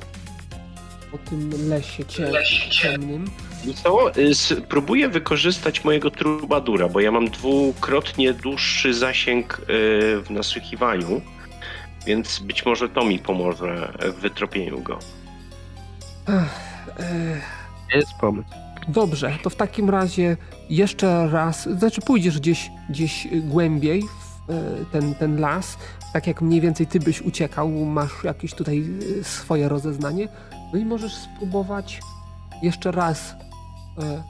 po 1.12 1.18
tym 1.18 1.70
lesie 1.70 2.06
cie- 2.06 2.32
ciemnym. 2.70 3.26
No 3.66 3.74
Co? 3.74 4.12
Spróbuję 4.34 5.10
wykorzystać 5.10 5.84
mojego 5.84 6.12
trubadura, 6.12 6.90
bo 6.90 7.00
ja 7.00 7.12
mam 7.12 7.26
dwukrotnie 7.30 8.34
dłuższy 8.34 8.94
zasięg 8.94 9.60
y, 9.60 9.64
w 10.22 10.28
nasłuchiwaniu, 10.30 11.22
więc 12.06 12.40
być 12.40 12.66
może 12.66 12.90
to 12.90 13.06
mi 13.06 13.20
pomoże 13.20 13.94
w 14.18 14.22
wytropieniu 14.22 14.82
go. 14.82 15.00
Yy, 16.28 16.36
Jest 17.96 18.14
pomysł. 18.22 18.50
Dobrze, 18.88 19.38
to 19.44 19.50
w 19.50 19.56
takim 19.56 19.90
razie 19.90 20.38
jeszcze 20.70 21.30
raz, 21.32 21.70
znaczy 21.70 22.02
pójdziesz 22.02 22.40
gdzieś, 22.40 22.70
gdzieś 22.90 23.28
głębiej 23.42 24.02
w 24.48 24.50
e, 24.52 24.86
ten, 24.92 25.16
ten 25.16 25.40
las, 25.40 25.78
tak 26.14 26.28
jak 26.28 26.42
mniej 26.42 26.62
więcej 26.62 26.88
ty 26.88 27.00
byś 27.00 27.22
uciekał, 27.22 27.70
masz 27.70 28.12
jakieś 28.24 28.54
tutaj 28.54 28.84
e, 29.20 29.24
swoje 29.24 29.70
rozeznanie, 29.70 30.28
no 30.73 30.80
i 30.80 30.85
możesz 30.85 31.14
spróbować 31.14 31.99
jeszcze 32.61 32.91
raz 32.91 33.35
e, 34.03 34.23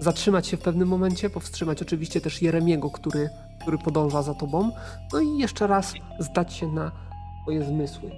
zatrzymać 0.00 0.46
się 0.46 0.56
w 0.56 0.60
pewnym 0.60 0.88
momencie, 0.88 1.30
powstrzymać 1.30 1.82
oczywiście 1.82 2.20
też 2.20 2.42
Jeremiego, 2.42 2.90
który, 2.90 3.30
który 3.60 3.78
podąża 3.78 4.22
za 4.22 4.34
tobą, 4.34 4.70
no 5.12 5.20
i 5.20 5.38
jeszcze 5.38 5.66
raz 5.66 5.94
zdać 6.18 6.54
się 6.54 6.66
na 6.66 6.92
twoje 7.42 7.64
zmysły. 7.64 8.10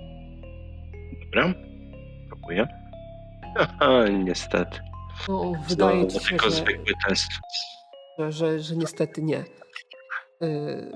Dobra? 1.25 1.55
Próbuję. 2.29 2.69
Aha, 3.59 4.09
niestety. 4.25 4.81
No, 5.29 5.53
wydaje 5.69 6.09
ci 6.09 6.21
się, 6.21 6.29
tylko 6.29 6.51
że... 6.51 6.57
zwykły 6.57 6.93
test. 7.09 7.29
że, 8.19 8.33
że, 8.33 8.61
że 8.61 8.77
niestety 8.77 9.23
nie. 9.23 9.45
Yy, 10.41 10.93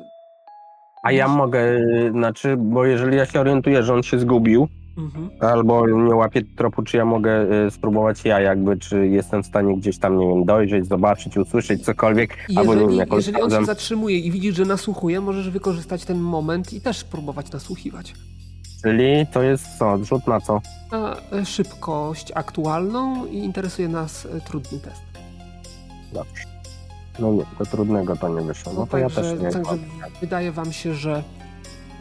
A 1.02 1.12
ja 1.12 1.28
mogę, 1.28 1.62
znaczy, 2.10 2.56
bo 2.56 2.84
jeżeli 2.84 3.16
ja 3.16 3.26
się 3.26 3.40
orientuję, 3.40 3.82
że 3.82 3.94
on 3.94 4.02
się 4.02 4.18
zgubił, 4.18 4.68
mhm. 4.98 5.30
albo 5.40 5.86
nie 5.86 6.14
łapie 6.14 6.42
tropu, 6.56 6.82
czy 6.82 6.96
ja 6.96 7.04
mogę 7.04 7.64
y, 7.66 7.70
spróbować 7.70 8.24
ja 8.24 8.40
jakby, 8.40 8.78
czy 8.78 9.06
jestem 9.06 9.42
w 9.42 9.46
stanie 9.46 9.76
gdzieś 9.76 9.98
tam, 9.98 10.18
nie 10.18 10.28
wiem, 10.28 10.44
dojrzeć, 10.44 10.86
zobaczyć, 10.86 11.36
usłyszeć 11.36 11.84
cokolwiek, 11.84 12.36
albo 12.56 12.74
nie 12.74 12.80
wiem, 12.80 12.80
Jeżeli, 12.80 12.96
jakąś 12.96 13.26
jeżeli 13.26 13.42
on 13.42 13.50
się 13.50 13.64
zatrzymuje 13.64 14.18
i 14.18 14.30
widzisz, 14.30 14.56
że 14.56 14.64
nasłuchuje, 14.64 15.20
możesz 15.20 15.50
wykorzystać 15.50 16.04
ten 16.04 16.18
moment 16.18 16.72
i 16.72 16.80
też 16.80 16.98
spróbować 16.98 17.52
nasłuchiwać. 17.52 18.14
Czyli 18.82 19.26
to 19.32 19.42
jest 19.42 19.78
co, 19.78 20.04
rzut 20.04 20.26
na 20.26 20.40
co? 20.40 20.60
Na 20.92 21.16
e, 21.32 21.46
szybkość 21.46 22.32
aktualną 22.34 23.26
i 23.26 23.36
interesuje 23.36 23.88
nas 23.88 24.26
e, 24.26 24.40
trudny 24.40 24.78
test. 24.78 25.02
Dobrze. 26.12 26.42
No 27.18 27.32
nie, 27.32 27.44
to 27.58 27.66
trudnego 27.66 28.16
to 28.16 28.28
nie 28.28 28.40
wyszło. 28.40 28.72
No, 28.72 28.80
No 28.80 28.86
to 28.86 28.98
ja 28.98 29.10
też 29.10 29.40
nie 29.40 29.50
także 29.50 29.78
wydaje 30.20 30.52
wam 30.52 30.72
się, 30.72 30.94
że 30.94 31.22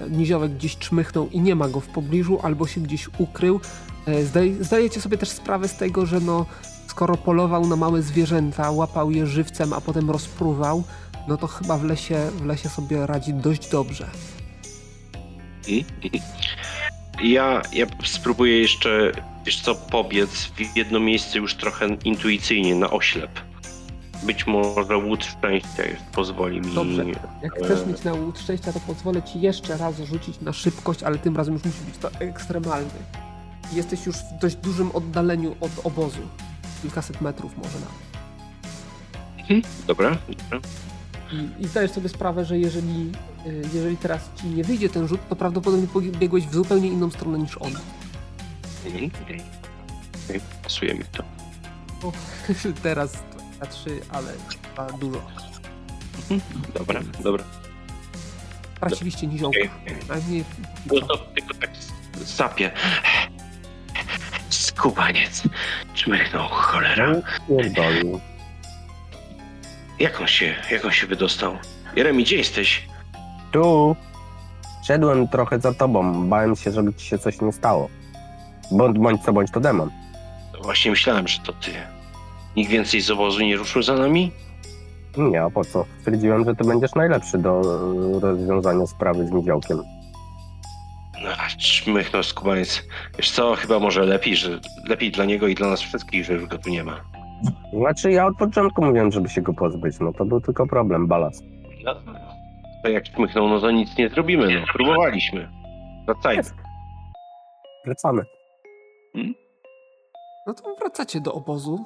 niziołek 0.10 0.52
gdzieś 0.52 0.78
czmychnął 0.78 1.30
i 1.30 1.42
nie 1.42 1.56
ma 1.56 1.68
go 1.68 1.80
w 1.80 1.88
pobliżu, 1.88 2.40
albo 2.44 2.68
się 2.68 2.82
gdzieś 2.82 3.10
ukrył. 3.18 3.60
E, 4.06 4.24
Zdaj, 4.26 4.56
zdajecie 4.62 5.02
sobie 5.02 5.18
też 5.18 5.30
sprawę 5.30 5.68
z 5.68 5.78
tego, 5.78 6.06
że 6.06 6.20
no, 6.20 6.46
skoro 6.88 7.18
polował 7.18 7.68
na 7.68 7.76
małe 7.76 8.02
zwierzęta, 8.02 8.72
łapał 8.72 9.12
je 9.12 9.28
żywcem, 9.28 9.74
a 9.74 9.82
potem 9.82 10.12
rozpruwał, 10.12 10.84
no 11.28 11.38
to 11.38 11.48
chyba 11.48 11.78
w 11.78 11.84
lesie, 11.84 12.30
w 12.38 12.46
lesie 12.46 12.70
sobie 12.70 13.08
radzi 13.08 13.34
dość 13.34 13.70
dobrze. 13.70 14.10
Ja, 17.24 17.62
ja 17.74 17.86
spróbuję 18.04 18.60
jeszcze, 18.60 19.12
wiesz 19.46 19.62
co, 19.62 19.76
pobiec 19.76 20.30
w 20.30 20.78
jedno 20.78 21.00
miejsce 21.00 21.38
już 21.38 21.56
trochę 21.56 21.88
intuicyjnie, 22.04 22.76
na 22.76 22.90
oślep. 22.90 23.32
Być 24.26 24.48
może 24.48 24.98
łód 24.98 25.26
szczęścia 25.26 25.86
już 25.90 26.00
pozwoli 26.12 26.62
mi... 26.62 26.74
Dobrze. 26.74 27.06
Jak 27.42 27.54
chcesz 27.54 27.86
mieć 27.86 28.04
na 28.04 28.14
łód 28.14 28.40
szczęścia, 28.40 28.74
to 28.74 28.80
pozwolę 28.80 29.24
ci 29.24 29.42
jeszcze 29.42 29.78
raz 29.78 30.00
rzucić 30.00 30.42
na 30.42 30.54
szybkość, 30.54 31.04
ale 31.04 31.18
tym 31.18 31.38
razem 31.38 31.54
już 31.54 31.64
musi 31.64 31.82
być 31.82 31.98
to 31.98 32.12
ekstremalny. 32.20 32.90
Jesteś 33.74 34.06
już 34.06 34.16
w 34.16 34.40
dość 34.42 34.56
dużym 34.56 34.92
oddaleniu 34.92 35.56
od 35.62 35.72
obozu. 35.86 36.22
Kilkaset 36.82 37.22
metrów 37.22 37.58
może 37.58 37.80
nawet. 37.80 38.06
Mhm. 39.40 39.62
Dobra, 39.88 40.18
dobra. 40.28 40.60
I, 41.32 41.64
I 41.64 41.68
zdajesz 41.68 41.92
sobie 41.92 42.10
sprawę, 42.10 42.46
że 42.46 42.60
jeżeli, 42.60 43.12
y, 43.48 43.62
jeżeli 43.74 43.98
teraz 43.98 44.30
ci 44.36 44.48
nie 44.48 44.64
wyjdzie 44.64 44.90
ten 44.90 45.08
rzut, 45.08 45.20
to 45.30 45.36
prawdopodobnie 45.36 45.88
biegłeś 46.12 46.48
w 46.48 46.54
zupełnie 46.54 46.88
inną 46.88 47.10
stronę 47.12 47.40
niż 47.40 47.58
on. 47.58 47.72
Mhm. 48.86 49.12
Okej, 49.24 49.42
Pasuje 50.64 50.94
mi 50.94 51.04
to. 51.12 51.24
O, 52.04 52.12
teraz 52.84 53.24
na 53.60 53.66
trzy, 53.66 54.02
ale 54.10 54.28
chyba 54.50 54.98
dużo. 54.98 55.22
Dobra, 56.74 57.02
dobra. 57.24 57.44
Traciliście 58.80 59.28
niziołka. 59.28 59.60
Okej. 59.60 59.70
Najmniej 60.10 60.44
No 60.94 61.02
to 61.02 61.18
tylko 61.18 61.54
tak 61.54 61.70
sapie. 62.26 62.72
Skubaniec. 64.50 65.44
Czmychnął, 65.94 66.48
cholera. 66.50 67.16
Pierdolił. 67.48 68.20
Jak 70.00 70.22
on 70.22 70.28
się, 70.28 70.56
jak 70.72 70.86
on 70.86 70.92
się 70.92 71.08
wydostał? 71.08 71.58
Jeremi, 71.96 72.24
gdzie 72.24 72.38
jesteś? 72.38 72.88
Tu 73.52 73.96
szedłem 74.88 75.28
trochę 75.28 75.60
za 75.60 75.74
tobą. 75.74 76.30
Bałem 76.30 76.56
się, 76.56 76.72
żeby 76.72 76.94
ci 76.94 77.06
się 77.06 77.20
coś 77.20 77.42
nie 77.42 77.52
stało. 77.52 77.90
Bądź, 78.72 78.98
bądź 78.98 79.24
co 79.24 79.34
bądź 79.34 79.52
to 79.52 79.60
demon. 79.60 79.90
Właśnie 80.64 80.92
myślałem, 80.92 81.28
że 81.28 81.40
to 81.40 81.54
ty. 81.54 81.72
Nikt 82.56 82.72
więcej 82.72 83.02
z 83.02 83.12
obozu 83.12 83.42
nie 83.42 83.58
ruszył 83.58 83.84
za 83.84 83.96
nami? 83.96 84.32
Nie, 85.18 85.42
a 85.42 85.50
po 85.50 85.66
co? 85.66 85.86
Stwierdziłem, 86.00 86.46
że 86.46 86.56
ty 86.56 86.64
będziesz 86.64 86.96
najlepszy 86.96 87.38
do 87.38 87.62
e, 87.62 88.20
rozwiązania 88.20 88.86
sprawy 88.88 89.28
z 89.28 89.32
niziołkiem. 89.32 89.78
No, 91.24 91.30
czmychnął 91.60 92.24
skubaniec. 92.24 92.84
Wiesz 93.18 93.32
co, 93.32 93.56
chyba 93.56 93.80
może 93.80 94.06
lepiej, 94.06 94.36
że 94.36 94.60
lepiej 94.90 95.12
dla 95.12 95.26
niego 95.26 95.48
i 95.48 95.56
dla 95.56 95.70
nas 95.70 95.82
wszystkich, 95.82 96.26
że 96.26 96.34
już 96.34 96.46
go 96.46 96.58
tu 96.58 96.70
nie 96.70 96.84
ma. 96.84 97.02
Znaczy 97.74 98.12
ja 98.12 98.26
od 98.26 98.38
początku 98.38 98.86
mówiłem, 98.86 99.12
żeby 99.12 99.30
się 99.30 99.42
go 99.42 99.54
pozbyć. 99.54 100.00
No 100.00 100.14
to 100.14 100.26
był 100.26 100.42
tylko 100.42 100.68
problem, 100.68 101.08
balast. 101.08 101.44
No, 101.84 101.96
to 102.84 102.90
jak 102.90 103.04
czmychnął, 103.04 103.48
no 103.50 103.60
to 103.60 103.72
nic 103.72 103.98
nie 103.98 104.10
zrobimy, 104.10 104.60
no. 104.60 104.66
Próbowaliśmy. 104.74 105.50
Wracajmy. 106.06 106.44
Wracamy. 107.86 108.22
No 110.48 110.54
to 110.54 110.76
wracacie 110.80 111.22
do 111.22 111.34
obozu. 111.34 111.86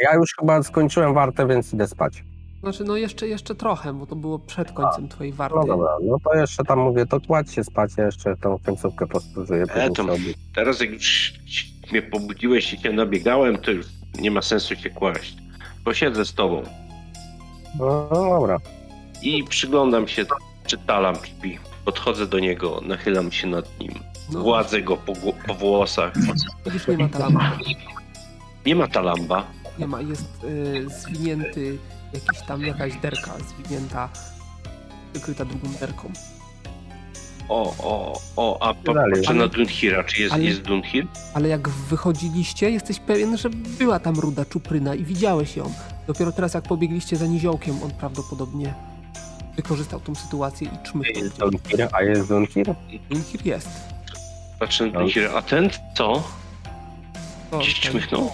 Ja 0.00 0.14
już 0.14 0.34
chyba 0.40 0.62
skończyłem 0.62 1.14
wartę, 1.14 1.46
więc 1.48 1.74
idę 1.74 1.86
spać. 1.88 2.24
Znaczy, 2.60 2.84
no 2.84 2.96
jeszcze, 2.96 3.28
jeszcze 3.28 3.54
trochę, 3.54 3.92
bo 3.92 4.06
to 4.06 4.16
było 4.16 4.38
przed 4.38 4.72
końcem 4.72 5.08
twojej 5.08 5.32
warty. 5.32 5.56
No 5.60 5.66
dobra, 5.66 5.90
no 6.02 6.16
to 6.24 6.34
jeszcze 6.34 6.64
tam 6.64 6.78
mówię, 6.78 7.06
to 7.06 7.20
kładź 7.20 7.52
się 7.52 7.64
spać, 7.64 7.90
ja 7.96 8.04
jeszcze 8.06 8.36
tą 8.36 8.58
końcówkę 8.66 9.06
to- 9.06 9.20
się 9.20 10.02
obudzę. 10.02 10.34
Teraz 10.54 10.80
jak 10.80 10.90
już 10.90 11.32
mnie 11.92 12.02
pobudziłeś 12.02 12.72
i 12.72 12.78
cię 12.78 12.92
nabiegałem, 12.92 13.58
to 13.58 13.70
już 13.70 13.86
nie 14.20 14.30
ma 14.30 14.42
sensu 14.42 14.76
się 14.76 14.90
kłaść. 14.90 15.36
Posiedzę 15.84 16.24
z 16.24 16.34
tobą 16.34 16.62
No, 17.78 18.08
no 18.10 18.30
dobra. 18.30 18.58
i 19.22 19.44
przyglądam 19.44 20.08
się, 20.08 20.24
czy 20.66 20.78
Talam 20.78 21.14
śpi. 21.24 21.58
Podchodzę 21.84 22.26
do 22.26 22.38
niego, 22.38 22.80
nachylam 22.86 23.32
się 23.32 23.46
nad 23.46 23.80
nim. 23.80 23.92
No, 24.32 24.40
Władzę 24.42 24.82
go 24.82 24.96
po, 24.96 25.12
po 25.46 25.54
włosach. 25.54 26.12
Widzisz, 26.66 26.88
nie 26.88 26.96
ma 26.98 27.08
talamba. 27.08 27.52
Nie 28.66 28.74
ma 28.76 28.86
Talamba. 28.88 29.44
Nie 29.78 29.86
ma, 29.86 30.00
jest 30.00 30.44
y, 30.44 30.86
zwinięty, 30.90 31.78
jakiś 32.12 32.46
tam, 32.46 32.62
jakaś 32.66 32.96
derka 32.96 33.32
zwinięta, 33.48 34.08
wykryta 35.14 35.44
drugą 35.44 35.68
derką. 35.80 36.12
O, 37.48 37.74
o, 37.78 38.20
o, 38.36 38.62
a 38.62 38.74
pa- 38.74 38.94
Dalej. 38.94 39.12
patrzę 39.14 39.34
na 39.34 39.48
Dunhira. 39.48 40.04
Czy 40.04 40.22
jest, 40.22 40.34
Ale- 40.34 40.44
jest 40.44 40.60
Dunhir? 40.62 41.06
Ale 41.34 41.48
jak 41.48 41.68
wychodziliście, 41.68 42.70
jesteś 42.70 42.98
pewien, 43.00 43.36
że 43.36 43.50
była 43.50 43.98
tam 44.00 44.18
ruda 44.18 44.44
czupryna 44.44 44.94
i 44.94 45.04
widziałeś 45.04 45.56
ją. 45.56 45.72
Dopiero 46.06 46.32
teraz, 46.32 46.54
jak 46.54 46.64
pobiegliście 46.64 47.16
za 47.16 47.26
niziołkiem, 47.26 47.82
on 47.82 47.90
prawdopodobnie 47.90 48.74
wykorzystał 49.56 50.00
tą 50.00 50.14
sytuację 50.14 50.68
i 50.68 50.86
czmychnął. 50.88 51.24
Jest 51.24 51.38
Dunkir, 51.38 51.88
a 51.92 52.02
jest 52.02 52.28
Dunkir? 52.28 52.74
Dunkir 53.10 53.46
jest. 53.46 53.68
Patrzę 54.58 54.86
na. 54.86 55.00
Dunhira. 55.00 55.30
A 55.34 55.42
ten 55.42 55.70
co? 55.94 56.22
Gdzieś 57.60 57.80
ten 57.80 57.90
czmychnął? 57.90 58.30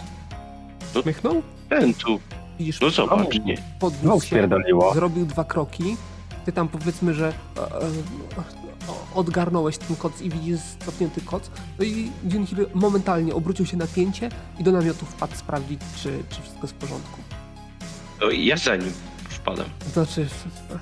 Czmychnął? 1.02 1.42
Ten 1.68 1.94
tu. 1.94 2.20
Widzisz, 2.58 2.80
No 2.80 2.90
zobacz, 2.90 3.34
nie. 3.44 3.54
No 3.54 3.60
podniósł 3.80 4.20
się, 4.20 4.26
spierdoliło. 4.26 4.94
zrobił 4.94 5.26
dwa 5.26 5.44
kroki. 5.44 5.96
Ty 6.44 6.52
tam 6.52 6.68
powiedzmy, 6.68 7.14
że 7.14 7.28
e, 7.56 7.60
e, 7.60 7.90
o- 8.88 9.18
odgarnąłeś 9.20 9.78
ten 9.78 9.96
koc 9.96 10.20
i 10.20 10.30
widzisz 10.30 10.60
cofnięty 10.86 11.20
koc. 11.20 11.50
No 11.78 11.84
i 11.84 12.10
Junhir 12.32 12.66
momentalnie 12.74 13.34
obrócił 13.34 13.66
się 13.66 13.76
na 13.76 13.86
pięcie 13.86 14.28
i 14.58 14.64
do 14.64 14.72
namiotu 14.72 15.06
wpadł 15.06 15.34
sprawdzić, 15.36 15.80
czy, 16.02 16.22
czy 16.30 16.42
wszystko 16.42 16.60
jest 16.62 16.74
w 16.74 16.76
porządku. 16.78 17.20
To 18.20 18.30
ja 18.30 18.56
za 18.56 18.76
nim 18.76 18.92
wpadam. 19.28 19.66
Znaczy, 19.92 20.28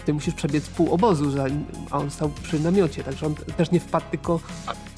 ty 0.04 0.14
musisz 0.14 0.34
przebiec 0.34 0.68
pół 0.68 0.92
obozu, 0.94 1.30
zanim- 1.30 1.64
a 1.90 1.98
on 1.98 2.10
stał 2.10 2.28
przy 2.42 2.60
namiocie, 2.60 3.04
także 3.04 3.26
on 3.26 3.34
też 3.34 3.70
nie 3.70 3.80
wpadł, 3.80 4.06
tylko 4.10 4.40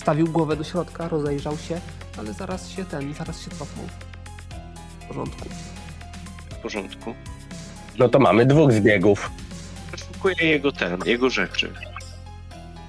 stawił 0.01 0.27
głowę 0.27 0.57
do 0.57 0.65
środka, 0.65 1.09
rozejrzał 1.09 1.59
się, 1.59 1.81
ale 2.19 2.33
zaraz 2.33 2.69
się 2.69 2.85
ten, 2.85 3.15
zaraz 3.15 3.41
się 3.43 3.51
cofnął. 3.51 3.87
W 5.05 5.09
porządku. 5.09 5.49
W 6.51 6.55
porządku. 6.63 7.15
No 7.99 8.09
to 8.09 8.19
mamy 8.19 8.47
dwóch 8.47 8.73
zbiegów. 8.73 9.31
Przeszukuję 9.93 10.35
jego 10.41 10.73
ten, 10.73 10.99
jego 11.07 11.31
rzeczy. 11.31 11.73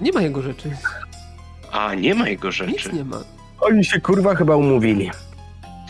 Nie 0.00 0.12
ma 0.12 0.22
jego 0.22 0.42
rzeczy, 0.42 0.70
A, 1.72 1.94
nie 1.94 2.14
ma 2.14 2.28
jego 2.28 2.48
nic 2.48 2.56
rzeczy. 2.56 2.92
nie 2.92 3.04
ma. 3.04 3.16
Oni 3.60 3.84
się 3.84 4.00
kurwa 4.00 4.34
chyba 4.34 4.56
umówili. 4.56 5.10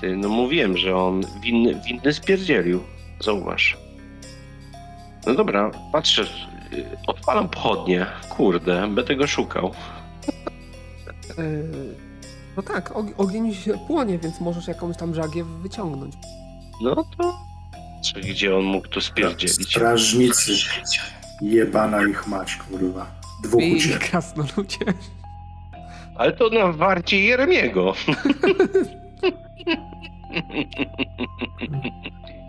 Ty, 0.00 0.16
no 0.16 0.28
mówiłem, 0.28 0.76
że 0.76 0.96
on 0.96 1.20
winny, 1.42 1.80
winny 1.86 2.12
spierdzielił. 2.12 2.82
Zauważ. 3.20 3.76
No 5.26 5.34
dobra, 5.34 5.70
patrzę. 5.92 6.22
y, 6.72 6.84
Odpalam 7.06 7.48
pochodnie. 7.48 8.06
Kurde, 8.28 8.88
będę 8.88 9.16
go 9.16 9.26
szukał. 9.26 9.74
No 12.56 12.62
tak, 12.62 12.90
og- 12.90 13.12
ogień 13.18 13.54
się 13.54 13.78
płonie, 13.86 14.18
więc 14.18 14.40
możesz 14.40 14.68
jakąś 14.68 14.96
tam 14.96 15.14
żagiew 15.14 15.46
wyciągnąć. 15.46 16.14
No 16.82 16.94
to... 16.94 17.38
Czy 18.04 18.20
gdzie 18.20 18.56
on 18.56 18.64
mógł 18.64 18.88
tu 18.88 19.00
spierdzielić? 19.00 19.70
Strażnicy. 19.70 20.52
Jebana 21.42 22.06
ich 22.06 22.26
mać, 22.26 22.56
kurwa. 22.56 23.06
Dwóch 23.42 23.62
I 23.62 23.90
krasnoludzie. 23.98 24.78
Ale 26.16 26.32
to 26.32 26.48
na 26.48 26.72
warcie 26.72 27.20
Jeremiego. 27.20 27.94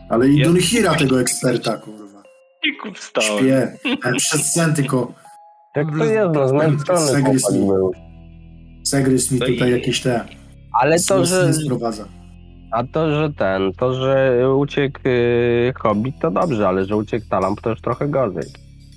Ale 0.10 0.28
i 0.28 0.42
Dunhira 0.44 0.96
tego 0.96 1.22
eksperta, 1.22 1.78
kurwa. 1.78 2.24
I 2.64 2.94
wstałem. 2.96 3.40
Śpię. 3.44 3.78
Ale 4.04 4.16
przez 4.16 4.54
sen 4.54 4.74
tylko 4.74 5.12
Jak 5.76 5.88
to 5.98 6.04
jest, 6.04 6.34
no 6.34 7.22
chłopak 7.22 7.54
mi- 7.54 7.68
był. 7.68 7.92
Segrys 8.90 9.32
mi 9.32 9.40
No 9.40 9.46
tutaj 9.46 9.72
jakieś 9.72 10.02
te 10.02 10.26
Ale 10.82 11.00
to, 11.00 11.26
że... 11.26 11.54
sprowadza. 11.54 12.08
A 12.72 12.84
to, 12.84 13.10
że 13.16 13.34
ten, 13.34 13.74
to, 13.74 13.94
że 13.94 14.40
uciekł 14.58 15.00
yy, 15.04 15.74
Hobbit, 15.80 16.16
to 16.22 16.32
dobrze, 16.32 16.68
ale 16.68 16.86
że 16.86 16.96
uciekł 16.96 17.26
Talamp, 17.30 17.62
to 17.62 17.70
już 17.70 17.82
trochę 17.82 18.08
gorzej. 18.08 18.44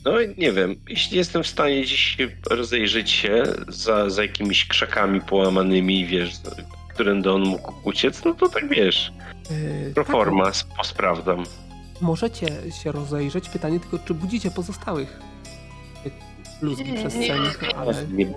No 0.05 0.13
nie 0.39 0.53
wiem, 0.53 0.75
jeśli 0.89 1.17
jestem 1.17 1.43
w 1.43 1.47
stanie 1.47 1.85
dziś 1.85 2.17
rozejrzeć 2.51 3.11
się 3.11 3.43
za, 3.69 4.11
za 4.11 4.23
jakimiś 4.23 4.67
krzakami 4.67 5.21
połamanymi, 5.21 6.07
wiesz, 6.07 6.31
którędy 6.95 7.33
on 7.33 7.43
mógł 7.43 7.73
uciec, 7.89 8.25
no 8.25 8.35
to 8.35 8.49
tak 8.49 8.69
wiesz, 8.69 9.13
Yy, 9.87 9.95
pro 9.95 10.05
tak, 10.05 10.13
forma 10.13 10.49
sp- 10.61 10.83
sprawdzam. 10.85 11.45
możecie 12.01 12.47
się 12.83 12.93
rozejrzeć. 12.93 13.49
Pytanie 13.49 13.81
tylko, 13.81 13.99
czy 13.99 14.15
budzicie 14.15 14.51
pozostałych 14.51 15.21
bluzgi 16.61 16.93
przestrzennych, 16.95 17.61
ale... 17.77 17.95
Nie, 18.13 18.25
nie, 18.25 18.35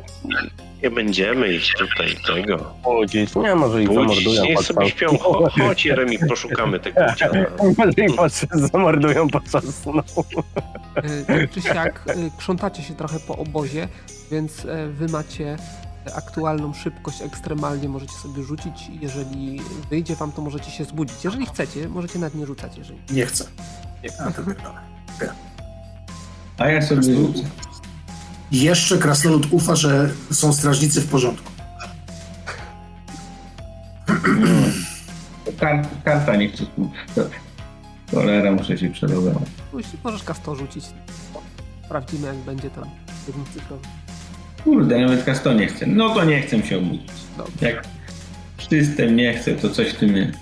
nie 0.84 0.90
będziemy 0.92 1.54
iść 1.54 1.74
tutaj 1.80 2.16
tego. 2.28 2.74
Nie, 3.44 3.56
może 3.56 3.84
ich 3.84 3.88
zamordują 3.94 4.44
niech 4.44 4.60
sobie 4.60 4.90
śpią. 4.90 5.08
Cho- 5.10 5.50
Chodź 5.68 5.86
Jeremi, 5.86 6.18
poszukamy 6.30 6.80
tego 6.80 7.02
działa. 7.18 7.34
Może 7.78 7.92
ich 8.08 8.16
podczas 8.16 8.50
zamordują 8.72 9.28
podczas 9.28 9.64
snu. 9.76 10.02
E, 10.96 11.26
Tak 11.26 11.52
czy 11.52 11.62
siak 11.62 12.04
e, 12.08 12.14
krzątacie 12.38 12.84
się 12.84 12.94
trochę 12.96 13.20
po 13.20 13.38
obozie, 13.38 13.88
więc 14.32 14.66
e, 14.66 14.88
wy 14.88 15.08
macie 15.08 15.58
aktualną 16.16 16.74
szybkość 16.74 17.22
ekstremalnie, 17.22 17.90
możecie 17.90 18.14
sobie 18.14 18.44
rzucić. 18.44 18.88
Jeżeli 19.02 19.60
wyjdzie 19.90 20.16
wam, 20.16 20.32
to 20.32 20.42
możecie 20.42 20.72
się 20.72 20.84
zbudzić. 20.84 21.24
Jeżeli 21.24 21.46
chcecie, 21.46 21.90
możecie 21.90 22.20
nawet 22.20 22.36
nie 22.36 22.46
rzucać, 22.46 22.78
jeżeli. 22.78 23.00
Nie 23.12 23.26
chcę. 23.26 23.46
A, 24.20 24.32
to. 24.32 24.42
A 26.58 26.68
ja 26.70 26.82
sobie 26.82 27.04
rzucę. 27.04 27.40
Jeszcze 28.54 28.98
krasnolud 28.98 29.48
ufa, 29.52 29.76
że 29.76 30.10
są 30.32 30.54
strażnicy 30.54 31.02
w 31.02 31.08
porządku. 31.08 31.52
Kar, 35.60 35.86
karta 36.06 36.36
nie 36.36 36.50
chce. 36.50 36.66
Cholera, 38.12 38.52
muszę 38.52 38.78
się 38.78 38.90
przelogować. 38.90 39.44
Możesz 40.04 40.24
kasto 40.24 40.56
rzucić. 40.56 40.86
Sprawdzimy, 41.86 42.28
jak 42.28 42.36
będzie 42.36 42.70
tam. 42.70 42.90
Kurde, 44.64 45.00
nawet 45.00 45.24
kasto 45.24 45.54
nie 45.54 45.68
chcę. 45.68 45.86
No 45.88 46.16
to 46.16 46.24
nie 46.26 46.42
chcę 46.42 46.64
się 46.64 46.78
obudzić. 46.78 47.12
Dobrze. 47.38 47.54
Jak 47.70 47.88
system 48.70 49.16
nie 49.16 49.34
chce, 49.34 49.56
to 49.56 49.70
coś 49.70 49.90
w 49.90 49.96
tym 49.96 50.18
jest. 50.18 50.38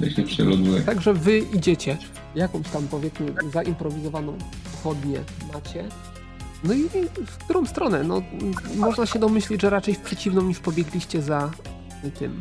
To 0.00 0.10
się 0.10 0.22
przeloguje. 0.22 0.80
Także 0.80 1.14
wy 1.14 1.38
idziecie, 1.38 1.96
jakąś 2.34 2.68
tam 2.68 2.88
powiedzmy 2.88 3.26
zaimprowizowaną 3.52 4.38
pochodnię 4.72 5.18
macie. 5.54 5.84
No 6.64 6.74
i 6.74 6.88
w 7.26 7.36
którą 7.38 7.66
stronę? 7.66 8.04
No, 8.04 8.22
można 8.76 9.06
się 9.06 9.18
domyślić, 9.18 9.60
że 9.62 9.70
raczej 9.70 9.94
w 9.94 10.00
przeciwną 10.00 10.42
niż 10.42 10.58
pobiegliście 10.58 11.22
za 11.22 11.50
tym. 12.18 12.38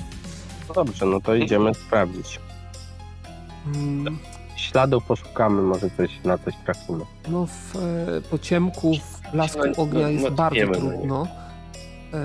No 0.68 0.74
dobrze, 0.74 1.06
no 1.06 1.22
to 1.22 1.36
idziemy 1.36 1.74
sprawdzić. 1.74 2.40
mm, 3.76 4.18
Śladów 4.56 5.04
poszukamy, 5.04 5.62
może 5.62 5.90
coś 5.98 6.12
na 6.24 6.38
coś 6.38 6.54
trafimy. 6.66 7.06
No 7.28 7.46
w 7.46 7.76
e, 7.76 8.22
pociemku, 8.22 8.94
w 8.98 9.32
blasku 9.32 9.62
No, 9.78 9.84
ognia 9.84 10.02
no, 10.02 10.08
jest 10.08 10.24
no, 10.26 10.32
bardzo 10.32 10.66
no 10.66 10.74
trudno. 10.76 11.28
E, 12.14 12.20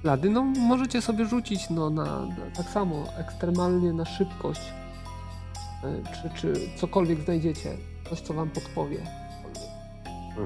Ślady, 0.00 0.30
no 0.30 0.42
możecie 0.42 1.02
sobie 1.02 1.24
rzucić 1.26 1.70
no, 1.70 1.90
na, 1.90 2.04
na 2.04 2.36
tak 2.56 2.66
samo 2.66 3.04
ekstremalnie 3.18 3.92
na 3.92 4.04
szybkość. 4.04 4.60
E, 5.84 6.02
Czy, 6.22 6.40
czy 6.40 6.54
cokolwiek 6.76 7.20
znajdziecie, 7.24 7.76
coś 8.10 8.20
co 8.20 8.34
wam 8.34 8.50
podpowie. 8.50 8.98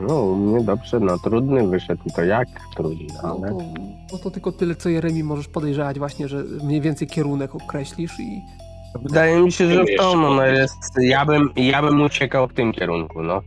No, 0.08 0.22
u 0.22 0.36
mnie 0.36 0.64
dobrze, 0.64 1.00
no 1.00 1.18
trudny 1.18 1.68
wyszedł, 1.68 2.02
to 2.16 2.24
jak 2.24 2.48
trudny, 2.76 3.06
No 3.22 3.36
ale... 3.42 3.48
to, 3.48 3.58
no 4.12 4.18
to 4.18 4.30
tylko 4.30 4.52
tyle 4.52 4.74
co 4.74 4.88
Jeremi 4.88 5.24
możesz 5.24 5.48
podejrzewać 5.48 5.98
właśnie, 5.98 6.28
że 6.28 6.44
mniej 6.64 6.80
więcej 6.80 7.08
kierunek 7.08 7.54
określisz 7.54 8.20
i 8.20 8.40
Wydaje 9.02 9.40
mi 9.40 9.52
się, 9.52 9.70
że 9.70 9.84
to, 9.98 10.16
no, 10.16 10.34
no 10.34 10.46
jest, 10.46 10.98
ja 11.00 11.24
bym, 11.24 11.50
ja 11.56 11.82
bym 11.82 12.00
uciekał 12.00 12.48
w 12.48 12.52
tym 12.52 12.72
kierunku, 12.72 13.22
no. 13.22 13.42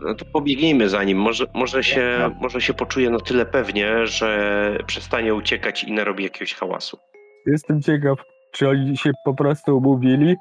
No 0.00 0.14
to 0.14 0.24
pobiegnijmy 0.24 0.88
za 0.88 1.04
nim. 1.04 1.18
Może, 1.18 1.46
może, 1.54 1.84
się, 1.84 2.30
może 2.40 2.60
się 2.60 2.74
poczuje 2.74 3.10
na 3.10 3.18
tyle 3.20 3.46
pewnie, 3.46 4.06
że 4.06 4.78
przestanie 4.86 5.34
uciekać 5.34 5.84
i 5.84 5.92
narobi 5.92 6.24
jakiegoś 6.24 6.54
hałasu. 6.54 6.98
Jestem 7.46 7.82
ciekaw, 7.82 8.18
czy 8.52 8.68
oni 8.68 8.96
się 8.96 9.10
po 9.24 9.34
prostu 9.34 9.78
umówili, 9.78 10.36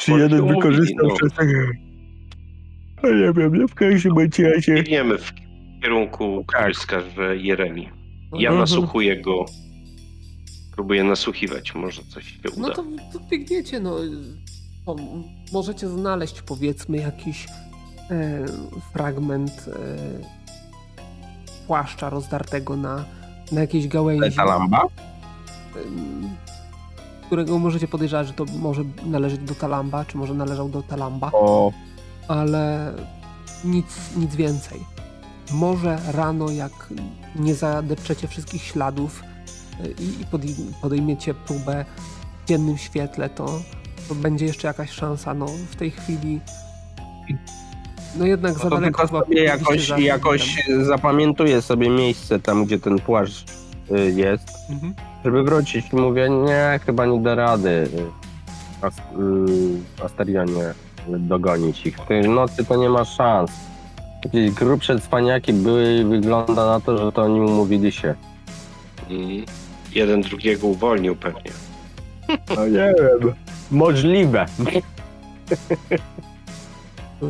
czy 0.00 0.10
Może 0.10 0.22
jeden 0.22 0.40
umówili, 0.40 0.60
wykorzystał 0.60 1.08
no. 1.08 1.14
przez 1.14 1.32
tego... 1.32 1.52
nie 3.12 3.32
wiem, 3.32 3.54
ja 3.60 3.66
w 3.66 3.74
każdym 3.74 4.18
razie... 4.18 4.74
Biegniemy 4.74 5.18
w 5.18 5.32
kierunku, 5.82 6.44
który 6.46 6.62
Tak. 6.64 6.74
wskaże 6.74 7.36
Jeremi. 7.36 7.88
Ja 8.32 8.50
Mhm. 8.50 8.58
nasłuchuję 8.58 9.20
go. 9.22 9.44
Próbuję 10.74 11.04
nasłuchiwać, 11.04 11.74
może 11.74 12.02
coś 12.02 12.24
się 12.24 12.50
uda. 12.50 12.68
No 12.68 12.74
to, 12.74 12.82
to 13.12 13.20
biegniecie, 13.30 13.80
no. 13.80 13.96
O, 14.86 14.96
możecie 15.52 15.88
znaleźć 15.88 16.42
powiedzmy 16.42 16.96
jakiś 16.96 17.46
e, 18.10 18.44
fragment 18.92 19.50
e, 19.68 19.72
płaszcza 21.66 22.10
rozdartego 22.10 22.76
na, 22.76 23.04
na 23.52 23.60
jakiejś 23.60 23.88
gałęzi, 23.88 24.36
Ta 24.36 24.44
lamba? 24.44 24.82
którego 27.26 27.58
możecie 27.58 27.88
podejrzewać, 27.88 28.26
że 28.26 28.32
to 28.32 28.44
może 28.58 28.82
należeć 29.06 29.40
do 29.40 29.54
Talamba, 29.54 30.04
czy 30.04 30.16
może 30.16 30.34
należał 30.34 30.68
do 30.68 30.82
Talamba, 30.82 31.30
O, 31.32 31.72
ale 32.28 32.92
nic, 33.64 33.86
nic 34.16 34.34
więcej. 34.36 34.80
Może 35.52 35.98
rano, 36.12 36.50
jak 36.50 36.72
nie 37.36 37.54
zadepczecie 37.54 38.28
wszystkich 38.28 38.62
śladów 38.62 39.22
y, 39.84 39.94
i, 40.02 40.20
i 40.22 40.26
podej- 40.26 40.72
podejmiecie 40.82 41.34
próbę 41.34 41.84
w 42.44 42.48
dziennym 42.48 42.78
świetle, 42.78 43.30
to, 43.30 43.60
to 44.08 44.14
będzie 44.14 44.46
jeszcze 44.46 44.68
jakaś 44.68 44.90
szansa. 44.90 45.34
No, 45.34 45.46
w 45.70 45.76
tej 45.76 45.90
chwili 45.90 46.40
no 48.16 48.26
jednak 48.26 48.52
no 48.54 48.58
za 48.58 48.70
daleko 48.70 49.08
sobie 49.08 49.44
jakoś, 49.44 49.88
za 49.88 49.98
jakoś 49.98 50.56
zapamiętuję 50.82 51.62
sobie 51.62 51.90
miejsce 51.90 52.40
tam, 52.40 52.64
gdzie 52.64 52.78
ten 52.78 52.98
płaszcz 52.98 53.44
y, 53.90 54.12
jest, 54.16 54.48
Mhm. 54.70 54.94
żeby 55.24 55.42
wrócić 55.42 55.86
i 55.92 55.96
mówię, 55.96 56.30
nie, 56.30 56.80
chyba 56.86 57.06
nie 57.06 57.20
da 57.20 57.34
rady 57.34 57.68
y, 57.68 57.88
Asterionie 60.04 60.74
dogonić 61.08 61.86
ich. 61.86 61.96
W 61.96 62.06
tej 62.06 62.28
nocy 62.28 62.64
to 62.64 62.76
nie 62.76 62.88
ma 62.88 63.04
szans. 63.04 63.50
Jakieś 64.24 64.50
grubsze 64.50 64.98
cwaniaki 65.00 65.52
były 65.52 65.94
i 65.94 66.04
wygląda 66.04 66.66
na 66.66 66.80
to, 66.80 66.98
że 66.98 67.12
to 67.12 67.22
oni 67.22 67.40
umówili 67.40 67.92
się. 67.92 68.14
Mm. 69.10 69.44
Jeden 69.92 70.20
drugiego 70.20 70.66
uwolnił 70.66 71.16
pewnie. 71.16 71.50
No 72.56 72.66
nie 72.66 72.94
wiem. 72.98 73.34
Możliwe. 73.70 74.46
Y, 77.22 77.26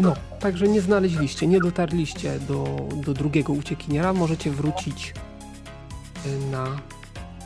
No, 0.00 0.14
także 0.40 0.68
nie 0.68 0.80
znaleźliście, 0.80 1.46
nie 1.46 1.60
dotarliście 1.60 2.38
do, 2.38 2.64
do 3.06 3.14
drugiego 3.14 3.52
uciekiniera. 3.52 4.12
Możecie 4.12 4.50
wrócić 4.50 5.14
y, 6.26 6.50
na 6.50 6.66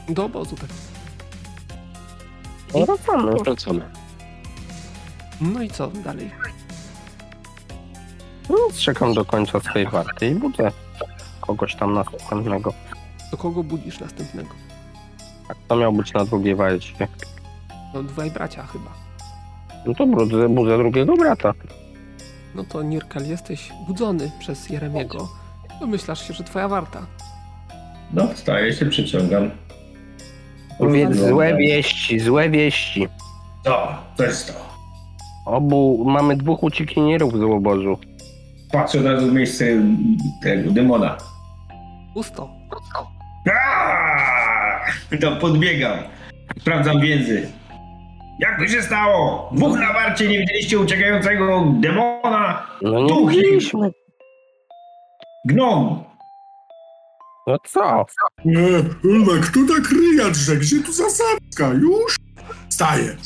do 0.09 0.25
obozu. 0.25 0.57
Tak. 0.57 0.69
No 2.75 2.87
wracamy. 2.87 3.33
Wracamy. 3.45 3.81
No 5.41 5.63
i 5.63 5.71
co 5.71 5.87
dalej? 5.89 6.31
No, 8.49 8.57
czekam 8.79 9.15
do 9.15 9.25
końca 9.25 9.61
swojej 9.61 9.89
warty 9.89 10.27
i 10.27 10.35
budzę 10.35 10.71
kogoś 11.41 11.75
tam 11.75 11.95
następnego. 11.95 12.73
Do 13.31 13.37
kogo 13.37 13.63
budzisz 13.63 14.01
następnego? 14.01 14.51
Tak, 15.49 15.57
to 15.69 15.77
miał 15.77 15.93
być 15.93 16.13
na 16.13 16.25
drugiej 16.25 16.55
walcie. 16.55 17.09
No 17.95 18.03
dwaj 18.03 18.31
bracia 18.31 18.67
chyba. 18.67 18.91
No 19.87 19.95
to 19.95 20.07
budzę, 20.07 20.49
budzę 20.49 20.79
drugiego 20.79 21.17
brata. 21.17 21.53
No 22.55 22.65
to 22.65 22.83
Nirkel, 22.83 23.29
jesteś 23.29 23.73
budzony 23.87 24.31
przez 24.39 24.71
Jeremiego. 24.71 25.29
Domyślasz 25.81 26.29
się, 26.29 26.35
że 26.35 26.45
twoja 26.45 26.69
warta. 26.69 27.07
No, 28.13 28.29
wstaję 28.35 28.73
się, 28.73 28.87
przyciągam. 28.87 29.51
Więc 30.81 31.21
No, 31.21 31.29
złe 31.29 31.57
wieści, 31.57 32.21
złe 32.21 32.51
wieści. 32.51 33.09
To, 33.63 33.95
to 34.17 34.23
jest 34.25 34.47
to. 34.47 34.76
Obu, 35.47 36.05
mamy 36.07 36.37
dwóch 36.37 36.63
uciekinierów 36.63 37.33
z 37.39 37.43
obozu. 37.43 37.99
Patrzę 38.73 38.99
od 39.01 39.07
razu 39.07 39.27
w 39.27 39.33
miejsce 39.33 39.65
tego 40.43 40.71
demona. 40.71 41.17
Pusto. 42.15 42.49
Aaaa! 43.47 44.81
To 45.21 45.37
podbiegam. 45.37 45.99
Sprawdzam 46.61 47.01
więzy. 47.01 47.49
Jak 48.41 48.59
to 48.59 48.67
się 48.69 48.83
stało? 48.83 49.51
Dwóch 49.53 49.79
na 49.79 49.93
warcie 49.93 50.29
nie 50.29 50.39
widzieliście 50.39 50.79
uciekającego 50.79 51.65
demona? 51.81 52.67
No 52.83 53.01
nie 53.01 53.29
widzieliśmy. 53.29 53.91
Gnom! 55.49 56.05
No 57.47 57.57
co? 57.65 58.07
Nie, 58.45 58.67
ale 59.31 59.41
kto 59.41 59.61
tak 59.75 59.91
ryja 59.93 60.31
drze? 60.31 60.57
Gdzie 60.57 60.83
tu 60.83 60.93
zasadzka? 60.93 61.69
Już? 61.81 62.17
Staję. 62.69 63.17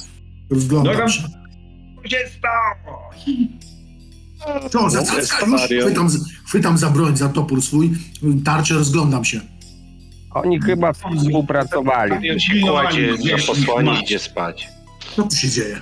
Rozglądam 0.50 1.08
się. 1.08 1.22
Co 2.02 2.08
się 2.08 2.18
stało? 2.38 3.10
Co, 4.70 4.80
już? 5.18 5.46
Marion. 5.46 5.84
Chwytam, 5.86 6.08
chwytam 6.46 6.78
za 6.78 6.90
broń, 6.90 7.16
za 7.16 7.28
topór 7.28 7.62
swój, 7.62 7.90
tarczę, 8.44 8.74
rozglądam 8.74 9.24
się. 9.24 9.40
Oni 10.34 10.60
chyba 10.60 10.92
współpracowali. 10.92 12.30
Kładzie 12.68 13.16
za 13.16 13.46
posłanie 13.46 14.00
idzie 14.00 14.18
spać. 14.18 14.68
Co 15.16 15.22
tu 15.22 15.36
się 15.36 15.48
dzieje? 15.48 15.80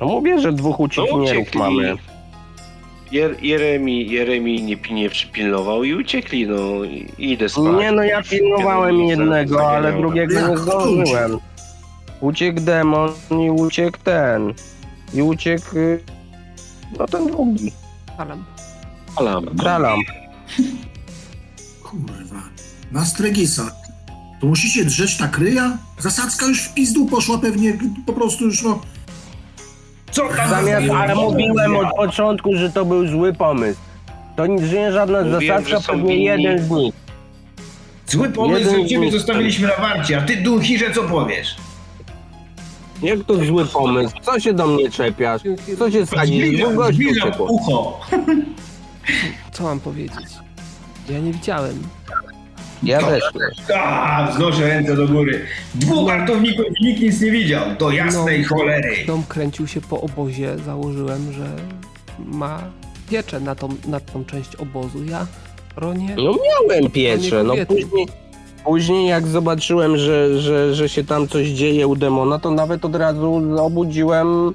No 0.00 0.06
mówię, 0.06 0.40
że 0.40 0.52
dwóch 0.52 0.78
No 0.78 0.84
uciekinierów 0.84 1.42
uciekli. 1.42 1.60
mamy. 1.60 1.96
Jer, 3.12 3.44
Jeremi, 3.44 4.10
Jeremi 4.10 4.62
nie, 4.62 4.76
nie 4.94 5.10
przypilnował 5.10 5.84
i 5.84 5.94
uciekli, 5.94 6.46
no 6.46 6.84
i 6.84 7.06
idę 7.18 7.48
spać. 7.48 7.64
Nie 7.78 7.92
no, 7.92 8.02
ja 8.02 8.22
pilnowałem 8.22 8.96
jednego, 9.00 9.70
ale 9.70 9.92
drugiego 9.92 10.48
nie 10.48 10.56
zdążyłem. 10.58 11.38
Uciekł 12.20 12.60
demon 12.60 13.10
i 13.30 13.50
uciekł 13.50 13.98
ten. 14.04 14.54
I 15.14 15.22
uciekł... 15.22 15.76
y, 15.78 16.00
No 16.98 17.06
ten 17.06 17.26
drugi. 17.26 17.72
Alam. 18.18 18.44
Alam. 19.16 19.56
Tralam. 19.56 20.00
Kurwa. 21.82 22.42
Na 22.92 23.04
Stregisa. 23.04 23.70
To 24.40 24.46
musicie 24.46 24.84
drzeć 24.84 25.16
tak 25.16 25.38
ryja? 25.38 25.78
Zasadzka 25.98 26.46
już 26.46 26.62
w 26.62 26.74
pizdu 26.74 27.06
poszła 27.06 27.38
pewnie, 27.38 27.78
po 28.06 28.12
prostu 28.12 28.44
już 28.44 28.62
no... 28.62 28.80
Co 30.10 30.28
tam? 30.28 30.50
Zamiast, 30.50 30.86
za- 30.86 30.96
ale 30.98 31.14
mówiłem 31.14 31.76
od 31.76 31.96
początku, 31.96 32.54
że 32.56 32.70
to 32.72 32.84
był 32.84 33.08
zły 33.08 33.32
pomysł. 33.32 33.80
To 34.36 34.46
nic, 34.46 34.62
że 34.62 34.76
nie 34.76 34.92
żadna 34.92 35.22
Mówiłem, 35.24 35.42
zasadzka, 35.42 35.70
że 35.70 35.82
są 35.82 35.92
pewnie 35.92 36.08
winni. 36.08 36.24
jeden 36.24 36.66
z 36.66 36.70
nich. 36.70 36.94
Zły 38.06 38.30
pomysł, 38.30 38.60
Jeden 38.66 38.82
że 38.82 38.88
ciebie 38.88 39.10
zostawiliśmy 39.10 39.68
na 39.68 39.76
warcie, 39.76 40.18
a 40.18 40.22
ty 40.22 40.36
duchirze 40.36 40.90
co 40.94 41.02
powiesz? 41.02 41.56
Jak 43.02 43.24
to 43.26 43.44
zły 43.44 43.64
pomysł? 43.66 44.16
Co 44.22 44.40
się 44.40 44.52
do 44.52 44.66
mnie 44.66 44.90
czepiasz? 44.90 45.42
Co 45.78 45.90
się 45.90 46.06
sadzisz? 46.06 46.60
Dwóch 46.60 46.74
gości 46.74 46.94
Zbliżam 46.94 47.28
uciekło. 47.28 47.46
ucho. 47.46 48.00
Co 49.52 49.62
mam 49.64 49.80
powiedzieć? 49.80 50.26
Ja 51.10 51.18
nie 51.18 51.32
widziałem. 51.32 51.82
Ja 52.82 52.98
też. 53.02 53.22
A, 53.76 54.28
wznoszę 54.32 54.68
ręce 54.68 54.96
do 54.96 55.08
góry. 55.08 55.44
Dwóch 55.74 56.06
wartowników 56.06 56.64
i 56.80 56.84
nikt 56.84 57.00
nic 57.02 57.20
nie 57.20 57.30
widział. 57.30 57.62
Do 57.78 57.90
jasnej 57.90 58.42
No. 58.42 58.48
cholery. 58.48 58.96
Dom 59.06 59.22
kręcił 59.28 59.66
się 59.66 59.80
po 59.80 60.00
obozie. 60.00 60.58
Założyłem, 60.66 61.32
że 61.32 61.46
ma 62.18 62.62
pieczę 63.10 63.40
na 63.40 63.54
tą, 63.54 63.68
na 63.88 64.00
tą 64.00 64.24
część 64.24 64.56
obozu. 64.56 65.04
Ja, 65.04 65.26
Ronie, 65.76 66.14
No 66.16 66.34
miałem 66.70 66.90
piecze, 66.90 67.42
no 67.44 67.54
później, 67.68 68.06
później 68.66 69.08
jak 69.08 69.26
zobaczyłem, 69.26 69.96
że, 69.96 70.40
że, 70.40 70.74
że 70.74 70.88
się 70.88 71.04
tam 71.04 71.28
coś 71.28 71.46
dzieje 71.46 71.86
u 71.86 71.96
demona, 71.96 72.38
to 72.38 72.50
nawet 72.50 72.84
od 72.84 72.96
razu 72.96 73.42
obudziłem 73.58 74.54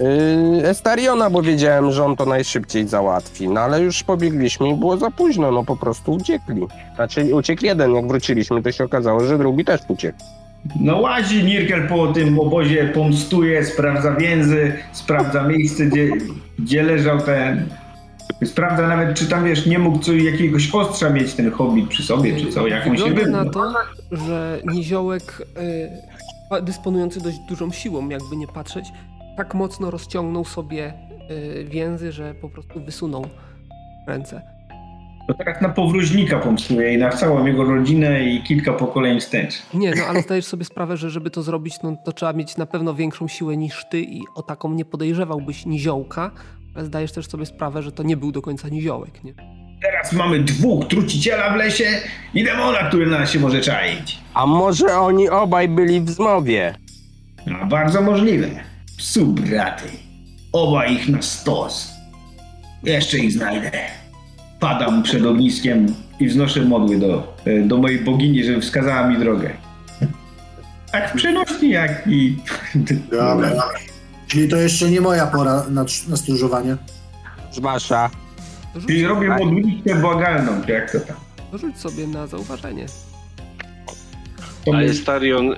yy, 0.00 0.68
Estariona, 0.68 1.30
bo 1.30 1.42
wiedziałem, 1.42 1.92
że 1.92 2.04
on 2.04 2.16
to 2.16 2.26
najszybciej 2.26 2.88
załatwi. 2.88 3.48
No 3.48 3.60
ale 3.60 3.80
już 3.80 4.02
pobiegliśmy 4.02 4.68
i 4.68 4.74
było 4.74 4.96
za 4.96 5.10
późno, 5.10 5.50
no 5.50 5.64
po 5.64 5.76
prostu 5.76 6.12
uciekli. 6.12 6.66
Znaczy 6.94 7.34
uciekł 7.34 7.64
jeden, 7.64 7.94
jak 7.94 8.08
wróciliśmy, 8.08 8.62
to 8.62 8.72
się 8.72 8.84
okazało, 8.84 9.20
że 9.20 9.38
drugi 9.38 9.64
też 9.64 9.80
uciekł. 9.88 10.18
No 10.80 11.00
łazi 11.00 11.44
Nirkel 11.44 11.88
po 11.88 12.06
tym 12.06 12.38
obozie, 12.38 12.90
pomstuje, 12.94 13.64
sprawdza 13.64 14.12
więzy, 14.14 14.72
sprawdza 14.92 15.42
miejsce, 15.42 15.86
gdzie, 15.86 16.08
gdzie 16.58 16.82
leżał 16.82 17.20
ten... 17.20 17.68
Sprawdza 18.44 18.88
nawet, 18.88 19.18
czy 19.18 19.26
tam, 19.26 19.44
wiesz, 19.44 19.66
nie 19.66 19.78
mógł 19.78 19.98
co, 19.98 20.12
jakiegoś 20.12 20.74
ostrza 20.74 21.10
mieć 21.10 21.34
ten 21.34 21.50
hobbit 21.50 21.88
przy 21.88 22.02
sobie, 22.02 22.36
czy 22.36 22.52
co, 22.52 22.66
jak 22.66 22.86
on 22.86 22.96
się 22.96 23.04
wygląda 23.04 23.44
na 23.44 23.50
to, 23.50 23.74
że 24.10 24.60
niziołek 24.64 25.42
y, 26.58 26.62
dysponujący 26.62 27.20
dość 27.20 27.38
dużą 27.48 27.72
siłą, 27.72 28.08
jakby 28.08 28.36
nie 28.36 28.46
patrzeć, 28.46 28.84
tak 29.36 29.54
mocno 29.54 29.90
rozciągnął 29.90 30.44
sobie 30.44 30.92
y, 31.30 31.64
więzy, 31.64 32.12
że 32.12 32.34
po 32.34 32.48
prostu 32.48 32.84
wysunął 32.84 33.26
ręce. 34.08 34.42
To 35.28 35.34
teraz 35.34 35.62
na 35.62 35.68
powróźnika 35.68 36.38
pomstuje 36.38 36.94
i 36.94 36.98
na 36.98 37.10
całą 37.10 37.46
jego 37.46 37.64
rodzinę 37.64 38.24
i 38.24 38.42
kilka 38.42 38.72
pokoleń 38.72 39.20
wstecz. 39.20 39.62
Nie, 39.74 39.94
no 39.94 40.04
ale 40.04 40.22
zdajesz 40.22 40.44
sobie 40.44 40.64
sprawę, 40.64 40.96
że 40.96 41.10
żeby 41.10 41.30
to 41.30 41.42
zrobić, 41.42 41.74
no 41.82 41.96
to 42.04 42.12
trzeba 42.12 42.32
mieć 42.32 42.56
na 42.56 42.66
pewno 42.66 42.94
większą 42.94 43.28
siłę 43.28 43.56
niż 43.56 43.84
ty 43.90 44.00
i 44.00 44.22
o 44.34 44.42
taką 44.42 44.72
nie 44.72 44.84
podejrzewałbyś 44.84 45.66
niziołka, 45.66 46.30
zdajesz 46.76 47.12
też 47.12 47.26
sobie 47.26 47.46
sprawę, 47.46 47.82
że 47.82 47.92
to 47.92 48.02
nie 48.02 48.16
był 48.16 48.32
do 48.32 48.42
końca 48.42 48.68
niziołek, 48.68 49.24
nie? 49.24 49.34
Teraz 49.82 50.12
mamy 50.12 50.40
dwóch 50.40 50.88
truciciela 50.88 51.52
w 51.52 51.56
lesie 51.56 51.84
i 52.34 52.44
demona, 52.44 52.78
który 52.78 53.06
na 53.06 53.18
nas 53.18 53.30
się 53.30 53.40
może 53.40 53.60
czaić. 53.60 54.18
A 54.34 54.46
może 54.46 54.98
oni 54.98 55.28
obaj 55.28 55.68
byli 55.68 56.00
w 56.00 56.10
zmowie? 56.10 56.74
No, 57.46 57.66
bardzo 57.66 58.02
możliwe. 58.02 58.48
Psu 58.96 59.26
braty. 59.26 59.88
Oba 60.52 60.86
ich 60.86 61.08
na 61.08 61.22
stos. 61.22 61.92
Jeszcze 62.82 63.18
ich 63.18 63.32
znajdę. 63.32 63.70
Padam 64.60 65.02
przed 65.02 65.26
ogniskiem 65.26 65.94
i 66.20 66.28
wznoszę 66.28 66.60
modły 66.60 66.98
do, 66.98 67.36
e, 67.44 67.60
do 67.60 67.76
mojej 67.76 67.98
bogini, 67.98 68.44
żeby 68.44 68.60
wskazała 68.60 69.08
mi 69.08 69.18
drogę. 69.18 69.50
Tak 70.92 71.12
w 71.12 71.16
przenośni, 71.16 71.70
jak 71.70 72.06
i... 72.06 72.36
Dobra. 73.10 73.52
Czyli 74.28 74.48
to 74.48 74.56
jeszcze 74.56 74.90
nie 74.90 75.00
moja 75.00 75.26
pora 75.26 75.64
na, 75.70 75.84
na 76.08 76.16
stróżowanie. 76.16 76.76
Rzuć, 78.74 78.86
Czyli 78.86 79.06
robię 79.06 79.28
modlitwę 79.28 79.94
błagalną, 79.94 80.62
czy 80.66 80.72
jak 80.72 80.92
to 80.92 81.00
tam. 81.00 81.16
rzuć 81.58 81.78
sobie 81.78 82.06
na 82.06 82.26
zauważenie. 82.26 82.86
Ale 84.74 84.94
Starion 84.94 85.54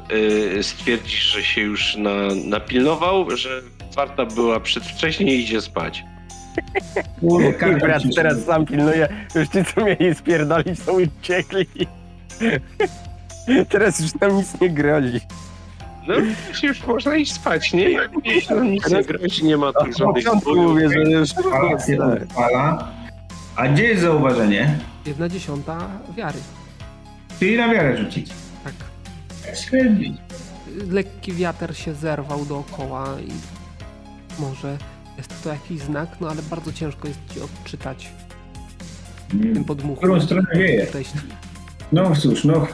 y, 0.59 0.63
stwierdzisz, 0.63 1.23
że 1.23 1.43
się 1.43 1.61
już 1.61 1.97
na, 1.97 2.11
napilnował, 2.47 3.37
że 3.37 3.63
warta 3.97 4.27
była 4.27 4.61
przedwcześnie 4.61 5.35
i 5.35 5.41
idzie 5.41 5.61
spać. 5.61 6.05
Brat 7.81 8.03
teraz 8.15 8.45
sam 8.45 8.67
pilnuje, 8.67 9.09
już 9.35 9.49
ci 9.49 9.65
co 9.75 9.85
mieli 9.85 10.15
spierdolić, 10.15 10.81
to 10.81 10.93
uciekli. 10.93 11.67
Teraz 13.69 14.01
już 14.01 14.11
tam 14.21 14.37
nic 14.37 14.61
nie 14.61 14.71
grozi. 14.71 15.21
No 16.11 16.25
już- 16.51 16.63
już 16.63 16.87
można 16.87 17.17
iść 17.17 17.33
spać, 17.33 17.73
nie? 17.73 17.99
Tam 18.49 18.71
nic 18.71 18.91
nie 18.91 19.03
grozi, 19.05 19.45
nie 19.45 19.57
ma 19.57 19.73
tam 19.73 19.93
żadnych 19.93 20.45
mówię, 20.57 20.89
że 20.89 20.99
już... 21.11 21.31
Fala 21.33 21.71
odpala. 22.23 22.89
A 23.57 23.69
gdzie 23.69 23.85
jest 23.85 24.03
zauważenie? 24.03 24.79
Jedna 25.07 25.29
dziesiąta 25.29 25.79
wiary. 26.17 26.39
Czyli 27.39 27.57
na 27.57 27.69
wiarę 27.75 27.97
rzucić. 27.97 28.31
Tak. 28.65 28.75
Średni. 29.57 30.17
Lekki 30.91 31.33
wiatr 31.33 31.77
się 31.77 31.95
zerwał 31.95 32.45
dookoła 32.45 33.07
i 33.27 33.33
może 34.43 34.79
jest 35.17 35.43
to 35.43 35.49
jakiś 35.49 35.81
znak, 35.81 36.09
no 36.21 36.29
ale 36.31 36.43
bardzo 36.43 36.73
ciężko 36.73 37.09
jest 37.09 37.21
ci 37.35 37.41
odczytać 37.41 38.09
w 39.29 39.55
tym 39.55 39.65
podmuchu. 39.65 39.95
W 39.95 39.99
którą 39.99 40.21
stronę 40.21 40.49
wieje? 40.55 40.87
No 41.93 42.17
cóż, 42.17 42.45
no 42.45 42.67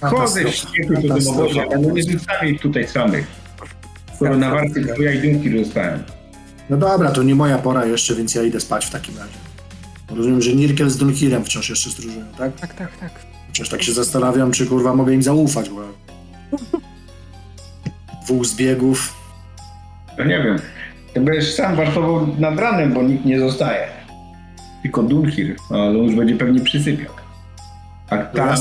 chodzę 0.00 0.40
Katastrofa. 0.44 1.30
obozie, 1.30 1.64
ale 1.70 1.78
nie 1.78 2.02
zostawię 2.02 2.50
ich 2.50 2.60
tutaj 2.60 2.88
samych. 2.88 3.26
Skoro 4.16 4.36
na 4.36 4.50
warty 4.50 4.84
twoja 4.84 5.12
jedynki 5.12 5.50
dostałem. 5.50 6.02
No 6.70 6.76
dobra, 6.76 7.10
to 7.10 7.22
nie 7.22 7.34
moja 7.34 7.58
pora 7.58 7.86
jeszcze, 7.86 8.14
więc 8.14 8.34
ja 8.34 8.42
idę 8.42 8.60
spać 8.60 8.86
w 8.86 8.90
takim 8.90 9.18
razie. 9.18 9.38
Rozumiem, 10.16 10.42
że 10.42 10.52
Nirkel 10.52 10.90
z 10.90 10.96
Dunkirem 10.96 11.44
wciąż 11.44 11.70
jeszcze 11.70 11.90
stróżują, 11.90 12.24
tak? 12.38 12.60
Tak, 12.60 12.74
tak, 12.74 12.96
tak. 12.96 13.10
Chociaż 13.46 13.68
tak 13.68 13.82
się 13.82 13.92
zastanawiam, 13.92 14.52
czy 14.52 14.66
kurwa 14.66 14.94
mogę 14.94 15.14
im 15.14 15.22
zaufać, 15.22 15.70
bo... 15.70 15.80
Dwóch 18.24 18.46
zbiegów. 18.46 19.12
No 20.18 20.24
nie 20.24 20.42
wiem. 20.42 20.58
Ty 21.14 21.20
będziesz 21.20 21.54
sam 21.54 21.76
wartował 21.76 22.26
nad 22.38 22.58
ranem, 22.60 22.92
bo 22.92 23.02
nikt 23.02 23.24
nie 23.24 23.40
zostaje. 23.40 23.88
Tylko 24.82 25.02
Dunkir, 25.02 25.56
ale 25.70 25.88
on 25.88 25.96
już 25.96 26.14
będzie 26.14 26.36
pewnie 26.36 26.60
przysypiał. 26.60 27.12
A 28.10 28.16
Ja 28.16 28.26
ta, 28.26 28.56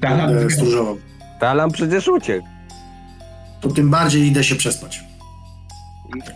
z 0.00 0.02
Talamem 0.02 0.26
będę, 0.26 0.34
ta, 0.34 0.40
będę 0.40 0.54
stróżował. 0.54 0.98
Talam 1.40 1.70
przecież 1.70 2.08
uciekł. 2.08 2.46
To 3.60 3.68
tym 3.68 3.90
bardziej 3.90 4.22
idę 4.22 4.44
się 4.44 4.54
przespać. 4.54 5.00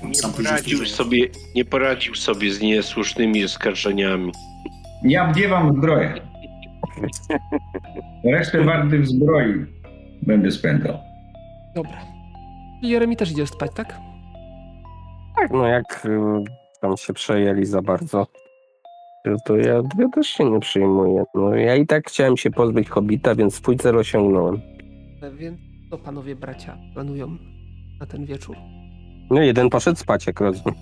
Nie 0.04 0.14
Sam 0.14 0.32
później 0.32 0.52
poradził, 0.52 0.86
sobie, 0.86 1.28
nie 1.54 1.64
poradził 1.64 2.14
sobie 2.14 2.52
z 2.52 2.60
niesłusznymi 2.60 3.44
oskarżeniami. 3.44 4.32
Ja 5.02 5.32
wdziewam 5.32 5.76
zbroję. 5.76 6.14
Resztę 8.24 8.64
warty 8.64 8.98
w 8.98 9.06
zbroi 9.06 9.66
będę 10.22 10.50
spędzał. 10.50 10.98
Dobra. 11.74 11.98
I 12.82 12.88
Jeremi 12.88 13.16
też 13.16 13.30
idziesz 13.30 13.50
spać, 13.50 13.70
tak? 13.74 13.98
Tak, 15.36 15.50
no 15.50 15.66
jak 15.66 16.06
y, 16.06 16.10
tam 16.80 16.96
się 16.96 17.12
przejęli 17.12 17.66
za 17.66 17.82
bardzo, 17.82 18.26
to 19.44 19.56
ja, 19.56 19.74
ja 19.98 20.08
też 20.14 20.26
się 20.26 20.50
nie 20.50 20.60
przyjmuję. 20.60 21.24
No 21.34 21.54
ja 21.54 21.76
i 21.76 21.86
tak 21.86 22.08
chciałem 22.08 22.36
się 22.36 22.50
pozbyć 22.50 22.88
hobita, 22.88 23.34
więc 23.34 23.54
swój 23.54 23.76
cel 23.76 23.98
osiągnąłem. 23.98 24.60
Więc 25.38 25.58
co 25.90 25.98
panowie 25.98 26.36
bracia 26.36 26.78
planują 26.94 27.36
na 28.00 28.06
ten 28.06 28.26
wieczór? 28.26 28.56
No 29.30 29.42
jeden 29.42 29.70
poszedł 29.70 29.98
spać, 29.98 30.26
jak 30.26 30.40
rozumiem. 30.40 30.74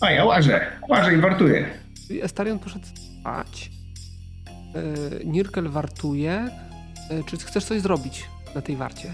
A 0.00 0.10
ja 0.10 0.24
łażę, 0.24 0.60
łażę 0.88 1.14
i 1.14 1.20
wartuję. 1.20 1.66
Estarion 2.22 2.58
poszedł 2.58 2.84
spać. 3.20 3.70
E, 4.74 5.24
Nirkel 5.24 5.68
wartuje. 5.68 6.32
E, 7.10 7.24
Czy 7.26 7.36
chcesz 7.36 7.64
coś 7.64 7.80
zrobić 7.80 8.24
na 8.54 8.60
tej 8.62 8.76
warcie? 8.76 9.12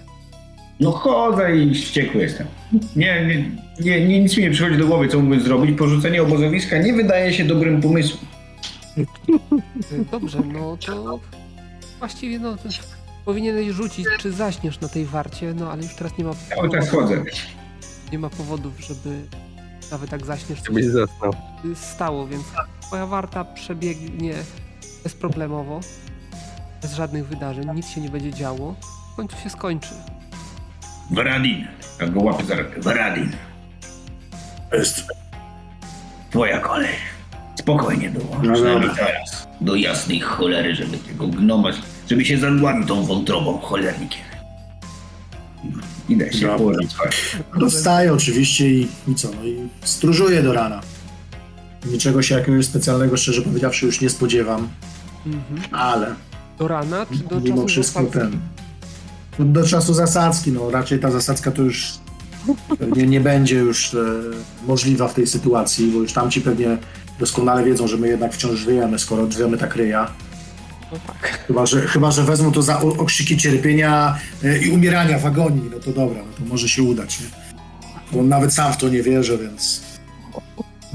No 0.81 0.91
chodzę 0.93 1.57
i 1.57 1.75
wściekły 1.75 2.23
jestem. 2.23 2.47
Nie, 2.97 3.27
nie, 3.27 3.51
nie, 3.81 4.07
nie, 4.09 4.21
nic 4.21 4.37
mi 4.37 4.43
nie 4.43 4.51
przychodzi 4.51 4.79
do 4.79 4.87
głowy, 4.87 5.09
co 5.09 5.19
mógłbym 5.19 5.41
zrobić. 5.41 5.79
Porzucenie 5.79 6.23
obozowiska 6.23 6.79
nie 6.79 6.93
wydaje 6.93 7.33
się 7.33 7.45
dobrym 7.45 7.81
pomysłem. 7.81 8.25
Dobrze, 10.13 10.39
no 10.53 10.77
to 10.87 11.21
właściwie 11.99 12.39
no 12.39 12.57
to 12.57 12.69
powinieneś 13.25 13.69
rzucić, 13.69 14.07
czy 14.19 14.33
zaśniesz 14.33 14.81
na 14.81 14.89
tej 14.89 15.05
warcie, 15.05 15.55
no 15.55 15.71
ale 15.73 15.83
już 15.83 15.95
teraz 15.95 16.19
nie 16.19 16.25
ma, 16.25 16.31
Cały 16.57 16.71
czas 16.71 16.89
chodzę. 16.91 17.23
nie 18.13 18.19
ma 18.19 18.31
powodów, 18.31 18.73
żeby 18.81 19.21
nawet 19.91 20.11
tak 20.11 20.27
zaśniesz 20.27 20.59
coś 20.59 20.67
Żebyś 20.69 20.87
zasnął. 20.87 21.33
stało, 21.75 22.27
więc 22.27 22.43
twoja 22.81 23.07
warta 23.07 23.45
przebiegnie 23.45 24.35
bezproblemowo, 25.05 25.81
bez 26.83 26.95
żadnych 26.95 27.27
wydarzeń, 27.27 27.65
nic 27.75 27.89
się 27.89 28.01
nie 28.01 28.09
będzie 28.11 28.33
działo, 28.33 28.75
w 29.13 29.17
końcu 29.17 29.37
się 29.37 29.51
skończy. 29.51 29.95
Varadin. 31.11 31.67
Ja 32.01 32.07
go 32.09 32.21
łapię 32.21 32.45
za 32.45 32.55
rękę. 32.55 32.81
Varadin. 32.81 33.33
To 34.71 34.77
jest... 34.77 35.03
Twoja 36.31 36.59
kolej. 36.61 36.89
Spokojnie 37.59 38.11
było. 38.11 38.41
No 38.43 38.53
Przynajmniej 38.55 38.89
dobra. 38.89 39.05
teraz. 39.07 39.49
Do 39.61 39.75
jasnej 39.75 40.21
cholery, 40.21 40.75
żeby 40.75 40.99
tego 40.99 41.27
gnoma, 41.27 41.69
żeby 42.11 42.25
się 42.25 42.39
zadławił 42.39 42.85
tą 42.87 43.03
wątrobą 43.05 43.59
cholernikiem. 43.59 44.21
Idę 46.09 46.33
się 46.33 46.41
Dobra. 46.41 46.57
położyć 46.59 46.91
spać. 46.93 47.37
Wstaję 47.71 48.13
oczywiście 48.13 48.71
i, 48.71 48.89
i 49.09 49.15
co, 49.15 49.29
no 49.37 49.45
i 49.45 49.69
stróżuję 49.85 50.43
do 50.43 50.53
rana. 50.53 50.81
Niczego 51.87 52.23
się 52.23 52.35
jakiegoś 52.35 52.67
specjalnego, 52.67 53.17
szczerze 53.17 53.43
powiedziawszy, 53.43 53.87
już 53.87 54.01
nie 54.01 54.11
spodziewam, 54.11 54.69
Mhm. 55.27 55.75
ale 55.75 56.15
Do 56.59 56.69
rana, 56.69 57.07
czy 57.07 57.19
do 57.19 57.41
mimo 57.41 57.57
czasu 57.57 57.69
wszystko 57.69 58.03
ten... 58.05 58.41
Do, 59.39 59.67
czasu 59.67 59.95
zasadzki, 59.95 60.53
no 60.53 60.71
raczej 60.71 60.99
ta 60.99 61.11
zasadzka 61.11 61.51
to 61.51 61.63
już 61.63 61.93
pewnie 62.79 63.07
nie 63.07 63.21
będzie 63.21 63.57
już 63.57 63.95
e, 63.95 63.99
możliwa 64.67 65.09
w 65.09 65.15
tej 65.15 65.27
sytuacji, 65.27 65.91
bo 65.91 65.99
już 65.99 66.13
tamci 66.13 66.41
pewnie 66.41 66.79
doskonale 67.19 67.65
wiedzą, 67.65 67.87
że 67.87 67.97
my 67.97 68.09
jednak 68.09 68.33
wciąż 68.33 68.61
żyjemy, 68.61 68.99
skoro 68.99 69.27
drzemy 69.27 69.59
tak 69.59 69.77
ryja. 69.77 70.11
No 70.93 70.99
tak. 71.07 71.45
Chyba, 71.47 71.67
że, 71.67 71.81
chyba, 71.81 72.11
że 72.11 72.23
wezmą 72.23 72.53
to 72.53 72.63
za 72.63 72.81
okrzyki 72.81 73.37
cierpienia 73.37 74.19
e, 74.45 74.59
i 74.59 74.71
umierania 74.71 75.19
w 75.19 75.27
agonii, 75.27 75.71
no 75.73 75.81
to 75.81 75.93
dobra, 75.93 76.19
no 76.19 76.33
to 76.39 76.53
może 76.53 76.69
się 76.69 76.83
udać, 76.83 77.21
nie? 77.21 77.27
Bo 78.13 78.23
nawet 78.23 78.55
sam 78.55 78.73
w 78.73 78.77
to 78.77 78.89
nie 78.89 79.03
wierzy, 79.03 79.39
więc... 79.39 79.83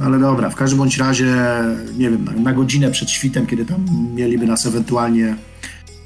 Ale 0.04 0.20
dobra, 0.20 0.50
w 0.50 0.56
każdym 0.56 0.80
bądź 0.80 0.98
razie, 0.98 1.36
nie 1.98 2.10
wiem, 2.10 2.26
na, 2.26 2.32
na 2.32 2.54
godzinę 2.54 2.92
przed 2.92 3.10
świtem, 3.10 3.48
kiedy 3.48 3.66
tam 3.66 3.86
mieliby 4.16 4.46
nas 4.46 4.66
ewentualnie, 4.66 5.36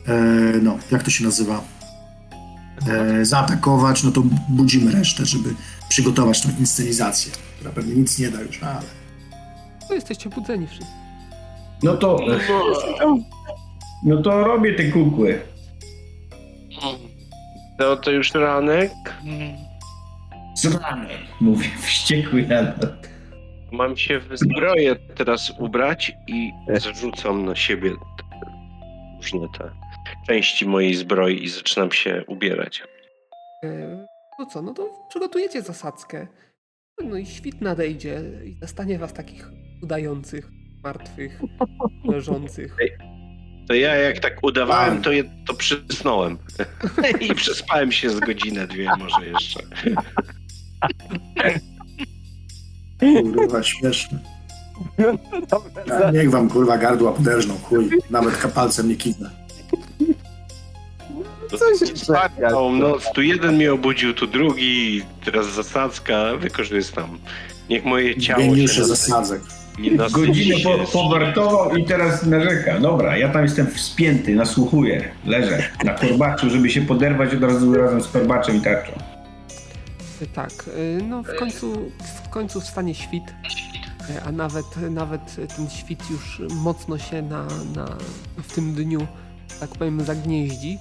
e, 0.07 0.14
no, 0.61 0.77
jak 0.91 1.03
to 1.03 1.11
się 1.11 1.23
nazywa, 1.23 1.64
e, 2.87 3.25
zaatakować, 3.25 4.03
no 4.03 4.11
to 4.11 4.21
budzimy 4.49 4.91
resztę, 4.91 5.25
żeby 5.25 5.49
przygotować 5.89 6.41
tą 6.41 6.49
inscenizację, 6.59 7.31
która 7.57 7.71
pewnie 7.71 7.95
nic 7.95 8.19
nie 8.19 8.29
da 8.29 8.41
już, 8.41 8.63
ale... 8.63 8.81
To 9.87 9.93
jesteście 9.93 10.29
budzeni 10.29 10.67
wszyscy. 10.67 10.91
No 11.83 11.97
to... 11.97 12.19
No 14.05 14.21
to 14.21 14.43
robię 14.43 14.73
te 14.75 14.83
kukły. 14.83 15.41
To, 17.79 17.97
to 17.97 18.11
już 18.11 18.33
ranek. 18.33 18.91
Zrany, 20.57 21.07
mówię, 21.41 21.67
wściekły 21.81 22.47
to. 22.81 22.87
Mam 23.71 23.97
się 23.97 24.19
w 24.19 24.37
zbroję 24.37 24.95
teraz 24.95 25.53
ubrać 25.59 26.11
i 26.27 26.51
zrzucam 26.79 27.45
na 27.45 27.55
siebie 27.55 27.89
te- 27.91 28.51
różne 29.17 29.47
te 29.57 29.69
części 30.27 30.65
mojej 30.65 30.95
zbroi 30.95 31.44
i 31.44 31.49
zaczynam 31.49 31.91
się 31.91 32.23
ubierać. 32.27 32.84
E, 33.64 34.06
No 34.40 34.45
co, 34.45 34.61
no 34.61 34.73
to 34.73 35.06
przygotujecie 35.10 35.61
zasadzkę. 35.61 36.27
No 37.03 37.18
i 37.18 37.26
świt 37.26 37.61
nadejdzie 37.61 38.22
i 38.45 38.56
zastanie 38.61 38.99
was 38.99 39.14
takich 39.14 39.49
udających, 39.84 40.49
martwych, 40.84 41.40
leżących. 42.11 42.77
To 43.68 43.73
ja 43.73 43.95
jak 43.95 44.19
tak 44.19 44.44
udawałem, 44.44 45.02
to, 45.02 45.11
je, 45.11 45.23
to 45.48 45.53
przysnąłem. 45.53 46.38
I 47.30 47.35
przespałem 47.35 47.91
się 47.91 48.10
z 48.10 48.19
godzinę, 48.19 48.68
dwie 48.68 48.90
może 48.99 49.27
jeszcze. 49.27 49.60
Kurwa, 52.99 53.64
śmieszne. 53.64 54.19
Ja, 55.88 56.11
niech 56.11 56.31
wam 56.31 56.49
kurwa 56.49 56.77
gardła 56.77 57.11
poderżną, 57.11 57.57
chuj. 57.57 57.90
Nawet 58.10 58.38
kapalcem 58.38 58.90
nie 58.90 58.95
kiwnę. 58.95 59.30
Co 61.59 61.85
się 61.85 61.97
Spałem 61.97 62.31
czeka? 62.35 62.49
całą 62.49 62.71
noc, 62.75 63.03
tu 63.13 63.21
jeden 63.21 63.55
mnie 63.55 63.73
obudził, 63.73 64.13
tu 64.13 64.27
drugi, 64.27 65.01
teraz 65.25 65.47
zasadzka, 65.53 66.35
wykorzystam. 66.39 67.17
Niech 67.69 67.85
moje 67.85 68.17
ciało 68.21 68.39
Geniusze 68.41 68.73
się 68.75 68.85
zasadzek. 68.85 69.41
nie 69.80 69.91
nasyci 69.91 70.15
Godzinę 70.27 70.55
po, 70.63 70.77
powartował 70.91 71.75
i 71.77 71.85
teraz 71.85 72.25
narzeka. 72.25 72.80
Dobra, 72.80 73.17
ja 73.17 73.30
tam 73.30 73.43
jestem 73.43 73.67
wspięty, 73.71 74.35
nasłuchuję, 74.35 75.11
leżę 75.25 75.63
na 75.84 75.93
korbaczu, 75.93 76.49
żeby 76.49 76.69
się 76.69 76.81
poderwać 76.81 77.34
od 77.34 77.43
razu 77.43 77.73
razem 77.73 78.01
z 78.01 78.07
korbaczem 78.07 78.55
i 78.57 78.61
tarczą. 78.61 78.91
E, 80.21 80.25
Tak, 80.25 80.51
e, 80.99 81.03
no 81.03 81.23
w 81.23 81.35
końcu, 81.39 81.91
w 82.25 82.30
końcu 82.30 82.61
wstanie 82.61 82.95
świt, 82.95 83.23
e, 84.09 84.23
a 84.23 84.31
nawet, 84.31 84.65
nawet 84.91 85.21
ten 85.57 85.69
świt 85.69 85.99
już 86.11 86.41
mocno 86.55 86.97
się 86.97 87.21
na, 87.21 87.47
na, 87.75 87.85
w 88.43 88.53
tym 88.55 88.73
dniu, 88.73 89.07
tak 89.59 89.69
powiem, 89.69 90.01
zagnieździ, 90.03 90.77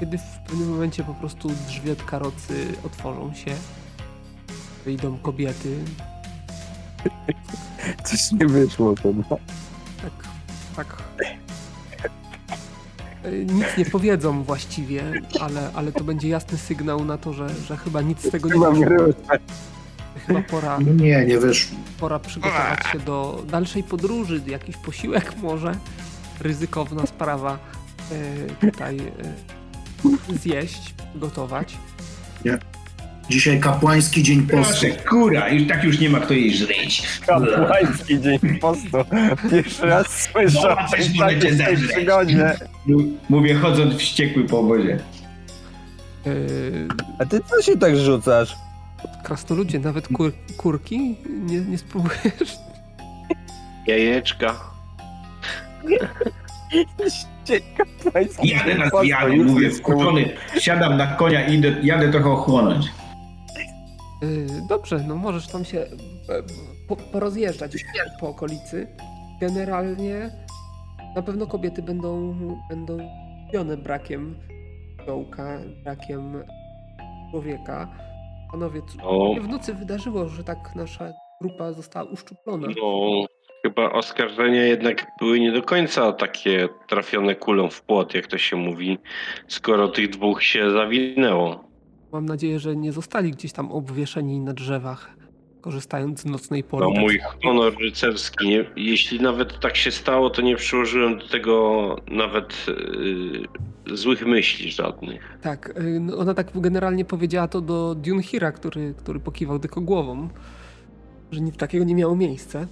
kiedy 0.00 0.18
w 0.18 0.38
pewnym 0.48 0.70
momencie 0.70 1.04
po 1.04 1.14
prostu 1.14 1.50
drzwi 1.68 1.90
od 1.90 2.02
karocy 2.02 2.66
otworzą 2.86 3.34
się, 3.34 3.54
wyjdą 4.84 5.18
kobiety, 5.18 5.78
Coś 8.04 8.32
nie 8.32 8.46
wyszło 8.46 8.94
chyba. 9.02 9.22
tak, 10.02 10.12
tak. 10.76 11.02
E, 13.24 13.30
Nic 13.32 13.66
nie 13.78 13.84
powiedzą 13.84 14.42
właściwie, 14.42 15.02
ale, 15.40 15.70
ale 15.74 15.92
to 15.92 16.04
będzie 16.04 16.28
jasny 16.28 16.58
sygnał 16.58 17.04
na 17.04 17.18
to, 17.18 17.32
że, 17.32 17.48
że 17.68 17.76
chyba 17.76 18.02
nic 18.02 18.20
z 18.22 18.30
tego 18.30 18.48
nie 18.48 18.86
wyszło. 18.86 19.12
Chyba 20.26 20.42
pora, 20.42 20.78
Nie, 20.96 21.24
nie 21.26 21.38
wyszło. 21.38 21.78
pora 22.00 22.18
przygotować 22.18 22.86
się 22.92 22.98
do 22.98 23.42
dalszej 23.48 23.82
podróży, 23.82 24.42
jakiś 24.46 24.76
posiłek 24.76 25.34
może. 25.42 25.74
Ryzykowna 26.40 27.06
sprawa 27.06 27.58
tutaj 28.60 28.98
e, 28.98 30.34
zjeść, 30.42 30.94
gotować. 31.14 31.76
Dzisiaj 33.30 33.60
kapłański 33.60 34.22
dzień 34.22 34.42
postu. 34.42 34.56
Proszę, 34.80 34.90
kura, 34.90 35.48
już 35.48 35.68
tak 35.68 35.84
już 35.84 36.00
nie 36.00 36.10
ma 36.10 36.20
kto 36.20 36.34
jej 36.34 36.54
żryć. 36.56 37.02
Kapłański 37.26 38.20
dzień 38.20 38.38
postu. 38.60 38.98
Pierwszy 39.50 39.86
raz 39.86 40.06
słyszę 40.32 40.76
o 40.76 40.76
tej 40.76 40.84
możecie 41.00 41.18
takiej 41.18 41.40
tej 41.40 41.56
zeżreć. 41.56 41.92
przygodzie. 41.92 42.56
Mówię, 43.28 43.54
chodząc 43.54 43.94
wściekły 43.94 44.44
po 44.44 44.58
obozie. 44.58 44.98
E, 46.26 46.30
A 47.18 47.26
ty 47.26 47.40
co 47.40 47.62
się 47.62 47.78
tak 47.78 47.96
rzucasz? 47.96 48.56
krasnoludzie, 49.24 49.78
nawet 49.78 50.08
kur, 50.08 50.32
kurki 50.56 51.16
nie, 51.30 51.60
nie 51.60 51.78
spróbujesz. 51.78 52.56
Jajeczka. 53.86 54.54
Jadę 58.44 58.74
na 58.74 58.90
nic 59.28 59.52
mówię, 59.52 59.70
wkurzony, 59.70 60.30
siadam 60.58 60.96
na 60.96 61.06
konia 61.06 61.46
i 61.46 61.54
idę, 61.54 61.74
jadę 61.82 62.10
trochę 62.10 62.30
ochłonąć. 62.30 62.86
E, 64.22 64.26
dobrze, 64.68 65.04
no 65.08 65.16
możesz 65.16 65.48
tam 65.48 65.64
się 65.64 65.78
e, 65.78 65.88
po, 66.88 66.96
porozjeżdżać 66.96 67.72
po 68.20 68.28
okolicy. 68.28 68.86
Generalnie 69.40 70.30
na 71.16 71.22
pewno 71.22 71.46
kobiety 71.46 71.82
będą, 71.82 72.34
będą 72.68 72.98
zdziwione 73.44 73.76
brakiem 73.76 74.36
dołka, 75.06 75.58
brakiem 75.84 76.44
człowieka. 77.30 77.88
Panowie, 78.52 78.80
co 78.82 78.96
No, 79.28 79.34
się 79.34 79.40
w 79.40 79.48
nocy 79.48 79.74
wydarzyło, 79.74 80.28
że 80.28 80.44
tak 80.44 80.58
nasza 80.76 81.12
grupa 81.40 81.72
została 81.72 82.10
uszczuplona? 82.10 82.68
no, 82.82 83.24
chyba 83.62 83.92
oskarżenia 83.92 84.64
jednak 84.64 85.06
były 85.18 85.40
nie 85.40 85.52
do 85.52 85.62
końca 85.62 86.12
takie 86.12 86.68
trafione 86.88 87.34
kulą 87.34 87.70
w 87.70 87.82
płot, 87.82 88.14
jak 88.14 88.26
to 88.26 88.38
się 88.38 88.56
mówi, 88.56 88.98
skoro 89.48 89.88
tych 89.88 90.10
dwóch 90.10 90.42
się 90.42 90.70
zawinęło. 90.70 91.64
Mam 92.12 92.26
nadzieję, 92.26 92.58
że 92.58 92.76
nie 92.76 92.92
zostali 92.92 93.30
gdzieś 93.30 93.52
tam 93.52 93.72
obwieszeni 93.72 94.40
na 94.40 94.52
drzewach, 94.52 95.10
korzystając 95.60 96.20
z 96.20 96.24
nocnej 96.24 96.64
pory. 96.64 96.86
No, 96.94 97.00
mój 97.00 97.20
honor 97.44 97.74
rycerski. 97.80 98.48
Nie, 98.48 98.64
jeśli 98.76 99.20
nawet 99.20 99.60
tak 99.60 99.76
się 99.76 99.90
stało, 99.90 100.30
to 100.30 100.42
nie 100.42 100.56
przyłożyłem 100.56 101.18
do 101.18 101.28
tego 101.28 101.96
nawet 102.08 102.66
yy, 103.86 103.96
złych 103.96 104.26
myśli 104.26 104.72
żadnych. 104.72 105.38
Tak, 105.42 105.74
y, 105.80 106.00
no 106.00 106.18
ona 106.18 106.34
tak 106.34 106.50
generalnie 106.54 107.04
powiedziała 107.04 107.48
to 107.48 107.60
do 107.60 107.94
Dunhira, 107.94 108.52
który, 108.52 108.94
który 108.98 109.20
pokiwał 109.20 109.58
tylko 109.58 109.80
głową, 109.80 110.28
że 111.30 111.40
nic 111.40 111.56
takiego 111.56 111.84
nie 111.84 111.94
miało 111.94 112.16
miejsca. 112.16 112.66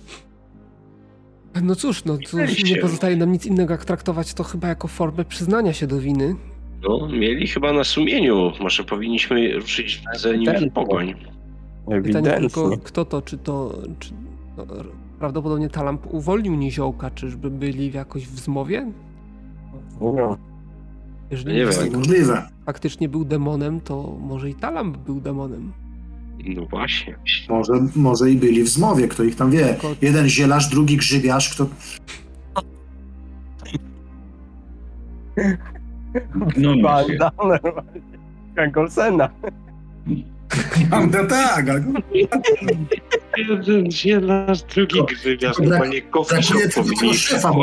No 1.62 1.74
cóż, 1.74 2.04
no 2.04 2.18
cóż, 2.18 2.64
nie 2.64 2.76
pozostaje 2.76 3.16
nam 3.16 3.32
nic 3.32 3.46
innego 3.46 3.72
jak 3.72 3.84
traktować 3.84 4.34
to 4.34 4.44
chyba 4.44 4.68
jako 4.68 4.88
formę 4.88 5.24
przyznania 5.24 5.72
się 5.72 5.86
do 5.86 5.98
winy. 5.98 6.36
No, 6.82 7.08
mieli 7.08 7.46
chyba 7.46 7.72
na 7.72 7.84
sumieniu. 7.84 8.52
Może 8.60 8.84
powinniśmy 8.84 9.52
ruszyć 9.52 10.02
za 10.16 10.32
nimi 10.32 10.70
w 10.70 10.72
pogoń. 10.72 11.14
Pytanie 12.02 12.30
tylko, 12.30 12.78
kto 12.84 13.04
to, 13.04 13.22
czy 13.22 13.38
to, 13.38 13.78
czy 13.98 14.12
no, 14.56 14.66
prawdopodobnie 15.18 15.68
Talamp 15.68 16.06
uwolnił 16.14 16.54
niziołka, 16.54 17.10
czyżby 17.10 17.50
byli 17.50 17.90
w 17.90 17.94
jakoś 17.94 18.26
w 18.26 18.38
zmowie? 18.38 18.92
No. 20.00 20.36
Jeżeli 21.30 21.54
Nie 21.54 21.64
wiem. 21.64 22.42
Faktycznie 22.66 23.08
był 23.08 23.24
demonem, 23.24 23.80
to 23.80 24.16
może 24.20 24.50
i 24.50 24.54
Talamp 24.54 24.96
był 24.96 25.20
demonem. 25.20 25.72
No 26.44 26.66
właśnie. 26.66 27.16
Może, 27.48 27.72
może 27.96 28.30
i 28.30 28.36
byli 28.36 28.62
w 28.62 28.68
zmowie, 28.68 29.08
kto 29.08 29.24
ich 29.24 29.36
tam 29.36 29.50
wie. 29.50 29.76
Jeden 30.02 30.28
zielarz, 30.28 30.68
drugi 30.68 30.96
grzybiarz, 30.96 31.54
kto... 31.54 31.66
No 36.56 36.74
normalnie. 36.74 37.18
Kangolsena. 38.56 39.28
No 41.12 41.24
tak, 41.28 41.68
ale 41.68 41.84
Jeden 43.36 43.90
zielarz, 43.90 44.62
drugi 44.62 45.00
grzybiarz. 45.06 45.56
to 45.56 45.62
brak- 45.62 45.68
Normalnie 45.70 46.02
coffee 46.02 46.36
brakuje 46.40 47.14
shop 47.14 47.54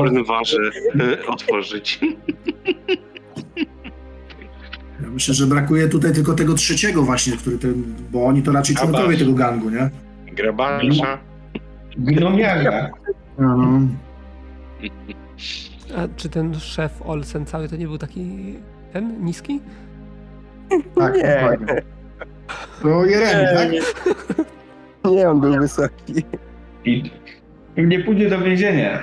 myślę, 5.17 5.33
że 5.33 5.47
brakuje 5.47 5.87
tutaj 5.87 6.13
tylko 6.13 6.33
tego 6.33 6.53
trzeciego 6.53 7.03
właśnie, 7.03 7.37
który 7.37 7.57
ten... 7.57 7.83
Bo 8.11 8.25
oni 8.25 8.41
to 8.43 8.51
raczej 8.51 8.75
Grabarz. 8.75 8.91
członkowie 8.93 9.17
tego 9.17 9.33
gangu, 9.33 9.69
nie? 9.69 9.89
Grabarza. 10.35 11.17
Gnomiarza. 11.97 12.89
No, 13.39 13.57
no. 13.57 13.79
A 15.97 16.07
czy 16.15 16.29
ten 16.29 16.59
szef 16.59 17.01
Olsen 17.05 17.45
cały 17.45 17.69
to 17.69 17.75
nie 17.75 17.87
był 17.87 17.97
taki 17.97 18.55
ten 18.93 19.25
niski? 19.25 19.59
Tak, 20.95 21.15
Nie. 21.15 21.23
dokładnie. 21.41 21.81
To 22.81 23.05
Jeremi, 23.05 23.45
tak? 23.55 23.69
Nie, 25.11 25.29
on 25.29 25.41
był 25.41 25.53
wysoki. 25.59 26.13
I 26.85 27.03
nie 27.77 27.99
pójdzie 27.99 28.29
do 28.29 28.39
więzienia. 28.39 28.99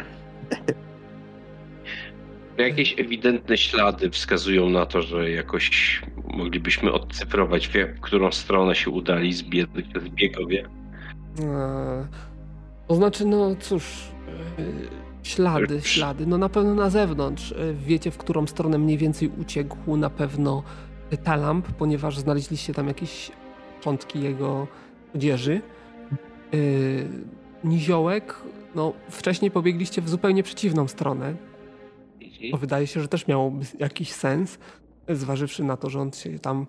Jakieś 2.59 3.01
ewidentne 3.01 3.57
ślady 3.59 4.11
wskazują 4.11 4.71
na 4.71 4.87
to, 4.87 5.03
że 5.03 5.31
jakoś 5.31 6.03
moglibyśmy 6.35 6.93
odcyfrować, 6.93 7.69
w 7.69 8.01
którą 8.01 8.33
stronę 8.33 8.75
się 8.75 8.91
udali 8.91 9.33
zbie- 9.33 10.01
zbiegowie. 10.07 10.69
Eee, 11.41 11.45
To 12.89 12.95
znaczy, 12.95 13.25
no 13.27 13.57
cóż, 13.61 13.85
e, 14.59 14.63
ślady, 15.23 15.81
ślady. 15.83 16.27
No 16.27 16.39
na 16.39 16.49
pewno 16.49 16.75
na 16.75 16.91
zewnątrz. 16.91 17.53
E, 17.53 17.75
Wiecie, 17.87 18.11
w 18.11 18.19
którą 18.19 18.47
stronę 18.47 18.79
mniej 18.79 18.99
więcej 18.99 19.31
uciekł 19.41 19.97
na 19.97 20.11
pewno 20.11 20.63
Talamp, 21.25 21.67
ponieważ 21.73 22.19
znaleźliście 22.19 22.75
tam 22.75 22.89
jakieś 22.89 23.31
szczątki 23.81 24.21
jego 24.23 24.67
odzieży. 25.15 25.61
E, 26.55 26.57
Niziołek, 27.65 28.35
no 28.75 28.93
wcześniej 29.11 29.51
pobiegliście 29.51 30.03
w 30.03 30.09
zupełnie 30.09 30.43
przeciwną 30.43 30.89
stronę. 30.89 31.35
To 32.51 32.57
wydaje 32.57 32.87
się, 32.87 33.01
że 33.01 33.09
też 33.09 33.27
miałoby 33.27 33.67
jakiś 33.79 34.13
sens, 34.13 34.59
zważywszy 35.09 35.65
na 35.65 35.77
to, 35.77 35.91
że 35.91 36.01
on 36.01 36.13
się 36.13 36.39
tam 36.39 36.67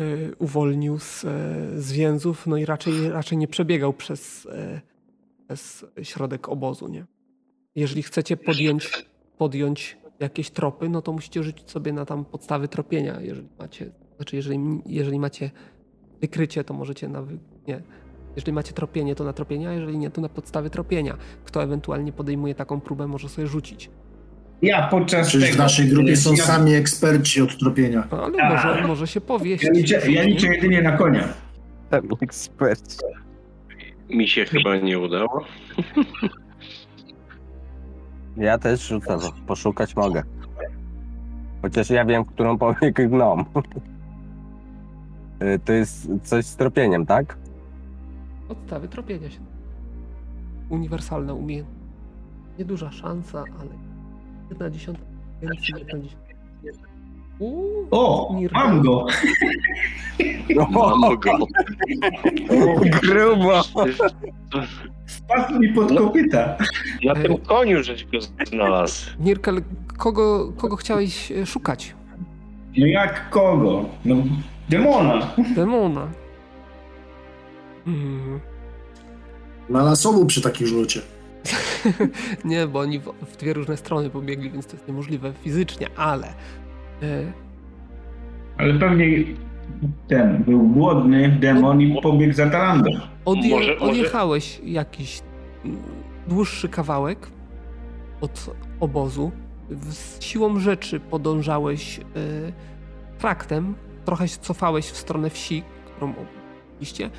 y, 0.00 0.34
uwolnił 0.38 0.98
z, 0.98 1.24
e, 1.24 1.28
z 1.80 1.92
więzów, 1.92 2.46
no 2.46 2.56
i 2.56 2.64
raczej, 2.64 3.10
raczej 3.10 3.38
nie 3.38 3.48
przebiegał 3.48 3.92
przez, 3.92 4.46
e, 4.46 4.80
przez 5.46 5.86
środek 6.02 6.48
obozu, 6.48 6.88
nie? 6.88 7.06
Jeżeli 7.74 8.02
chcecie 8.02 8.36
podjąć, 8.36 9.06
podjąć 9.38 9.96
jakieś 10.20 10.50
tropy, 10.50 10.88
no 10.88 11.02
to 11.02 11.12
musicie 11.12 11.42
rzucić 11.42 11.70
sobie 11.70 11.92
na 11.92 12.04
tam 12.04 12.24
podstawy 12.24 12.68
tropienia, 12.68 13.20
jeżeli 13.20 13.48
macie, 13.58 13.90
znaczy 14.16 14.36
jeżeli, 14.36 14.58
jeżeli 14.86 15.18
macie 15.18 15.50
wykrycie, 16.20 16.64
to 16.64 16.74
możecie 16.74 17.08
na, 17.08 17.22
wy, 17.22 17.38
nie, 17.68 17.82
jeżeli 18.36 18.52
macie 18.52 18.72
tropienie, 18.72 19.14
to 19.14 19.24
na 19.24 19.32
tropienia, 19.32 19.70
a 19.70 19.72
jeżeli 19.72 19.98
nie, 19.98 20.10
to 20.10 20.20
na 20.20 20.28
podstawy 20.28 20.70
tropienia. 20.70 21.16
Kto 21.44 21.62
ewentualnie 21.62 22.12
podejmuje 22.12 22.54
taką 22.54 22.80
próbę, 22.80 23.06
może 23.06 23.28
sobie 23.28 23.46
rzucić. 23.46 23.90
Ja 24.62 24.86
podczas 24.88 25.28
Przecież 25.28 25.48
w 25.48 25.50
tego... 25.52 25.62
naszej 25.62 25.88
grupie 25.88 26.16
są 26.16 26.30
ja, 26.34 26.44
sami 26.44 26.74
eksperci 26.74 27.42
od 27.42 27.58
tropienia. 27.58 28.04
No, 28.12 28.22
ale 28.24 28.36
Tak. 28.36 28.64
może, 28.66 28.86
może 28.88 29.06
się 29.06 29.20
powieść. 29.20 29.64
Ja 29.64 29.70
liczę, 29.70 30.10
ja 30.10 30.22
liczę 30.22 30.46
jedynie 30.54 30.82
na 30.82 30.92
konia. 30.92 31.28
Tam 31.90 32.02
eksperci. 32.20 32.98
Mi 34.10 34.28
się 34.28 34.44
chyba 34.44 34.76
nie 34.76 34.98
udało. 34.98 35.44
Ja 38.36 38.58
też 38.58 38.88
rzucę, 38.88 39.18
bo 39.18 39.32
poszukać 39.46 39.96
mogę. 39.96 40.22
Chociaż 41.62 41.90
ja 41.90 42.04
wiem, 42.04 42.24
w 42.24 42.26
którą 42.26 42.58
pobiegł 42.58 43.08
gnom. 43.08 43.44
Y, 45.42 45.58
To 45.64 45.72
jest 45.72 46.08
coś 46.22 46.46
z 46.46 46.56
tropieniem, 46.56 47.06
tak? 47.06 47.36
Podstawy 48.48 48.88
tropienia 48.88 49.30
się. 49.30 49.40
Uniwersalna 50.68 51.34
umiejętność. 51.34 51.80
Nieduża 52.58 52.92
szansa, 52.92 53.38
ale 53.60 53.70
jedna 54.50 54.70
dziesiąta 54.70 55.00
więcej 55.42 55.74
jedna 55.78 55.98
dziesiąta. 55.98 56.26
Uuu, 57.38 57.88
O, 57.90 58.32
Nirgal. 58.34 58.66
mam 58.68 58.82
go! 58.82 59.06
Mam 60.70 61.16
go. 61.18 61.46
Grubo! 63.02 63.62
Wpadł 65.06 65.58
mi 65.58 65.68
pod 65.72 65.98
kopyta. 65.98 66.56
Na 67.04 67.14
tym 67.14 67.36
koniu 67.38 67.82
żeś 67.82 68.04
go 68.04 68.18
znalazł. 68.46 69.10
Nirkel, 69.20 69.62
kogo, 69.96 70.52
kogo 70.56 70.76
chciałeś 70.76 71.32
e, 71.32 71.46
szukać? 71.46 71.94
No 72.78 72.86
jak 72.86 73.30
kogo? 73.30 73.84
No 74.04 74.16
demona. 74.68 75.28
Demona. 75.54 76.06
Mm. 77.86 78.40
Na 79.68 79.82
lasowu 79.82 80.26
przy 80.26 80.42
takim 80.42 80.66
rzucie. 80.66 81.00
Nie, 82.44 82.66
bo 82.66 82.80
oni 82.80 82.98
w, 82.98 83.04
w 83.22 83.36
dwie 83.36 83.52
różne 83.52 83.76
strony 83.76 84.10
pobiegli, 84.10 84.50
więc 84.50 84.66
to 84.66 84.72
jest 84.72 84.88
niemożliwe 84.88 85.32
fizycznie, 85.42 85.86
ale 85.96 86.26
e, 87.02 87.32
Ale 88.58 88.74
pewnie 88.74 89.06
ten 90.08 90.44
był 90.44 90.68
głodny 90.68 91.28
demon 91.40 91.80
i 91.80 92.00
pobiegł 92.02 92.32
za 92.34 92.50
Talandą. 92.50 92.90
odje, 93.24 93.50
Może- 93.54 93.74
może- 93.74 93.84
odjechałeś 93.92 94.60
jakiś 94.64 95.22
dłuższy 96.28 96.68
kawałek 96.68 97.26
od 98.20 98.50
obozu. 98.80 99.32
Z 99.90 100.22
siłą 100.24 100.58
rzeczy 100.60 101.00
podążałeś 101.00 101.98
e, 101.98 102.02
traktem, 103.18 103.74
trochę 104.04 104.28
się 104.28 104.38
cofałeś 104.38 104.84
w 104.86 104.96
stronę 104.96 105.30
wsi, 105.30 105.62
którą 105.86 106.14
obiliście 106.74 107.10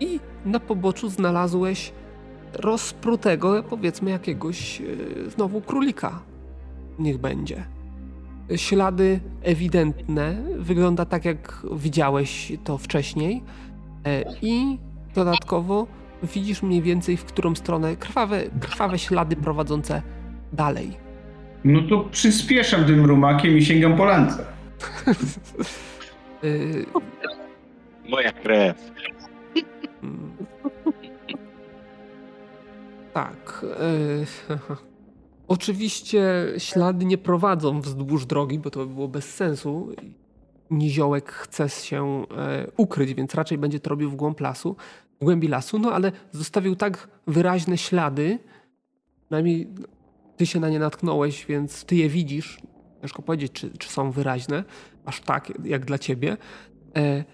i 0.00 0.20
na 0.44 0.60
poboczu 0.60 1.08
znalazłeś 1.08 1.92
rozprutego, 2.56 3.62
powiedzmy, 3.62 4.10
jakiegoś 4.10 4.80
e, 4.80 5.30
znowu 5.30 5.60
królika. 5.60 6.22
Niech 6.98 7.18
będzie. 7.18 7.64
Ślady 8.56 9.20
ewidentne, 9.42 10.42
wygląda 10.58 11.04
tak 11.04 11.24
jak 11.24 11.62
widziałeś 11.72 12.52
to 12.64 12.78
wcześniej 12.78 13.42
e, 14.06 14.24
i 14.42 14.78
dodatkowo 15.14 15.86
widzisz 16.22 16.62
mniej 16.62 16.82
więcej 16.82 17.16
w 17.16 17.24
którą 17.24 17.54
stronę 17.54 17.96
krwawe, 17.96 18.42
krwawe 18.60 18.98
ślady 18.98 19.36
prowadzące 19.36 20.02
dalej. 20.52 20.96
No 21.64 21.82
to 21.88 21.98
przyspieszam 22.00 22.84
tym 22.84 23.04
rumakiem 23.04 23.58
i 23.58 23.64
sięgam 23.64 23.96
po 23.96 24.04
lance. 24.04 24.44
Y, 26.44 26.86
Moja 28.10 28.32
krew. 28.32 28.90
Tak. 33.12 33.64
y, 33.64 34.26
Oczywiście 35.50 36.22
ślady 36.58 37.04
nie 37.04 37.18
prowadzą 37.18 37.80
wzdłuż 37.80 38.26
drogi, 38.26 38.58
bo 38.58 38.70
to 38.70 38.86
by 38.86 38.94
było 38.94 39.08
bez 39.08 39.34
sensu. 39.34 39.88
Niziołek 40.70 41.32
chce 41.32 41.68
się 41.68 42.24
e, 42.36 42.66
ukryć, 42.76 43.14
więc 43.14 43.34
raczej 43.34 43.58
będzie 43.58 43.80
to 43.80 43.90
robił 43.90 44.10
w 44.10 44.16
głąb 44.16 44.40
lasu, 44.40 44.76
w 45.20 45.24
głębi 45.24 45.48
lasu, 45.48 45.78
no 45.78 45.92
ale 45.92 46.12
zostawił 46.32 46.76
tak 46.76 47.08
wyraźne 47.26 47.78
ślady, 47.78 48.38
przynajmniej 49.24 49.68
ty 50.36 50.46
się 50.46 50.60
na 50.60 50.68
nie 50.68 50.78
natknąłeś, 50.78 51.46
więc 51.46 51.84
ty 51.84 51.96
je 51.96 52.08
widzisz. 52.08 52.60
Ciężko 53.00 53.22
powiedzieć, 53.22 53.52
czy, 53.52 53.70
czy 53.78 53.88
są 53.88 54.10
wyraźne, 54.10 54.64
aż 55.04 55.20
tak, 55.20 55.52
jak 55.64 55.84
dla 55.84 55.98
ciebie. 55.98 56.36
E, 56.96 57.24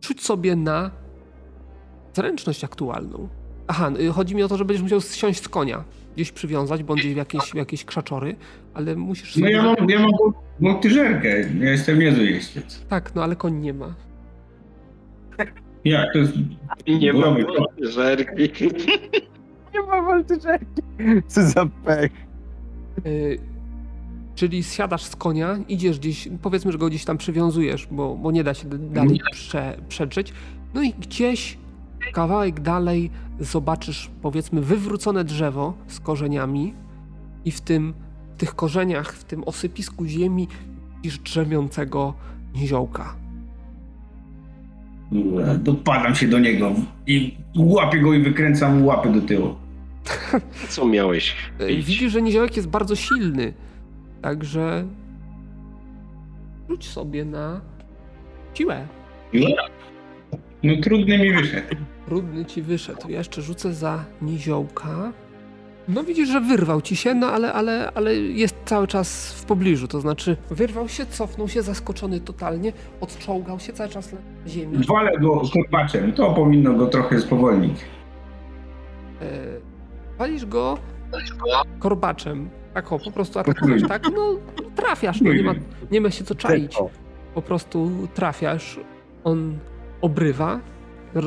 rzuć 0.00 0.22
sobie 0.22 0.56
na 0.56 0.90
zręczność 2.14 2.64
aktualną. 2.64 3.28
Aha, 3.68 3.90
y, 4.00 4.12
chodzi 4.12 4.34
mi 4.34 4.42
o 4.42 4.48
to, 4.48 4.56
że 4.56 4.64
będziesz 4.64 4.82
musiał 4.82 5.00
zsiąść 5.00 5.42
z 5.42 5.48
konia, 5.48 5.84
gdzieś 6.14 6.32
przywiązać, 6.32 6.82
bądź 6.82 7.00
gdzieś 7.00 7.14
w 7.14 7.16
jakieś, 7.16 7.42
w 7.42 7.54
jakieś 7.54 7.84
krzaczory, 7.84 8.36
ale 8.74 8.96
musisz 8.96 9.36
No 9.36 9.48
ja 9.48 9.62
mam, 9.62 9.88
ja 9.88 9.98
mam 10.00 10.10
multyżerkę. 10.60 11.40
Ja 11.40 11.70
jestem 11.70 11.98
niezły 11.98 12.24
jeździec. 12.24 12.84
Tak, 12.88 13.14
no 13.14 13.22
ale 13.22 13.36
koń 13.36 13.54
nie 13.54 13.74
ma. 13.74 13.94
Jak 15.84 16.12
to 16.12 16.18
jest... 16.18 16.32
Nie 16.86 17.12
ma 17.12 17.24
Robię. 17.24 17.44
żerki. 17.80 18.42
Nie 19.74 19.82
ma 19.82 20.02
waltyczeki. 20.02 20.82
Co 21.26 21.42
za 21.42 21.66
pech. 21.84 22.12
Y, 23.06 23.38
czyli 24.34 24.62
zsiadasz 24.62 25.04
z 25.04 25.16
konia, 25.16 25.58
idziesz 25.68 25.98
gdzieś, 25.98 26.28
powiedzmy, 26.42 26.72
że 26.72 26.78
go 26.78 26.88
gdzieś 26.88 27.04
tam 27.04 27.18
przywiązujesz, 27.18 27.86
bo, 27.90 28.14
bo 28.16 28.30
nie 28.30 28.44
da 28.44 28.54
się 28.54 28.68
dalej 28.68 29.20
prze, 29.32 29.78
przedrzeć. 29.88 30.32
No 30.74 30.82
i 30.82 30.92
gdzieś 30.92 31.58
kawałek 32.12 32.60
dalej 32.60 33.10
zobaczysz, 33.40 34.10
powiedzmy, 34.22 34.60
wywrócone 34.60 35.24
drzewo 35.24 35.74
z 35.86 36.00
korzeniami 36.00 36.74
i 37.44 37.50
w 37.50 37.60
tym, 37.60 37.94
w 38.36 38.40
tych 38.40 38.54
korzeniach, 38.54 39.12
w 39.12 39.24
tym 39.24 39.44
osypisku 39.44 40.06
ziemi 40.06 40.48
widzisz 40.96 41.18
drzemiącego 41.18 42.14
niziołka. 42.54 43.14
Dopadam 45.58 46.14
się 46.14 46.28
do 46.28 46.38
niego 46.38 46.72
i 47.06 47.36
łapię 47.56 48.00
go 48.00 48.14
i 48.14 48.22
wykręcam 48.22 48.86
łapy 48.86 49.08
do 49.12 49.20
tyłu. 49.20 49.54
Co 50.68 50.86
miałeś? 50.86 51.36
Y, 51.60 51.72
Idź. 51.72 51.86
Widzisz, 51.86 52.12
że 52.12 52.22
niziołek 52.22 52.56
jest 52.56 52.68
bardzo 52.68 52.96
silny, 52.96 53.52
także 54.22 54.84
rzuć 56.68 56.88
sobie 56.88 57.24
na 57.24 57.60
siłę. 58.54 58.86
No 60.62 60.72
trudny 60.82 61.18
mi 61.18 61.32
wyszedł. 61.32 61.76
Trudny 62.08 62.44
ci 62.44 62.62
wyszedł. 62.62 63.08
Ja 63.08 63.18
jeszcze 63.18 63.42
rzucę 63.42 63.72
za 63.74 64.04
niziołka. 64.22 65.12
No 65.88 66.04
widzisz, 66.04 66.28
że 66.28 66.40
wyrwał 66.40 66.80
ci 66.82 66.96
się, 66.96 67.14
no 67.14 67.26
ale, 67.26 67.52
ale, 67.52 67.90
ale 67.94 68.14
jest 68.16 68.56
cały 68.64 68.86
czas 68.86 69.32
w 69.32 69.44
pobliżu. 69.44 69.88
To 69.88 70.00
znaczy 70.00 70.36
wyrwał 70.50 70.88
się, 70.88 71.06
cofnął 71.06 71.48
się, 71.48 71.62
zaskoczony 71.62 72.20
totalnie, 72.20 72.72
odczołgał 73.00 73.60
się 73.60 73.72
cały 73.72 73.88
czas 73.90 74.12
na 74.12 74.18
ziemi. 74.46 74.78
Walę 74.88 75.18
go 75.20 75.42
korbaczem. 75.52 76.12
To 76.12 76.30
powinno 76.34 76.74
go 76.74 76.86
trochę 76.86 77.20
spowolnić. 77.20 77.80
E, 79.22 79.26
Walisz 80.18 80.46
go 80.46 80.78
korbaczem. 81.78 82.48
Tak 82.74 82.92
o, 82.92 82.98
po 82.98 83.10
prostu 83.10 83.38
atakujesz, 83.38 83.82
tak? 83.88 84.02
No 84.14 84.36
trafiasz, 84.76 85.20
no 85.20 85.32
nie 85.32 85.42
ma, 85.42 85.54
nie 85.90 86.00
ma 86.00 86.10
się 86.10 86.24
co 86.24 86.34
czaić. 86.34 86.76
Po 87.34 87.42
prostu 87.42 87.90
trafiasz, 88.14 88.80
on 89.24 89.58
obrywa. 90.00 90.60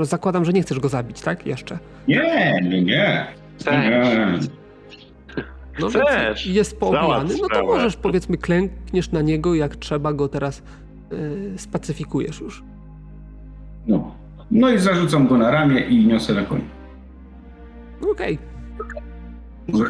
Zakładam, 0.01 0.45
że 0.45 0.53
nie 0.53 0.61
chcesz 0.61 0.79
go 0.79 0.89
zabić, 0.89 1.21
tak? 1.21 1.45
Jeszcze. 1.45 1.79
Nie, 2.07 2.59
nie, 2.63 2.81
nie. 2.81 3.25
Chcesz. 3.59 3.73
nie. 3.73 4.61
No 5.79 5.89
Chcesz. 5.89 6.03
więc 6.45 6.45
jest 6.45 6.79
poobijany, 6.79 7.33
no 7.41 7.47
to 7.49 7.65
możesz 7.65 7.95
powiedzmy 7.95 8.37
klękniesz 8.37 9.11
na 9.11 9.21
niego, 9.21 9.55
jak 9.55 9.75
trzeba 9.75 10.13
go 10.13 10.27
teraz 10.27 10.63
yy, 11.11 11.53
spacyfikujesz 11.57 12.41
już. 12.41 12.63
No. 13.87 14.15
no 14.51 14.69
i 14.69 14.77
zarzucam 14.77 15.27
go 15.27 15.37
na 15.37 15.51
ramię 15.51 15.79
i 15.79 16.05
niosę 16.05 16.33
na 16.33 16.41
koń. 16.41 16.61
Okej. 18.11 18.37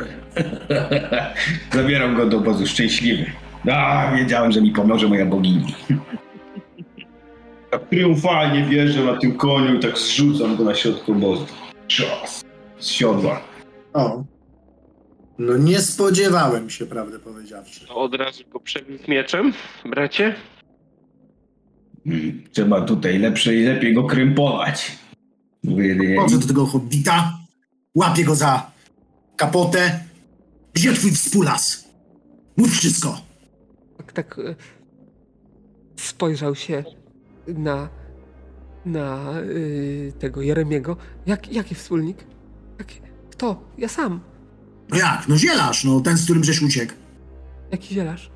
Zabieram 1.74 2.16
go 2.16 2.26
do 2.26 2.38
obozu 2.38 2.68
szczęśliwy. 2.68 3.26
A, 3.72 4.12
wiedziałem, 4.16 4.52
że 4.52 4.62
mi 4.62 4.72
pomoże 4.72 5.08
moja 5.08 5.26
bogini. 5.26 5.76
Tak 7.72 7.90
triumfalnie 7.90 8.66
wjeżdżam 8.66 9.06
na 9.06 9.18
tym 9.18 9.38
koniu 9.38 9.76
i 9.76 9.80
tak 9.80 9.98
zrzucam 9.98 10.56
go 10.56 10.64
na 10.64 10.76
środku 10.76 11.12
obozu. 11.12 11.46
Czas. 11.88 12.44
Z 12.80 12.88
siodła. 12.88 13.42
O. 13.94 14.24
No 15.38 15.58
nie 15.58 15.80
spodziewałem 15.80 16.70
się, 16.70 16.86
prawdę 16.86 17.20
powiedziawszy. 17.20 17.88
To 17.88 17.96
od 17.96 18.16
razu 18.16 18.44
go 18.50 18.60
przebić 18.60 19.08
mieczem, 19.08 19.54
bracie? 19.86 20.36
Mm, 22.06 22.44
Trzeba 22.52 22.82
tutaj 22.82 23.20
lepsze 23.20 23.56
i 23.56 23.64
lepiej 23.64 23.94
go 23.94 24.04
krępować. 24.04 24.92
Chodzę 26.20 26.40
do 26.40 26.48
tego 26.48 26.66
hobbita, 26.66 27.38
łapię 27.96 28.24
go 28.24 28.36
za 28.36 28.72
kapotę. 29.36 30.00
Gdzie 30.74 30.94
twój 30.94 31.12
współlas? 31.12 31.90
Mów 32.58 32.70
wszystko. 32.72 33.22
Tak, 33.98 34.14
tak 34.14 34.40
e, 34.40 34.56
spojrzał 35.96 36.56
się 36.56 36.84
na, 37.48 37.90
na 38.86 39.34
y, 39.42 40.14
tego 40.20 40.42
Jeremiego. 40.42 40.98
Jak, 41.26 41.54
jaki 41.54 41.76
wspólnik? 41.76 42.18
Jak, 42.80 42.88
kto? 43.32 43.62
Ja 43.78 43.88
sam. 43.88 44.20
No 44.90 44.98
jak? 44.98 45.28
No 45.28 45.38
zielarz, 45.38 45.84
no 45.84 46.00
ten, 46.02 46.18
z 46.18 46.24
którym 46.24 46.44
żeś 46.44 46.62
uciekł. 46.62 46.94
Jaki 47.72 47.94
zielarz? 47.96 48.32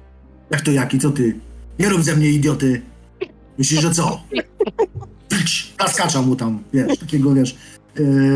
Jak 0.51 0.61
to 0.61 0.71
jaki? 0.71 0.99
Co 0.99 1.11
ty? 1.11 1.39
Nie 1.79 1.89
rób 1.89 2.03
ze 2.03 2.15
mnie 2.15 2.29
idioty. 2.29 2.81
Myślisz, 3.57 3.81
że 3.81 3.91
co? 3.91 4.21
Pcz, 5.29 5.73
Taskacza 5.77 6.21
mu 6.21 6.35
tam, 6.35 6.59
wiesz, 6.73 6.99
takiego, 6.99 7.33
wiesz, 7.33 7.55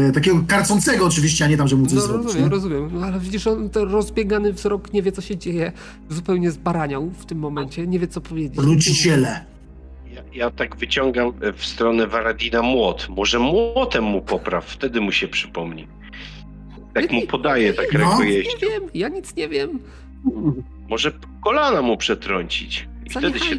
e, 0.07 0.11
takiego 0.11 0.43
karcącego 0.47 1.05
oczywiście, 1.05 1.45
a 1.45 1.47
nie 1.47 1.57
tam, 1.57 1.67
że 1.67 1.75
mu 1.75 1.85
coś 1.85 1.95
No 1.95 2.01
zrobić. 2.01 2.25
rozumiem, 2.25 2.43
nie? 2.45 2.49
rozumiem. 2.55 2.89
No, 2.93 3.05
ale 3.05 3.19
widzisz, 3.19 3.47
on 3.47 3.69
ten 3.69 3.83
rozbiegany 3.89 4.53
wzrok 4.53 4.93
nie 4.93 5.03
wie, 5.03 5.11
co 5.11 5.21
się 5.21 5.37
dzieje. 5.37 5.71
Zupełnie 6.09 6.51
zbaraniał 6.51 7.09
w 7.19 7.25
tym 7.25 7.39
momencie. 7.39 7.87
Nie 7.87 7.99
wie, 7.99 8.07
co 8.07 8.21
powiedzieć. 8.21 8.55
Truciciele. 8.59 9.45
Ja, 10.33 10.51
tak 10.51 10.75
wyciągam 10.75 11.27
e, 11.41 11.53
w 11.53 11.65
stronę 11.65 12.07
Waradina 12.07 12.61
młot. 12.61 13.07
Może 13.09 13.39
młotem 13.39 14.03
mu 14.03 14.21
popraw, 14.21 14.65
wtedy 14.65 15.01
mu 15.01 15.11
się 15.11 15.27
przypomni. 15.27 15.87
Tak 16.93 17.11
mu 17.11 17.21
podaje, 17.27 17.73
tak 17.73 17.93
No. 17.93 17.99
rękojeść. 17.99 18.57
Nie 18.61 18.69
wiem, 18.69 18.83
ja 18.93 19.09
nic 19.09 19.35
nie 19.35 19.49
wiem. 19.49 19.79
Może 20.89 21.11
kolana 21.43 21.81
mu 21.81 21.97
przetrącić. 21.97 22.87
I 23.05 23.09
wtedy 23.09 23.39
się 23.39 23.55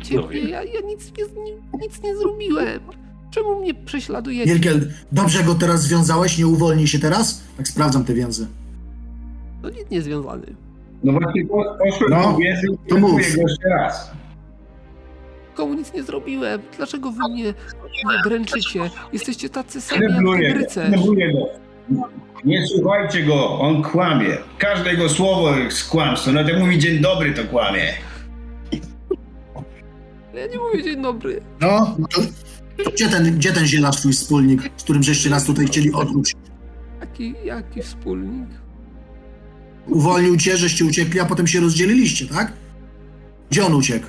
ja, 0.49 0.63
ja 0.63 0.81
nic, 0.87 1.13
nie, 1.45 1.79
nic 1.83 2.03
nie 2.03 2.17
zrobiłem. 2.17 2.81
Czemu 3.31 3.61
mnie 3.61 3.75
prześladujecie? 3.75 4.53
Wielkiel, 4.53 4.93
dobrze 5.13 5.43
go 5.45 5.55
teraz 5.55 5.83
związałeś? 5.83 6.39
Nie 6.39 6.47
uwolnij 6.47 6.87
się 6.87 6.99
teraz? 6.99 7.45
Tak 7.57 7.69
sprawdzam 7.69 8.05
te 8.05 8.15
więzy. 8.15 8.47
To 9.63 9.71
nic 9.71 9.91
nie 9.91 10.03
związany. 10.03 10.47
No 11.05 11.13
właśnie 11.13 11.47
po- 11.47 11.77
poszłem 11.79 12.11
No, 12.11 12.39
to 12.89 12.99
mów. 12.99 13.21
jeszcze 13.21 13.69
raz. 13.69 14.11
Komu 15.55 15.75
nic 15.75 15.93
nie 15.95 16.03
zrobiłem? 16.03 16.61
Dlaczego 16.77 17.13
wy 17.13 17.33
mnie 17.33 17.45
nie 17.45 18.23
dręczycie? 18.25 18.91
Jesteście 19.13 19.49
tacy 19.49 19.81
sami 19.81 20.03
jak 20.03 20.13
knebluję 20.73 21.33
go. 21.33 21.49
Nie 22.45 22.67
słuchajcie 22.67 23.25
go, 23.25 23.59
on 23.61 23.83
kłamie. 23.83 24.37
Każde 24.59 24.91
jego 24.91 25.09
słowo 25.09 25.57
jest 25.57 25.89
kłamstwo. 25.89 26.33
Nawet 26.33 26.49
jak 26.53 26.63
mówi 26.63 26.79
dzień 26.79 26.99
dobry, 27.01 27.35
to 27.35 27.45
kłamie. 27.45 27.93
Ja 30.35 30.47
nie 30.47 30.59
mówię 30.59 30.83
dzień 30.83 31.03
dobry. 31.03 31.41
No, 31.61 31.97
to, 32.11 32.21
to 32.85 32.91
gdzie, 32.91 33.09
ten, 33.09 33.37
gdzie 33.39 33.53
ten 33.53 33.67
zielarz, 33.67 33.97
twój 33.97 34.13
wspólnik, 34.13 34.71
z 34.77 34.83
którym 34.83 35.03
żeście 35.03 35.31
nas 35.31 35.45
tutaj 35.45 35.67
chcieli 35.67 35.93
odwrócić? 35.93 36.37
Jaki, 37.01 37.35
jaki 37.45 37.83
wspólnik? 37.83 38.49
Uwolnił 39.87 40.37
cię, 40.37 40.57
żeście 40.57 40.85
uciekli, 40.85 41.21
a 41.21 41.25
potem 41.25 41.47
się 41.47 41.61
rozdzieliliście, 41.61 42.27
tak? 42.27 42.53
Gdzie 43.51 43.67
on 43.67 43.75
uciekł? 43.75 44.07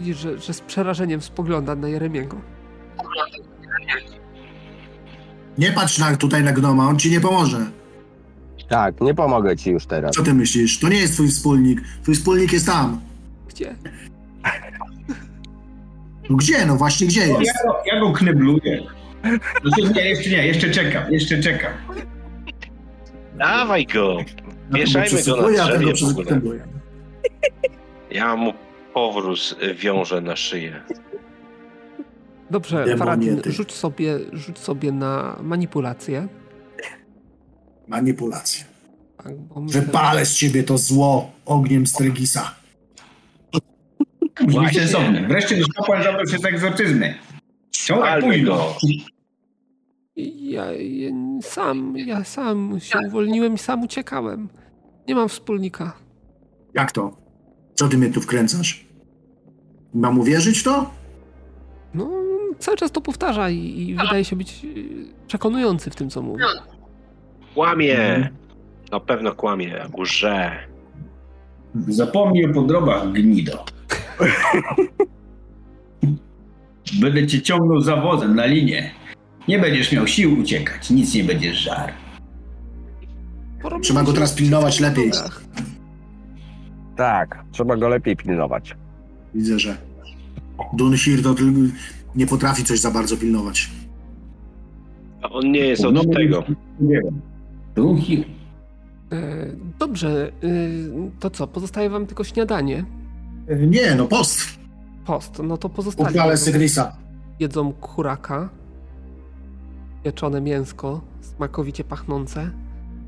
Widzisz, 0.00 0.16
że, 0.18 0.38
że 0.38 0.52
z 0.54 0.60
przerażeniem 0.60 1.20
spogląda 1.22 1.74
na 1.74 1.88
Jeremiego. 1.88 2.36
Nie 5.58 5.72
patrz 5.72 5.98
na, 5.98 6.16
tutaj 6.16 6.42
na 6.44 6.52
gnoma, 6.52 6.88
on 6.88 6.98
ci 6.98 7.10
nie 7.10 7.20
pomoże. 7.20 7.66
Tak, 8.68 9.00
nie 9.00 9.14
pomogę 9.14 9.56
ci 9.56 9.70
już 9.70 9.86
teraz. 9.86 10.12
Co 10.14 10.22
ty 10.22 10.34
myślisz? 10.34 10.78
To 10.78 10.88
nie 10.88 10.96
jest 10.98 11.14
twój 11.14 11.28
wspólnik. 11.28 11.80
Twój 12.02 12.14
wspólnik 12.14 12.52
jest 12.52 12.66
tam. 12.66 13.00
Gdzie? 13.48 13.74
No 16.30 16.36
gdzie? 16.36 16.66
No 16.66 16.76
właśnie 16.76 17.06
gdzie 17.06 17.20
Ja 17.20 17.26
jest? 17.40 17.52
go, 17.66 17.74
ja 17.86 18.00
go 18.00 18.12
knebluję. 18.12 18.82
Znaczy, 19.62 19.92
nie, 19.94 20.08
jeszcze 20.08 20.30
nie, 20.30 20.46
jeszcze 20.46 20.70
czekam, 20.70 21.12
jeszcze 21.12 21.40
czekam. 21.42 21.72
Dawaj 23.38 23.86
go! 23.86 24.16
Wieszajmy 24.70 25.08
go 25.08 25.16
na 25.16 25.22
przesłuchuję, 25.22 25.62
a 25.62 25.68
ten 25.68 25.84
go 25.84 25.92
drzewie 25.92 26.24
w 26.24 26.32
ogóle. 26.32 26.66
Ja 28.10 28.36
mu 28.36 28.52
powróz 28.94 29.56
wiążę 29.74 30.20
na 30.20 30.36
szyję. 30.36 30.82
Dobrze, 32.50 32.96
Faradin, 32.96 33.42
rzuć 33.46 33.72
sobie, 33.72 34.18
rzuć 34.32 34.58
sobie 34.58 34.92
na 34.92 35.38
manipulację. 35.42 36.28
Manipulacja. 37.88 38.64
Tak, 39.16 39.32
Wypalę 39.56 40.26
z 40.26 40.34
ciebie 40.34 40.62
to 40.62 40.78
zło 40.78 41.30
ogniem 41.46 41.86
Strygisa. 41.86 42.54
Właśnie. 44.48 44.80
sensownie. 44.80 45.26
Wreszcie 45.28 45.56
już 45.56 45.68
kapłan 45.68 46.02
zabrał 46.02 46.26
się 46.26 46.38
z 46.38 46.44
egzorcyzmy. 46.44 47.14
Czemu 47.70 48.00
tak 48.00 48.44
go! 48.44 48.76
Ja, 50.16 50.72
ja 50.72 51.10
sam, 51.42 51.94
ja 51.96 52.24
sam 52.24 52.80
się 52.80 52.98
uwolniłem 53.06 53.54
i 53.54 53.58
sam 53.58 53.82
uciekałem. 53.82 54.48
Nie 55.08 55.14
mam 55.14 55.28
wspólnika. 55.28 55.92
Jak 56.74 56.92
to? 56.92 57.21
Co 57.74 57.88
ty 57.88 57.98
mnie 57.98 58.10
tu 58.10 58.20
wkręcasz? 58.20 58.84
Mam 59.94 60.18
uwierzyć 60.18 60.58
w 60.58 60.62
to? 60.64 60.90
No, 61.94 62.10
cały 62.58 62.76
czas 62.76 62.90
to 62.92 63.00
powtarza 63.00 63.50
i, 63.50 63.88
i 63.88 63.94
wydaje 63.94 64.24
się 64.24 64.36
być 64.36 64.64
y, 64.64 64.88
przekonujący 65.26 65.90
w 65.90 65.94
tym, 65.96 66.10
co 66.10 66.22
mówi. 66.22 66.42
Kłamie! 67.54 68.30
Na 68.92 69.00
pewno 69.00 69.34
kłamie, 69.34 69.84
łże. 69.98 70.52
Zapomnij 71.88 72.46
o 72.46 72.54
podrobach, 72.54 73.12
gnido. 73.12 73.64
Będę 77.00 77.26
cię 77.26 77.42
ciągnął 77.42 77.80
za 77.80 77.96
wozem 77.96 78.36
na 78.36 78.46
linię. 78.46 78.90
Nie 79.48 79.58
będziesz 79.58 79.92
miał 79.92 80.06
sił 80.06 80.40
uciekać, 80.40 80.90
nic 80.90 81.14
nie 81.14 81.24
będziesz 81.24 81.56
żar. 81.56 81.92
Trzeba 83.82 84.02
go 84.02 84.12
teraz 84.12 84.32
pilnować 84.34 84.80
lepiej. 84.80 85.10
Tak, 87.02 87.44
trzeba 87.50 87.76
go 87.76 87.88
lepiej 87.88 88.16
pilnować. 88.16 88.76
Widzę, 89.34 89.58
że 89.58 89.76
Dunhir 90.72 91.22
to 91.22 91.34
nie 92.14 92.26
potrafi 92.26 92.64
coś 92.64 92.78
za 92.80 92.90
bardzo 92.90 93.16
pilnować. 93.16 93.70
A 95.22 95.28
on 95.30 95.50
nie 95.50 95.60
jest 95.60 95.82
No, 95.82 96.00
od 96.00 96.12
tego. 96.14 96.44
Nie 96.80 97.00
wiem. 97.02 97.20
E, 99.12 99.46
Dobrze, 99.78 100.32
y, 100.44 101.10
to 101.20 101.30
co? 101.30 101.46
Pozostaje 101.46 101.90
wam 101.90 102.06
tylko 102.06 102.24
śniadanie. 102.24 102.84
Nie, 103.66 103.94
no 103.94 104.06
post. 104.06 104.40
Post, 105.04 105.40
no 105.44 105.56
to 105.56 105.68
pozostali 105.68 106.10
Uchwale 106.10 106.36
Sygrisa. 106.36 106.96
jedzą 107.40 107.72
kuraka, 107.72 108.48
pieczone 110.04 110.40
mięsko, 110.40 111.00
smakowicie 111.20 111.84
pachnące, 111.84 112.50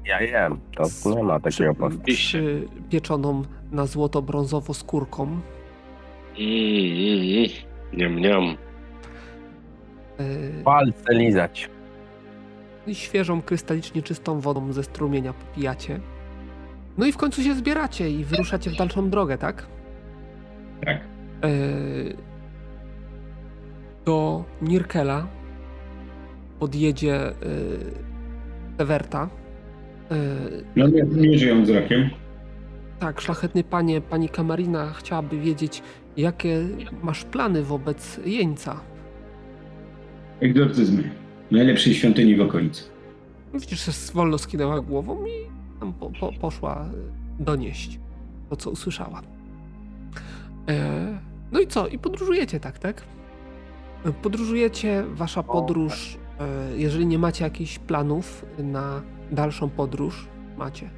Ja 0.05 0.21
jem, 0.21 0.61
to 0.77 1.11
nie 1.17 1.23
ma 1.23 1.41
takiego 1.41 1.75
przy, 2.05 2.69
pieczoną 2.91 3.43
na 3.73 3.87
złoto-brązowo 3.87 4.75
skórką. 4.75 5.23
Mm, 5.25 5.41
mm, 6.39 7.21
mm. 7.21 7.51
Niam, 7.93 8.19
niam. 8.21 8.57
e, 10.19 10.63
Palce 10.65 11.15
lizać. 11.15 11.71
i 12.87 12.95
świeżą, 12.95 13.43
krystalicznie 13.43 14.03
czystą 14.03 14.41
wodą 14.41 14.73
ze 14.73 14.83
strumienia 14.83 15.33
popijacie. 15.33 16.01
No 16.99 17.07
i 17.07 17.13
w 17.13 17.17
końcu 17.17 17.43
się 17.43 17.55
zbieracie 17.55 18.11
i 18.11 18.25
wyruszacie 18.25 18.71
w 18.71 18.77
dalszą 18.77 19.11
drogę, 19.11 19.39
tak? 19.39 19.67
Tak. 20.85 20.97
E, 20.97 21.49
do 24.05 24.45
Nirkela 24.63 25.27
podjedzie 26.59 27.17
e, 27.17 27.35
Sewerta. 28.79 29.29
E, 30.11 30.17
No 30.77 30.87
nie, 30.89 31.03
nie 31.03 31.39
żyją 31.39 31.63
wzrokiem. 31.63 32.11
tak, 32.99 33.21
szlachetny 33.21 33.65
panie, 33.65 34.01
pani 34.01 34.29
Kamarina 34.29 34.93
chciałaby 34.93 35.41
wiedzieć, 35.41 35.83
jakie 36.17 36.63
masz 37.03 37.25
plany 37.25 37.63
wobec 37.63 38.21
jeńca? 38.25 38.81
Egzorcyzmy. 40.41 41.11
Najlepszej 41.51 41.95
świątyni 41.95 42.37
w 42.37 42.41
okolicy. 42.41 42.85
Widzisz, 43.55 43.85
że 43.87 43.93
wolno 44.15 44.39
skinęła 44.39 44.81
głową 44.81 45.25
i 45.27 45.31
tam 45.81 45.93
po, 45.93 46.11
po, 46.21 46.33
poszła 46.33 46.89
donieść 47.39 47.99
to, 48.51 48.57
co 48.57 48.71
usłyszała. 48.71 49.23
E, 50.69 51.19
no 51.53 51.61
i 51.61 51.67
co? 51.67 51.89
I 51.89 51.99
podróżujecie, 51.99 52.61
tak, 52.61 52.79
tak? 52.79 53.03
Podróżujecie, 54.23 55.05
wasza 55.09 55.43
podróż, 55.43 56.19
e, 56.41 56.77
jeżeli 56.79 57.07
nie 57.07 57.19
macie 57.19 57.45
jakichś 57.45 57.79
planów 57.79 58.45
na 58.59 59.03
dalszą 59.33 59.71
podróż, 59.71 60.27
macie. 60.57 60.91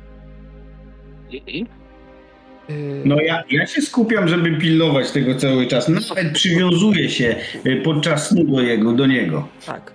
E, 2.68 2.72
No 3.04 3.20
ja, 3.20 3.42
ja 3.50 3.66
się 3.66 3.82
skupiam, 3.82 4.28
żeby 4.28 4.58
pilnować 4.58 5.10
tego 5.10 5.34
cały 5.34 5.66
czas. 5.66 5.88
Nawet 5.88 6.32
przywiązuję 6.32 7.10
się 7.10 7.36
y, 7.66 7.80
podczas 7.84 8.28
snu 8.28 8.44
do, 8.44 8.60
jego, 8.60 8.92
do 8.92 9.06
niego. 9.06 9.48
Tak. 9.66 9.92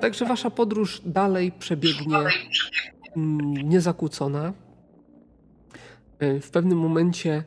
Także 0.00 0.24
wasza 0.24 0.50
podróż 0.50 1.00
dalej 1.04 1.52
przebiegnie 1.58 2.16
mm, 3.16 3.68
niezakłócona. 3.68 4.52
E, 6.18 6.40
W 6.40 6.50
pewnym 6.50 6.78
momencie 6.78 7.44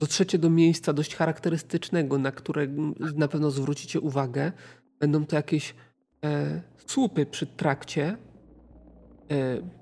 dotrzecie 0.00 0.38
do 0.38 0.50
miejsca 0.50 0.92
dość 0.92 1.14
charakterystycznego, 1.16 2.18
na 2.18 2.32
które 2.32 2.66
na 3.16 3.28
pewno 3.28 3.50
zwrócicie 3.50 4.00
uwagę. 4.00 4.52
Będą 5.00 5.26
to 5.26 5.36
jakieś 5.36 5.74
e, 6.24 6.60
słupy 6.86 7.26
przy 7.26 7.46
trakcie, 7.46 8.16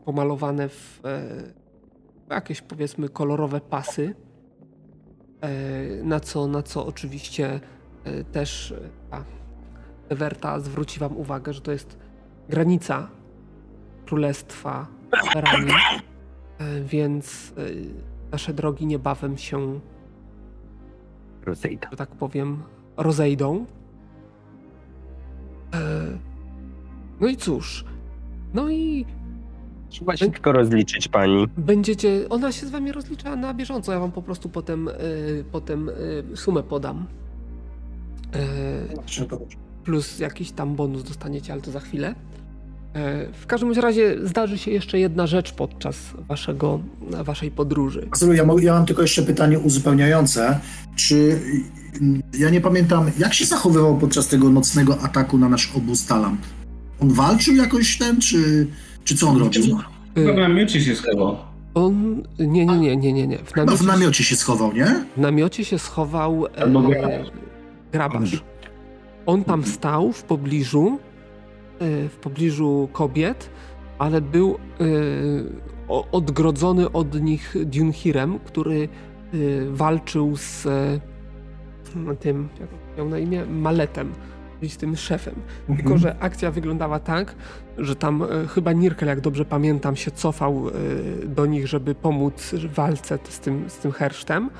pomalowane 0.05 0.69
w 0.69 1.01
e, 1.05 2.35
jakieś 2.35 2.61
powiedzmy 2.61 3.09
kolorowe 3.09 3.61
pasy, 3.61 4.15
e, 5.41 5.49
na 6.03 6.21
co, 6.21 6.47
na 6.47 6.63
co 6.63 6.87
oczywiście 6.87 7.61
e, 8.05 8.25
też 8.25 8.73
e, 8.73 8.77
ta 9.11 9.25
Ewerta 10.09 10.61
zwróci 10.61 11.01
wam 11.01 11.17
uwagę, 11.17 11.53
że 11.53 11.61
to 11.61 11.73
jest 11.73 11.99
granica 12.49 13.09
Królestwa 14.07 14.87
Ferani, 15.33 15.73
e, 16.59 16.81
więc 16.81 17.55
e, 17.57 17.63
nasze 18.33 18.55
drogi 18.55 18.87
niebawem 18.87 19.39
się, 19.39 19.81
że 21.91 21.97
tak 21.97 22.11
powiem, 22.11 22.63
rozejdą. 22.97 23.67
E, 25.75 25.79
No 27.21 27.27
i 27.29 27.37
cóż, 27.37 27.85
no 28.55 28.69
i 28.69 29.07
Trzeba 29.91 30.17
się 30.17 30.31
tylko 30.31 30.53
rozliczyć 30.53 31.09
pani. 31.09 31.47
będziecie, 31.57 32.29
ona 32.29 32.53
się 32.53 32.67
z 32.67 32.71
wami 32.71 32.93
rozlicza 32.93 33.37
na 33.37 33.55
bieżąco, 33.55 33.93
ja 33.93 34.01
wam 34.01 34.13
po 34.13 34.23
prostu 34.23 34.49
potem, 34.49 34.89
e, 34.89 34.93
potem 35.53 35.89
e, 35.89 36.37
sumę 36.37 36.63
podam. 36.63 37.07
E, 38.35 39.39
plus 39.85 40.19
jakiś 40.19 40.51
tam 40.51 40.77
bonus 40.77 41.03
dostaniecie, 41.03 41.53
ale 41.53 41.63
to 41.63 41.71
za 41.71 41.81
chwilę. 41.81 42.15
W 43.41 43.47
każdym 43.47 43.73
razie 43.73 44.17
zdarzy 44.23 44.59
się 44.59 44.71
jeszcze 44.71 44.99
jedna 44.99 45.27
rzecz 45.27 45.53
podczas 45.53 45.97
waszego, 46.29 46.81
waszej 47.25 47.51
podróży. 47.51 48.09
Ja, 48.35 48.45
mo- 48.45 48.59
ja 48.59 48.73
mam 48.73 48.87
tylko 48.87 49.03
jeszcze 49.03 49.23
pytanie 49.23 49.59
uzupełniające. 49.59 50.61
Czy 50.97 51.41
mm, 52.01 52.23
ja 52.39 52.51
nie 52.51 52.61
pamiętam, 52.61 53.11
jak 53.19 53.35
się 53.35 53.45
zachowywał 53.45 53.99
podczas 53.99 54.29
tego 54.29 54.51
nocnego 54.51 55.01
ataku 55.03 55.39
na 55.39 55.49
nasz 55.49 55.73
obóz 55.77 56.07
Talam? 56.07 56.39
On 57.01 57.09
walczył 57.13 57.55
jakoś 57.57 57.99
ten, 57.99 58.21
czy, 58.21 58.67
czy 59.09 59.17
co 59.17 59.29
on 59.29 59.37
robił? 59.37 59.63
Chyba 60.15 60.31
E, 60.33 60.35
na 60.35 60.49
miocie 60.49 60.81
się 60.81 60.95
schował. 60.95 61.37
On, 61.75 62.23
nie, 62.39 62.67
nie, 62.67 62.79
nie, 62.79 62.97
nie, 62.97 63.13
nie, 63.13 63.27
nie. 63.27 63.39
W 63.39 63.57
namiocie, 63.57 63.77
w 63.79 63.87
namiocie 63.87 64.25
się 64.25 64.37
schował, 64.37 64.73
nie? 64.73 65.05
w 65.17 65.21
namiocie 65.21 65.65
się 65.65 65.79
schował 65.79 66.47
e, 66.47 66.63
Albo 66.63 66.83
grabarz. 66.83 67.31
grabarz. 67.93 68.43
On 69.27 69.45
tam 69.45 69.65
stał 69.65 70.13
w 70.13 70.23
pobliżu, 70.23 70.99
e, 71.79 72.09
w 72.09 72.17
pobliżu 72.17 72.89
kobiet, 72.93 73.51
ale 73.99 74.21
był 74.21 74.59
e, 74.81 75.95
odgrodzony 76.13 76.93
od 76.93 77.21
nich 77.23 77.55
Dunhirem, 77.65 78.39
który 78.39 78.89
e, 78.89 79.37
walczył 79.71 80.37
z 80.37 80.67
e, 80.67 81.01
tym, 82.21 82.49
jak 82.61 82.69
miał 82.99 83.09
na 83.09 83.19
imię, 83.19 83.45
Maletem, 83.47 84.13
z 84.63 84.77
tym 84.77 84.97
szefem. 84.97 85.35
Tylko, 85.67 85.81
Mhm. 85.83 85.99
że 85.99 86.17
akcja 86.21 86.51
wyglądała 86.51 86.99
tak, 86.99 87.35
że 87.79 87.97
tam 87.97 88.23
e, 88.23 88.27
chyba 88.49 88.73
Nirkel, 88.73 89.09
jak 89.09 89.21
dobrze 89.21 89.45
pamiętam, 89.45 89.97
się 89.97 90.11
cofał 90.11 90.69
e, 90.69 91.27
do 91.27 91.47
nich, 91.47 91.67
żeby 91.67 91.95
pomóc 91.95 92.55
w 92.55 92.75
walce 92.75 93.19
z 93.29 93.41
tym, 93.41 93.65
z 93.71 93.77
tym 93.79 93.93
hersztem, 93.93 94.51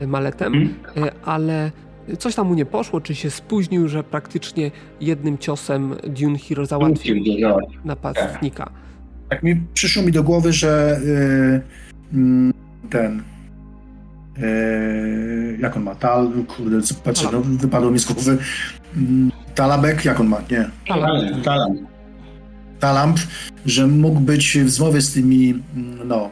e, 0.00 0.06
Maletem, 0.06 0.54
Mhm. 0.54 1.08
e, 1.08 1.12
ale 1.24 1.70
coś 2.18 2.34
tam 2.34 2.46
mu 2.48 2.54
nie 2.54 2.66
poszło, 2.66 3.00
czy 3.00 3.14
się 3.14 3.30
spóźnił, 3.30 3.88
że 3.88 4.04
praktycznie 4.04 4.70
jednym 5.00 5.38
ciosem 5.38 5.94
Dunhir 6.08 6.66
załatwił 6.66 7.14
Punkcie 7.14 7.40
działać. 7.40 7.64
napastnika. 7.84 8.70
Tak 9.28 9.42
mi 9.42 9.56
przyszło 9.74 10.02
mi 10.02 10.12
do 10.12 10.22
głowy, 10.22 10.52
że 10.52 11.00
y, 12.12 12.16
mm, 12.16 12.52
ten 12.90 13.22
y, 14.38 15.58
jak 15.60 15.76
on 15.76 15.82
ma? 15.82 15.94
Tal, 15.94 16.30
kurde, 16.56 16.80
patrzę, 17.04 17.28
no, 17.32 17.40
wypadło 17.40 17.90
mi 17.90 17.98
z 17.98 18.04
głowy. 18.04 18.38
Mm, 18.96 19.30
Talabek, 19.54 20.04
jak 20.04 20.20
on 20.20 20.26
ma? 20.26 20.42
Nie. 20.50 20.70
Talent. 21.44 21.94
Talamp, 22.80 23.18
że 23.66 23.86
mógł 23.86 24.20
być 24.20 24.58
w 24.58 24.70
zmowie 24.70 25.00
z 25.00 25.12
tymi 25.12 25.50
mm, 25.50 26.08
no, 26.08 26.30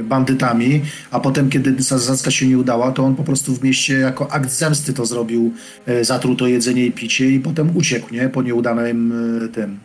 y, 0.00 0.04
bandytami, 0.04 0.82
a 1.10 1.20
potem, 1.20 1.50
kiedy 1.50 1.82
zasadzka 1.82 2.30
się 2.30 2.46
nie 2.46 2.58
udała, 2.58 2.92
to 2.92 3.04
on 3.04 3.16
po 3.16 3.24
prostu 3.24 3.54
w 3.54 3.62
mieście 3.62 3.94
jako 3.94 4.32
akt 4.32 4.50
zemsty 4.50 4.92
to 4.92 5.06
zrobił, 5.06 5.52
y, 5.88 6.04
zatruł 6.04 6.36
to 6.36 6.46
jedzenie 6.46 6.86
i 6.86 6.92
picie 6.92 7.30
i 7.30 7.40
potem 7.40 7.76
uciekł, 7.76 8.14
nie? 8.14 8.28
Po 8.28 8.42
nieudanym 8.42 9.12
y, 9.44 9.48
tym. 9.48 9.78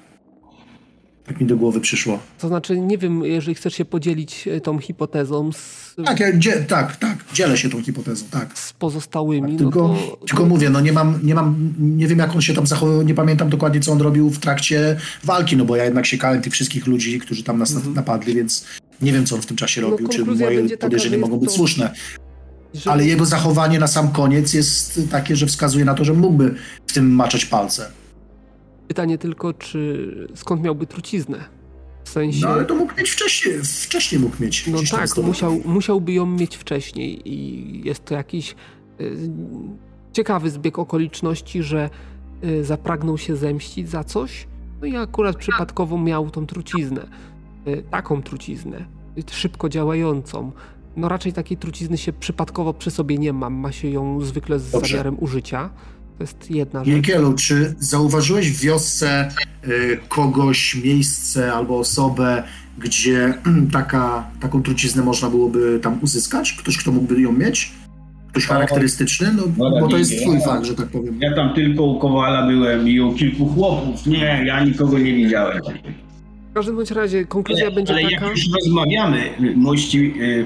Tak 1.30 1.42
mi 1.42 1.48
do 1.48 1.58
głowy 1.58 1.80
przyszło. 1.82 2.20
To 2.40 2.48
znaczy, 2.48 2.80
nie 2.80 2.98
wiem, 2.98 3.26
jeżeli 3.26 3.56
chcesz 3.56 3.74
się 3.74 3.86
podzielić 3.86 4.48
e, 4.48 4.62
tą 4.62 4.80
hipotezą 4.80 5.52
z, 5.52 5.96
Tak, 6.06 6.20
ja, 6.20 6.38
dzie, 6.38 6.54
tak, 6.54 6.96
tak, 6.96 7.18
dzielę 7.34 7.58
się 7.58 7.70
tą 7.70 7.82
hipotezą, 7.84 8.26
tak. 8.32 8.58
z 8.60 8.74
pozostałymi, 8.74 9.58
Tylko, 9.58 9.88
no 9.88 9.96
to... 9.96 10.26
tylko 10.28 10.46
mówię, 10.46 10.70
no 10.70 10.80
nie 10.82 10.94
mam, 10.94 11.20
nie 11.24 11.36
mam, 11.36 11.74
nie 11.80 12.08
wiem 12.08 12.20
jak 12.20 12.36
on 12.36 12.42
się 12.42 12.54
tam 12.54 12.68
zachowywał, 12.68 13.02
nie 13.02 13.14
pamiętam 13.14 13.50
dokładnie 13.50 13.80
co 13.80 13.92
on 13.92 14.02
robił 14.02 14.30
w 14.30 14.40
trakcie 14.40 14.96
walki, 15.24 15.58
no 15.58 15.66
bo 15.66 15.76
ja 15.76 15.84
jednak 15.86 16.06
siekałem 16.06 16.42
tych 16.42 16.54
wszystkich 16.54 16.88
ludzi, 16.88 17.20
którzy 17.20 17.44
tam 17.44 17.58
nas 17.60 17.76
Mhm. 17.76 17.94
napadli, 17.96 18.36
więc 18.36 18.66
nie 19.02 19.14
wiem 19.14 19.26
co 19.26 19.36
on 19.36 19.42
w 19.42 19.46
tym 19.46 19.58
czasie 19.58 19.82
No, 19.82 19.90
robił, 19.90 20.08
czy 20.08 20.18
konkluzja 20.18 20.46
moje 20.46 20.78
podejrzenia 20.78 21.18
mogą 21.18 21.38
być 21.38 21.50
to- 21.50 21.56
słuszne, 21.56 21.94
że- 22.74 22.92
ale 22.92 23.06
jego 23.06 23.26
zachowanie 23.26 23.80
na 23.80 23.88
sam 23.88 24.12
koniec 24.12 24.54
jest 24.54 25.02
takie, 25.12 25.36
że 25.36 25.46
wskazuje 25.46 25.86
na 25.86 25.94
to, 25.94 26.04
że 26.06 26.14
mógłby 26.14 26.56
w 26.88 26.94
tym 26.94 27.12
maczać 27.12 27.46
palce. 27.46 27.92
Pytanie 28.90 29.18
tylko, 29.18 29.54
czy 29.54 30.28
skąd 30.36 30.64
miałby 30.64 30.88
truciznę? 30.88 31.46
W 32.04 32.10
sensie... 32.10 32.42
No 32.42 32.50
ale 32.50 32.66
to 32.66 32.76
mógł 32.76 32.94
mieć 32.98 33.10
wcześniej, 33.10 33.60
wcześniej 33.64 34.22
mógł 34.22 34.44
mieć. 34.44 34.68
No 34.68 34.80
tak, 34.92 35.10
musiał, 35.24 35.62
musiałby 35.66 36.14
ją 36.14 36.26
mieć 36.26 36.58
wcześniej 36.58 37.30
i 37.30 37.88
jest 37.88 38.06
to 38.06 38.14
jakiś 38.14 38.56
y, 39.02 39.30
ciekawy 40.14 40.50
zbieg 40.50 40.80
okoliczności, 40.80 41.64
że 41.64 41.90
y, 42.44 42.64
zapragnął 42.64 43.18
się 43.18 43.36
zemścić 43.36 43.90
za 43.90 44.04
coś, 44.04 44.48
no 44.82 44.88
i 44.88 44.96
akurat 44.96 45.36
przypadkowo 45.36 45.98
miał 45.98 46.30
tą 46.30 46.46
truciznę. 46.46 47.08
Y, 47.68 47.84
taką 47.92 48.22
truciznę, 48.22 48.86
y, 49.18 49.24
szybko 49.32 49.70
działającą. 49.70 50.52
No 50.96 51.10
raczej 51.10 51.34
takiej 51.34 51.58
trucizny 51.58 51.98
się 51.98 52.14
przypadkowo 52.14 52.74
przy 52.74 52.92
sobie 52.92 53.18
nie 53.18 53.34
mam, 53.34 53.54
ma 53.54 53.72
się 53.72 53.90
ją 53.90 54.22
zwykle 54.22 54.60
z 54.60 54.72
Dobrze. 54.72 54.92
zamiarem 54.92 55.18
użycia. 55.20 55.70
To 56.20 56.24
jest 56.24 56.52
jedna 56.52 56.86
rzecz. 56.86 56.96
Jekielu, 56.96 57.34
czy 57.34 57.76
zauważyłeś 57.80 58.52
w 58.52 58.62
wiosce 58.62 59.30
y, 59.68 59.98
kogoś, 60.10 60.76
miejsce 60.84 61.54
albo 61.54 61.80
osobę, 61.80 62.44
gdzie 62.78 63.34
taka, 63.74 64.28
taką 64.40 64.64
truciznę 64.64 65.04
można 65.04 65.30
byłoby 65.30 65.80
tam 65.84 66.00
uzyskać? 66.04 66.54
Ktoś, 66.54 66.78
kto 66.78 66.92
mógłby 66.92 67.22
ją 67.22 67.32
mieć? 67.32 67.72
Ktoś 68.32 68.46
charakterystyczny? 68.46 69.34
No, 69.38 69.44
No, 69.58 69.80
bo 69.82 69.88
to 69.88 69.98
jest 69.98 70.12
nie, 70.12 70.22
twój 70.22 70.42
fakt, 70.42 70.66
że 70.66 70.76
tak 70.76 70.88
powiem. 70.88 71.18
Ja 71.22 71.36
tam 71.36 71.54
tylko 71.54 71.84
u 71.84 72.00
Kowala 72.00 72.48
byłem 72.48 72.90
i 72.90 73.00
u 73.00 73.14
kilku 73.14 73.46
chłopów. 73.46 74.06
Nie, 74.06 74.44
ja 74.46 74.64
nikogo 74.64 75.00
nie 75.00 75.14
widziałem. 75.14 75.62
W 76.52 76.54
każdym 76.54 76.76
bądź 76.76 76.92
razie 76.92 77.26
konkluzja 77.26 77.66
Ale, 77.66 77.76
będzie 77.76 77.94
ale 77.94 78.04
taka. 78.04 78.16
jak 78.26 78.32
już 78.32 78.46
rozmawiamy, 78.56 79.30
mości 79.56 80.14
y, 80.22 80.46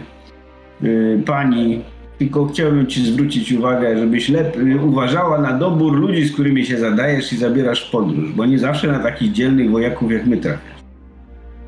y, 0.88 1.24
pani, 1.26 1.82
tylko 2.24 2.46
chciałbym 2.46 2.88
ci 2.88 3.06
zwrócić 3.06 3.52
uwagę, 3.52 3.98
żebyś 3.98 4.32
uważała 4.84 5.42
na 5.42 5.54
dobór 5.54 5.94
ludzi, 5.94 6.26
z 6.26 6.34
którymi 6.34 6.66
się 6.66 6.78
zadajesz 6.78 7.34
i 7.34 7.38
zabierasz 7.38 7.88
w 7.88 7.92
podróż, 7.92 8.32
bo 8.32 8.46
nie 8.46 8.60
zawsze 8.60 8.92
na 8.92 9.00
takich 9.00 9.32
dzielnych 9.32 9.72
wojaków 9.72 10.12
jak 10.12 10.26
my 10.26 10.38
trafiasz. 10.38 10.84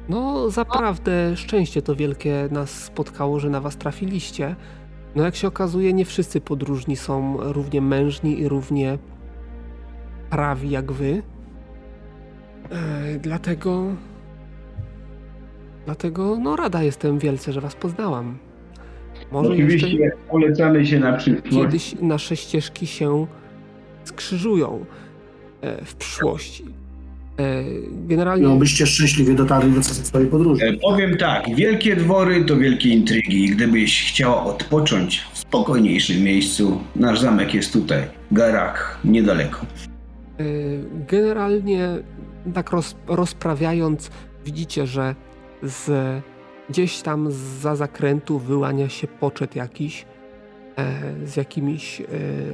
No, 0.09 0.49
zaprawdę 0.49 1.37
szczęście 1.37 1.81
to 1.81 1.95
wielkie 1.95 2.47
nas 2.51 2.83
spotkało, 2.83 3.39
że 3.39 3.49
na 3.49 3.61
was 3.61 3.77
trafiliście. 3.77 4.55
No, 5.15 5.23
jak 5.23 5.35
się 5.35 5.47
okazuje, 5.47 5.93
nie 5.93 6.05
wszyscy 6.05 6.41
podróżni 6.41 6.95
są 6.95 7.37
równie 7.39 7.81
mężni 7.81 8.39
i 8.39 8.47
równie 8.47 8.97
prawi 10.29 10.69
jak 10.69 10.91
wy. 10.91 11.23
E, 12.71 13.19
dlatego. 13.19 13.85
Dlatego, 15.85 16.37
no, 16.39 16.55
rada 16.55 16.83
jestem 16.83 17.19
wielce, 17.19 17.53
że 17.53 17.61
was 17.61 17.75
poznałam. 17.75 18.37
Może 19.43 19.57
jeszcze 19.57 19.85
Oczywiście 19.87 20.11
polecamy 20.31 20.85
się 20.85 20.99
na 20.99 21.13
przyszłość. 21.13 21.55
kiedyś 21.55 21.95
nasze 22.01 22.35
ścieżki 22.37 22.87
się 22.87 23.27
skrzyżują 24.03 24.85
e, 25.61 25.85
w 25.85 25.95
przyszłości. 25.95 26.65
E, 27.39 27.63
Generalnie 27.91 28.47
No, 28.47 28.55
byście 28.55 28.85
szczęśliwie 28.87 29.33
dotarli 29.33 29.71
do 29.71 29.83
swojej 29.83 30.27
podróży. 30.27 30.65
E, 30.65 30.73
Powiem 30.73 31.17
tak, 31.17 31.55
wielkie 31.55 31.95
dwory 31.95 32.45
to 32.45 32.57
wielkie 32.57 32.89
intrygi. 32.89 33.49
Gdybyś 33.49 34.09
chciała 34.11 34.43
odpocząć 34.43 35.21
w 35.33 35.37
spokojniejszym 35.37 36.23
miejscu, 36.23 36.81
nasz 36.95 37.19
zamek 37.19 37.53
jest 37.53 37.73
tutaj, 37.73 38.03
Garak, 38.31 38.97
niedaleko. 39.05 39.57
E, 40.39 40.43
Generalnie 41.07 41.89
tak 42.53 42.71
roz, 42.71 42.95
rozprawiając, 43.07 44.09
widzicie, 44.45 44.87
że 44.87 45.15
z, 45.63 45.89
gdzieś 46.69 47.01
tam 47.01 47.31
za 47.59 47.75
zakrętu 47.75 48.39
wyłania 48.39 48.89
się 48.89 49.07
poczet 49.07 49.55
jakiś 49.55 50.05
e, 50.77 51.27
z 51.27 51.35
jakimiś 51.35 52.01
e, 52.01 52.05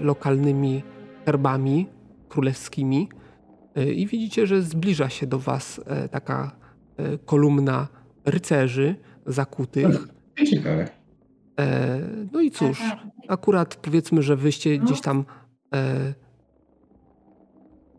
lokalnymi 0.01 0.83
herbami 1.25 1.87
królewskimi 2.29 3.09
e, 3.75 3.91
i 3.91 4.07
widzicie, 4.07 4.47
że 4.47 4.61
zbliża 4.61 5.09
się 5.09 5.27
do 5.27 5.39
was 5.39 5.81
e, 5.85 6.09
taka 6.09 6.51
e, 6.97 7.17
kolumna 7.17 7.87
rycerzy 8.25 8.95
zakutych. 9.25 10.07
Ciekawe. 10.49 10.87
E, 11.59 11.99
no 12.31 12.41
i 12.41 12.51
cóż, 12.51 12.81
akurat 13.27 13.75
powiedzmy, 13.75 14.21
że 14.21 14.35
wyście 14.35 14.77
gdzieś 14.77 15.01
tam 15.01 15.25
e, 15.73 16.13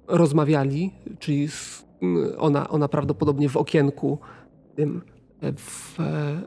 rozmawiali, 0.06 0.90
czyli 1.18 1.48
ona, 2.39 2.68
ona 2.68 2.89
prawdopodobnie 2.89 3.48
w 3.48 3.56
okienku 3.56 4.18
tym 4.74 5.02
w, 5.56 6.01
e, 6.01 6.43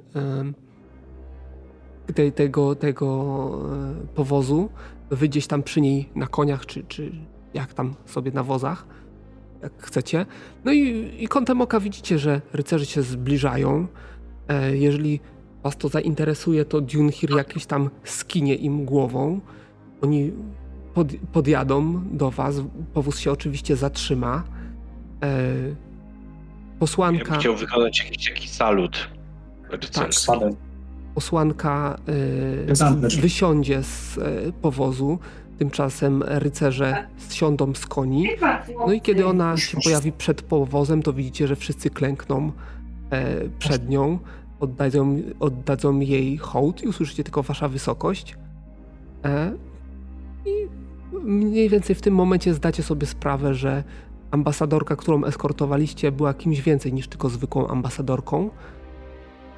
tej, 2.13 2.31
tego, 2.31 2.75
tego 2.75 3.59
e, 4.03 4.07
powozu, 4.15 4.69
wy 5.09 5.29
gdzieś 5.29 5.47
tam 5.47 5.63
przy 5.63 5.81
niej 5.81 6.09
na 6.15 6.27
koniach, 6.27 6.65
czy, 6.65 6.83
czy 6.83 7.11
jak 7.53 7.73
tam 7.73 7.95
sobie 8.05 8.31
na 8.31 8.43
wozach, 8.43 8.85
jak 9.63 9.83
chcecie. 9.83 10.25
No 10.65 10.71
i, 10.71 11.11
i 11.19 11.27
kątem 11.27 11.61
oka 11.61 11.79
widzicie, 11.79 12.19
że 12.19 12.41
rycerze 12.53 12.85
się 12.85 13.01
zbliżają. 13.01 13.87
E, 14.47 14.77
jeżeli 14.77 15.19
was 15.63 15.77
to 15.77 15.89
zainteresuje, 15.89 16.65
to 16.65 16.81
Dunhir 16.81 17.35
jakiś 17.35 17.65
tam 17.65 17.89
skinie 18.03 18.55
im 18.55 18.85
głową. 18.85 19.39
Oni 20.01 20.31
pod, 20.93 21.07
podjadą 21.31 22.01
do 22.11 22.31
was. 22.31 22.61
Powóz 22.93 23.19
się 23.19 23.31
oczywiście 23.31 23.75
zatrzyma. 23.75 24.43
Ja 26.75 26.79
posłanka, 26.79 27.31
bym 27.31 27.39
chciał 27.39 27.55
wykonać 27.55 27.99
jakiś 27.99 28.29
taki 28.29 28.47
salut. 28.47 29.07
rycerzy. 29.69 30.11
Spadem. 30.11 30.55
posłanka 31.15 31.97
się. 33.09 33.21
wysiądzie 33.21 33.83
z 33.83 34.17
e, 34.17 34.51
powozu. 34.61 35.19
Tymczasem 35.57 36.23
rycerze 36.23 37.07
zsiądą 37.17 37.73
z 37.73 37.85
koni. 37.85 38.27
No 38.87 38.93
i 38.93 39.01
kiedy 39.01 39.25
ona 39.25 39.57
się 39.57 39.77
pojawi 39.83 40.11
przed 40.11 40.41
powozem, 40.41 41.03
to 41.03 41.13
widzicie, 41.13 41.47
że 41.47 41.55
wszyscy 41.55 41.89
klękną 41.89 42.51
e, 43.11 43.49
przed 43.59 43.89
nią, 43.89 44.19
oddadzą, 44.59 45.21
oddadzą 45.39 45.99
jej 45.99 46.37
hołd 46.37 46.83
i 46.83 46.87
usłyszycie 46.87 47.23
tylko 47.23 47.43
wasza 47.43 47.67
wysokość. 47.67 48.35
E, 49.25 49.51
I 50.45 50.51
mniej 51.23 51.69
więcej 51.69 51.95
w 51.95 52.01
tym 52.01 52.13
momencie 52.13 52.53
zdacie 52.53 52.83
sobie 52.83 53.07
sprawę, 53.07 53.53
że 53.53 53.83
ambasadorka, 54.35 54.95
którą 54.95 55.23
eskortowaliście, 55.23 56.11
była 56.11 56.33
kimś 56.33 56.61
więcej 56.61 56.93
niż 56.93 57.07
tylko 57.07 57.29
zwykłą 57.29 57.67
ambasadorką. 57.67 58.49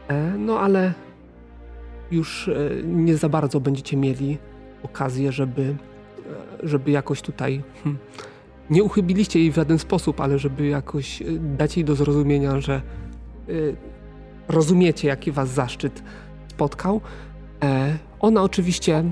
E, 0.07 0.37
no 0.37 0.59
ale 0.59 0.93
już 2.11 2.47
e, 2.47 2.53
nie 2.83 3.17
za 3.17 3.29
bardzo 3.29 3.59
będziecie 3.59 3.97
mieli 3.97 4.37
okazję, 4.83 5.31
żeby, 5.31 5.75
e, 6.63 6.67
żeby 6.67 6.91
jakoś 6.91 7.21
tutaj 7.21 7.63
hm, 7.83 7.97
nie 8.69 8.83
uchybiliście 8.83 9.39
jej 9.39 9.51
w 9.51 9.55
żaden 9.55 9.79
sposób, 9.79 10.21
ale 10.21 10.39
żeby 10.39 10.67
jakoś 10.67 11.23
dać 11.57 11.77
jej 11.77 11.85
do 11.85 11.95
zrozumienia, 11.95 12.61
że 12.61 12.81
rozumiecie, 14.47 15.07
jaki 15.07 15.31
was 15.31 15.49
zaszczyt 15.49 16.03
spotkał. 16.47 17.01
Ona 18.19 18.43
oczywiście 18.43 19.03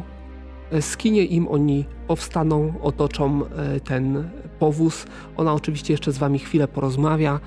skinie 0.82 1.24
im, 1.26 1.48
oni 1.48 1.86
powstaną, 2.08 2.74
otoczą 2.82 3.42
e, 3.46 3.80
ten 3.80 4.30
powóz. 4.60 5.06
Ona 5.38 5.54
oczywiście 5.54 5.94
jeszcze 5.94 6.12
z 6.12 6.18
wami 6.18 6.40
chwilę 6.40 6.68
porozmawia. 6.68 7.40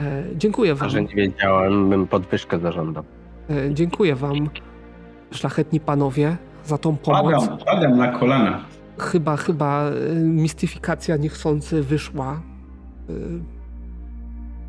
E, 0.00 0.22
Dziękuję 0.36 0.72
A 0.72 0.74
wam. 0.74 0.90
że 0.90 1.02
nie 1.02 1.14
wiedziałem, 1.14 1.90
bym 1.90 2.06
podwyżkę 2.06 2.58
zażądał. 2.58 3.04
E, 3.50 3.74
Dziękuję 3.74 4.14
wam, 4.14 4.50
szlachetni 5.30 5.80
panowie, 5.80 6.36
za 6.64 6.78
tą 6.78 6.96
pomoc. 6.96 7.46
Padam, 7.48 7.58
padam 7.58 7.96
na 7.98 8.18
kolana. 8.18 8.64
Chyba, 8.98 9.36
chyba 9.36 9.84
mistyfikacja 10.22 11.16
niechcący 11.16 11.82
wyszła. 11.82 12.40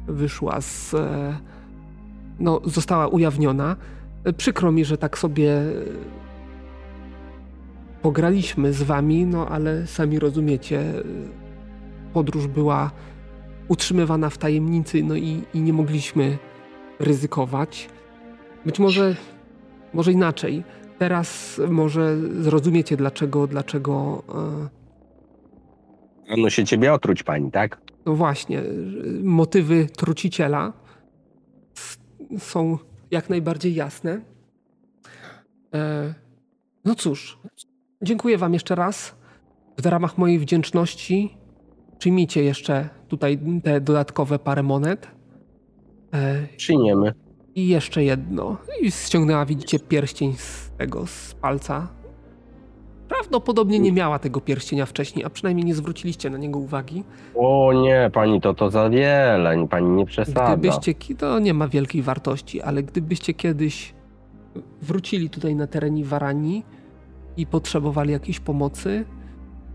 Wyszła 0.08 0.62
z. 0.62 0.96
No, 2.40 2.62
została 2.66 3.08
ujawniona. 3.08 3.76
Przykro 4.38 4.72
mi, 4.72 4.86
że 4.86 4.98
tak 4.98 5.18
sobie 5.18 5.52
pograliśmy 8.04 8.74
z 8.74 8.84
wami, 8.84 9.26
no 9.26 9.48
ale 9.48 9.88
sami 9.88 10.20
rozumiecie, 10.20 10.84
podróż 12.14 12.48
była 12.48 12.92
utrzymywana 13.68 14.30
w 14.30 14.38
tajemnicy, 14.38 15.04
no 15.04 15.16
i, 15.16 15.44
i 15.54 15.62
nie 15.62 15.74
mogliśmy 15.74 16.38
ryzykować. 17.00 17.90
Być 18.66 18.80
może, 18.80 19.16
może 19.94 20.12
inaczej. 20.12 20.64
Teraz 21.00 21.62
może 21.70 22.18
zrozumiecie, 22.42 22.98
dlaczego, 22.98 23.48
dlaczego. 23.48 24.24
No 26.38 26.50
się 26.50 26.66
ciebie 26.66 26.94
otruć, 26.94 27.24
pani, 27.24 27.52
tak? 27.52 27.82
No 28.06 28.16
właśnie, 28.16 28.62
motywy 29.24 29.86
truciciela 29.98 30.74
są 32.38 32.78
jak 33.12 33.30
najbardziej 33.30 33.76
jasne. 33.76 34.22
E, 35.74 36.14
No 36.86 36.96
cóż, 36.96 37.40
dziękuję 38.04 38.38
Wam 38.38 38.54
jeszcze 38.54 38.76
raz. 38.76 39.16
W 39.82 39.86
ramach 39.86 40.18
mojej 40.18 40.40
wdzięczności 40.40 41.38
przyjmijcie 42.00 42.44
jeszcze 42.44 42.90
tutaj 43.08 43.40
te 43.64 43.82
dodatkowe 43.82 44.40
parę 44.40 44.64
monet. 44.64 45.08
E, 46.14 46.48
Przyjmiemy. 46.58 47.14
I 47.56 47.68
jeszcze 47.68 48.04
jedno. 48.04 48.58
I 48.82 48.92
ściągnęła, 48.92 49.46
widzicie, 49.46 49.80
pierścień 49.80 50.34
z 50.34 50.72
tego, 50.78 51.08
z 51.08 51.34
palca. 51.34 51.88
Prawdopodobnie 53.08 53.80
nie 53.80 53.92
miała 53.92 54.20
tego 54.20 54.42
pierścienia 54.42 54.86
wcześniej, 54.86 55.26
a 55.26 55.30
przynajmniej 55.30 55.66
nie 55.66 55.76
zwróciliście 55.76 56.30
na 56.30 56.38
niego 56.38 56.60
uwagi. 56.60 57.04
O 57.36 57.74
nie, 57.74 58.12
pani, 58.14 58.42
to 58.42 58.54
to 58.54 58.70
za 58.70 58.90
wiele, 58.90 59.68
pani 59.70 59.90
nie 59.90 60.06
przesadza. 60.06 60.58
Gdybyście, 60.58 60.96
to 61.18 61.40
nie 61.40 61.54
ma 61.54 61.68
wielkiej 61.68 62.02
wartości, 62.02 62.62
ale 62.62 62.84
gdybyście 62.84 63.34
kiedyś 63.34 63.94
wrócili 64.82 65.30
tutaj 65.30 65.56
na 65.56 65.68
terenie 65.68 66.06
Waranii 66.06 66.66
i 67.38 67.46
potrzebowali 67.46 68.12
jakiejś 68.12 68.40
pomocy, 68.40 69.06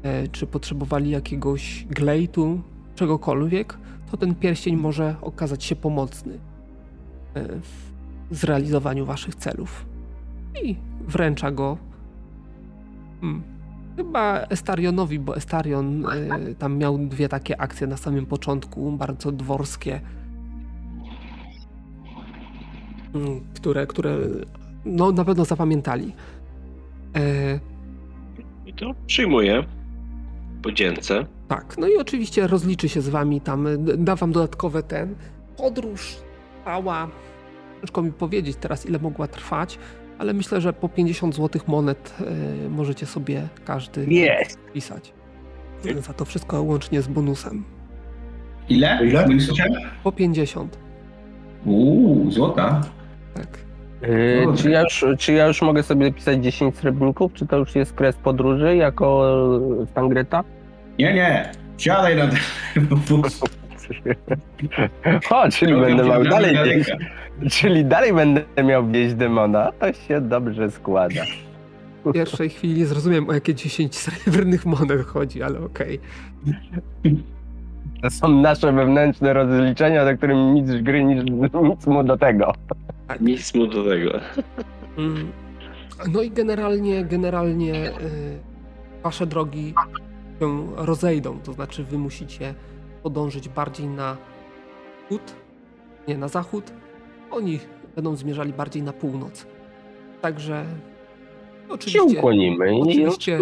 e, 0.03 0.29
czy 0.29 0.47
potrzebowali 0.47 1.11
jakiegoś 1.11 1.87
glejtu, 1.91 2.61
czegokolwiek, 2.95 3.79
to 4.11 4.17
ten 4.17 4.35
pierścień 4.35 4.77
może 4.77 5.17
okazać 5.21 5.65
się 5.65 5.77
pomocny 5.77 6.39
e, 7.35 7.45
w 7.61 7.89
zrealizowaniu 8.31 9.07
waszych 9.07 9.35
celów. 9.35 9.87
I 10.63 10.77
wręcza 11.01 11.51
go 11.51 11.79
hmm, 13.21 13.43
chyba 13.97 14.41
Estarionowi, 14.41 15.19
bo 15.19 15.37
Estarion 15.37 16.07
e, 16.07 16.55
tam 16.55 16.79
miał 16.79 16.99
dwie 16.99 17.29
takie 17.29 17.61
akcje 17.61 17.87
na 17.87 17.97
samym 17.97 18.27
początku, 18.27 18.93
bardzo 18.93 19.33
dworskie, 19.33 20.01
mm, 23.15 23.41
które, 23.55 23.87
które 23.87 24.17
no, 24.85 25.13
na 25.13 25.25
pewno 25.25 25.45
zapamiętali. 25.45 26.13
I 28.67 28.73
to 28.75 28.95
przyjmuję. 29.07 29.65
Podzięce. 30.63 31.27
Tak, 31.49 31.75
no 31.79 31.87
i 31.89 31.97
oczywiście 31.97 32.47
rozliczy 32.47 32.89
się 32.89 33.01
z 33.01 33.09
wami 33.09 33.41
tam, 33.41 33.67
da 33.99 34.17
wam 34.17 34.33
dodatkowe 34.33 34.83
ten. 34.83 35.15
Podróż 35.57 36.17
trwała, 36.61 37.09
ciężko 37.81 38.03
mi 38.03 38.13
powiedzieć 38.13 38.57
teraz 38.61 38.87
ile 38.87 38.99
mogła 38.99 39.29
trwać, 39.29 39.79
ale 40.19 40.33
myślę, 40.33 40.61
że 40.61 40.73
po 40.73 40.89
50 40.89 41.35
zł 41.37 41.63
monet 41.67 42.15
e, 42.67 42.69
możecie 42.69 43.07
sobie 43.07 43.49
każdy 43.65 44.07
Jest. 44.07 44.59
pisać. 44.73 45.13
Za 46.01 46.13
to 46.13 46.25
wszystko 46.25 46.63
łącznie 46.63 47.03
z 47.03 47.09
bonusem. 47.09 47.65
Ile? 48.69 48.99
Ile? 49.07 49.29
Po 50.05 50.13
50, 50.13 50.79
Uuu, 51.67 52.31
złota. 52.31 52.81
tak. 53.35 53.59
Yy, 54.03 54.57
czy, 54.57 54.71
ja 54.71 54.83
już, 54.83 55.05
czy 55.19 55.33
ja 55.33 55.47
już 55.47 55.63
mogę 55.63 55.83
sobie 55.83 56.13
pisać 56.13 56.45
10 56.45 56.77
srebrników? 56.77 57.33
Czy 57.33 57.47
to 57.47 57.57
już 57.57 57.75
jest 57.75 57.93
kres 57.93 58.17
podróży 58.17 58.77
jako 58.77 59.25
e, 59.83 59.87
Stangreta? 59.87 60.45
Nie, 60.99 61.15
nie. 61.15 61.53
Siadaj 61.79 62.17
na 62.17 62.29
ten 62.29 62.87
wóz. 62.87 63.43
O, 65.31 65.51
czyli 65.51 65.73
Drogę 65.73 65.87
będę 65.87 66.05
miał 66.05 66.25
dalej. 66.25 66.85
Czyli 67.51 67.85
dalej 67.85 68.13
będę 68.13 68.43
miał 68.65 68.89
wieść 68.89 69.15
demona. 69.15 69.73
To 69.79 69.93
się 69.93 70.21
dobrze 70.21 70.71
składa. 70.71 71.23
W 72.05 72.13
pierwszej 72.13 72.51
chwili 72.51 72.79
nie 72.81 72.87
zrozumiałem, 72.87 73.29
o 73.29 73.33
jakie 73.33 73.55
10 73.55 73.97
srebrnych 73.97 74.67
monet 74.67 75.07
chodzi, 75.07 75.43
ale 75.43 75.61
okej. 75.61 76.01
To 78.03 78.11
są 78.11 78.29
nasze 78.29 78.73
wewnętrzne 78.73 79.33
rozliczenia, 79.33 80.05
do 80.05 80.17
których 80.17 80.37
nic 80.37 80.83
gry, 80.83 81.05
nic, 81.05 81.25
nic 81.63 81.87
mu 81.87 82.05
do 82.05 82.17
tego. 82.17 82.53
Nic 83.21 83.55
mu 83.55 83.67
do 83.67 83.85
tego. 83.85 84.21
Mm. 84.97 85.33
No 86.13 86.23
i 86.23 86.31
generalnie, 86.31 87.05
generalnie 87.05 87.91
y, 87.91 88.39
wasze 89.03 89.27
drogi 89.27 89.75
się 90.41 90.77
rozejdą, 90.77 91.39
to 91.39 91.53
znaczy 91.53 91.85
wy 91.85 91.99
musicie 91.99 92.55
podążyć 93.03 93.49
bardziej 93.49 93.87
na 93.87 94.17
wschód, 95.05 95.35
nie 96.09 96.19
na 96.19 96.29
zachód. 96.29 96.73
Oni 97.31 97.59
będą 97.95 98.17
zmierzali 98.17 98.53
bardziej 98.53 98.83
na 98.83 98.93
północ. 98.93 99.47
Także 100.21 100.65
Się 101.69 101.73
oczywiście 101.75 102.03
ukłonimy 102.03 102.79
i 102.79 102.81
oczywiście 102.83 103.39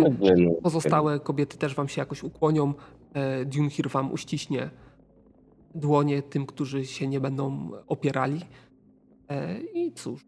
pozostałe 0.62 1.20
kobiety 1.20 1.58
też 1.58 1.74
wam 1.74 1.88
się 1.88 2.00
jakoś 2.00 2.22
ukłonią. 2.22 2.74
E, 3.14 3.44
Dunhir 3.44 3.90
wam 3.90 4.12
uściśnie 4.12 4.70
dłonie 5.74 6.22
tym, 6.22 6.46
którzy 6.46 6.84
się 6.84 7.08
nie 7.08 7.20
będą 7.20 7.70
opierali. 7.88 8.40
E, 9.30 9.60
I 9.60 9.92
cóż. 9.92 10.20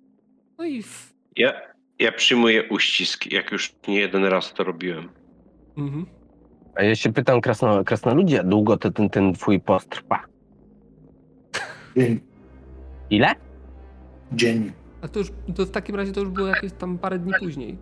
No 0.59 0.65
i 0.65 0.83
w, 0.83 1.15
Ja, 1.37 1.53
ja 1.99 2.13
przyjmuję 2.13 2.69
uścisk, 2.71 3.33
jak 3.33 3.53
już 3.53 3.75
nie 3.89 4.01
jeden 4.01 4.25
raz 4.25 4.55
to 4.55 4.65
robiłem. 4.65 5.09
mhm. 5.79 6.07
A 6.75 6.83
ja 6.83 6.95
się 6.97 7.13
pytam, 7.13 7.41
krasno, 7.41 7.85
krasnoludzi, 7.85 8.35
jak 8.35 8.49
długo 8.49 8.77
to 8.77 8.91
ten, 8.91 9.11
ten 9.11 9.33
twój 9.35 9.61
post 9.61 9.91
trwa? 9.91 10.21
Dzień. 11.97 12.21
Ile? 13.11 13.29
Dzień. 14.33 14.73
A 15.03 15.09
to 15.09 15.19
już 15.19 15.29
to 15.57 15.67
w 15.67 15.71
takim 15.71 15.97
razie 15.97 16.13
to 16.13 16.21
już 16.21 16.29
było 16.29 16.47
jakieś 16.49 16.73
tam 16.73 16.99
parę 16.99 17.19
dni 17.19 17.33
później. 17.41 17.79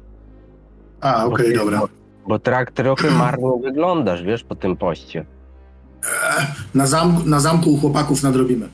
A, 1.01 1.25
okej, 1.25 1.47
Okej, 1.47 1.57
dobra. 1.59 1.81
Bo 2.29 2.39
tak 2.39 2.73
trochę 2.73 3.11
marnie 3.11 3.51
wyglądasz, 3.63 4.23
wiesz, 4.23 4.45
po 4.45 4.55
tym 4.55 4.77
poście. 4.77 5.27
Na 6.75 6.87
zamku, 6.87 7.29
na 7.29 7.41
zamku 7.41 7.71
u 7.75 7.77
chłopaków 7.77 8.23
nadrobimy. 8.23 8.69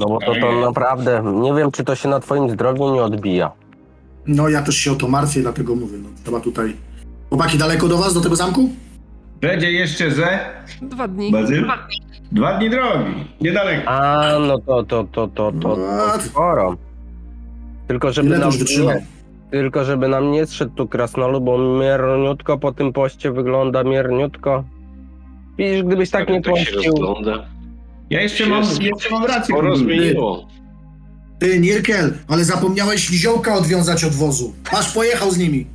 No 0.00 0.06
bo 0.06 0.18
to, 0.20 0.32
to 0.40 0.60
naprawdę, 0.60 1.22
nie 1.34 1.54
wiem, 1.54 1.70
czy 1.70 1.84
to 1.84 1.94
się 1.94 2.08
na 2.08 2.20
twoim 2.20 2.50
zdrowiu 2.50 2.94
nie 2.94 3.02
odbija. 3.02 3.50
No 4.26 4.48
ja 4.48 4.62
też 4.62 4.76
się 4.76 4.92
o 4.92 4.94
to 4.94 5.08
martwię, 5.08 5.40
dlatego 5.40 5.74
mówię, 5.76 5.98
no 6.02 6.08
trzeba 6.24 6.40
tutaj... 6.40 6.76
Chłopaki, 7.28 7.58
daleko 7.58 7.88
do 7.88 7.98
was, 7.98 8.14
do 8.14 8.20
tego 8.20 8.36
zamku? 8.36 8.68
Będzie 9.40 9.72
jeszcze 9.72 10.10
ze 10.10 10.38
Dwa 10.82 11.08
dni. 11.08 11.32
Bazyl? 11.32 11.66
Dwa 12.32 12.58
dni 12.58 12.70
drogi, 12.70 13.14
niedaleko. 13.40 13.90
A, 13.90 14.38
no 14.38 14.58
to, 14.58 14.82
to, 14.82 15.04
to, 15.04 15.28
to, 15.28 15.52
to, 15.52 15.76
to 15.76 15.76
What? 15.76 16.22
sporo. 16.22 16.76
Tylko 17.88 18.12
żeby 18.12 18.28
Ile 18.28 18.38
nam 18.38 18.50
nie, 18.50 19.06
tylko 19.50 19.84
żeby 19.84 20.08
nam 20.08 20.30
nie 20.30 20.46
zszedł 20.46 20.74
tu 20.74 20.88
krasnolud, 20.88 21.44
bo 21.44 21.58
mierniutko 21.58 22.58
po 22.58 22.72
tym 22.72 22.92
poście 22.92 23.32
wygląda 23.32 23.84
mierniutko. 23.84 24.64
Widzisz, 25.58 25.82
gdybyś 25.82 26.10
tak 26.10 26.28
nie 26.28 26.42
tak 26.42 26.58
się 26.58 26.72
pościł. 26.72 26.94
Ja 28.10 28.20
jeszcze 28.22 28.46
mam, 28.46 28.62
jeszcze 28.80 29.10
mam 29.10 29.24
rację. 29.24 29.54
Sporo 29.54 29.76
zmieniło. 29.76 30.46
Ty, 31.38 31.60
Nirkel, 31.60 32.12
ale 32.28 32.44
zapomniałeś 32.44 33.10
niziołka 33.10 33.54
odwiązać 33.54 34.04
od 34.04 34.12
wozu. 34.12 34.52
Aż 34.72 34.92
pojechał 34.94 35.30
z 35.30 35.38
nimi. 35.38 35.66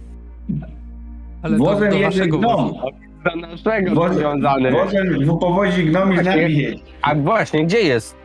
Ale 1.41 1.57
do, 1.57 1.64
Wozem 1.64 1.90
do 1.90 1.95
jedzie 1.95 2.06
waszego 2.06 2.38
gnom. 2.38 2.56
wozu. 2.68 2.80
za 3.26 3.36
naszego 3.36 3.95
Wozem, 3.95 4.18
związany. 4.18 4.72
wozem 4.72 5.07
w 5.26 5.40
powozi 5.40 5.86
gnomi 5.86 6.18
z 6.18 6.26
nami. 6.26 6.66
A 7.02 7.16
właśnie, 7.16 7.66
gdzie 7.66 7.82
jest? 7.82 8.16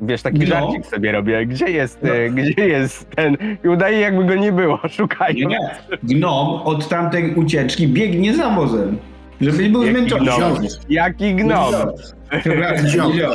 Wiesz, 0.00 0.22
taki 0.22 0.38
Gnom? 0.38 0.48
żarcik 0.48 0.86
sobie 0.86 1.12
robię. 1.12 1.46
Gdzie 1.46 1.70
jest, 1.70 1.98
No. 2.02 2.14
e, 2.16 2.30
gdzie 2.30 2.68
jest 2.68 3.10
ten? 3.10 3.36
I 3.64 3.68
udaje 3.68 4.00
jakby 4.00 4.24
go 4.24 4.34
nie 4.34 4.52
było, 4.52 4.78
szukają. 4.96 5.34
Nie, 5.34 5.46
nie. 5.46 5.70
Gnom 6.02 6.62
od 6.62 6.88
tamtej 6.88 7.34
ucieczki 7.34 7.88
biegnie 7.88 8.34
za 8.34 8.50
wozem. 8.50 8.98
Żeby 9.40 9.68
był 9.70 9.82
Jaki 9.84 9.96
zmęczony. 9.98 10.24
gnom? 10.24 10.62
Jaki 10.88 11.34
gnom? 11.34 11.74
Wziął. 12.84 13.32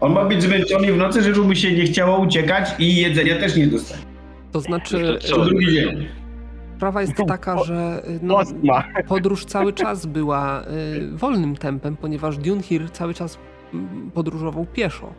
On 0.00 0.12
ma 0.12 0.24
być 0.24 0.42
zmęczony 0.42 0.92
w 0.92 0.96
nocy, 0.96 1.22
żeby 1.22 1.40
mu 1.40 1.54
się 1.54 1.72
nie 1.72 1.84
chciało 1.84 2.18
uciekać 2.18 2.70
i 2.78 2.96
jedzenia 2.96 3.38
też 3.38 3.56
nie 3.56 3.66
dostanie. 3.66 4.02
To 4.52 4.60
znaczy, 4.60 5.18
To 5.22 5.28
co? 5.28 5.44
Drugi 5.44 5.72
dzień. 5.74 6.08
sprawa 6.76 7.00
jest 7.00 7.12
taka, 7.28 7.64
że 7.64 8.02
y, 8.08 8.18
no, 8.22 8.38
podróż 9.08 9.44
cały 9.44 9.72
czas 9.72 10.06
była 10.06 10.62
y, 10.62 11.16
wolnym 11.16 11.56
tempem, 11.56 11.96
ponieważ 11.96 12.36
Dunhir 12.38 12.90
cały 12.90 13.14
czas 13.14 13.38
mm, 13.74 14.10
podróżował 14.10 14.66
pieszo. 14.66 15.12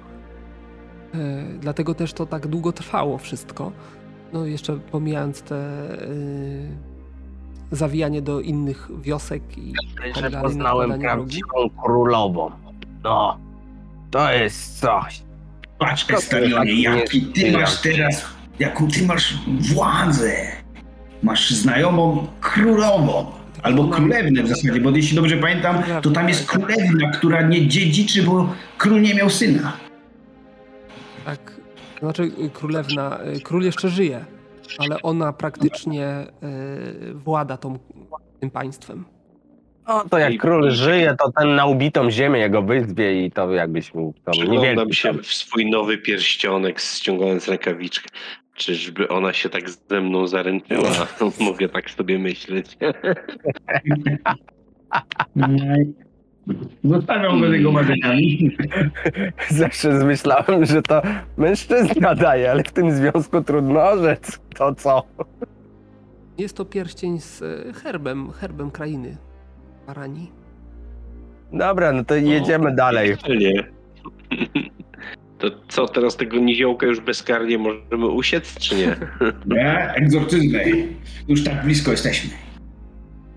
Y, 1.15 1.17
dlatego 1.59 1.93
też 1.93 2.13
to 2.13 2.25
tak 2.25 2.47
długo 2.47 2.71
trwało 2.71 3.17
wszystko. 3.17 3.71
No 4.33 4.45
jeszcze 4.45 4.79
pomijając 4.91 5.41
te 5.41 5.55
y, 6.01 6.90
zawijanie 7.71 8.21
do 8.21 8.41
innych 8.41 8.89
wiosek 9.01 9.57
i 9.57 9.73
tak 9.97 10.15
że 10.15 10.29
dalej, 10.29 10.41
poznałem 10.41 10.89
nakładanie 10.89 11.15
drogi. 11.15 11.41
prawdziwą 11.41 11.81
królową. 11.83 12.51
No, 13.03 13.37
to 14.11 14.33
jest 14.33 14.79
coś. 14.79 15.21
Patrz, 15.79 16.09
jest 16.09 16.35
jaki 16.77 17.21
ty 17.21 17.51
masz 17.51 17.81
teraz, 17.81 18.25
jaką 18.59 18.87
ty 18.87 19.05
masz 19.05 19.37
władzę. 19.73 20.31
Masz 21.23 21.49
znajomą 21.51 22.27
królową. 22.41 23.25
Albo 23.63 23.87
królewnę 23.87 24.43
w 24.43 24.47
zasadzie, 24.47 24.81
bo 24.81 24.89
jeśli 24.89 25.15
dobrze 25.15 25.37
pamiętam, 25.37 25.83
to 26.01 26.11
tam 26.11 26.29
jest 26.29 26.47
królewna, 26.47 27.11
która 27.11 27.41
nie 27.41 27.67
dziedziczy, 27.67 28.23
bo 28.23 28.53
król 28.77 29.01
nie 29.01 29.15
miał 29.15 29.29
syna. 29.29 29.73
Tak, 31.25 31.39
to 31.93 31.99
znaczy 31.99 32.23
y, 32.23 32.49
królewna, 32.49 33.19
y, 33.35 33.41
król 33.41 33.63
jeszcze 33.63 33.89
żyje, 33.89 34.25
ale 34.77 35.01
ona 35.01 35.33
praktycznie 35.33 36.27
y, 37.09 37.13
włada 37.13 37.57
tą, 37.57 37.79
tym 38.39 38.49
państwem. 38.49 39.05
No 39.87 40.05
to 40.09 40.17
jak 40.17 40.37
król 40.37 40.71
żyje, 40.71 41.15
to 41.19 41.31
ten 41.31 41.55
na 41.55 41.65
ubitą 41.65 42.11
ziemię 42.11 42.39
jego 42.39 42.61
wyzwie 42.61 43.25
i 43.25 43.31
to 43.31 43.51
jakbyś 43.51 43.93
mu 43.93 44.13
tam 44.25 44.31
Przyglądam 44.31 44.93
się 44.93 45.13
w 45.13 45.27
swój 45.27 45.69
nowy 45.69 45.97
pierścionek, 45.97 46.79
ściągając 46.79 47.47
rękawiczkę. 47.47 48.09
Czyżby 48.55 49.07
ona 49.07 49.33
się 49.33 49.49
tak 49.49 49.69
ze 49.69 50.01
mną 50.01 50.27
zaręczyła? 50.27 50.89
Mogę 51.39 51.69
tak 51.69 51.91
sobie 51.91 52.19
myśleć. 52.19 52.77
Zostawiam 56.83 57.41
go 57.41 57.49
z 57.49 57.53
jego 57.53 57.71
marzeniami. 57.71 58.57
Zawsze 59.49 59.89
myślałem, 59.89 60.65
że 60.65 60.81
to 60.81 61.01
mężczyzna 61.37 62.15
daje, 62.15 62.51
ale 62.51 62.63
w 62.63 62.71
tym 62.71 62.91
związku 62.91 63.41
trudno 63.41 63.97
rzec. 63.97 64.39
To 64.55 64.75
co? 64.75 65.03
Jest 66.37 66.57
to 66.57 66.65
pierścień 66.65 67.19
z 67.19 67.41
y, 67.41 67.73
herbem, 67.73 68.31
herbem 68.31 68.71
krainy 68.71 69.17
Arani. 69.87 70.31
Dobra, 71.53 71.91
no 71.91 72.03
to 72.03 72.15
jedziemy 72.15 72.75
dalej. 72.75 73.15
Nie. 73.39 73.63
To 75.41 75.47
co, 75.67 75.87
teraz 75.87 76.17
tego 76.17 76.37
niziołka 76.37 76.85
już 76.85 76.99
bezkarnie 76.99 77.57
możemy 77.57 78.07
usiec, 78.07 78.59
czy 78.59 78.75
nie? 78.75 78.95
Nie, 79.55 79.93
egzorcyzmy. 79.95 80.87
Już 81.27 81.43
tak 81.43 81.63
blisko 81.63 81.91
jesteśmy. 81.91 82.29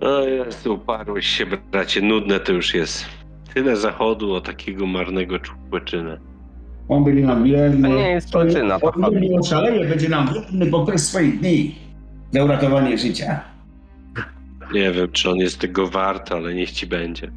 O 0.00 0.20
Jezu, 0.20 0.74
uparłeś 0.74 1.26
się, 1.26 1.46
bracie. 1.72 2.02
Nudne 2.02 2.40
to 2.40 2.52
już 2.52 2.74
jest. 2.74 3.04
Tyle 3.54 3.76
zachodu 3.76 4.32
o 4.32 4.40
takiego 4.40 4.86
marnego 4.86 5.38
człowieczynę. 5.38 6.18
On 6.88 7.04
będzie 7.04 7.22
nam 7.22 7.44
wierny. 7.44 7.88
To 7.88 7.94
nie 7.94 8.10
jest 8.10 8.30
to 8.30 8.38
On 9.02 9.20
nie 9.20 9.38
oszaleje, 9.38 9.88
będzie 9.88 10.08
nam 10.08 10.34
wierny 10.34 10.66
poprzez 10.66 11.08
swoich 11.08 11.40
dni. 11.40 11.74
Za 12.32 12.44
uratowanie 12.44 12.98
życia. 12.98 13.40
Nie 14.72 14.92
wiem, 14.92 15.08
czy 15.12 15.30
on 15.30 15.36
jest 15.36 15.58
tego 15.58 15.86
wart, 15.86 16.32
ale 16.32 16.54
niech 16.54 16.70
ci 16.70 16.86
będzie. 16.86 17.30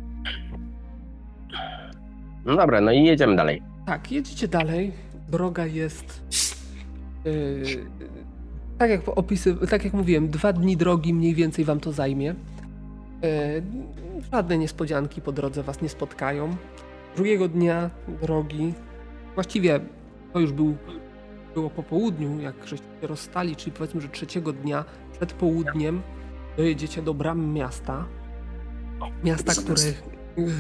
No 2.46 2.56
dobra, 2.56 2.82
no 2.82 2.92
i 2.92 3.04
jedziemy 3.04 3.36
dalej. 3.36 3.62
Tak, 3.86 4.12
jedziecie 4.12 4.48
dalej. 4.48 4.92
Droga 5.30 5.66
jest. 5.66 6.24
Yy, 7.26 7.64
tak, 8.78 8.90
jak 8.90 9.02
opisy, 9.06 9.56
tak 9.70 9.84
jak 9.84 9.94
mówiłem, 9.94 10.30
dwa 10.30 10.54
dni 10.54 10.78
drogi 10.78 11.14
mniej 11.14 11.36
więcej 11.36 11.66
wam 11.66 11.80
to 11.80 11.92
zajmie. 11.92 12.36
Yy, 13.22 13.64
żadne 14.32 14.58
niespodzianki 14.58 15.22
po 15.22 15.32
drodze 15.32 15.64
was 15.64 15.82
nie 15.82 15.90
spotkają. 15.90 16.56
Drugiego 17.16 17.48
dnia 17.48 17.90
drogi, 18.22 18.74
właściwie 19.36 19.80
to 20.34 20.40
już 20.40 20.52
był, 20.52 20.76
było 21.54 21.70
po 21.70 21.84
południu, 21.84 22.40
jak 22.40 22.56
żeście 22.68 22.88
się 23.02 23.08
rozstali, 23.08 23.56
czyli 23.56 23.72
powiedzmy, 23.72 24.02
że 24.02 24.10
trzeciego 24.10 24.54
dnia 24.54 24.86
przed 25.12 25.34
południem 25.34 26.02
dojedziecie 26.58 27.02
do 27.02 27.14
bram 27.14 27.54
miasta. 27.54 28.06
Miasta, 29.24 29.54
które, 29.54 29.82
yy, 30.38 30.52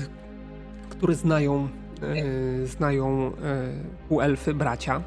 które 0.89 1.15
znają 1.15 1.67
e, 2.01 2.65
znają 2.65 3.31
e, 3.43 3.71
półelfy, 4.09 4.53
bracia. 4.53 5.01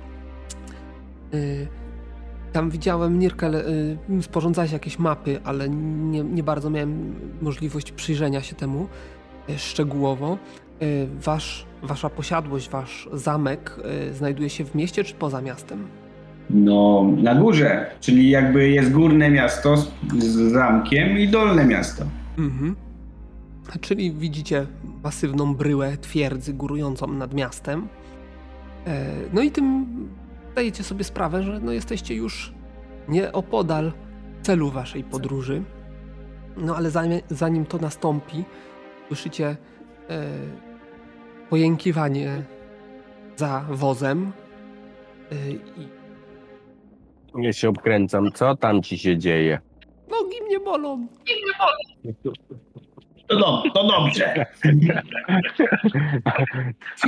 E, 1.32 1.36
Tam 2.52 2.70
widziałem, 2.70 3.18
Nirkel, 3.18 3.54
e, 3.56 3.62
sporządzałeś 4.22 4.72
jakieś 4.72 4.98
mapy, 4.98 5.40
ale 5.44 5.68
nie, 5.68 6.24
nie 6.24 6.42
bardzo 6.42 6.70
miałem 6.70 7.14
możliwość 7.42 7.92
przyjrzenia 7.92 8.42
się 8.42 8.56
temu 8.56 8.86
e, 9.48 9.58
szczegółowo. 9.58 10.38
wasz, 11.20 11.66
wasza 11.82 12.10
posiadłość, 12.10 12.70
wasz 12.70 13.08
zamek 13.12 13.76
y, 14.10 14.14
znajduje 14.14 14.50
się 14.50 14.64
w 14.64 14.74
mieście 14.74 15.04
czy 15.04 15.14
poza 15.14 15.40
miastem? 15.40 15.86
No, 16.50 17.06
na 17.16 17.34
górze, 17.34 17.86
czyli 18.00 18.30
jakby 18.30 18.68
jest 18.68 18.92
górne 18.92 19.30
miasto 19.30 19.76
z, 19.76 19.88
z 20.18 20.52
zamkiem 20.52 21.18
i 21.18 21.28
dolne 21.28 21.64
miasto. 21.64 22.04
Mhm. 22.38 22.76
Czyli 23.80 24.12
widzicie 24.12 24.66
masywną 25.04 25.54
bryłę 25.54 25.96
twierdzy 25.96 26.52
górującą 26.52 27.06
nad 27.06 27.34
miastem. 27.34 27.88
E, 28.86 29.06
No 29.32 29.42
i 29.42 29.50
tym 29.50 29.86
zdajecie 30.52 30.84
sobie 30.84 31.04
sprawę, 31.04 31.42
że 31.42 31.60
no 31.60 31.72
jesteście 31.72 32.14
już 32.14 32.52
nieopodal 33.08 33.92
celu 34.42 34.70
waszej 34.70 35.04
podróży. 35.04 35.62
No 36.56 36.76
ale 36.76 36.90
zanim, 36.90 37.20
zanim 37.30 37.66
to 37.66 37.78
nastąpi, 37.78 38.44
słyszycie 39.08 39.56
e, 40.10 40.26
pojękiwanie 41.50 42.42
za 43.36 43.64
wozem. 43.70 44.32
E, 45.32 45.50
i 45.50 45.88
Ja 47.44 47.52
się 47.52 47.68
obkręcam. 47.68 48.32
Co 48.32 48.56
tam 48.56 48.82
ci 48.82 48.98
się 48.98 49.18
dzieje? 49.18 49.58
nogi 50.10 50.42
mnie 50.42 50.60
bolą. 50.60 51.06
To, 53.28 53.36
do, 53.38 53.62
to 53.74 53.88
dobrze. 53.88 54.46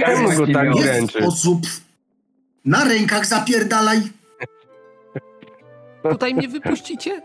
Czemu 0.07 0.29
go 0.37 0.47
tak 0.53 0.73
dręczy? 0.75 1.23
sposób. 1.23 1.61
Na 2.65 2.85
rękach 2.85 3.27
zapierdalaj. 3.27 4.01
Tutaj 6.11 6.35
mnie 6.35 6.49
wypuścicie? 6.49 7.23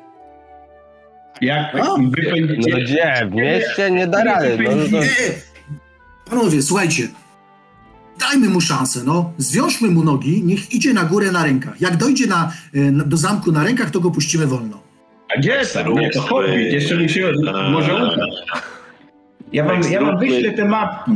Jak? 1.41 1.73
No 1.73 1.97
wypędzicie... 1.97 2.81
gdzie? 2.81 3.27
W 3.31 3.35
mieście 3.35 3.91
nie 3.91 4.07
da 4.07 4.23
rady. 4.23 4.57
No, 4.63 4.71
no, 4.91 4.99
Nie. 4.99 5.07
Panowie, 6.29 6.61
słuchajcie. 6.61 7.07
Dajmy 8.19 8.49
mu 8.49 8.61
szansę, 8.61 8.99
no. 9.05 9.33
Zwiążmy 9.37 9.87
mu 9.87 10.03
nogi, 10.03 10.43
niech 10.43 10.73
idzie 10.73 10.93
na 10.93 11.03
górę 11.03 11.31
na 11.31 11.43
rękach. 11.43 11.81
Jak 11.81 11.97
dojdzie 11.97 12.27
na, 12.27 12.51
e, 12.73 12.79
na, 12.79 13.03
do 13.03 13.17
zamku 13.17 13.51
na 13.51 13.63
rękach, 13.63 13.89
to 13.89 13.99
go 13.99 14.11
puścimy 14.11 14.47
wolno. 14.47 14.79
A 15.35 15.39
gdzie 15.39 15.61
tam? 15.73 15.93
Nie, 15.93 16.09
to 16.09 16.21
Hobbit, 16.21 16.73
jeszcze 16.73 16.97
mi 16.97 17.09
się 17.09 17.31
może 17.71 17.95
udać. 17.95 18.19
Ja 19.53 19.65
wam, 19.65 19.81
ja 19.91 20.01
wam 20.01 20.19
wyślę 20.19 20.51
te 20.51 20.65
mapki. 20.65 21.11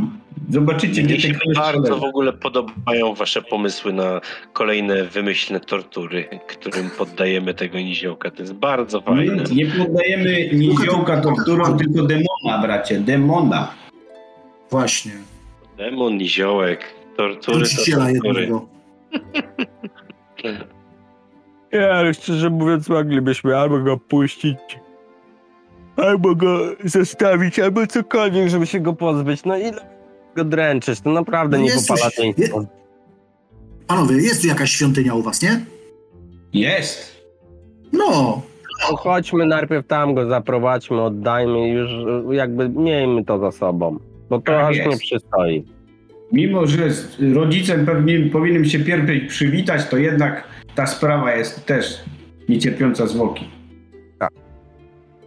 Zobaczycie, 0.52 1.02
Mnie 1.02 1.14
gdzie 1.14 1.28
się 1.28 1.34
te 1.34 1.34
kości 1.34 1.54
bardzo 1.54 1.96
w 1.96 2.04
ogóle 2.04 2.32
podobają 2.32 3.14
wasze 3.14 3.42
pomysły 3.42 3.92
na 3.92 4.20
kolejne 4.52 5.04
wymyślne 5.04 5.60
tortury, 5.60 6.28
którym 6.46 6.90
poddajemy 6.90 7.54
tego 7.54 7.78
niziołka. 7.78 8.30
To 8.30 8.42
jest 8.42 8.52
bardzo 8.52 9.00
fajne. 9.00 9.44
Nie, 9.44 9.64
nie 9.64 9.66
poddajemy 9.66 10.48
niziołka 10.52 11.20
torturom, 11.20 11.78
tylko 11.78 12.02
demona, 12.02 12.62
bracie, 12.62 13.00
demona. 13.00 13.74
Właśnie. 14.70 15.12
Demon, 15.76 16.16
niziołek, 16.16 16.94
tortury 17.16 17.64
to 17.64 17.76
tortury. 17.76 18.12
jednego. 18.12 18.66
Nie, 21.72 21.90
ale 21.90 22.14
szczerze 22.14 22.50
mówiąc, 22.50 22.88
moglibyśmy 22.88 23.56
albo 23.56 23.78
go 23.78 23.96
puścić, 23.96 24.58
albo 25.96 26.34
go 26.34 26.58
zostawić, 26.84 27.58
albo 27.58 27.86
cokolwiek, 27.86 28.48
żeby 28.48 28.66
się 28.66 28.80
go 28.80 28.92
pozbyć. 28.92 29.44
No 29.44 29.56
ile 29.56 29.92
go 30.34 30.44
dręczyć? 30.44 31.00
To 31.00 31.10
naprawdę 31.10 31.58
No 31.58 31.64
nie 31.64 31.70
popala 31.88 32.10
coś- 32.10 32.18
je- 32.38 32.48
Panowie, 33.86 34.16
jest 34.16 34.40
tu 34.42 34.46
jakaś 34.48 34.70
świątynia 34.70 35.14
u 35.14 35.22
was, 35.22 35.42
nie? 35.42 35.60
Jest. 36.52 37.22
No. 37.92 38.42
No, 38.90 38.96
chodźmy 38.96 39.46
najpierw 39.46 39.86
tam 39.86 40.14
go 40.14 40.28
zaprowadźmy, 40.28 41.02
oddajmy 41.02 41.68
i 41.68 41.72
już 41.72 41.90
e, 42.30 42.34
jakby 42.34 42.68
miejmy 42.68 43.24
to 43.24 43.38
za 43.38 43.52
sobą. 43.52 43.98
Bo 44.30 44.38
to 44.38 44.44
Tak 44.44 44.64
aż 44.70 44.76
jest. 44.76 44.90
nie 44.90 44.96
przystoi. 44.96 45.64
Mimo, 46.32 46.66
że 46.66 46.90
z 46.90 47.16
rodzicem 47.34 47.86
pewnie 47.86 48.20
powinienem 48.30 48.64
się 48.64 48.78
pierwej 48.78 49.26
przywitać, 49.26 49.88
to 49.88 49.96
jednak 49.96 50.44
ta 50.74 50.86
sprawa 50.86 51.34
jest 51.34 51.66
też 51.66 52.00
niecierpiąca 52.48 53.06
zwłoki. 53.06 53.48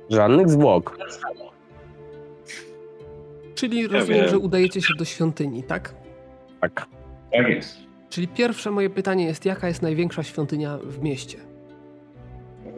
Żadnych 0.09 0.49
zwłok. 0.49 0.97
Czyli 3.55 3.87
rozumiem, 3.87 4.21
wiem. 4.21 4.29
że 4.29 4.39
udajecie 4.39 4.81
się 4.81 4.93
do 4.97 5.05
świątyni, 5.05 5.63
tak? 5.63 5.93
Tak. 6.61 6.85
Tak 7.31 7.47
jest. 7.47 7.77
Czyli 8.09 8.27
pierwsze 8.27 8.71
moje 8.71 8.89
pytanie 8.89 9.25
jest, 9.25 9.45
jaka 9.45 9.67
jest 9.67 9.81
największa 9.81 10.23
świątynia 10.23 10.77
w 10.83 11.03
mieście? 11.03 11.37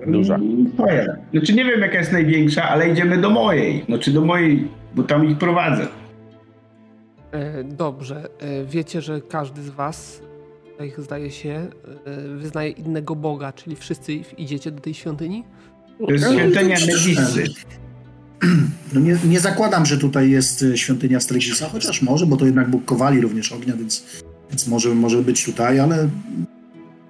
Duża. 0.08 0.40
Twoja. 0.74 1.06
Znaczy 1.32 1.54
nie 1.54 1.66
wiem 1.66 1.82
jaka 1.82 1.98
jest 1.98 2.12
największa, 2.12 2.70
ale 2.70 2.90
idziemy 2.90 3.18
do 3.18 3.30
mojej. 3.30 3.84
Znaczy 3.86 4.12
do 4.12 4.22
mojej, 4.22 4.68
bo 4.96 5.04
tam 5.04 5.30
ich 5.30 5.38
prowadzę. 5.38 5.88
E, 7.32 7.64
dobrze, 7.64 8.30
e, 8.40 8.66
wiecie, 8.66 9.02
że 9.02 9.22
każdy 9.22 9.62
z 9.62 9.70
was, 9.70 10.22
tutaj 10.72 10.94
zdaje 10.98 11.32
się, 11.32 11.68
e, 12.06 12.28
wyznaje 12.38 12.70
innego 12.70 13.16
boga, 13.16 13.54
czyli 13.54 13.76
wszyscy 13.76 14.14
idziecie 14.14 14.72
do 14.72 14.82
tej 14.82 14.94
świątyni? 14.94 15.44
To 16.06 16.12
jest 16.12 16.34
świątynia 16.34 16.76
Medisy. 16.80 17.44
no 18.94 19.00
nie, 19.00 19.18
nie 19.26 19.40
zakładam, 19.40 19.86
że 19.86 19.98
tutaj 19.98 20.30
jest 20.30 20.64
e, 20.64 20.78
świątynia 20.78 21.20
Stregisa, 21.20 21.70
chociaż 21.70 22.02
może, 22.02 22.26
bo 22.26 22.38
to 22.38 22.46
jednak 22.46 22.70
Bóg 22.70 22.86
Kowali 22.86 23.22
również 23.22 23.52
ognia, 23.52 23.76
więc, 23.76 24.24
więc 24.50 24.68
może, 24.68 24.90
może 24.90 25.18
być 25.18 25.46
tutaj, 25.46 25.80
ale 25.80 26.10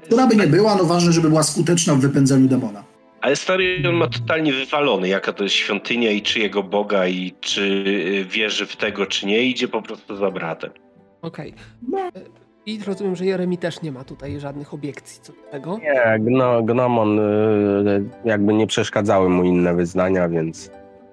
która 0.03 0.27
by 0.27 0.35
nie 0.35 0.47
była, 0.47 0.75
no 0.75 0.83
ważne, 0.83 1.11
żeby 1.11 1.29
była 1.29 1.43
skuteczna 1.43 1.95
w 1.95 1.99
wypędzeniu 1.99 2.47
demona. 2.47 2.83
Ale 3.21 3.35
stary 3.35 3.83
on 3.89 3.95
ma 3.95 4.07
totalnie 4.07 4.53
wywalony, 4.53 5.07
jaka 5.07 5.33
to 5.33 5.43
jest 5.43 5.55
świątynia 5.55 6.11
i 6.11 6.21
czyjego 6.21 6.63
Boga 6.63 7.07
i 7.07 7.33
czy 7.41 7.61
y, 7.61 8.25
wierzy 8.25 8.65
w 8.65 8.75
tego, 8.75 9.05
czy 9.05 9.25
nie. 9.25 9.43
Idzie 9.43 9.67
po 9.67 9.81
prostu 9.81 10.17
za 10.17 10.31
bratem. 10.31 10.71
Okej. 11.21 11.53
E, 11.97 12.11
I 12.65 12.79
rozumiem, 12.87 13.15
że 13.15 13.25
Jeremi 13.25 13.57
też 13.57 13.81
nie 13.81 13.91
ma 13.91 14.03
tutaj 14.03 14.39
żadnych 14.39 14.73
obiekcji 14.73 15.21
co 15.21 15.33
do 15.33 15.51
tego. 15.51 15.77
Nie, 15.77 16.19
gno, 16.19 16.63
gnomon 16.63 17.19
jakby 18.25 18.53
nie 18.53 18.67
przeszkadzały 18.67 19.29
mu 19.29 19.43
inne 19.43 19.75
wyznania, 19.75 20.29
więc 20.29 20.71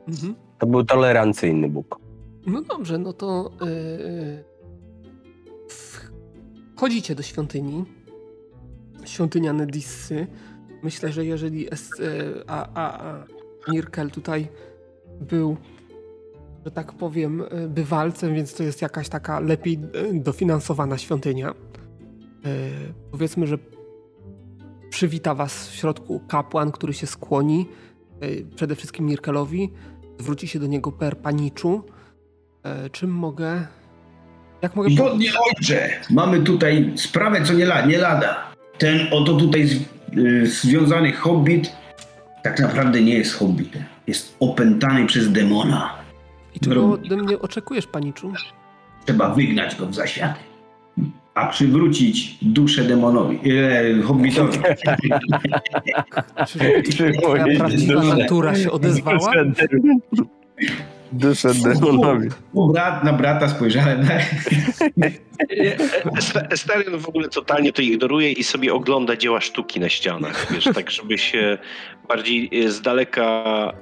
Mhm. 0.09 0.35
to 0.59 0.67
był 0.67 0.85
tolerancyjny 0.85 1.69
Bóg. 1.69 1.99
No 2.47 2.63
dobrze, 2.63 2.99
no 2.99 3.13
to 3.13 3.51
yy, 3.61 4.45
wchodzicie 6.75 7.15
do 7.15 7.23
świątyni. 7.23 7.85
Świątynia 9.05 9.53
Nedissy. 9.53 10.27
Myślę, 10.83 11.13
że 11.13 11.25
jeżeli 11.25 11.73
es, 11.73 11.91
yy, 11.99 12.45
a, 12.47 12.69
a, 12.75 13.05
a 13.05 13.25
Nirkel 13.73 14.11
tutaj 14.11 14.49
był, 15.21 15.57
że 16.65 16.71
tak 16.71 16.93
powiem, 16.93 17.43
yy, 17.53 17.69
bywalcem, 17.69 18.35
więc 18.35 18.55
to 18.55 18.63
jest 18.63 18.83
jakaś 18.83 19.09
taka 19.09 19.41
lepiej 19.41 19.79
dofinansowana 20.13 20.99
świątynia. 20.99 21.55
Yy, 22.45 22.51
powiedzmy, 23.11 23.47
że 23.47 23.59
przywita 24.91 25.35
was 25.35 25.69
w 25.69 25.75
środku 25.75 26.21
kapłan, 26.29 26.73
który 26.73 26.93
się 26.93 27.07
skłoni 27.07 27.67
yy, 28.21 28.47
przede 28.57 28.77
wszystkim 28.77 29.07
Nirkelowi. 29.07 29.73
Zwróci 30.19 30.49
się 30.49 30.59
do 30.59 30.67
niego 30.67 30.93
per 30.93 31.19
paniczu. 31.19 31.83
E, 32.63 32.91
czym 32.91 33.11
mogę. 33.11 33.67
Jak 34.63 34.77
mogę. 34.77 34.91
Godnie 34.91 35.31
ojcze, 35.47 35.91
mamy 36.11 36.41
tutaj 36.41 36.93
sprawę, 36.97 37.43
co 37.45 37.53
nie, 37.53 37.65
la, 37.65 37.87
nie 37.87 37.99
lada. 37.99 38.55
Ten 38.79 39.07
oto 39.13 39.35
tutaj 39.35 39.67
z, 39.67 39.75
y, 40.19 40.47
związany 40.47 41.13
hobbit 41.13 41.73
tak 42.43 42.61
naprawdę 42.61 43.01
nie 43.01 43.15
jest 43.15 43.35
hobbitem. 43.35 43.85
Jest 44.07 44.37
opętany 44.41 45.07
przez 45.07 45.33
demona. 45.33 45.95
I 46.55 46.61
czego 46.61 46.93
ode 46.93 47.17
mnie 47.17 47.39
oczekujesz, 47.39 47.87
paniczu? 47.87 48.33
Trzeba 49.07 49.35
wygnać 49.35 49.77
go 49.77 49.87
w 49.87 49.95
zaświaty. 49.95 50.41
A 51.35 51.47
przywrócić 51.47 52.39
duszę 52.43 52.85
demonowi, 52.85 53.39
e, 53.99 54.03
hobbitowi. 54.03 54.59
Czy 56.97 57.13
prawdziwa 57.59 58.01
duszę. 58.01 58.17
natura 58.17 58.55
się 58.55 58.71
odezwała? 58.71 59.33
Duszę 61.13 61.55
demonowi. 61.55 62.29
Brat 62.73 63.05
na 63.05 63.13
brata 63.13 63.49
spojrzałem. 63.49 64.09
Sta- 66.21 66.57
Starion 66.57 66.99
w 66.99 67.09
ogóle 67.09 67.29
totalnie 67.29 67.73
to 67.73 67.83
ignoruje 67.83 68.33
i 68.33 68.45
sobie 68.45 68.75
ogląda 68.75 69.17
dzieła 69.17 69.41
sztuki 69.41 69.81
na 69.81 69.89
ścianach, 69.89 70.53
wiesz, 70.53 70.65
tak 70.75 70.91
żeby 70.91 71.19
się 71.19 71.59
bardziej 72.09 72.51
e, 72.65 72.69
z 72.71 72.81
daleka 72.81 73.23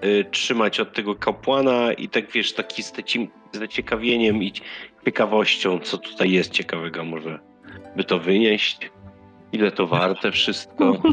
e, 0.01 0.25
trzymać 0.31 0.81
od 0.81 0.93
tego 0.95 1.15
kapłana 1.15 1.93
i 1.93 2.09
tak 2.09 2.31
wiesz, 2.33 2.53
taki 2.53 2.83
z 2.83 2.93
takim 2.93 3.29
zaciekawieniem 3.53 4.43
i 4.43 4.53
ciekawością, 5.05 5.79
co 5.79 5.99
tutaj 5.99 6.31
jest 6.31 6.51
ciekawego 6.51 7.05
może 7.05 7.39
by 7.97 8.05
to 8.05 8.19
wynieść. 8.19 8.91
Ile 9.53 9.73
to 9.73 9.87
warte 9.87 10.33
wszystko. 10.33 11.03
No, 11.03 11.13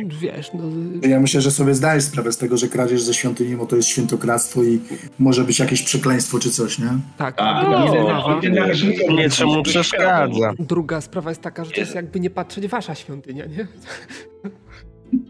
wiesz, 0.20 0.50
no. 0.54 0.62
Ja 1.08 1.20
myślę, 1.20 1.40
że 1.40 1.50
sobie 1.50 1.74
zdajesz 1.74 2.04
sprawę 2.04 2.32
z 2.32 2.38
tego, 2.38 2.56
że 2.56 2.68
kradzież 2.68 3.02
ze 3.02 3.14
świątyni, 3.14 3.56
bo 3.56 3.66
to 3.66 3.76
jest 3.76 3.88
świętokradztwo 3.88 4.62
i 4.62 4.80
może 5.18 5.44
być 5.44 5.58
jakieś 5.58 5.82
przekleństwo 5.82 6.38
czy 6.38 6.50
coś, 6.50 6.78
nie? 6.78 6.88
Tak. 7.18 7.34
A, 7.38 7.60
druga, 7.60 7.78
no, 7.78 8.40
ty 8.40 8.50
nawet 8.50 8.76
nie- 9.08 9.30
czemu 9.30 9.62
przeszkadza. 9.62 10.52
druga 10.58 11.00
sprawa 11.00 11.30
jest 11.30 11.42
taka, 11.42 11.64
że 11.64 11.70
to 11.70 11.80
jest 11.80 11.94
jakby 11.94 12.20
nie 12.20 12.30
patrzeć 12.30 12.66
wasza 12.66 12.94
świątynia, 12.94 13.46
nie? 13.46 13.66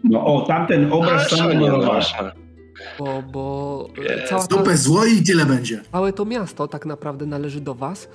No 0.05 0.27
o, 0.27 0.41
tamten 0.47 0.93
obraz 0.93 1.32
A, 1.32 1.36
sam 1.36 2.43
no 3.01 3.05
bo, 3.05 3.23
bo 3.23 3.89
e, 4.09 4.28
cała 4.28 4.47
ta, 4.47 4.56
Dupę 4.56 4.77
zło 4.77 5.05
i 5.05 5.23
tyle 5.23 5.47
będzie. 5.47 5.81
całe 5.93 6.12
to 6.12 6.24
miasto 6.24 6.69
tak 6.69 6.86
naprawdę 6.86 7.27
należy 7.27 7.61
do 7.61 7.74
was 7.74 8.09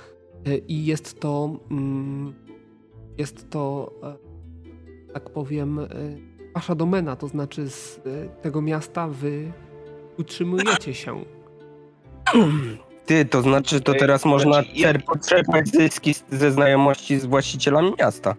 e, 0.46 0.56
i 0.56 0.84
jest 0.86 1.20
to 1.20 1.50
mm, 1.70 2.34
jest 3.18 3.50
to 3.50 3.92
e, 4.02 5.12
tak 5.12 5.30
powiem 5.30 5.80
wasza 6.54 6.74
domena, 6.74 7.16
to 7.16 7.28
znaczy 7.28 7.68
z 7.70 8.00
tego 8.42 8.62
miasta 8.62 9.08
wy 9.08 9.52
utrzymujecie 10.18 10.94
się. 10.94 11.24
Ty, 13.06 13.24
to 13.24 13.42
znaczy, 13.42 13.80
to 13.80 13.94
teraz 13.94 14.24
można 14.24 14.52
znaczy, 14.52 14.70
ja- 14.74 14.92
czerpać, 15.28 15.68
zyski 15.68 16.14
ze 16.30 16.52
znajomości 16.52 17.18
z 17.18 17.26
właścicielami 17.26 17.92
miasta. 17.98 18.34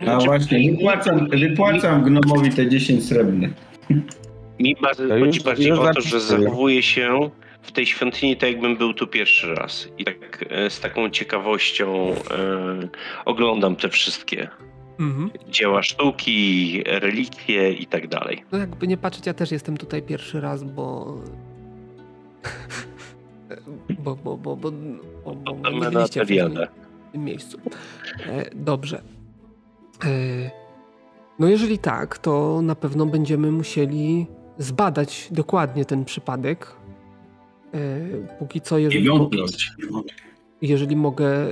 A 0.00 0.04
Znaczy, 0.04 0.26
właśnie, 0.26 0.70
wypłacam, 0.72 1.28
wypłacam 1.28 2.04
gnomowi 2.04 2.50
te 2.50 2.68
10 2.68 3.04
srebrnych. 3.08 3.50
Mi 4.60 4.76
bardziej, 4.82 5.08
To 5.08 5.16
już- 5.16 5.26
chodzi 5.26 5.40
bardziej 5.44 5.68
już 5.68 5.78
o 5.78 5.94
to, 5.94 6.00
że 6.00 6.20
zachowuję 6.20 6.82
się 6.82 7.30
w 7.62 7.72
tej 7.72 7.86
świątyni 7.86 8.36
tak, 8.36 8.50
jakbym 8.50 8.76
był 8.76 8.94
tu 8.94 9.06
pierwszy 9.06 9.54
raz. 9.54 9.88
I 9.98 10.04
tak 10.04 10.44
e, 10.50 10.70
z 10.70 10.80
taką 10.80 11.10
ciekawością 11.10 12.14
e, 12.30 12.88
oglądam 13.24 13.76
te 13.76 13.88
wszystkie 13.88 14.48
Mhm. 15.00 15.30
dzieła 15.48 15.82
sztuki, 15.82 16.82
relikwie 16.86 17.72
i 17.72 17.86
tak 17.86 18.08
dalej. 18.08 18.44
No 18.52 18.58
jakby 18.58 18.86
nie 18.86 18.96
patrzeć, 18.96 19.26
ja 19.26 19.34
też 19.34 19.50
jestem 19.50 19.76
tutaj 19.76 20.02
pierwszy 20.02 20.40
raz, 20.40 20.64
bo... 20.64 21.14
bo, 24.04 24.16
bo, 24.16 24.36
bo, 24.36 24.56
bo, 24.56 24.70
bo, 25.24 25.34
bo, 25.34 25.54
bo 25.54 25.70
nie 25.70 25.90
byliście 25.90 26.24
w 26.24 26.28
tym 27.12 27.24
miejscu. 27.24 27.58
E, 28.26 28.50
dobrze. 28.54 29.02
E, 30.04 30.50
no 31.38 31.48
jeżeli 31.48 31.78
tak, 31.78 32.18
to 32.18 32.62
na 32.62 32.74
pewno 32.74 33.06
będziemy 33.06 33.52
musieli 33.52 34.26
zbadać 34.58 35.28
dokładnie 35.30 35.84
ten 35.84 36.04
przypadek. 36.04 36.66
E, 37.74 37.78
póki 38.38 38.60
co, 38.60 38.78
jeżeli, 38.78 39.08
jeżeli 40.62 40.96
mogę 40.96 41.26
e, 41.26 41.48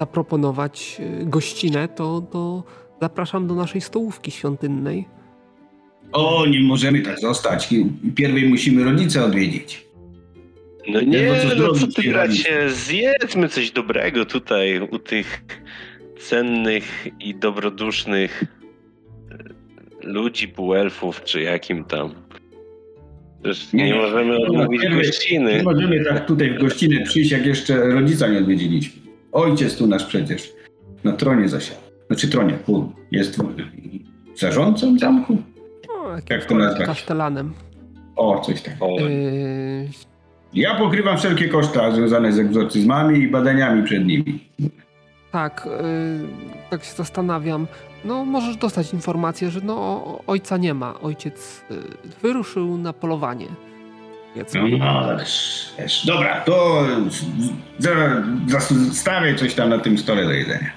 zaproponować 0.00 1.00
e, 1.00 1.24
gościnę, 1.24 1.88
to, 1.88 2.20
to 2.20 2.64
zapraszam 3.00 3.46
do 3.46 3.54
naszej 3.54 3.80
stołówki 3.80 4.30
świątynnej. 4.30 5.08
O, 6.12 6.46
nie 6.46 6.60
możemy 6.60 7.00
tak 7.00 7.20
zostać. 7.20 7.68
Pierwej 8.14 8.48
musimy 8.48 8.84
rodzice 8.84 9.24
odwiedzić. 9.24 9.88
No 10.88 11.00
Nie, 11.00 11.06
nie, 11.06 11.44
no 11.58 11.74
co 11.74 11.86
ty 11.86 12.10
bracie, 12.10 12.70
zjedzmy 12.70 13.48
coś 13.48 13.70
dobrego 13.70 14.24
tutaj 14.24 14.80
u 14.80 14.98
tych 14.98 15.44
cennych 16.20 17.06
i 17.20 17.34
dobrodusznych 17.34 18.44
ludzi, 20.12 20.48
półelfów, 20.48 21.24
czy 21.24 21.40
jakim 21.42 21.84
tam. 21.84 22.10
Przecież 23.42 23.72
nie, 23.72 23.84
Nie, 23.84 23.94
możemy 23.94 24.36
odmówić 24.36 24.82
pierwej- 24.82 24.96
gościny. 25.06 25.56
Nie 25.56 25.62
możemy 25.62 26.04
tak 26.04 26.26
tutaj 26.26 26.50
w 26.50 26.60
gościnę 26.60 27.02
przyjść, 27.04 27.30
jak 27.30 27.46
jeszcze 27.46 27.76
rodzica 27.76 28.28
nie 28.28 28.38
odwiedziliśmy. 28.38 29.02
Ojciec 29.32 29.76
tu 29.76 29.86
nasz 29.86 30.04
przecież 30.04 30.52
na 31.04 31.12
tronie 31.12 31.48
zasiadł. 31.48 31.80
Znaczy 32.06 32.28
tronie, 32.28 32.52
pół. 32.54 32.92
Jest 33.10 33.38
zarządcą 34.36 34.98
zamku? 34.98 35.36
No, 35.88 36.10
Jak 36.16 36.30
jakimś 36.30 36.48
to 36.48 36.54
nazwać? 36.54 36.86
kasztelanem. 36.86 37.52
O, 38.16 38.40
coś 38.40 38.62
takiego. 38.62 38.86
O, 38.86 39.00
Yy, 39.00 39.88
Ja 40.54 40.74
pokrywam 40.74 41.18
wszelkie 41.18 41.48
koszta 41.48 41.90
związane 41.90 42.32
z 42.32 42.38
egzorcyzmami 42.38 43.18
i 43.18 43.28
badaniami 43.28 43.82
przed 43.82 44.06
nimi. 44.06 44.38
tak, 45.32 45.68
yy, 45.82 46.28
tak 46.70 46.84
się 46.84 46.92
zastanawiam. 46.92 47.66
No, 48.04 48.24
możesz 48.24 48.56
dostać 48.56 48.92
informację, 48.92 49.50
że 49.50 49.60
no, 49.60 50.04
ojca 50.26 50.56
nie 50.56 50.74
ma. 50.74 51.00
Ojciec 51.00 51.64
yy, 51.70 51.82
wyruszył 52.22 52.78
na 52.78 52.92
polowanie. 52.92 53.46
Powiedzmy. 54.34 54.78
No, 54.78 54.84
ależ, 54.86 56.02
dobra, 56.06 56.40
to 56.40 56.84
za- 58.48 58.60
zostawię 58.60 59.34
coś 59.34 59.54
tam 59.54 59.68
na 59.68 59.78
tym 59.78 59.98
stole 59.98 60.24
do 60.24 60.30
jedzenia. 60.30 60.70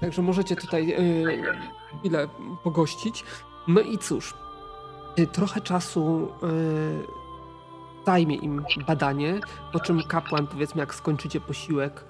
Także 0.00 0.22
możecie 0.22 0.56
tutaj 0.56 0.86
yy, 0.86 1.42
chwilę 2.00 2.28
pogościć. 2.64 3.24
No 3.68 3.80
i 3.80 3.98
cóż, 3.98 4.34
yy, 5.16 5.26
trochę 5.26 5.60
czasu 5.60 6.28
yy, 6.42 6.48
zajmie 8.06 8.36
im 8.36 8.64
badanie, 8.86 9.40
po 9.72 9.80
czym 9.80 10.02
kapłan, 10.02 10.46
powiedzmy, 10.46 10.80
jak 10.80 10.94
skończycie 10.94 11.40
posiłek, 11.40 12.04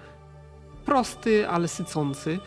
prosty, 0.84 1.48
ale 1.48 1.68
sycący, 1.68 2.38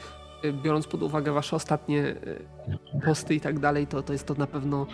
biorąc 0.63 0.87
pod 0.87 1.03
uwagę 1.03 1.31
wasze 1.31 1.55
ostatnie 1.55 1.95
yy, 1.97 2.99
posty 3.05 3.35
i 3.35 3.41
tak 3.41 3.59
dalej, 3.59 3.87
to, 3.87 4.03
to 4.03 4.13
jest 4.13 4.25
to 4.25 4.33
na 4.33 4.47
pewno 4.47 4.85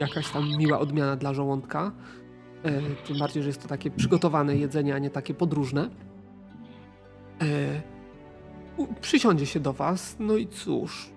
jakaś 0.00 0.30
tam 0.30 0.48
miła 0.58 0.78
odmiana 0.78 1.16
dla 1.16 1.34
żołądka. 1.34 1.92
Yy, 2.64 2.72
Tym 3.06 3.18
bardziej, 3.18 3.42
że 3.42 3.48
jest 3.48 3.62
to 3.62 3.68
takie 3.68 3.90
przygotowane 3.90 4.56
jedzenie, 4.56 4.94
a 4.94 4.98
nie 4.98 5.10
takie 5.10 5.34
podróżne. 5.34 5.90
U- 8.76 8.86
przysiądzie 9.00 9.46
się 9.46 9.60
do 9.60 9.72
was, 9.72 10.16
no 10.20 10.36
i 10.36 10.46
cóż. 10.46 11.10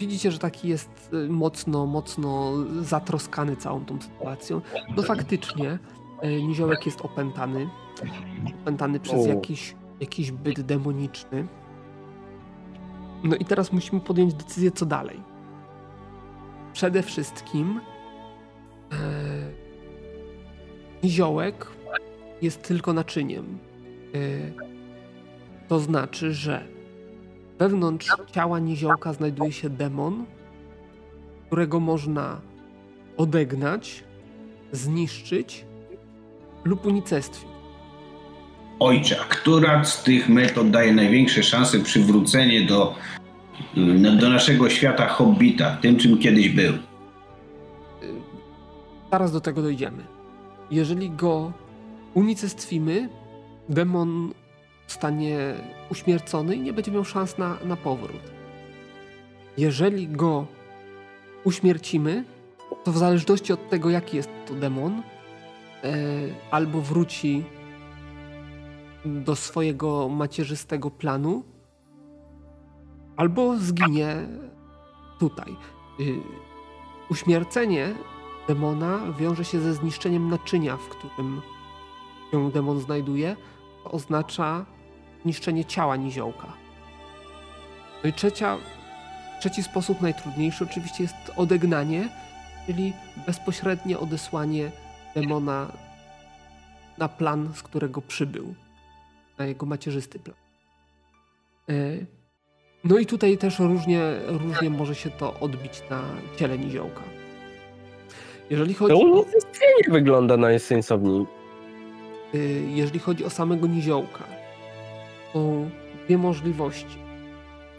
Widzicie, 0.00 0.30
że 0.30 0.38
taki 0.38 0.68
jest 0.68 1.10
mocno, 1.28 1.86
mocno 1.86 2.52
zatroskany 2.80 3.56
całą 3.56 3.84
tą 3.84 4.00
sytuacją. 4.00 4.60
No 4.96 5.02
faktycznie, 5.02 5.78
Niziołek 6.48 6.86
jest 6.86 7.00
opętany. 7.00 7.68
Opętany 8.62 9.00
przez 9.00 9.26
jakiś, 9.26 9.74
jakiś 10.00 10.30
byt 10.32 10.60
demoniczny. 10.60 11.46
No 13.24 13.36
i 13.36 13.44
teraz 13.44 13.72
musimy 13.72 14.00
podjąć 14.00 14.34
decyzję, 14.34 14.70
co 14.70 14.86
dalej. 14.86 15.20
Przede 16.72 17.02
wszystkim 17.02 17.80
e, 18.92 18.96
Niziołek 21.02 21.66
jest 22.42 22.62
tylko 22.62 22.92
naczyniem. 22.92 23.58
E, 24.14 24.18
to 25.68 25.78
znaczy, 25.78 26.32
że 26.32 26.68
wewnątrz 27.58 28.16
ciała 28.32 28.58
niziołka 28.58 29.12
znajduje 29.12 29.52
się 29.52 29.70
demon, 29.70 30.26
którego 31.46 31.80
można 31.80 32.40
odegnać, 33.16 34.04
zniszczyć 34.72 35.66
lub 36.64 36.86
unicestwić. 36.86 37.53
Ojcze, 38.78 39.20
a 39.20 39.24
która 39.24 39.84
z 39.84 40.02
tych 40.02 40.28
metod 40.28 40.70
daje 40.70 40.92
największe 40.92 41.42
szanse 41.42 41.80
przywrócenie 41.80 42.66
do, 42.66 42.94
y, 43.76 44.16
do 44.20 44.28
naszego 44.28 44.70
świata 44.70 45.08
hobbita, 45.08 45.76
tym 45.76 45.96
czym 45.96 46.18
kiedyś 46.18 46.48
był? 46.48 46.72
Zaraz 49.12 49.32
do 49.32 49.40
tego 49.40 49.62
dojdziemy. 49.62 50.04
Jeżeli 50.70 51.10
go 51.10 51.52
unicestwimy, 52.14 53.08
demon 53.68 54.32
zostanie 54.88 55.54
uśmiercony 55.90 56.56
i 56.56 56.60
nie 56.60 56.72
będzie 56.72 56.92
miał 56.92 57.04
szans 57.04 57.38
na, 57.38 57.56
na 57.64 57.76
powrót. 57.76 58.22
Jeżeli 59.58 60.08
go 60.08 60.46
uśmiercimy, 61.44 62.24
to 62.84 62.92
w 62.92 62.98
zależności 62.98 63.52
od 63.52 63.70
tego, 63.70 63.90
jaki 63.90 64.16
jest 64.16 64.30
to 64.46 64.54
demon, 64.54 64.92
e, 64.92 65.02
albo 66.50 66.80
wróci 66.80 67.44
do 69.04 69.36
swojego 69.36 70.08
macierzystego 70.08 70.90
planu, 70.90 71.44
albo 73.16 73.56
zginie 73.56 74.16
tutaj. 75.18 75.56
Y, 76.00 76.20
Uśmiercenie 77.10 77.94
demona 78.48 79.12
wiąże 79.18 79.44
się 79.44 79.60
ze 79.60 79.74
zniszczeniem 79.74 80.30
naczynia, 80.30 80.76
w 80.76 80.88
którym 80.88 81.42
się 82.30 82.50
demon 82.50 82.80
znajduje. 82.80 83.36
To 83.84 83.90
oznacza 83.90 84.64
niszczenie 85.24 85.64
ciała 85.64 85.96
niziołka. 85.96 86.46
No 88.04 88.10
i 88.10 88.12
trzecia, 88.12 88.56
trzeci 89.40 89.62
sposób, 89.62 90.00
najtrudniejszy 90.00 90.64
oczywiście 90.64 91.02
jest 91.02 91.14
odegnanie, 91.36 92.08
czyli 92.66 92.92
bezpośrednie 93.26 93.98
odesłanie 93.98 94.70
demona 95.14 95.66
na 96.98 97.08
plan, 97.08 97.50
z 97.54 97.62
którego 97.62 98.02
przybył, 98.02 98.54
na 99.38 99.46
jego 99.46 99.66
macierzysty 99.66 100.18
plan. 100.18 100.36
E, 101.68 101.74
No 102.84 102.98
i 102.98 103.06
tutaj 103.06 103.38
też 103.38 103.58
różnie, 103.58 104.00
różnie 104.26 104.70
może 104.70 104.94
się 104.94 105.10
to 105.10 105.40
odbić 105.40 105.82
na 105.90 106.02
ciele 106.36 106.58
niziołka. 106.58 107.02
Jeżeli 108.50 108.74
chodzi 108.74 108.94
To 108.94 109.00
o... 109.00 109.04
unicestwienie 109.12 109.82
wygląda 109.90 110.36
najsensowniej. 110.36 111.26
Y, 112.34 112.66
jeżeli 112.74 112.98
chodzi 112.98 113.24
o 113.24 113.30
samego 113.30 113.66
niziołka, 113.66 114.24
są 115.32 115.70
dwie 116.04 116.18
możliwości. 116.18 116.98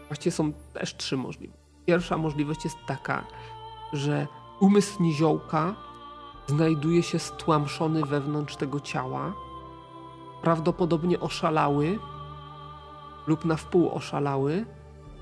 Właściwie 0.08 0.32
są 0.32 0.52
też 0.52 0.96
trzy 0.96 1.16
możliwości. 1.16 1.66
Pierwsza 1.86 2.18
możliwość 2.18 2.64
jest 2.64 2.76
taka, 2.86 3.24
że 3.92 4.26
umysł 4.60 5.02
niziołka 5.02 5.74
znajduje 6.46 7.02
się 7.02 7.18
stłamszony 7.18 8.04
wewnątrz 8.04 8.56
tego 8.56 8.80
ciała, 8.80 9.32
prawdopodobnie 10.46 11.20
oszalały 11.20 11.98
lub 13.26 13.44
na 13.44 13.56
wpół 13.56 13.90
oszalały 13.90 14.64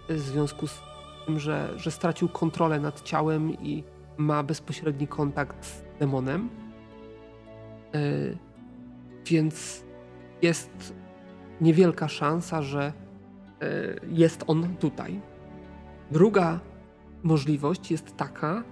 w 0.09 0.19
związku 0.19 0.67
z 0.67 0.83
tym, 1.27 1.39
że, 1.39 1.73
że 1.77 1.91
stracił 1.91 2.29
kontrolę 2.29 2.81
nad 2.81 3.03
ciałem 3.03 3.53
i 3.53 3.85
ma 4.17 4.43
bezpośredni 4.43 5.09
kontakt 5.09 5.65
z 5.65 5.83
demonem. 5.99 6.49
E, 7.95 8.01
więc 9.27 9.85
jest 10.43 10.95
niewielka 11.61 12.09
szansa, 12.09 12.63
że 12.63 12.83
e, 12.83 12.93
jest 14.09 14.45
on 14.47 14.77
tutaj. 14.77 15.21
Druga 16.11 16.61
możliwość 17.23 17.91
jest 17.91 18.17
taka, 18.17 18.63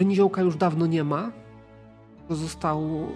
że 0.00 0.06
niziołka 0.06 0.42
już 0.42 0.56
dawno 0.56 0.86
nie 0.86 1.04
ma, 1.04 1.32
że 2.30 2.36
został, 2.36 3.08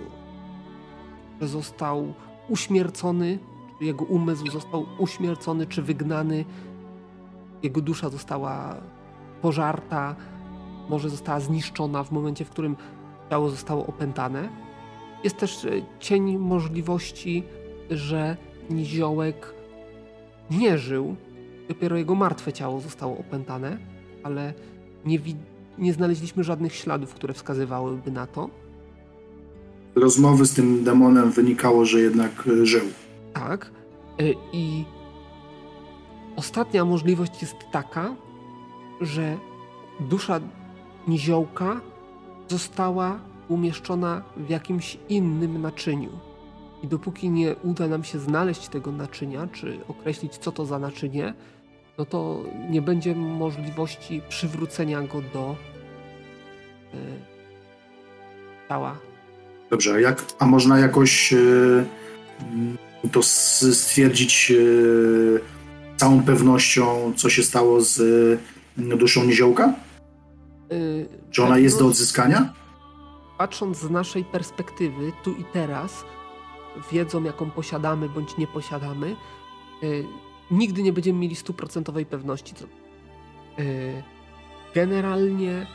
że 1.40 1.48
został 1.48 2.14
uśmiercony, 2.50 3.38
jego 3.80 4.04
umysł 4.04 4.50
został 4.50 4.86
uśmiercony, 4.98 5.66
czy 5.66 5.82
wygnany, 5.82 6.44
jego 7.62 7.80
dusza 7.80 8.08
została 8.08 8.76
pożarta, 9.42 10.16
może 10.88 11.10
została 11.10 11.40
zniszczona 11.40 12.04
w 12.04 12.12
momencie, 12.12 12.44
w 12.44 12.50
którym 12.50 12.76
ciało 13.30 13.50
zostało 13.50 13.86
opętane. 13.86 14.48
Jest 15.24 15.36
też 15.36 15.64
e, 15.64 15.70
cień 16.00 16.38
możliwości, 16.38 17.44
że 17.90 18.36
niziołek 18.70 19.54
nie 20.50 20.78
żył, 20.78 21.16
dopiero 21.68 21.96
jego 21.96 22.14
martwe 22.14 22.52
ciało 22.52 22.80
zostało 22.80 23.18
opętane, 23.18 23.78
ale 24.22 24.54
nie, 25.04 25.18
nie 25.78 25.92
znaleźliśmy 25.92 26.44
żadnych 26.44 26.74
śladów, 26.74 27.14
które 27.14 27.34
wskazywałyby 27.34 28.10
na 28.10 28.26
to. 28.26 28.50
Rozmowy 29.94 30.46
z 30.46 30.54
tym 30.54 30.84
demonem 30.84 31.30
wynikało, 31.30 31.84
że 31.84 32.00
jednak 32.00 32.48
e, 32.62 32.66
żył. 32.66 32.84
Tak. 33.32 33.70
E, 34.18 34.24
I 34.52 34.84
ostatnia 36.36 36.84
możliwość 36.84 37.42
jest 37.42 37.56
taka, 37.72 38.14
że 39.00 39.36
dusza 40.00 40.40
niziołka 41.08 41.80
została 42.48 43.18
umieszczona 43.48 44.22
w 44.36 44.50
jakimś 44.50 44.98
innym 45.08 45.62
naczyniu. 45.62 46.10
I 46.82 46.86
dopóki 46.86 47.30
nie 47.30 47.56
uda 47.56 47.88
nam 47.88 48.04
się 48.04 48.18
znaleźć 48.18 48.68
tego 48.68 48.92
naczynia, 48.92 49.46
czy 49.52 49.80
określić, 49.88 50.36
co 50.36 50.52
to 50.52 50.66
za 50.66 50.78
naczynie, 50.78 51.34
no 51.98 52.04
to 52.04 52.42
nie 52.70 52.82
będzie 52.82 53.14
możliwości 53.14 54.22
przywrócenia 54.28 55.02
go 55.02 55.22
do 55.34 55.56
y, 56.94 56.96
ciała. 58.68 59.09
Dobrze, 59.70 59.94
a, 59.94 60.00
jak, 60.00 60.24
a 60.38 60.46
można 60.46 60.78
jakoś 60.78 61.32
y, 61.32 61.84
to 63.12 63.22
stwierdzić 63.22 64.50
y, 64.50 65.40
całą 65.96 66.22
pewnością, 66.22 67.12
co 67.16 67.30
się 67.30 67.42
stało 67.42 67.80
z 67.80 68.00
duszą 68.76 69.24
niziołka? 69.24 69.74
Czy 71.30 71.42
ona 71.42 71.58
jest 71.58 71.78
do 71.78 71.86
odzyskania? 71.86 72.54
Patrząc 73.38 73.78
z 73.78 73.90
naszej 73.90 74.24
perspektywy, 74.24 75.12
tu 75.24 75.32
i 75.32 75.44
teraz, 75.52 76.04
wiedzą, 76.92 77.24
jaką 77.24 77.50
posiadamy 77.50 78.08
bądź 78.08 78.36
nie 78.36 78.46
posiadamy, 78.46 79.16
yy, 79.82 80.04
nigdy 80.50 80.82
nie 80.82 80.92
będziemy 80.92 81.18
mieli 81.18 81.36
stuprocentowej 81.36 82.06
pewności. 82.06 82.54
Yy, 83.58 84.02
generalnie 84.74 85.66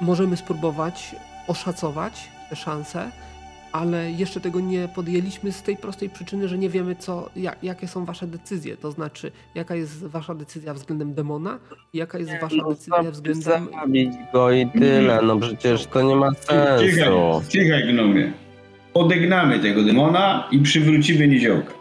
możemy 0.00 0.36
spróbować 0.36 1.14
oszacować 1.48 2.33
szanse, 2.56 3.10
ale 3.72 4.10
jeszcze 4.10 4.40
tego 4.40 4.60
nie 4.60 4.88
podjęliśmy 4.88 5.52
z 5.52 5.62
tej 5.62 5.76
prostej 5.76 6.10
przyczyny, 6.10 6.48
że 6.48 6.58
nie 6.58 6.68
wiemy, 6.68 6.96
co, 6.96 7.30
jak, 7.36 7.58
jakie 7.62 7.88
są 7.88 8.04
wasze 8.04 8.26
decyzje. 8.26 8.76
To 8.76 8.92
znaczy, 8.92 9.32
jaka 9.54 9.74
jest 9.74 10.06
wasza 10.06 10.34
decyzja 10.34 10.74
względem 10.74 11.14
demona 11.14 11.58
i 11.92 11.98
jaka 11.98 12.18
jest 12.18 12.32
wasza 12.40 12.56
no, 12.56 12.68
decyzja 12.68 13.10
względem... 13.10 13.68
Zabić 13.80 14.14
go 14.32 14.52
i 14.52 14.66
tyle, 14.66 15.20
no 15.22 15.36
przecież 15.36 15.86
to 15.86 16.02
nie 16.02 16.16
ma 16.16 16.34
sensu. 16.34 16.84
Cichaj, 16.84 17.12
cichaj 17.48 17.92
gnomie 17.92 18.32
odegnamy 18.94 19.58
tego 19.58 19.82
demona 19.82 20.48
i 20.50 20.58
przywrócimy 20.58 21.28
niziołka. 21.28 21.72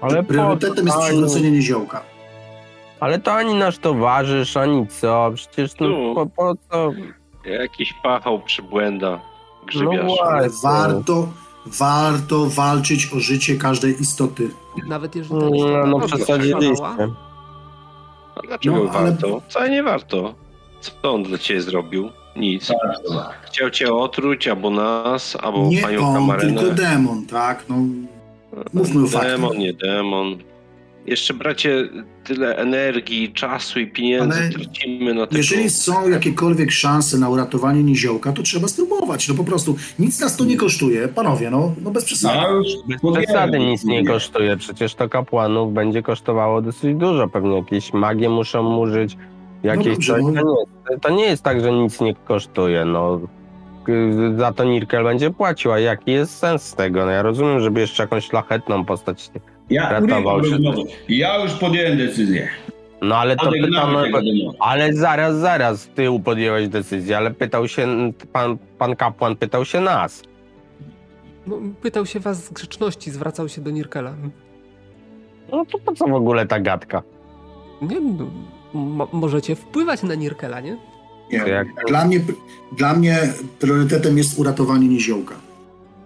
Ale 0.00 0.22
Priorytetem 0.22 0.86
jest 0.86 0.98
przywrócenie 0.98 1.50
niziołka. 1.50 2.02
Ale 3.00 3.18
to 3.18 3.32
ani 3.32 3.54
nasz 3.54 3.78
towarzysz, 3.78 4.56
ani 4.56 4.86
co. 4.86 5.32
Przecież 5.34 5.70
no, 5.80 6.14
po, 6.14 6.26
po 6.26 6.54
co... 6.70 6.92
Jakiś 7.44 7.92
pachał 8.02 8.42
przybłęda 8.42 9.20
grzybiarz. 9.66 10.06
No 10.06 10.26
ale 10.26 10.50
warto, 10.62 11.28
warto 11.66 12.46
walczyć 12.46 13.12
o 13.12 13.20
życie 13.20 13.56
każdej 13.56 14.00
istoty. 14.02 14.50
Nawet 14.86 15.16
jeżeli 15.16 15.40
ta 15.40 15.48
istota 15.56 15.86
no, 15.86 15.98
no 15.98 16.06
przesadziliście. 16.06 16.84
A 18.36 18.40
dlaczego 18.46 18.76
no, 18.84 18.90
ale... 18.90 19.10
warto? 19.10 19.40
Wcale 19.48 19.70
nie 19.70 19.82
warto. 19.82 20.34
Co 20.80 21.12
on 21.14 21.22
dla 21.22 21.38
ciebie 21.38 21.60
zrobił? 21.62 22.10
Nic. 22.36 22.66
Tak, 22.66 23.40
Chciał 23.46 23.70
cię 23.70 23.94
otruć, 23.94 24.48
albo 24.48 24.70
nas, 24.70 25.36
albo 25.42 25.68
nie 25.68 25.82
panią 25.82 26.08
on, 26.08 26.14
Kamarynę. 26.14 26.60
tylko 26.60 26.74
demon, 26.74 27.26
tak? 27.26 27.64
No, 27.68 27.76
mówmy 28.74 29.04
o 29.04 29.06
faktach. 29.06 29.30
Demon, 29.30 29.58
nie 29.58 29.72
demon. 29.72 30.38
Jeszcze 31.06 31.34
bracie, 31.34 31.88
tyle 32.24 32.56
energii, 32.56 33.32
czasu 33.32 33.80
i 33.80 33.86
pieniędzy 33.86 34.38
Ale 34.38 34.50
tracimy 34.50 35.14
na 35.14 35.26
tego. 35.26 35.36
Jeżeli 35.36 35.70
są 35.70 36.08
jakiekolwiek 36.08 36.70
szanse 36.72 37.18
na 37.18 37.28
uratowanie 37.28 37.82
niziołka, 37.82 38.32
to 38.32 38.42
trzeba 38.42 38.68
spróbować. 38.68 39.28
No 39.28 39.34
po 39.34 39.44
prostu 39.44 39.76
nic 39.98 40.20
nas 40.20 40.36
to 40.36 40.44
nie 40.44 40.56
kosztuje. 40.56 41.08
Panowie, 41.08 41.50
no, 41.50 41.74
no 41.82 41.90
bez 41.90 42.04
przesady. 42.04 42.40
No, 43.02 43.12
bez 43.12 43.24
przesady 43.24 43.58
nic 43.58 43.84
nie 43.84 44.04
kosztuje. 44.04 44.56
Przecież 44.56 44.94
to 44.94 45.08
kapłanów 45.08 45.72
będzie 45.72 46.02
kosztowało 46.02 46.62
dosyć 46.62 46.96
dużo. 46.96 47.28
Pewnie 47.28 47.56
jakieś 47.56 47.92
magie 47.92 48.28
muszą 48.28 48.78
użyć 48.78 49.16
Jakieś 49.62 49.86
no 49.86 49.92
dobrze, 49.92 50.12
coś, 50.12 50.22
no. 50.22 50.32
to, 50.32 50.92
nie, 50.92 50.98
to 51.00 51.10
nie 51.10 51.24
jest 51.24 51.42
tak, 51.42 51.60
że 51.60 51.72
nic 51.72 52.00
nie 52.00 52.14
kosztuje. 52.14 52.84
No, 52.84 53.20
za 54.36 54.52
to 54.52 54.64
Nirkel 54.64 55.04
będzie 55.04 55.30
płacił, 55.30 55.72
a 55.72 55.78
jaki 55.78 56.10
jest 56.10 56.38
sens 56.38 56.62
z 56.62 56.74
tego? 56.74 57.04
No 57.04 57.10
ja 57.10 57.22
rozumiem, 57.22 57.60
żeby 57.60 57.80
jeszcze 57.80 58.02
jakąś 58.02 58.24
szlachetną 58.24 58.84
postać 58.84 59.30
ja, 59.70 59.90
ratował 59.92 60.44
się. 60.44 60.58
Ja 61.08 61.42
już 61.42 61.52
podjąłem 61.52 61.98
decyzję. 61.98 62.48
No 63.02 63.16
ale 63.16 63.36
to 63.36 63.50
pytamy, 63.50 64.10
ale 64.58 64.94
zaraz, 64.94 65.36
zaraz, 65.36 65.88
ty 65.94 66.06
podjąłeś 66.24 66.68
decyzję, 66.68 67.16
ale 67.16 67.30
pytał 67.30 67.68
się, 67.68 68.12
pan, 68.32 68.58
pan 68.78 68.96
kapłan 68.96 69.36
pytał 69.36 69.64
się 69.64 69.80
nas. 69.80 70.22
No, 71.46 71.58
pytał 71.82 72.06
się 72.06 72.20
was 72.20 72.44
z 72.44 72.52
grzeczności, 72.52 73.10
zwracał 73.10 73.48
się 73.48 73.60
do 73.60 73.70
Nirkela. 73.70 74.14
No 75.52 75.64
to 75.64 75.78
po 75.78 75.92
co 75.92 76.06
w 76.06 76.12
ogóle 76.14 76.46
ta 76.46 76.60
gadka? 76.60 77.02
Nie 77.82 78.00
no, 78.00 78.28
możecie 79.12 79.56
wpływać 79.56 80.02
na 80.02 80.14
Nirkela, 80.14 80.60
nie? 80.60 80.76
Nie. 81.32 81.64
Dla, 81.88 82.04
mnie, 82.04 82.20
dla 82.76 82.94
mnie 82.94 83.18
priorytetem 83.58 84.18
jest 84.18 84.38
uratowanie 84.38 84.88
niziołka. 84.88 85.34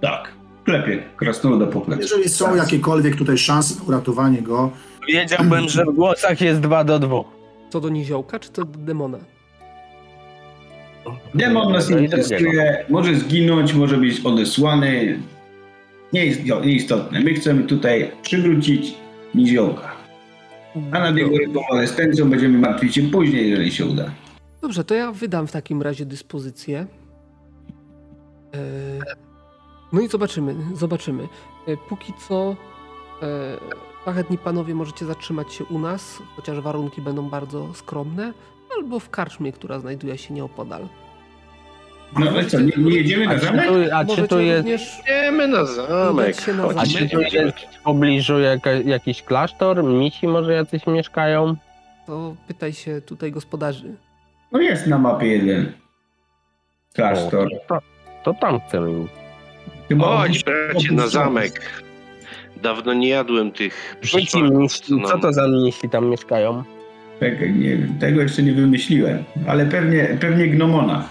Tak, 0.01 0.33
klepie 0.71 1.03
krasnoluda 1.17 1.67
po 1.67 1.81
plecy. 1.81 2.03
Jeżeli 2.03 2.29
są 2.29 2.45
tak. 2.45 2.57
jakiekolwiek 2.57 3.17
tutaj 3.17 3.39
szanse 3.39 3.75
na 3.75 3.87
uratowanie 3.89 4.43
go... 4.43 4.71
Wiedziałbym, 5.09 5.69
że 5.69 5.85
w 5.85 5.95
głosach 5.95 6.41
jest 6.41 6.61
dwa 6.61 6.85
do 6.85 6.99
dwóch. 6.99 7.27
Co 7.71 7.81
do 7.81 7.89
niziołka, 7.89 8.39
czy 8.39 8.51
to 8.51 8.65
do 8.65 8.79
demona? 8.79 9.19
Demon 11.35 11.73
nas 11.73 11.91
interesuje, 11.91 12.85
może 12.89 13.15
zginąć, 13.15 13.75
może 13.75 13.97
być 13.97 14.21
odesłany. 14.21 15.19
Nie 16.13 16.27
jest 16.27 16.41
nieistotne. 16.65 17.21
My 17.21 17.35
chcemy 17.35 17.63
tutaj 17.63 18.11
przywrócić 18.23 18.95
niziołka. 19.35 19.93
A 20.93 20.99
nad 20.99 21.17
jego 21.17 21.39
rekonwalescencją 21.39 22.31
będziemy 22.31 22.59
martwić 22.59 22.95
się 22.95 23.03
później, 23.03 23.51
jeżeli 23.51 23.73
się 23.73 23.87
uda. 23.87 24.11
Dobrze, 24.63 24.85
to 24.85 24.95
ja 24.95 25.13
wydam 25.13 25.47
w 25.47 25.53
takim 25.53 25.83
razie 25.83 26.07
dyspozycję. 26.07 26.87
E, 28.55 29.30
no 29.93 30.01
i 30.01 30.09
zobaczymy, 30.09 30.55
zobaczymy. 30.75 31.29
E, 31.67 31.77
póki 31.77 32.13
co, 32.29 32.57
e, 33.23 33.27
szlachetni 34.03 34.39
panowie, 34.39 34.75
możecie 34.75 35.07
zatrzymać 35.07 35.55
się 35.55 35.65
u 35.65 35.79
nas, 35.79 36.23
chociaż 36.37 36.61
warunki 36.61 37.03
będą 37.03 37.29
bardzo 37.29 37.75
skromne, 37.75 38.33
albo 38.77 39.01
w 39.01 39.11
karczmie, 39.11 39.53
która 39.53 39.81
znajduje 39.81 40.19
się 40.19 40.35
nieopodal. 40.35 40.89
No 42.19 42.31
ale 42.31 42.45
co, 42.45 42.61
nie, 42.61 42.73
nie 42.79 42.97
jedziemy 42.97 43.27
na 43.27 43.39
zamek? 43.39 43.69
A 43.93 44.05
czy 44.05 44.29
tu 44.29 44.41
jest... 44.41 44.69
Jedziemy 44.69 45.49
na 45.49 45.65
zamek. 45.65 46.47
Na 46.47 46.55
zamek. 46.55 46.77
A 46.77 46.87
czy 46.87 47.09
tu 47.09 47.21
jest 47.21 47.59
w 47.59 47.83
pobliżu 47.83 48.39
jaka, 48.39 48.71
jakiś 48.73 49.23
klasztor? 49.23 49.85
Misi 49.85 50.29
może 50.29 50.53
jacyś 50.53 50.87
mieszkają? 50.87 51.57
To 52.07 52.37
pytaj 52.49 52.73
się 52.73 53.01
tutaj 53.01 53.33
gospodarzy. 53.33 53.95
No 54.53 54.61
jest 54.61 54.87
na 54.87 54.99
mapie 54.99 55.27
jeden 55.27 55.73
klasztor. 56.95 57.47
O, 57.47 57.69
to, 57.69 57.81
to, 58.25 58.35
tam 58.41 58.61
chcemy 58.61 59.05
iść. 59.05 59.20
Chodź 59.99 60.45
bracie 60.45 60.93
na 60.93 61.07
zamek. 61.07 61.83
Dawno 62.63 62.95
nie 62.95 63.09
jadłem 63.09 63.53
tych 63.53 63.97
Co, 64.03 65.09
co 65.09 65.19
to 65.19 65.33
za 65.33 65.49
misi 65.49 65.89
tam 65.89 66.09
mieszkają? 66.09 66.65
Tego, 67.21 67.47
nie 67.47 67.79
tego 68.01 68.21
jeszcze 68.21 68.43
nie 68.43 68.53
wymyśliłem, 68.53 69.25
ale 69.49 69.67
pewnie, 69.67 70.19
pewnie 70.21 70.49
gnomona. 70.49 71.09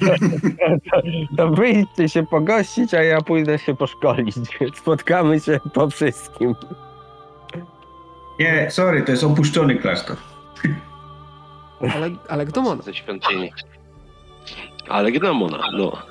to, 0.00 0.12
to 1.36 1.50
wyjdźcie 1.50 2.08
się 2.08 2.26
pogościć, 2.26 2.94
a 2.94 3.02
ja 3.02 3.20
pójdę 3.20 3.58
się 3.58 3.76
poszkolić. 3.76 4.34
Spotkamy 4.76 5.40
się 5.40 5.60
po 5.74 5.90
wszystkim. 5.90 6.54
Nie, 8.40 8.70
sorry, 8.70 9.02
to 9.02 9.10
jest 9.10 9.24
opuszczony 9.24 9.76
klasztor. 9.76 10.16
Ale, 11.80 12.10
ale 12.28 12.46
Gnomona. 12.46 12.82
Ze 12.82 12.94
świątyni. 12.94 13.52
Ale 14.88 15.12
Gnomona, 15.12 15.70
no. 15.72 15.92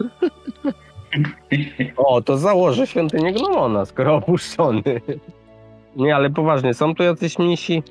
O, 1.98 2.22
to 2.22 2.38
założę 2.38 2.88
świątynię 2.88 3.34
Gnomona, 3.34 3.86
skoro 3.86 4.16
opuszczony. 4.16 4.84
Nie, 5.96 6.16
ale 6.16 6.30
poważnie, 6.30 6.74
są 6.74 6.96
tu 6.96 7.04
jacyś 7.04 7.40
misi? 7.40 7.84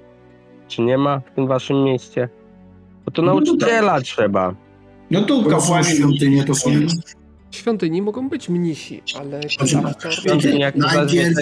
Czy 0.68 0.82
nie 0.82 0.98
ma 0.98 1.18
w 1.20 1.34
tym 1.34 1.46
waszym 1.46 1.84
mieście? 1.84 2.28
Bo 3.04 3.10
to 3.10 3.22
No 3.22 3.34
nauczyciela 3.34 4.00
trzeba. 4.00 4.54
No 5.10 5.22
tu 5.22 5.44
kapłani... 5.44 5.84
świątynie, 5.84 6.44
to 6.44 6.54
są... 6.54 6.70
W 7.50 7.56
świątyni 7.56 8.02
mogą 8.02 8.28
być 8.28 8.48
mnisi, 8.48 9.02
ale 9.20 9.40
Dobrze, 9.58 9.80
klasztor... 9.80 10.14
Świątyni, 10.14 10.60
jak 10.60 10.74
to 10.74 10.80
Najpierw 10.80 11.08
idziemy 11.12 11.34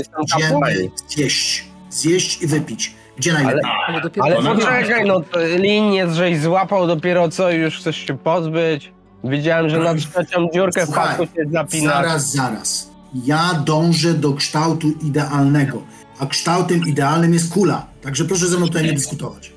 zjeść. 1.09 1.65
Zjeść 1.91 2.43
i 2.43 2.47
wypić. 2.47 2.95
Gdzie 3.17 3.33
najlepiej? 3.33 3.71
Ale 3.87 4.01
dopiero 4.01 4.27
Ale 4.27 4.39
Ona- 4.39 4.55
poczekaj, 4.55 5.07
no 5.07 5.21
to 5.21 5.39
linię 5.57 6.11
żeś 6.11 6.39
złapał 6.41 6.87
dopiero 6.87 7.29
co 7.29 7.51
i 7.51 7.57
już 7.57 7.79
chcesz 7.79 7.97
się 7.97 8.19
pozbyć. 8.19 8.93
Widziałem, 9.25 9.69
że 9.69 9.79
na 9.79 9.95
trzecią 9.95 10.49
dziurkę 10.55 10.83
w 10.83 10.85
Słuchaj, 10.85 11.07
pasku 11.09 11.27
się 11.27 11.45
zapinasz. 11.53 11.95
Zaraz, 12.07 12.33
zaraz. 12.33 12.91
Ja 13.25 13.51
dążę 13.67 14.15
do 14.15 14.33
kształtu 14.33 14.89
idealnego, 15.03 15.83
a 16.19 16.27
kształtem 16.27 16.81
idealnym 16.89 17.33
jest 17.35 17.53
kula. 17.53 17.87
Także 18.03 18.25
proszę 18.25 18.47
ze 18.47 18.57
mną 18.57 18.67
tutaj 18.67 18.85
nie 18.85 18.93
dyskutować. 18.93 19.53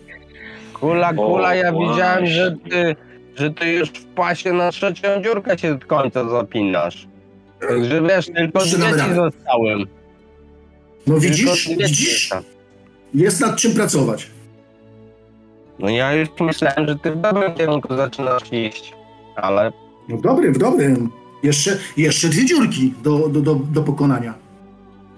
Kula, 0.73 1.13
kula, 1.13 1.55
ja 1.55 1.73
O, 1.73 1.79
widziałem, 1.79 2.25
że 2.27 2.55
ty, 2.69 2.95
że 3.35 3.51
ty 3.51 3.71
już 3.73 3.89
w 3.89 4.05
pasie 4.05 4.53
na 4.53 4.71
trzecią 4.71 5.21
dziurkę 5.23 5.57
się 5.57 5.77
do 5.77 5.85
końca 5.87 6.29
zapinasz. 6.29 7.07
Także 7.69 8.01
wiesz, 8.01 8.25
tylko 8.25 8.59
Jeszcze 8.59 8.77
dwie 8.77 8.85
damy 8.85 8.97
ci 9.03 9.09
radę. 9.09 9.15
zostałem. 9.15 9.85
No 11.07 11.17
widzisz, 11.19 11.69
widzisz? 11.69 12.29
Jest 13.13 13.41
nad 13.41 13.55
czym 13.55 13.73
pracować. 13.73 14.27
No 15.79 15.89
ja 15.89 16.13
już 16.13 16.29
myślałem, 16.39 16.87
że 16.87 16.95
ty 16.95 17.11
w 17.11 17.21
dobrym 17.21 17.53
kierunku 17.53 17.95
zaczynasz 17.95 18.43
iść. 18.51 18.93
Ale 19.35 19.71
No 20.09 20.17
w 20.17 20.21
dobrym, 20.21 20.53
w 20.53 20.57
dobrym. 20.57 21.11
Jeszcze, 21.43 21.77
jeszcze 21.97 22.27
dwie 22.29 22.45
dziurki 22.45 22.93
do, 23.03 23.29
do, 23.29 23.41
do, 23.41 23.55
do 23.55 23.83
pokonania. 23.83 24.33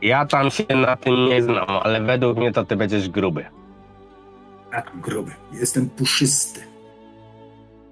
ja 0.02 0.26
tam 0.26 0.50
się 0.52 0.66
na 0.76 0.96
tym 0.96 1.26
nie 1.26 1.44
znam, 1.44 1.66
ale 1.84 2.02
według 2.02 2.38
mnie 2.38 2.52
to 2.54 2.66
ty 2.66 2.76
będziesz 2.76 3.10
gruby. 3.10 3.46
Tak, 4.72 4.92
gruby. 5.02 5.32
Jestem 5.54 5.90
puszysty. 5.90 6.60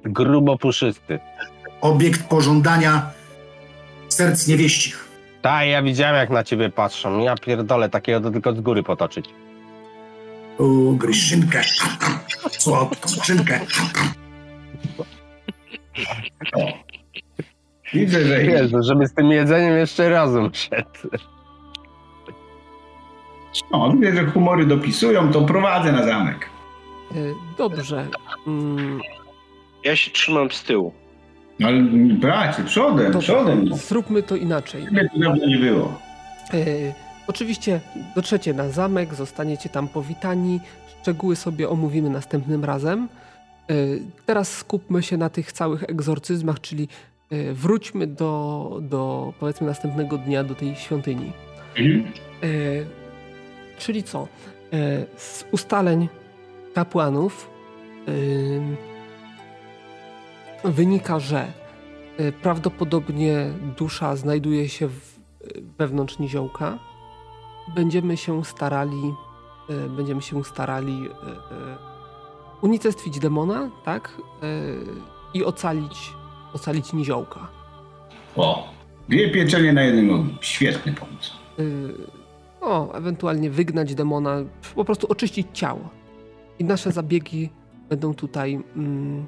Grubo 0.03 0.57
puszysty. 0.57 1.19
Obiekt 1.81 2.27
pożądania 2.29 3.11
serc 4.09 4.47
niewieścich. 4.47 5.05
Tak, 5.41 5.67
ja 5.67 5.83
widziałem 5.83 6.15
jak 6.15 6.29
na 6.29 6.43
ciebie 6.43 6.69
patrzą. 6.69 7.19
Ja 7.19 7.35
pierdolę, 7.35 7.89
takiego 7.89 8.21
to 8.21 8.31
tylko 8.31 8.53
z 8.53 8.61
góry 8.61 8.83
potoczyć. 8.83 9.25
O, 10.59 10.63
gryszynkę. 10.91 11.61
Słodką 12.51 13.09
Widzę, 17.93 18.21
że... 18.25 18.43
Jezu, 18.43 18.77
żeby 18.83 19.07
z 19.07 19.13
tym 19.13 19.31
jedzeniem 19.31 19.77
jeszcze 19.77 20.09
razem 20.09 20.49
szedł. 20.53 20.89
No, 23.71 23.91
widzę, 23.93 24.13
że 24.15 24.25
humory 24.25 24.65
dopisują, 24.65 25.31
to 25.31 25.41
prowadzę 25.41 25.91
na 25.91 26.03
zamek. 26.03 26.49
E, 27.11 27.15
Dobrze. 27.57 28.07
Mm, 28.47 28.99
Ja 29.83 29.95
się 29.95 30.11
trzymam 30.11 30.51
z 30.51 30.63
tyłu. 30.63 30.93
No 31.59 31.67
ale 31.67 31.81
bracie, 32.19 32.63
przodem, 32.63 33.11
Dobrze. 33.11 33.33
przodem. 33.33 33.75
Zróbmy 33.75 34.23
to 34.23 34.35
inaczej. 34.35 34.87
Dawno 35.17 35.45
nie 35.47 35.57
było. 35.57 35.99
E, 36.53 36.57
oczywiście 37.27 37.79
dotrzecie 38.15 38.53
na 38.53 38.69
zamek, 38.69 39.13
zostaniecie 39.13 39.69
tam 39.69 39.87
powitani. 39.87 40.59
Szczegóły 41.01 41.35
sobie 41.35 41.69
omówimy 41.69 42.09
następnym 42.09 42.65
razem. 42.65 43.07
E, 43.69 43.73
teraz 44.25 44.57
skupmy 44.57 45.03
się 45.03 45.17
na 45.17 45.29
tych 45.29 45.51
całych 45.51 45.83
egzorcyzmach, 45.83 46.61
czyli 46.61 46.87
e, 47.31 47.53
wróćmy 47.53 48.07
do, 48.07 48.79
do 48.81 49.33
powiedzmy 49.39 49.67
następnego 49.67 50.17
dnia 50.17 50.43
do 50.43 50.55
tej 50.55 50.75
świątyni. 50.75 51.33
Mhm. 51.77 52.13
E, 52.43 52.47
czyli 53.77 54.03
co? 54.03 54.27
Z 55.17 55.45
ustaleń 55.51 56.09
kapłanów 56.73 57.49
wynika, 60.63 61.19
że 61.19 61.47
prawdopodobnie 62.41 63.53
dusza 63.77 64.15
znajduje 64.15 64.69
się 64.69 64.87
w, 64.87 65.19
wewnątrz 65.77 66.19
niziołka. 66.19 66.79
Będziemy 67.75 68.17
się 68.17 68.45
starali, 68.45 69.13
będziemy 69.89 70.21
się 70.21 70.43
starali 70.43 71.09
unicestwić 72.65 73.19
demona, 73.19 73.71
tak? 73.83 74.17
E, 74.43 74.47
I 75.33 75.43
ocalić, 75.43 76.13
ocalić 76.53 76.93
niziołka. 76.93 77.47
O, 78.35 78.69
dwie 79.09 79.29
pieczenie 79.31 79.73
na 79.73 79.81
jednym 79.81 80.09
ogniu. 80.13 80.33
Świetny 80.41 80.93
pomysł. 80.93 81.33
y, 81.59 81.93
o, 82.61 82.93
ewentualnie 82.93 83.49
wygnać 83.49 83.95
demona, 83.95 84.37
po 84.75 84.85
prostu 84.85 85.07
oczyścić 85.07 85.47
ciało. 85.53 85.89
I 86.59 86.63
nasze 86.63 86.91
zabiegi 86.91 87.49
będą 87.89 88.13
tutaj, 88.13 88.59
mm, 88.75 89.25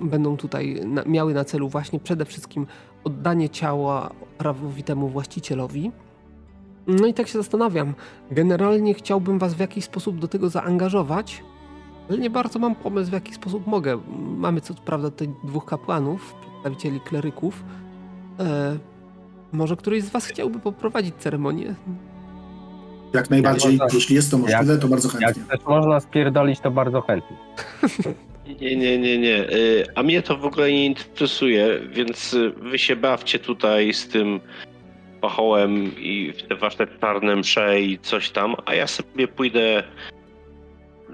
będą 0.00 0.36
tutaj 0.36 0.80
na, 0.84 1.02
miały 1.06 1.34
na 1.34 1.44
celu 1.44 1.68
właśnie 1.68 2.00
przede 2.00 2.24
wszystkim 2.24 2.66
oddanie 3.04 3.48
ciała 3.50 4.10
prawowitemu 4.38 5.08
właścicielowi. 5.08 5.90
No 6.86 7.06
i 7.06 7.14
tak 7.14 7.28
się 7.28 7.38
zastanawiam. 7.38 7.94
Generalnie 8.30 8.94
chciałbym 8.94 9.38
was 9.38 9.54
w 9.54 9.60
jakiś 9.60 9.84
sposób 9.84 10.18
do 10.18 10.28
tego 10.28 10.48
zaangażować, 10.48 11.42
ale 12.08 12.18
nie 12.18 12.30
bardzo 12.30 12.58
mam 12.58 12.74
pomysł, 12.74 13.10
w 13.10 13.12
jaki 13.12 13.34
sposób 13.34 13.66
mogę. 13.66 13.98
Mamy 14.36 14.60
co 14.60 14.74
prawda 14.74 15.10
tutaj 15.10 15.28
dwóch 15.44 15.64
kapłanów, 15.64 16.34
przedstawicieli 16.40 17.00
kleryków. 17.00 17.64
E, 18.40 18.76
może 19.52 19.76
któryś 19.76 20.02
z 20.02 20.10
was 20.10 20.26
chciałby 20.26 20.58
poprowadzić 20.58 21.14
ceremonię? 21.18 21.74
Jak 23.14 23.30
najbardziej, 23.30 23.76
Jak 23.76 23.94
jeśli 23.94 24.14
jest 24.16 24.30
to 24.30 24.38
możliwe, 24.38 24.78
to 24.78 24.88
bardzo 24.88 25.08
Jak 25.20 25.34
chętnie. 25.34 25.42
też 25.58 25.66
można 25.66 26.00
spierdolić, 26.00 26.60
to 26.60 26.70
bardzo 26.70 27.00
chętnie. 27.00 27.36
Nie, 28.60 28.76
nie, 28.76 28.98
nie, 28.98 29.18
nie. 29.18 29.50
Y, 29.50 29.86
A 29.94 30.02
mnie 30.02 30.22
to 30.22 30.36
w 30.36 30.44
ogóle 30.44 30.72
nie 30.72 30.86
interesuje, 30.86 31.80
więc 31.92 32.34
y, 32.34 32.50
wy 32.50 32.78
się 32.78 32.96
bawcie 32.96 33.38
tutaj 33.38 33.94
z 33.94 34.08
tym 34.08 34.40
pachołem 35.20 35.98
i 36.00 36.32
w 36.32 36.42
te 36.42 36.56
wasze 36.56 36.86
czarne 37.00 37.36
msze 37.36 37.80
i 37.80 37.98
coś 37.98 38.30
tam, 38.30 38.54
a 38.66 38.74
ja 38.74 38.86
sobie 38.86 39.28
pójdę 39.28 39.82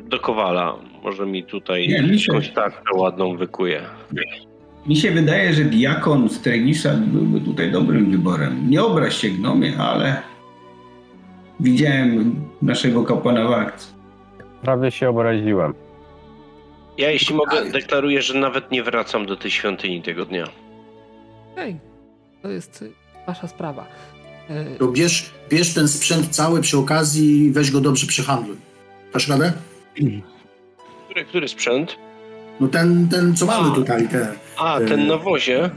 do 0.08 0.18
Kowala. 0.20 0.74
Może 1.02 1.26
mi 1.26 1.44
tutaj 1.44 1.88
Nie, 1.88 2.02
mi 2.02 2.20
się- 2.20 2.32
jakąś 2.32 2.50
tarczę 2.52 2.78
ładną 2.94 3.36
wykuje. 3.36 3.82
Mi 4.86 4.96
się 4.96 5.10
wydaje, 5.10 5.52
że 5.54 5.64
diakon 5.64 6.28
z 6.28 6.40
Tregisza 6.40 6.94
byłby 6.94 7.40
tutaj 7.40 7.72
dobrym 7.72 8.10
wyborem. 8.10 8.70
Nie 8.70 8.82
obraź 8.84 9.16
się 9.16 9.28
gnomie, 9.28 9.76
ale 9.78 10.22
widziałem 11.60 12.34
naszego 12.62 13.04
kapłana 13.04 13.48
w 13.48 13.52
akcji. 13.52 13.94
Prawie 14.62 14.90
się 14.90 15.08
obraziłem. 15.08 15.74
Ja 16.98 17.10
jeśli 17.10 17.34
mogę, 17.34 17.70
deklaruję, 17.70 18.22
że 18.22 18.34
nawet 18.38 18.70
nie 18.70 18.82
wracam 18.82 19.26
do 19.26 19.36
tej 19.36 19.50
świątyni 19.50 20.02
tego 20.02 20.24
dnia. 20.24 20.44
Hej, 21.56 21.76
to 22.42 22.48
jest 22.50 22.82
y, 22.82 22.90
wasza 23.26 23.48
sprawa. 23.48 23.86
E, 24.48 24.64
To 24.64 24.88
bierz, 24.88 25.30
bierz 25.50 25.74
ten 25.74 25.88
sprzęt 25.88 26.28
cały 26.28 26.60
przy 26.60 26.78
okazji 26.78 27.44
i 27.44 27.50
weź 27.52 27.70
go 27.70 27.80
dobrze 27.80 28.06
przyhandluj. 28.06 28.56
Dasz 29.12 29.28
radę? 29.28 29.52
Który, 31.04 31.24
który 31.24 31.48
sprzęt? 31.48 31.96
No 32.60 32.68
ten, 32.68 33.08
ten 33.08 33.36
co 33.36 33.46
mamy 33.46 33.74
tutaj, 33.74 34.08
te, 34.08 34.32
A, 34.56 34.78
Y, 34.80 34.86
ten 34.86 35.06
na 35.06 35.16
wozie. 35.16 35.70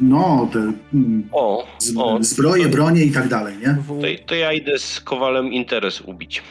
no, 0.00 0.48
te 0.52 0.58
mm, 0.94 1.28
O, 1.32 1.66
z, 1.78 1.96
o. 1.96 2.18
zbroje, 2.20 2.68
bronie 2.68 3.04
i 3.04 3.12
tak 3.12 3.28
dalej, 3.28 3.56
nie? 3.58 3.76
To, 3.88 4.26
to 4.26 4.34
ja 4.34 4.52
idę 4.52 4.78
z 4.78 5.00
Kowalem 5.00 5.52
interes 5.52 6.00
ubić. 6.00 6.42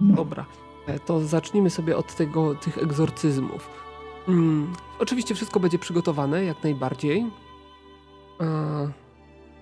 Dobra, 0.00 0.44
e, 0.88 0.98
to 0.98 1.20
zacznijmy 1.20 1.70
sobie 1.70 1.96
od 1.96 2.14
tego, 2.16 2.54
tych 2.54 2.78
egzorcyzmów. 2.78 3.68
Mm, 4.28 4.72
oczywiście 4.98 5.34
wszystko 5.34 5.60
będzie 5.60 5.78
przygotowane, 5.78 6.44
jak 6.44 6.62
najbardziej. 6.64 7.26
E, 8.40 8.90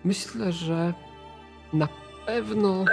myślę, 0.04 0.52
że 0.52 0.94
na 1.72 1.88
pewno... 2.26 2.84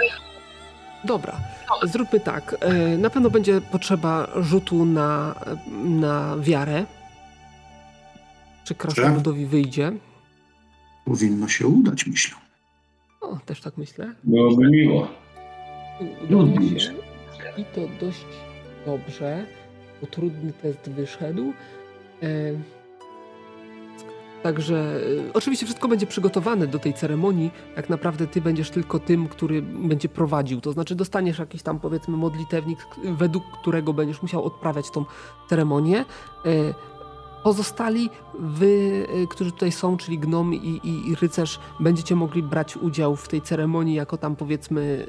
Dobra, 1.04 1.40
zróbmy 1.82 2.20
tak. 2.20 2.56
E, 2.60 2.98
na 2.98 3.10
pewno 3.10 3.30
będzie 3.30 3.60
potrzeba 3.60 4.28
rzutu 4.40 4.84
na, 4.84 5.34
na 5.84 6.36
wiarę. 6.38 6.84
Czy 8.64 8.74
krasnoludowi 8.74 9.46
wyjdzie? 9.46 9.92
Powinno 11.04 11.48
się 11.48 11.66
udać, 11.66 12.06
myślę. 12.06 12.36
O, 13.20 13.38
też 13.46 13.60
tak 13.60 13.76
myślę. 13.76 14.14
Byłoby 14.24 14.70
miło. 14.70 15.08
Udało 16.24 16.46
się. 16.78 16.92
I 17.56 17.64
to 17.64 17.80
dość 18.00 18.26
dobrze, 18.86 19.46
bo 20.00 20.06
trudny 20.06 20.52
test 20.52 20.90
wyszedł. 20.90 21.52
E, 22.22 22.26
Także 24.42 25.00
y, 25.28 25.32
oczywiście 25.32 25.66
wszystko 25.66 25.88
będzie 25.88 26.06
przygotowane 26.06 26.66
do 26.66 26.78
tej 26.78 26.94
ceremonii. 26.94 27.50
Tak 27.76 27.88
naprawdę 27.88 28.26
ty 28.26 28.40
będziesz 28.40 28.70
tylko 28.70 28.98
tym, 28.98 29.28
który 29.28 29.62
będzie 29.62 30.08
prowadził. 30.08 30.60
To 30.60 30.72
znaczy 30.72 30.94
dostaniesz 30.94 31.38
jakiś 31.38 31.62
tam 31.62 31.80
powiedzmy 31.80 32.16
modlitewnik, 32.16 32.78
według 33.04 33.44
którego 33.60 33.92
będziesz 33.92 34.22
musiał 34.22 34.44
odprawiać 34.44 34.90
tą 34.90 35.04
ceremonię. 35.48 36.04
Y, 36.46 36.74
Pozostali 37.42 38.10
wy, 38.38 39.06
y, 39.22 39.26
którzy 39.30 39.52
tutaj 39.52 39.72
są, 39.72 39.96
czyli 39.96 40.18
gnom 40.18 40.54
i, 40.54 40.80
i, 40.84 41.08
i 41.08 41.14
rycerz, 41.14 41.60
będziecie 41.80 42.16
mogli 42.16 42.42
brać 42.42 42.76
udział 42.76 43.16
w 43.16 43.28
tej 43.28 43.42
ceremonii 43.42 43.94
jako 43.94 44.16
tam 44.16 44.36
powiedzmy 44.36 45.06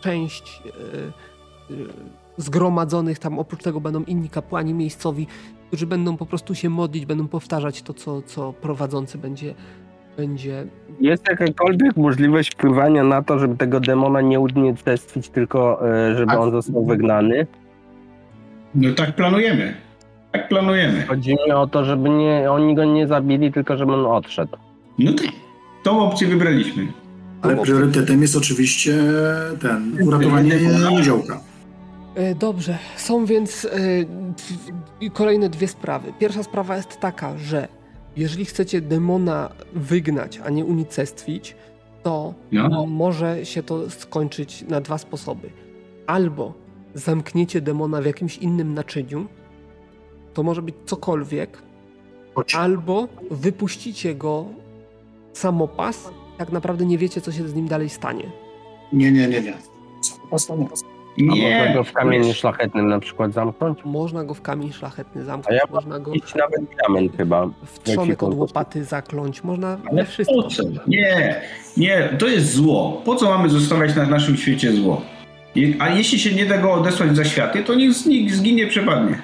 część 0.00 0.62
zgromadzonych. 2.36 3.18
Tam 3.18 3.38
oprócz 3.38 3.62
tego 3.62 3.80
będą 3.80 4.02
inni 4.04 4.28
kapłani 4.28 4.74
miejscowi, 4.74 5.26
którzy 5.68 5.86
będą 5.86 6.16
po 6.16 6.26
prostu 6.26 6.54
się 6.54 6.70
modlić, 6.70 7.06
będą 7.06 7.28
powtarzać 7.28 7.82
to, 7.82 7.94
co, 7.94 8.22
co 8.22 8.52
prowadzący 8.52 9.18
będzie, 9.18 9.54
będzie 10.16 10.66
Jest 11.00 11.28
jakakolwiek 11.28 11.96
możliwość 11.96 12.52
wpływania 12.54 13.04
na 13.04 13.22
to, 13.22 13.38
żeby 13.38 13.56
tego 13.56 13.80
demona 13.80 14.20
nie 14.20 14.40
unicestwić, 14.40 15.28
tylko 15.28 15.88
e, 15.90 16.14
żeby 16.14 16.26
Tak. 16.26 16.40
on 16.40 16.50
został 16.50 16.84
wygnany? 16.84 17.46
No 18.74 18.94
tak 18.94 19.16
planujemy. 19.16 19.74
Tak 20.32 20.48
planujemy. 20.48 21.06
Chodzi 21.06 21.30
mi 21.30 21.52
o 21.52 21.66
to, 21.66 21.84
żeby 21.84 22.08
nie, 22.08 22.50
oni 22.50 22.74
go 22.74 22.84
nie 22.84 23.06
zabili, 23.06 23.52
tylko 23.52 23.76
żeby 23.76 23.92
on 23.92 24.06
odszedł. 24.06 24.56
No 24.98 25.12
tak. 25.12 25.26
Tą 25.82 26.00
opcję 26.00 26.28
wybraliśmy. 26.28 26.86
Ale 27.42 27.56
priorytetem 27.56 28.22
jest 28.22 28.36
oczywiście 28.36 28.94
ten, 29.60 29.98
uratowanie 30.08 30.52
niziołka. 30.90 31.40
E, 32.14 32.34
Dobrze, 32.34 32.78
są 32.96 33.24
więc 33.26 33.64
e, 35.02 35.10
kolejne 35.10 35.48
dwie 35.48 35.68
sprawy. 35.68 36.12
Pierwsza 36.18 36.42
sprawa 36.42 36.76
jest 36.76 37.00
taka, 37.00 37.38
że 37.38 37.68
jeżeli 38.16 38.44
chcecie 38.44 38.80
demona 38.80 39.50
wygnać, 39.72 40.40
a 40.44 40.50
nie 40.50 40.64
unicestwić, 40.64 41.56
to 42.02 42.34
No. 42.52 42.86
może 42.86 43.46
się 43.46 43.62
to 43.62 43.90
skończyć 43.90 44.62
na 44.68 44.80
dwa 44.80 44.98
sposoby. 44.98 45.50
Albo 46.06 46.52
zamkniecie 46.94 47.60
demona 47.60 48.00
w 48.02 48.06
jakimś 48.06 48.38
innym 48.38 48.74
naczyniu, 48.74 49.26
to 50.34 50.42
może 50.42 50.62
być 50.62 50.74
cokolwiek, 50.86 51.62
Chodź. 52.34 52.54
albo 52.54 53.08
wypuścicie 53.30 54.14
go 54.14 54.44
samopas, 55.32 56.10
tak 56.38 56.52
naprawdę 56.52 56.86
nie 56.86 56.98
wiecie, 56.98 57.20
co 57.20 57.32
się 57.32 57.48
z 57.48 57.54
nim 57.54 57.68
dalej 57.68 57.88
stanie. 57.88 58.30
Nie, 58.92 59.12
nie, 59.12 59.28
nie, 59.28 59.40
nie. 59.40 59.54
Prosto 60.28 60.56
nie. 60.56 60.68
A 61.20 61.24
można 61.24 61.44
Nie. 61.66 61.74
go 61.74 61.84
w 61.84 61.92
kamieniu 61.92 62.34
szlachetnym 62.34 62.88
na 62.88 63.00
przykład 63.00 63.32
zamknąć? 63.32 63.78
Można 63.84 64.24
go 64.24 64.34
w 64.34 64.42
kamień 64.42 64.72
szlachetny 64.72 65.22
A 65.22 65.24
zamknąć, 65.24 65.60
ja 65.60 65.74
można 65.74 65.98
go 65.98 66.12
Iść 66.12 66.34
nawet 66.34 66.60
diament 66.76 67.16
chyba. 67.16 67.46
w 67.64 67.78
trzonek 67.78 68.22
od 68.22 68.34
łopaty 68.34 68.84
zakląć, 68.84 69.44
można 69.44 69.68
Ale 69.90 70.02
we 70.02 70.04
wszystko. 70.04 70.42
po 70.42 70.48
co? 70.48 70.62
Nie, 70.86 71.40
nie, 71.76 72.08
to 72.18 72.28
jest 72.28 72.52
zło. 72.52 73.02
Po 73.04 73.14
co 73.16 73.26
mamy 73.38 73.48
zostawiać 73.48 73.96
na 73.96 74.06
naszym 74.06 74.36
świecie 74.36 74.72
zło? 74.72 75.02
A 75.78 75.88
jeśli 75.88 76.18
się 76.18 76.34
nie 76.34 76.46
da 76.46 76.58
go 76.58 76.72
odesłać 76.72 77.16
za 77.16 77.24
światy, 77.24 77.64
to 77.64 77.74
niech 77.74 77.92
zginie, 78.30 78.66
przepadnie. 78.66 79.18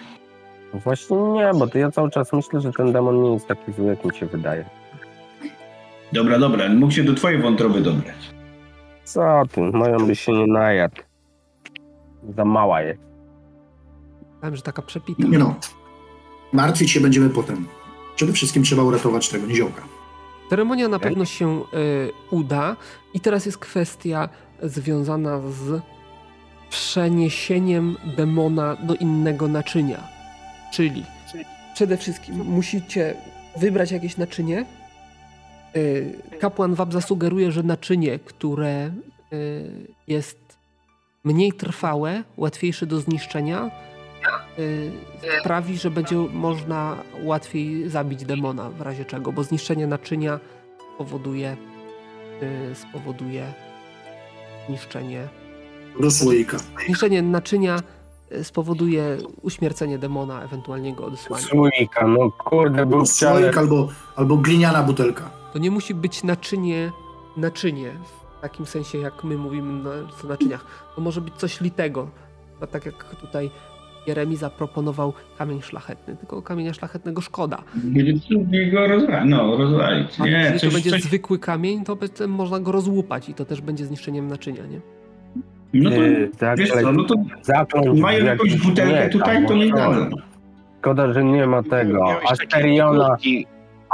Właśnie 0.74 1.16
nie, 1.16 1.50
bo 1.58 1.66
to 1.66 1.78
ja 1.78 1.90
cały 1.90 2.10
czas 2.10 2.32
myślę, 2.32 2.60
że 2.60 2.72
ten 2.72 2.92
demon 2.92 3.22
nie 3.22 3.32
jest 3.32 3.46
taki 3.48 3.72
zły, 3.72 3.86
jak 3.86 4.04
mi 4.04 4.14
się 4.16 4.26
wydaje. 4.26 4.64
Dobra, 6.12 6.38
dobra, 6.38 6.68
mógł 6.68 6.92
się 6.92 7.04
do 7.04 7.14
twojej 7.14 7.42
wątroby 7.42 7.80
dobrać. 7.80 8.14
Co 9.04 9.42
ty, 9.52 9.60
moją 9.60 10.06
by 10.06 10.16
się 10.16 10.32
nie 10.32 10.46
najadł. 10.46 10.96
Za 12.36 12.44
mała 12.44 12.82
jest. 12.82 13.00
Myślałem, 14.32 14.56
że 14.56 14.62
taka 14.62 14.82
przepita. 14.82 15.22
Nie 15.28 15.38
no. 15.38 15.54
Martwić 16.52 16.90
się 16.90 17.00
będziemy 17.00 17.30
potem. 17.30 17.66
Przede 18.16 18.32
wszystkim 18.32 18.62
trzeba 18.62 18.82
uratować 18.82 19.28
tego 19.28 19.46
niziołka. 19.46 19.82
Ceremonia 20.50 20.88
na 20.88 20.96
Okej. 20.96 21.08
pewno 21.08 21.24
się 21.24 21.60
y, 21.60 21.64
uda 22.30 22.76
i 23.14 23.20
teraz 23.20 23.46
jest 23.46 23.58
kwestia 23.58 24.28
związana 24.62 25.40
z 25.40 25.82
przeniesieniem 26.70 27.96
demona 28.16 28.76
do 28.76 28.94
innego 28.94 29.48
naczynia. 29.48 30.08
Czyli 30.72 31.04
przede 31.74 31.96
wszystkim 31.96 32.34
musicie 32.36 33.14
wybrać 33.56 33.92
jakieś 33.92 34.16
naczynie. 34.16 34.66
Y, 35.76 36.18
kapłan 36.40 36.74
wam 36.74 36.92
zasugeruje, 36.92 37.52
że 37.52 37.62
naczynie, 37.62 38.18
które 38.18 38.90
y, 39.32 39.86
jest 40.08 40.43
mniej 41.24 41.52
trwałe, 41.52 42.24
łatwiejsze 42.36 42.86
do 42.86 43.00
zniszczenia, 43.00 43.70
y, 44.58 44.92
sprawi, 45.40 45.78
że 45.78 45.90
będzie 45.90 46.16
można 46.16 46.96
łatwiej 47.22 47.90
zabić 47.90 48.24
demona 48.24 48.70
w 48.70 48.80
razie 48.80 49.04
czego, 49.04 49.32
bo 49.32 49.42
zniszczenie 49.42 49.86
naczynia 49.86 50.40
spowoduje, 50.94 51.56
y, 52.42 52.74
spowoduje 52.74 53.52
zniszczenie. 54.68 55.28
Do 56.00 56.10
słoika. 56.10 56.56
Zniszczenie 56.86 57.22
naczynia 57.22 57.78
y, 58.32 58.44
spowoduje 58.44 59.18
uśmiercenie 59.42 59.98
demona, 59.98 60.42
ewentualnie 60.42 60.94
go 60.94 61.04
odesłanie. 61.04 61.44
Słoika, 61.44 62.06
no 62.06 62.30
kurde, 62.30 62.86
był. 62.86 63.06
Słoik 63.06 63.58
albo, 63.58 63.88
albo 64.16 64.36
gliniana 64.36 64.82
butelka. 64.82 65.30
To 65.52 65.58
nie 65.58 65.70
musi 65.70 65.94
być 65.94 66.22
naczynie, 66.22 66.92
naczynie 67.36 67.90
w 67.90 68.23
takim 68.44 68.66
sensie, 68.66 68.98
jak 68.98 69.24
my 69.24 69.36
mówimy 69.36 69.82
na, 69.82 69.90
o 70.24 70.26
naczyniach. 70.28 70.64
To 70.96 71.00
może 71.00 71.20
być 71.20 71.34
coś 71.34 71.60
litego. 71.60 72.08
Tak 72.72 72.86
jak 72.86 73.04
tutaj 73.14 73.50
Jeremi 74.06 74.36
zaproponował 74.36 75.12
kamień 75.38 75.62
szlachetny, 75.62 76.16
tylko 76.16 76.42
kamienia 76.42 76.72
szlachetnego 76.72 77.20
szkoda. 77.20 77.58
Będzie 77.74 78.20
trudniej 78.28 78.72
go 78.72 78.86
rozwalić. 78.86 79.30
No, 79.30 79.56
rozwalić. 79.56 80.20
A 80.20 80.24
Nie, 80.24 80.30
jeżeli 80.30 80.58
coś, 80.60 80.68
to 80.70 80.74
będzie 80.74 80.90
coś... 80.90 81.02
zwykły 81.02 81.38
kamień, 81.38 81.84
to 81.84 81.96
można 82.28 82.60
go 82.60 82.72
rozłupać 82.72 83.28
i 83.28 83.34
to 83.34 83.44
też 83.44 83.60
będzie 83.60 83.84
zniszczeniem 83.86 84.26
naczynia, 84.28 84.66
nie? 84.66 84.80
No 85.74 85.90
to, 85.90 85.96
Yy, 85.96 86.30
wiesz 86.56 86.70
zakleć- 86.70 86.82
co, 86.82 86.92
no 86.92 87.04
to 87.04 87.14
zakląć 87.42 88.00
mają 88.00 88.24
jakąś 88.24 88.56
butelkę 88.56 89.04
nie, 89.04 89.08
tutaj, 89.10 89.36
tam 89.36 89.46
to 89.46 89.54
nie 89.54 89.66
można. 89.70 89.88
dadzą. 89.90 90.16
Szkoda, 90.80 91.12
że 91.12 91.24
nie 91.24 91.46
ma 91.46 91.62
tego. 91.62 92.20
Asteriona. 92.30 93.16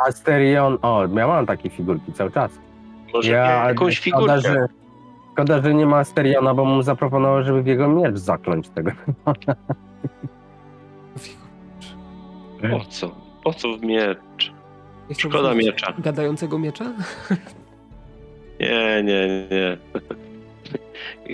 Asterion. 0.09 0.79
O, 0.83 1.07
ja 1.17 1.27
mam 1.27 1.47
takie 1.47 1.71
figurki 1.71 2.13
cały 2.13 2.31
czas. 2.31 2.51
Może 3.15 3.31
Ja, 3.33 3.69
jakąś 3.69 3.97
szkoda, 3.99 4.41
figurkę. 4.41 4.41
że, 4.61 4.67
szkoda, 5.33 5.63
że 5.63 5.75
nie 5.75 5.87
ma 5.87 5.99
Asteriona, 5.99 6.55
bo 6.55 6.65
mu 6.65 6.83
zaproponował, 6.83 7.43
żeby 7.45 7.63
w 7.63 7.67
jego 7.67 7.89
miecz 7.89 8.17
zakląć 8.17 8.69
tego. 8.69 8.91
Po 12.71 12.81
co? 12.89 13.11
Po 13.45 13.55
co 13.55 13.77
w 13.77 13.83
miecz? 13.83 14.53
Szkoda 15.19 15.55
miecza. 15.55 15.93
Gadającego 15.99 16.59
miecza? 16.59 16.85
Nie, 18.61 19.03
nie, 19.03 19.29
nie. 19.51 19.77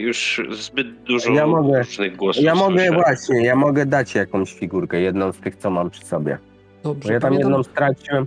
Już 0.02 0.40
zbyt 0.50 1.02
dużo 1.02 1.32
Ja 1.32 1.46
mogę- 1.46 1.78
różnych 1.78 2.16
głosów 2.16 2.42
Ja 2.44 2.54
mogę 2.54 2.86
słyszę. 2.86 2.92
właśnie, 2.94 3.44
ja 3.44 3.56
mogę 3.56 3.86
dać 3.86 4.14
jakąś 4.14 4.52
figurkę, 4.54 5.00
jedną 5.00 5.32
z 5.32 5.38
tych, 5.38 5.56
co 5.56 5.70
mam 5.70 5.90
przy 5.90 6.04
sobie. 6.04 6.38
Dobrze, 6.82 7.08
Bo 7.08 7.12
ja 7.14 7.20
tam 7.20 7.30
pamiętam, 7.30 7.50
jedną 7.50 7.62
straciłem. 7.62 8.26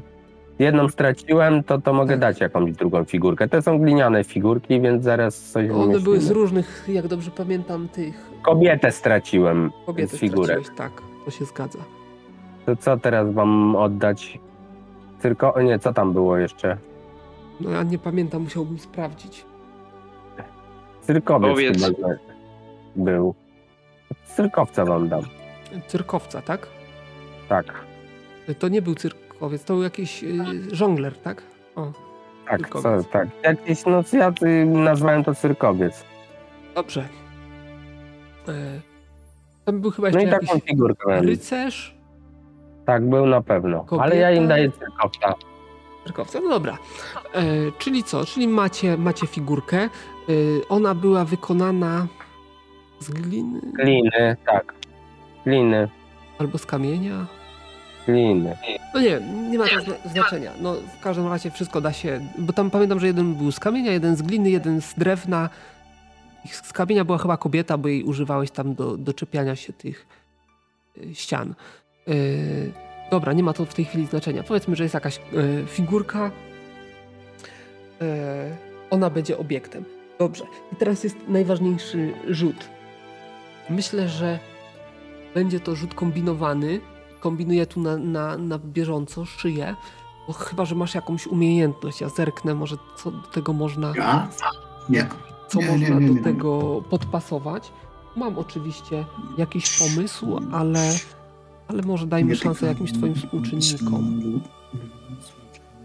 Jedną 0.59 0.89
straciłem, 0.89 1.63
to, 1.63 1.81
to 1.81 1.93
mogę 1.93 2.11
Tak. 2.13 2.19
dać 2.19 2.39
jakąś 2.39 2.71
drugą 2.71 3.03
figurkę. 3.05 3.47
To 3.47 3.61
są 3.61 3.79
gliniane 3.79 4.23
figurki, 4.23 4.81
więc 4.81 5.03
zaraz 5.03 5.39
coś 5.51 5.69
one 5.69 5.85
były 5.85 5.99
z 5.99 6.03
wymyślimy. 6.03 6.33
różnych, 6.33 6.85
jak 6.87 7.07
dobrze 7.07 7.31
pamiętam, 7.31 7.87
tych 7.87 8.29
Kobietę 8.41 8.91
straciłem 8.91 9.71
kobiet 9.85 10.11
z 10.11 10.17
figurek. 10.17 10.69
tak, 10.75 10.91
to 11.25 11.31
się 11.31 11.45
zgadza. 11.45 11.79
To 12.65 12.75
co 12.75 12.97
teraz 12.97 13.33
wam 13.33 13.75
oddać? 13.75 14.39
Tylko, 15.21 15.53
o 15.53 15.61
nie, 15.61 15.79
co 15.79 15.93
tam 15.93 16.13
było 16.13 16.37
jeszcze? 16.37 16.77
No 17.61 17.69
ja 17.69 17.83
nie 17.83 17.97
pamiętam, 17.97 18.41
musiałbym 18.41 18.79
sprawdzić. 18.79 19.45
Cyrkowiec 21.01 21.51
Powiedz. 21.51 21.85
chyba 21.85 22.07
był. 22.95 23.35
Cyrkowca 24.35 24.85
wam 24.85 25.09
dam. 25.09 25.21
Cyrkowca, 25.87 26.41
tak? 26.41 26.67
Tak, 27.49 27.65
To 28.59 28.67
nie 28.67 28.81
był 28.81 28.95
cyrkowiec, 29.39 29.63
to 29.63 29.73
był 29.73 29.83
jakiś 29.83 30.23
y, 30.23 30.75
żongler, 30.75 31.17
tak? 31.17 31.43
O, 31.75 31.91
tak, 32.47 32.59
Cyrkowiec. 32.59 33.03
co, 33.05 33.11
tak. 33.11 33.27
Jakiś, 33.43 33.85
no 33.85 34.03
ja 34.13 34.33
y, 34.43 34.65
nazwałem 34.65 35.23
to 35.23 35.35
cyrkowiec. 35.35 36.03
dobrze. 36.75 37.07
E, 38.47 38.81
tam 39.65 39.81
był 39.81 39.91
chyba 39.91 40.09
No 40.09 40.19
jeszcze 40.19 40.29
i 40.29 40.31
jakiś 40.33 40.49
taką 40.49 40.59
figurkę 40.61 41.21
rycerz, 41.21 41.95
Tak, 42.85 43.09
był 43.09 43.25
na 43.25 43.41
pewno. 43.41 43.85
Ale 43.99 44.15
ja 44.17 44.31
im 44.31 44.35
Kobieta. 44.37 44.49
daję 44.55 44.71
cyrkowca. 44.71 45.33
Cyrkowca, 46.03 46.39
no 46.41 46.49
dobra. 46.49 46.77
E, 47.33 47.43
czyli 47.79 48.03
co? 48.03 48.25
Czyli 48.25 48.47
macie, 48.47 48.97
macie 48.97 49.27
figurkę. 49.27 49.77
E, 49.83 49.89
ona 50.69 50.95
była 50.95 51.25
wykonana 51.25 52.07
z 52.99 53.09
gliny 53.09 53.61
Gliny, 53.73 54.37
tak. 54.45 54.73
Gliny, 55.45 55.87
albo 56.39 56.57
z 56.57 56.65
kamienia. 56.65 57.25
Gliny. 58.11 58.57
No 58.93 59.01
nie, 59.01 59.19
nie 59.49 59.57
ma 59.57 59.67
to 59.67 59.81
zna- 59.81 60.11
znaczenia. 60.11 60.51
No 60.61 60.75
w 60.99 60.99
każdym 61.03 61.27
razie 61.27 61.51
wszystko 61.51 61.81
da 61.81 61.93
się, 61.93 62.21
bo 62.37 62.53
tam 62.53 62.69
pamiętam, 62.71 62.99
że 62.99 63.07
jeden 63.07 63.35
był 63.35 63.51
z 63.51 63.59
kamienia, 63.59 63.91
jeden 63.91 64.15
z 64.15 64.21
gliny, 64.21 64.49
jeden 64.49 64.81
z 64.81 64.93
drewna. 64.93 65.49
Z 66.51 66.73
kamienia 66.73 67.05
była 67.05 67.17
chyba 67.17 67.37
kobieta, 67.37 67.77
bo 67.77 67.87
jej 67.87 68.03
używałeś 68.03 68.51
tam 68.51 68.75
do, 68.75 68.97
do 68.97 69.13
czepiania 69.13 69.55
się 69.55 69.73
tych 69.73 70.07
y, 70.97 71.15
ścian. 71.15 71.53
Y, 72.07 72.71
Dobra, 73.11 73.33
nie 73.33 73.43
ma 73.43 73.53
to 73.53 73.65
w 73.65 73.73
tej 73.73 73.85
chwili 73.85 74.05
znaczenia. 74.05 74.43
Powiedzmy, 74.43 74.75
że 74.75 74.83
jest 74.83 74.93
jakaś 74.93 75.17
e, 75.17 75.21
figurka. 75.67 76.31
E, 78.01 78.55
ona 78.89 79.09
będzie 79.09 79.37
obiektem. 79.37 79.85
Dobrze. 80.19 80.43
I 80.73 80.75
teraz 80.75 81.03
jest 81.03 81.17
najważniejszy 81.27 82.13
rzut. 82.27 82.69
Myślę, 83.69 84.07
że 84.09 84.39
będzie 85.33 85.59
to 85.59 85.75
rzut 85.75 85.93
kombinowany. 85.93 86.79
Kombinuję 87.19 87.65
tu 87.65 87.81
na, 87.81 87.97
na, 87.97 88.37
na 88.37 88.59
bieżąco, 88.59 89.25
szyję. 89.25 89.75
Bo 90.27 90.33
chyba, 90.33 90.65
że 90.65 90.75
masz 90.75 90.95
jakąś 90.95 91.27
umiejętność. 91.27 92.01
Ja 92.01 92.09
zerknę, 92.09 92.55
może 92.55 92.77
co 92.95 93.11
do 93.11 93.27
tego 93.27 93.53
można. 93.53 93.93
Ja? 93.95 94.27
Nie. 94.89 95.07
co 95.47 95.59
Nie, 95.59 95.67
można 95.67 95.89
nie, 95.89 95.95
nie, 95.95 96.07
do 96.07 96.13
nie. 96.13 96.21
tego 96.21 96.81
podpasować. 96.89 97.71
Mam 98.15 98.37
oczywiście 98.37 99.05
jakiś 99.37 99.79
pomysł, 99.79 100.39
ale, 100.53 100.91
ale 101.67 101.83
może 101.83 102.07
dajmy 102.07 102.29
Nie 102.29 102.35
szansę 102.35 102.65
jakimś 102.65 102.93
twoim 102.93 103.15
współczynnikom. 103.15 104.21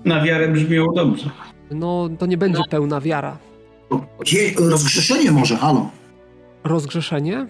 Na 0.05 0.25
wiarę 0.25 0.49
brzmiało 0.49 0.93
dobrze. 0.93 1.31
No, 1.71 2.09
to 2.19 2.27
nie 2.27 2.37
będzie 2.39 2.63
pełna 2.71 3.01
wiara. 3.01 3.37
Rozgrzeszenie 4.59 5.31
może, 5.31 5.57
halo. 5.57 5.91
Rozgrzeszenie? 6.65 7.47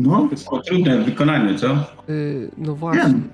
No, 0.00 0.16
To 0.24 0.30
jest 0.30 0.48
trudne 0.66 0.98
w 0.98 1.04
wykonaniu, 1.04 1.58
co? 1.58 1.66
Yy, 2.08 2.50
no 2.58 2.74
właśnie. 2.74 3.02
wiem. 3.02 3.28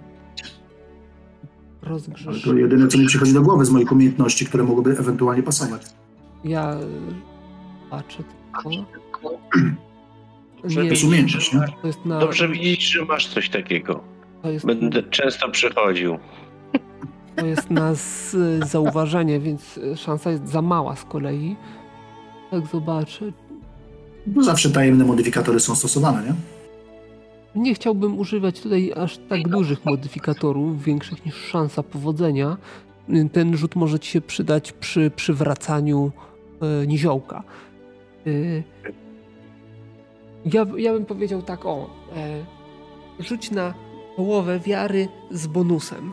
Ale 1.83 1.91
Rozgrzeszenie. 1.91 2.41
to 2.45 2.55
jedyne, 2.55 2.89
co 2.89 2.99
mi 2.99 3.07
przychodzi 3.07 3.33
do 3.35 3.43
głowy 3.43 3.65
z 3.65 3.71
moich 3.71 3.93
umiejętności, 3.93 4.47
które 4.47 4.65
mogłyby 4.65 4.91
ewentualnie 4.99 5.43
pasować. 5.43 5.83
Ja 6.45 6.75
y, 6.75 6.79
patrzę 7.91 8.23
tylko. 8.23 8.71
Dobrze 10.63 10.83
Nie, 10.83 10.87
To 10.89 10.93
jest 10.95 11.05
umiejętność, 11.05 11.53
nie? 11.55 11.61
to 11.83 11.87
jest 11.87 12.05
na. 12.05 12.19
Dobrze 12.21 12.49
widzieć, 12.49 12.83
że 12.93 13.05
masz 13.05 13.27
coś 13.29 13.49
takiego. 13.51 14.01
To 14.43 14.51
jest, 14.51 14.67
Będę 14.67 15.03
często 15.03 15.49
przychodził. 15.51 16.19
to 17.37 17.47
jest 17.47 17.71
na 17.71 17.95
z, 17.95 18.37
zauważenie, 18.71 19.41
więc 19.41 19.77
y, 19.79 19.97
szansa 19.97 20.31
jest 20.31 20.49
za 20.49 20.63
mała 20.63 20.97
z 20.97 21.05
kolei. 21.05 21.57
Tak 22.51 22.67
zobaczę. 22.67 23.33
Bo 24.27 24.43
zawsze 24.43 24.71
tajemne 24.71 25.05
modyfikatory 25.05 25.61
są 25.61 25.75
stosowane, 25.75 26.23
nie? 26.27 26.35
Nie 27.57 27.75
chciałbym 27.75 28.19
używać 28.19 28.61
tutaj 28.61 28.93
aż 28.97 29.19
tak 29.19 29.49
dużych 29.49 29.85
modyfikatorów, 29.85 30.83
większych 30.83 31.27
niż 31.27 31.35
szansa 31.35 31.83
powodzenia. 31.83 32.57
Ten 33.33 33.57
rzut 33.57 33.77
może 33.77 33.99
ci 33.99 34.11
się 34.11 34.21
przydać 34.21 34.73
przy 34.73 35.11
przywracaniu 35.11 36.13
e, 36.61 36.87
niziołka. 36.87 37.43
E, 38.27 38.31
ja, 40.53 40.67
ja 40.77 40.93
bym 40.93 41.07
powiedział 41.07 41.43
tak, 41.43 41.67
o, 41.67 41.91
e, 42.17 42.45
rzuć 43.19 43.51
na 43.51 43.75
połowę 44.17 44.61
wiary 44.61 45.09
z 45.31 45.47
bonusem. 45.47 46.13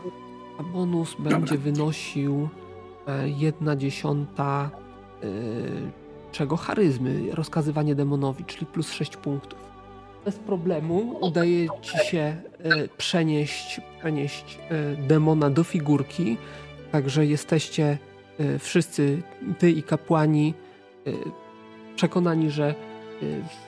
A 0.58 0.62
bonus 0.62 1.16
będzie 1.18 1.58
wynosił 1.58 2.48
e, 3.06 3.28
jedna 3.28 3.76
dziesiąta 3.76 4.70
e, 5.22 5.26
czego? 6.32 6.56
Charyzmy, 6.56 7.28
rozkazywanie 7.32 7.94
demonowi, 7.94 8.44
czyli 8.44 8.66
plus 8.66 8.92
6 8.92 9.16
punktów 9.16 9.73
bez 10.24 10.38
problemu 10.38 11.16
udaje 11.20 11.66
ci 11.82 11.98
się 11.98 12.18
e, 12.18 12.88
przenieść, 12.96 13.80
przenieść 13.98 14.58
e, 14.70 14.96
demona 14.96 15.50
do 15.50 15.64
figurki. 15.64 16.36
Także 16.92 17.26
jesteście 17.26 17.98
e, 18.38 18.58
wszyscy, 18.58 19.22
ty 19.58 19.70
i 19.70 19.82
kapłani, 19.82 20.54
przekonani, 21.96 22.50
że 22.50 22.74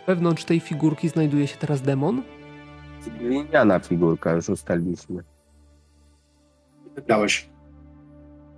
wewnątrz 0.07 0.45
tej 0.45 0.61
figurki 0.61 1.09
znajduje 1.09 1.47
się 1.47 1.57
teraz 1.57 1.83
demon. 1.83 2.23
Gliniana 3.19 3.79
figurka, 3.79 4.33
już 4.33 4.49
ustaliliśmy. 4.49 5.23
Dałeś. 7.09 7.49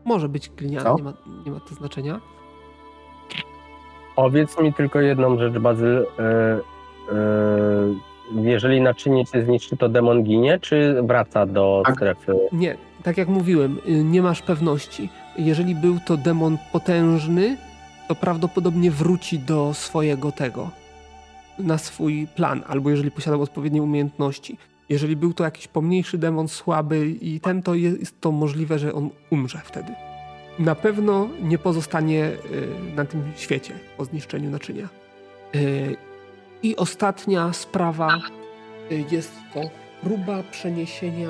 Może 0.05 0.29
być 0.29 0.51
gliniany, 0.51 0.85
Co? 0.85 0.97
nie 0.97 1.03
ma, 1.03 1.13
nie 1.47 1.53
ma 1.53 1.61
to 1.61 1.75
znaczenia. 1.75 2.21
Powiedz 4.17 4.59
mi 4.59 4.75
tylko 4.75 5.01
jedną 5.01 5.39
rzecz, 5.39 5.59
Bazyl. 5.59 6.07
E, 6.19 6.61
jeżeli 8.35 8.81
naczynie 8.81 9.27
się 9.27 9.43
zniszczy, 9.43 9.77
to 9.77 9.89
demon 9.89 10.23
ginie, 10.23 10.59
czy 10.61 11.03
wraca 11.03 11.47
do 11.47 11.83
Tak. 11.87 11.95
strefy? 11.95 12.35
Nie, 12.53 12.77
tak 13.03 13.19
jak 13.19 13.29
mówiłem, 13.29 13.79
y, 13.89 14.05
nie 14.05 14.23
masz 14.23 14.43
pewności. 14.43 15.09
Jeżeli 15.39 15.75
był 15.75 15.99
to 16.07 16.17
demon 16.17 16.59
potężny, 16.73 17.57
to 18.09 18.15
prawdopodobnie 18.15 18.91
wróci 18.91 19.39
do 19.39 19.75
swojego 19.75 20.33
tego, 20.33 20.71
na 21.59 21.79
swój 21.79 22.27
plan, 22.37 22.63
albo 22.69 22.91
jeżeli 22.91 23.11
posiadał 23.11 23.43
odpowiednie 23.43 23.83
umiejętności. 23.83 24.59
Jeżeli 24.89 25.17
był 25.17 25.35
to 25.35 25.45
jakiś 25.45 25.69
pomniejszy 25.69 26.19
demon, 26.19 26.49
słaby 26.49 27.09
i 27.21 27.41
ten, 27.41 27.63
to 27.63 27.75
jest 27.75 28.21
to 28.21 28.33
możliwe, 28.33 28.79
że 28.79 28.93
on 28.93 29.11
umrze 29.31 29.61
wtedy. 29.65 29.93
Na 30.59 30.75
pewno 30.75 31.29
nie 31.43 31.59
pozostanie 31.59 32.25
y, 32.25 32.95
na 32.97 33.05
tym 33.05 33.23
świecie 33.37 33.75
po 33.97 34.05
zniszczeniu 34.05 34.51
naczynia. 34.51 34.89
I 36.63 36.77
ostatnia 36.77 37.53
sprawa 37.53 38.19
y, 38.93 39.05
jest 39.11 39.33
to 39.55 39.61
próba 40.03 40.43
przeniesienia, 40.51 41.29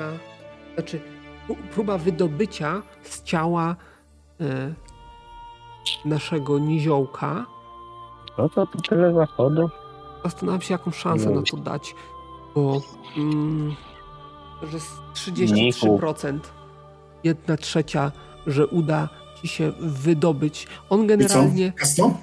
znaczy 0.73 0.99
pró- 1.47 1.55
próba 1.73 1.97
wydobycia 1.97 2.81
z 3.03 3.23
ciała 3.23 3.75
y, 4.41 6.05
naszego 6.05 6.59
niziołka. 6.59 7.45
No 8.37 8.49
to, 8.49 8.67
to 8.67 8.81
tyle 8.89 9.13
zachodu. 9.13 9.69
Zastanawiam 10.23 10.61
się, 10.61 10.73
jaką 10.73 10.91
szansę 10.91 11.29
na 11.29 11.41
to 11.41 11.57
dać, 11.57 11.95
bo 12.55 12.81
mm, 13.17 13.75
że 14.63 14.77
jest 14.77 15.01
33%, 15.13 16.39
jedna 17.23 17.57
trzecia, 17.57 18.11
że 18.47 18.67
uda 18.67 19.09
ci 19.41 19.47
się 19.47 19.71
wydobyć. 19.79 20.67
On 20.89 20.99
I 20.99 21.03
co? 21.03 21.07
generalnie, 21.07 21.67
y, 21.67 22.13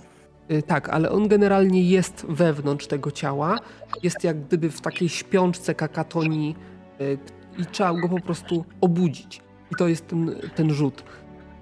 tak, 0.66 0.88
ale 0.88 1.10
on 1.10 1.28
generalnie 1.28 1.82
jest 1.82 2.26
wewnątrz 2.28 2.86
tego 2.86 3.10
ciała, 3.10 3.58
jest 4.02 4.24
jak 4.24 4.44
gdyby 4.44 4.70
w 4.70 4.80
takiej 4.80 5.08
śpiączce 5.08 5.74
kakatonii 5.74 6.56
y, 7.00 7.18
i 7.58 7.66
trzeba 7.66 7.92
go 7.92 8.08
po 8.08 8.20
prostu 8.20 8.64
obudzić. 8.80 9.42
I 9.72 9.74
to 9.78 9.88
jest 9.88 10.06
ten, 10.06 10.36
ten 10.54 10.70
rzut. 10.70 11.04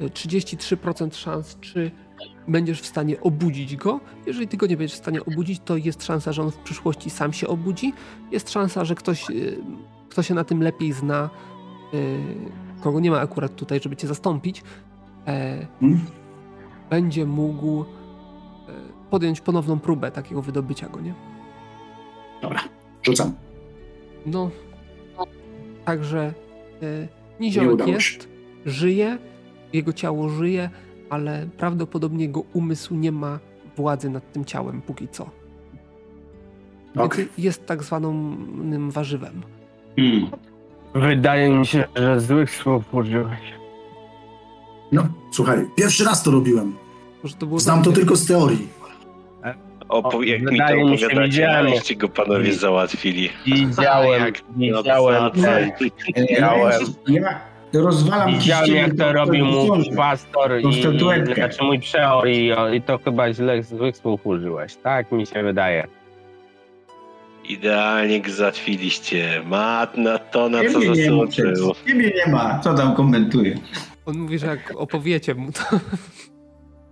Y, 0.01 0.09
33% 0.09 1.15
szans, 1.15 1.57
czy 1.61 1.91
będziesz 2.49 2.81
w 2.81 2.87
stanie 2.87 3.21
obudzić 3.21 3.77
go. 3.77 4.01
Jeżeli 4.27 4.49
ty 4.49 4.57
go 4.57 4.67
nie 4.67 4.77
będziesz 4.77 4.97
w 4.97 5.03
stanie 5.03 5.25
obudzić, 5.25 5.61
to 5.65 5.77
jest 5.77 6.05
szansa, 6.05 6.33
że 6.33 6.43
on 6.43 6.51
w 6.51 6.59
przyszłości 6.59 7.11
sam 7.11 7.33
się 7.33 7.49
obudzi. 7.49 7.93
Jest 8.33 8.51
szansa, 8.51 8.85
że 8.85 8.95
ktoś, 8.95 9.31
y, 9.31 9.59
kto 10.09 10.23
się 10.23 10.35
na 10.35 10.45
tym 10.45 10.63
lepiej 10.63 10.93
zna, 10.93 11.31
y, 11.95 12.19
kogo 12.81 13.01
nie 13.01 13.11
ma 13.11 13.21
akurat 13.21 13.55
tutaj, 13.55 13.81
żeby 13.83 13.97
cię 13.97 14.07
zastąpić, 14.07 14.63
e, 15.27 15.67
Hmm? 15.81 16.01
będzie 16.91 17.27
mógł 17.27 17.85
podjąć 19.15 19.41
ponowną 19.41 19.81
próbę 19.81 20.11
takiego 20.11 20.43
wydobycia 20.43 20.89
go, 20.89 21.01
nie? 21.01 21.15
Dobra, 22.43 22.61
rzucam. 23.03 23.35
No, 24.27 24.51
także 25.85 26.35
e, 26.83 27.09
Nie 27.41 27.47
niziołek 27.47 27.87
jest, 27.87 28.29
żyje, 28.67 29.19
jego 29.73 29.93
ciało 29.93 30.29
żyje, 30.29 30.71
ale 31.11 31.47
prawdopodobnie 31.57 32.25
jego 32.25 32.41
umysł 32.53 32.95
nie 32.95 33.13
ma 33.13 33.39
władzy 33.77 34.11
nad 34.11 34.33
tym 34.33 34.45
ciałem 34.45 34.83
póki 34.83 35.09
co. 35.09 35.31
Więc 36.97 37.15
jest 37.39 37.67
tak 37.67 37.83
zwanym 37.83 38.91
warzywem. 38.91 39.43
Hmm. 39.97 40.31
Wydaje 40.95 41.51
mi 41.51 41.67
się, 41.67 41.85
że 41.97 42.21
złych 42.21 42.51
słów 42.51 42.95
użyłeś. 42.95 43.41
No, 44.93 45.09
słuchaj, 45.33 45.71
pierwszy 45.77 46.05
raz 46.05 46.23
to 46.23 46.31
robiłem. 46.31 46.77
Może 47.23 47.35
to 47.35 47.47
było 47.47 47.61
Znam 47.61 47.83
to 47.83 47.93
tylko 47.93 48.17
z 48.17 48.27
teorii. 48.27 48.84
Opo- 49.89 50.19
O, 50.19 50.23
jak 50.23 50.43
mi 50.43 50.59
to 50.59 50.65
opowiadacie, 50.65 51.51
aleście 51.51 51.97
go 51.97 52.09
panowie 52.09 52.53
załatwili. 52.55 53.31
Widziałem, 53.47 54.23
Jak 54.25 54.43
widziałem, 54.57 55.31
Widziałem. 55.35 56.81
Ja 57.73 57.81
rozwalam 57.81 58.33
widziałem 58.33 58.75
jak 58.75 58.95
to 58.97 59.13
robił 59.13 59.45
mój 59.47 59.91
pastor 59.97 60.61
i, 60.61 60.83
statuetkę. 60.83 61.35
znaczy 61.35 61.65
mój 61.65 61.79
przeor 61.81 62.29
i, 62.29 62.51
i 62.73 62.83
to 62.83 62.99
chyba 62.99 63.33
źle 63.33 63.63
złych 63.63 63.97
słów 63.97 64.21
użyłeś. 64.27 64.77
Tak 64.77 65.13
mi 65.13 65.27
się 65.27 65.43
wydaje. 65.43 65.87
Idealnie 67.49 68.21
go 68.21 68.31
załatwiliście. 68.31 69.43
Mat 69.47 69.97
na 69.97 70.19
to, 70.19 70.49
na 70.49 70.59
co 70.65 70.81
zasłużył. 70.81 71.75
Ciebie 71.87 72.13
nie 72.27 72.33
ma. 72.33 72.59
Co 72.65 72.75
tam 72.75 72.95
komentuje? 72.95 73.59
On 74.07 74.19
mówi, 74.19 74.39
że 74.39 74.47
jak 74.47 74.73
opowiecie 74.77 75.35
mu 75.35 75.53
to. 75.53 75.61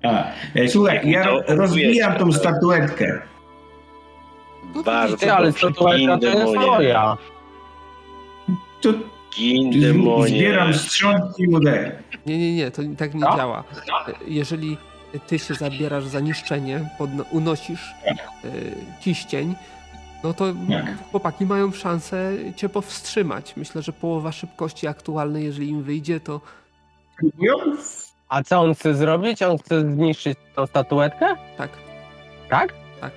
A, 0.02 0.24
e, 0.54 0.68
słuchaj, 0.68 1.10
ja 1.10 1.24
To 1.24 1.42
rozwijam 1.56 2.14
tą 2.18 2.32
statuetkę. 2.32 3.22
Bardzo 4.84 5.16
Ty, 5.16 5.32
ale 5.32 5.46
dobrze. 5.52 5.72
to 5.72 5.72
to 5.84 5.94
jest 6.28 6.54
moja. 6.54 7.16
Tu 8.80 8.92
Gin 9.36 9.72
z- 9.72 9.80
demonie. 9.82 10.28
zbieram 10.28 10.74
strzątki 10.74 11.42
i 11.42 11.48
udaję. 11.48 11.92
Nie, 12.26 12.38
nie, 12.38 12.54
nie, 12.54 12.70
to 12.70 12.82
tak 12.98 13.14
nie 13.14 13.20
Co? 13.20 13.36
działa. 13.36 13.64
Jeżeli 14.26 14.76
ty 15.26 15.38
się 15.38 15.54
zabierasz 15.54 16.04
za 16.04 16.20
niszczenie, 16.20 16.88
podno- 16.98 17.24
unosisz 17.30 17.94
y, 18.44 18.74
ciścień, 19.00 19.54
No 20.24 20.34
to 20.34 20.46
Jak? 20.68 20.84
chłopaki 21.10 21.46
mają 21.46 21.72
szansę 21.72 22.32
cię 22.56 22.68
powstrzymać. 22.68 23.56
Myślę, 23.56 23.82
że 23.82 23.92
połowa 23.92 24.32
szybkości 24.32 24.86
aktualnej, 24.86 25.44
jeżeli 25.44 25.68
im 25.68 25.82
wyjdzie, 25.82 26.20
to? 26.20 26.40
A 28.32 28.42
co 28.42 28.60
on 28.60 28.74
chce 28.74 28.94
zrobić? 28.94 29.42
On 29.42 29.58
chce 29.58 29.80
zniszczyć 29.80 30.38
tą 30.56 30.66
statuetkę? 30.66 31.26
tak, 31.58 31.70
Tak? 32.50 32.72
tak. 33.00 33.12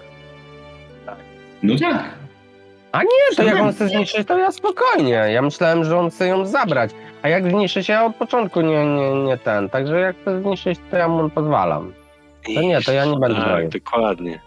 No 1.63 1.73
tak. 1.79 3.03
Nie, 3.03 3.35
to 3.37 3.43
jak 3.43 3.59
on 3.61 3.73
chce 3.73 3.87
zniszczyć, 3.87 4.27
to 4.27 4.37
ja 4.37 4.51
spokojnie. 4.51 5.11
Ja 5.11 5.41
myślałem, 5.41 5.83
że 5.83 5.97
on 5.99 6.09
chce 6.09 6.27
ją 6.27 6.45
zabrać. 6.45 6.91
A 7.21 7.27
jak 7.29 7.49
zniszczyć, 7.49 7.89
ja 7.89 8.05
od 8.05 8.15
początku 8.15 8.61
nie, 8.61 8.85
nie, 8.85 9.13
nie 9.13 9.37
ten. 9.37 9.69
Także 9.69 9.99
jak 9.99 10.15
chce 10.21 10.41
zniszczyć, 10.41 10.79
to 10.91 10.97
ja 10.97 11.07
mu 11.07 11.29
pozwalam. 11.29 11.93
To 12.55 12.61
nie, 12.61 12.81
to 12.81 12.91
ja 12.91 13.05
nie 13.05 13.17
będę 13.19 13.37
Tak, 13.39 13.45
broił. 13.47 13.69
dokładnie. 13.69 14.39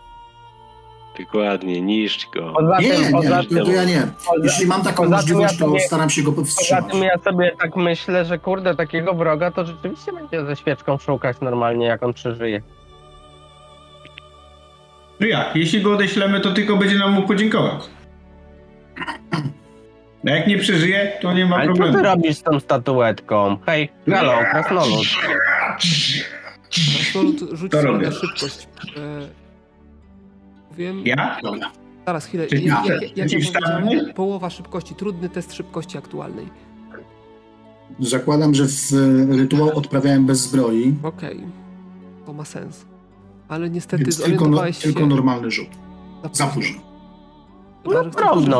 Dokładnie, 1.21 1.81
niszcz 1.81 2.31
go. 2.31 2.53
Poza 2.53 2.79
Nie, 2.79 2.91
tym, 2.93 3.03
nie, 3.03 3.11
poza, 3.11 3.43
to, 3.43 3.65
to 3.65 3.71
ja 3.73 3.85
nie. 3.85 4.01
poza, 4.27 4.43
Jeśli 4.45 4.67
mam 4.67 4.83
taką 4.83 5.05
poza 5.05 5.17
tym 5.23 5.37
możliwość, 5.37 5.61
ja 5.61 5.67
to 5.67 5.79
staram 5.87 6.11
się 6.11 6.23
go 6.23 6.33
poza 6.33 6.43
powstrzymać. 6.43 6.93
tym 6.93 7.03
ja 7.03 7.19
sobie 7.19 7.53
tak 7.61 7.77
myślę, 7.77 8.25
że 8.25 8.39
kurde, 8.39 8.75
takiego 8.75 9.15
wroga 9.15 9.51
to 9.51 9.65
rzeczywiście 9.67 10.13
będzie 10.13 10.45
ze 10.47 10.57
świeczką 10.57 10.99
szukać 10.99 11.37
normalnie, 11.41 11.87
jak 11.87 12.03
on 12.03 12.15
przeżyje. 12.15 12.63
No 15.21 15.27
jak? 15.27 15.57
Jeśli 15.57 15.83
go 15.83 15.93
odeślemy, 15.93 16.41
to 16.41 16.53
tylko 16.53 16.77
będzie 16.77 16.99
nam 16.99 17.13
mógł 17.13 17.29
podziękować. 17.29 17.83
A 20.27 20.31
jak 20.31 20.47
nie 20.47 20.59
przeżyje, 20.59 21.13
to 21.21 21.33
nie 21.33 21.47
ma 21.47 21.57
Ale 21.57 21.67
co 21.67 21.73
problemu. 21.73 21.97
ty 21.99 22.03
robisz 22.05 22.37
z 22.37 22.43
tą 22.43 22.61
statuetką? 22.61 23.57
Hej, 23.67 23.89
halo, 24.11 24.33
krasnolud. 24.51 25.05
Krasnolud 26.95 27.41
rzuć 27.53 27.73
To 27.73 27.79
sobie 27.79 27.93
robię. 27.93 28.07
na 28.07 28.13
szybkość. 28.13 28.69
E, 28.97 29.38
Wiem. 30.79 31.03
Ja? 31.07 31.37
Dobra. 31.43 31.71
Zaraz 32.07 32.27
chwilę. 32.27 32.47
Czyli 32.47 32.65
ja. 32.65 32.83
jak, 32.87 33.17
jak 33.17 33.33
ja 33.33 34.13
połowa 34.15 34.51
szybkości. 34.51 34.95
Trudny 34.95 35.29
test 35.29 35.55
szybkości 35.55 35.99
aktualnej. 35.99 36.47
Zakładam, 38.01 38.55
że 38.55 38.67
w 38.67 38.93
e, 39.33 39.37
rytuał 39.37 39.77
odprawiałem 39.79 40.27
bez 40.27 40.41
zbroi, 40.41 40.95
Okej. 41.03 41.41
To 42.27 42.33
ma 42.33 42.45
sens. 42.45 42.85
Ale 43.49 43.71
niestety 43.71 44.05
więc 44.05 44.17
tylko, 44.17 44.31
no, 44.31 44.39
zorientowałeś 44.39 44.79
tylko 44.79 45.01
się 45.01 45.07
normalny 45.07 45.51
rzut. 45.51 45.69
za 46.33 46.47
Za 46.47 46.47
późno. 46.47 46.81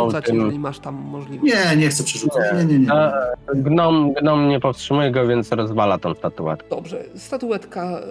przerzucać, 0.07 0.25
tym. 0.27 0.37
jeżeli 0.37 0.59
masz 0.59 0.79
tam 0.79 0.95
możliwość. 0.95 1.55
Nie, 1.55 1.77
nie 1.77 1.89
chcę 1.89 2.05
przerzucać. 2.05 2.43
Nie, 2.59 2.65
nie, 2.65 2.79
nie. 2.79 2.93
A, 2.93 3.13
Gnom, 3.55 4.13
gnom 4.13 4.49
nie 4.49 4.61
powstrzymuje 4.61 5.11
go, 5.11 5.27
więc 5.27 5.53
rozwala 5.53 5.99
tą 5.99 6.15
statuetkę. 6.15 6.69
Dobrze. 6.71 7.05
Statuetka 7.17 7.83
e, 7.85 8.03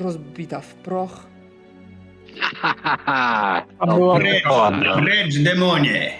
rozbita 0.00 0.60
w 0.60 0.74
proch. 0.74 1.31
To 3.80 3.86
było 3.86 4.16
Precz, 4.16 4.42
precz 5.04 5.38
demonie! 5.38 6.12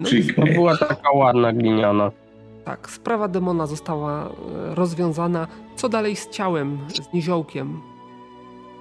No. 0.00 0.08
To 0.36 0.42
była 0.42 0.76
taka 0.76 1.10
ładna 1.10 1.52
gliniana. 1.52 2.10
tak, 2.64 2.90
sprawa 2.90 3.28
demona 3.28 3.66
została 3.66 4.24
e, 4.24 4.74
rozwiązana. 4.74 5.46
Co 5.76 5.88
dalej 5.88 6.16
z 6.16 6.28
ciałem, 6.28 6.78
z 6.88 7.12
niziołkiem? 7.14 7.80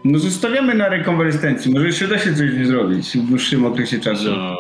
No 0.06 0.20
zostawiamy 0.20 0.76
na 0.76 0.90
rekonwalescencji. 0.90 1.74
Może 1.74 1.86
jeszcze 1.86 2.08
da 2.08 2.18
się 2.20 2.30
coś 2.36 2.50
z 2.50 2.54
nim 2.58 2.66
zrobić 2.68 3.18
w 3.18 3.30
dłuższym 3.30 3.66
okresie 3.66 4.00
czasu. 4.00 4.30
No, 4.32 4.56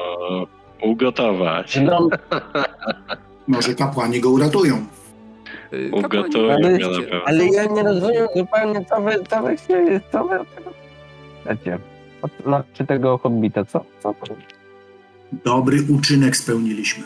ugotować. 0.83 1.79
Gnom, 1.79 2.09
Może 3.47 3.75
kapłani 3.75 4.19
go 4.19 4.29
uratują. 4.29 4.85
E, 5.73 5.91
Ugotuję 5.91 6.23
kapłani, 6.23 6.65
ale- 6.65 6.79
go 6.79 6.89
na 6.91 6.99
pewno. 7.01 7.21
ale 7.25 7.45
ja 7.45 7.65
nie 7.65 7.83
rozumiem 7.83 8.27
zupełnie, 8.35 8.85
co 8.85 9.01
wy, 9.01 9.23
co 9.29 9.41
wy 9.43 9.57
się, 9.57 9.99
co 10.11 10.23
wy 10.23 10.39
od 10.39 10.55
tego 10.55 10.71
chcecie. 11.43 11.77
Od, 12.21 12.31
znaczy 12.43 12.85
tego 12.85 13.17
hobbita, 13.17 13.65
co? 13.65 13.83
co 13.99 14.13
to? 14.13 14.35
Dobry 15.31 15.77
uczynek 15.97 16.37
spełniliśmy. 16.37 17.03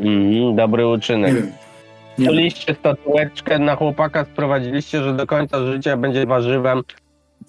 Mhm, 0.00 0.56
dobry 0.56 0.86
uczynek. 0.86 1.34
Nie 2.18 2.30
wiem. 2.30 2.50
Statueczkę 2.80 3.58
na 3.58 3.76
chłopaka, 3.76 4.24
sprowadziliście, 4.24 5.02
że 5.02 5.12
do 5.14 5.26
końca 5.26 5.66
życia 5.66 5.96
będzie 5.96 6.26
warzywem. 6.26 6.82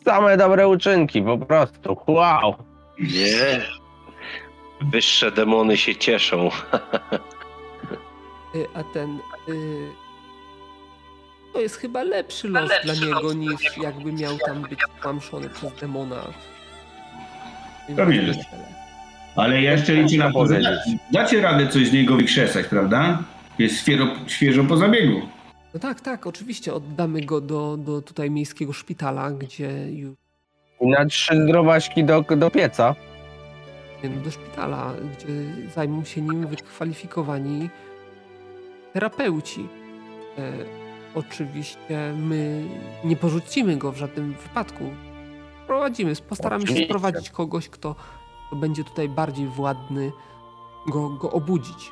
Same 0.06 0.38
dobre 0.38 0.67
uczynki, 0.67 1.22
po 1.22 1.38
prostu. 1.38 1.98
Wow! 2.07 2.56
Nie. 2.99 3.61
Wyższe 4.91 5.32
demony 5.32 5.77
się 5.77 5.95
cieszą. 5.95 6.49
Y, 8.56 8.66
A 8.74 8.83
ten. 8.83 9.19
y, 9.49 9.88
To 11.58 11.61
jest 11.61 11.76
chyba 11.77 12.03
lepszy 12.03 12.48
los 12.50 12.72
dla 12.84 12.94
niego 12.94 13.34
niż 13.34 13.77
jakby 13.77 14.11
miał 14.14 14.38
tam 14.45 14.61
być 14.61 14.80
tłamszony 15.02 15.50
przez 15.50 15.74
demona. 15.82 16.22
To 17.95 18.06
nie 18.06 18.16
jest. 18.16 18.40
Ale 19.36 19.61
ja 19.61 19.72
jeszcze 19.72 19.94
liczę 19.94 20.18
na 20.18 20.32
to, 20.34 20.48
że 20.48 20.61
da- 20.61 20.72
dacie 21.11 21.42
radę 21.42 21.68
coś 21.68 21.88
z 21.88 21.94
niego 21.94 22.16
wykrzesać, 22.16 22.68
prawda? 22.68 23.24
Jest 23.60 23.80
świeżo, 23.82 24.08
świeżo 24.27 24.64
po 24.64 24.77
zabiegu. 24.77 25.22
No 25.74 25.80
tak, 25.80 26.02
tak, 26.02 26.27
oczywiście 26.27 26.74
oddamy 26.74 27.22
go 27.22 27.42
do, 27.42 27.77
do 27.77 28.02
tutaj 28.02 28.32
miejskiego 28.32 28.74
szpitala, 28.74 29.32
gdzie 29.32 29.92
już 29.92 30.16
I 30.82 30.88
na 30.88 31.06
trzy 31.06 31.44
zdrowaśki 31.44 32.03
do, 32.03 32.22
do 32.38 32.52
pieca. 32.52 32.95
nie, 34.03 34.10
no, 34.10 34.22
do 34.22 34.32
szpitala, 34.32 34.94
gdzie 35.18 35.27
zajmą 35.76 36.03
się 36.03 36.22
nim 36.22 36.48
wykwalifikowani 36.48 37.69
terapeuci. 38.94 39.68
Oczywiście 41.17 42.13
my 42.17 42.63
nie 43.03 43.15
porzucimy 43.15 43.77
go 43.77 43.91
w 43.91 43.97
żadnym 43.97 44.33
wypadku. 44.33 44.83
Prowadzimy, 45.67 46.13
postaramy 46.29 46.67
się 46.67 46.85
sprowadzić 46.85 47.29
kogoś, 47.29 47.69
kto, 47.69 47.95
będzie 48.55 48.83
tutaj 48.83 49.09
bardziej 49.09 49.47
władny, 49.47 50.11
go, 50.87 51.09
go 51.09 51.31
obudzić. 51.31 51.91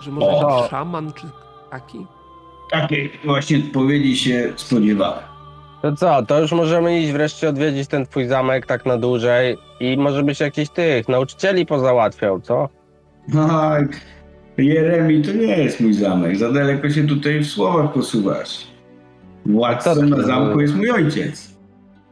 Że 0.00 0.10
może 0.10 0.26
jakiś 0.26 0.70
szaman 0.70 1.12
czy 1.12 1.26
taki. 1.70 2.06
Takiej 2.70 3.12
właśnie 3.24 3.58
odpowiedzi 3.58 4.16
się 4.16 4.52
spodziewałem. 4.56 5.24
To 5.82 5.96
co, 5.96 6.22
to 6.22 6.40
już 6.40 6.52
możemy 6.52 7.00
iść 7.00 7.12
wreszcie 7.12 7.48
odwiedzić 7.48 7.88
ten 7.88 8.06
twój 8.06 8.26
zamek 8.26 8.66
tak 8.66 8.86
na 8.86 8.96
dłużej 8.96 9.58
i 9.80 9.96
może 9.96 10.22
byś 10.22 10.40
jakiś 10.40 10.70
tych 10.70 11.08
nauczycieli 11.08 11.66
pozałatwiał, 11.66 12.40
co? 12.40 12.68
Tak, 13.32 14.00
Jeremi 14.58 15.22
to 15.22 15.32
nie 15.32 15.58
jest 15.58 15.80
mój 15.80 15.94
zamek. 15.94 16.36
Za 16.36 16.52
daleko 16.52 16.90
się 16.90 17.06
tutaj 17.06 17.40
w 17.40 17.46
słowach 17.46 17.92
posuwasz. 17.92 18.66
Władcą 19.46 19.94
ty- 19.94 20.06
na 20.06 20.22
zamku 20.22 20.60
jest 20.60 20.74
mój 20.74 20.90
ojciec. 20.90 21.58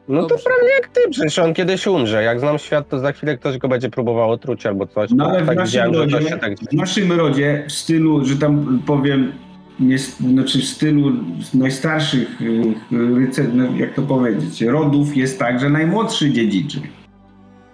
No 0.09 0.23
to 0.23 0.29
Dobrze. 0.29 0.45
prawie 0.45 0.73
jak 0.75 0.89
ty, 0.89 1.01
przecież 1.11 1.39
on 1.39 1.55
kiedyś 1.55 1.87
umrze. 1.87 2.23
Jak 2.23 2.41
znam 2.41 2.59
świat, 2.59 2.89
to 2.89 2.99
za 2.99 3.13
chwilę 3.13 3.37
ktoś 3.39 3.59
go 3.59 3.69
będzie 3.69 3.91
próbował 3.91 4.31
otruć 4.31 4.67
albo 4.67 4.87
coś. 4.87 5.11
No 5.11 5.27
ale 5.31 5.43
w 5.43 5.47
tak 5.47 5.57
naszym 5.57 5.95
rodzie, 5.95 6.23
się 6.23 6.39
tak 6.39 6.59
w 6.59 6.73
naszym 6.73 7.13
rodzie 7.13 7.65
w 7.69 7.73
stylu, 7.73 8.25
że 8.25 8.37
tam 8.37 8.83
powiem, 8.87 9.33
nie, 9.81 9.99
znaczy 9.99 10.59
w 10.59 10.65
stylu 10.65 11.13
najstarszych, 11.55 12.41
y, 12.43 12.45
y, 12.45 13.19
rycer, 13.19 13.55
no, 13.55 13.65
jak 13.77 13.95
to 13.95 14.03
powiedzieć, 14.03 14.63
rodów 14.63 15.17
jest 15.17 15.39
tak, 15.39 15.61
że 15.61 15.71
najmłodszy 15.71 16.31
dziedziczy. 16.31 16.81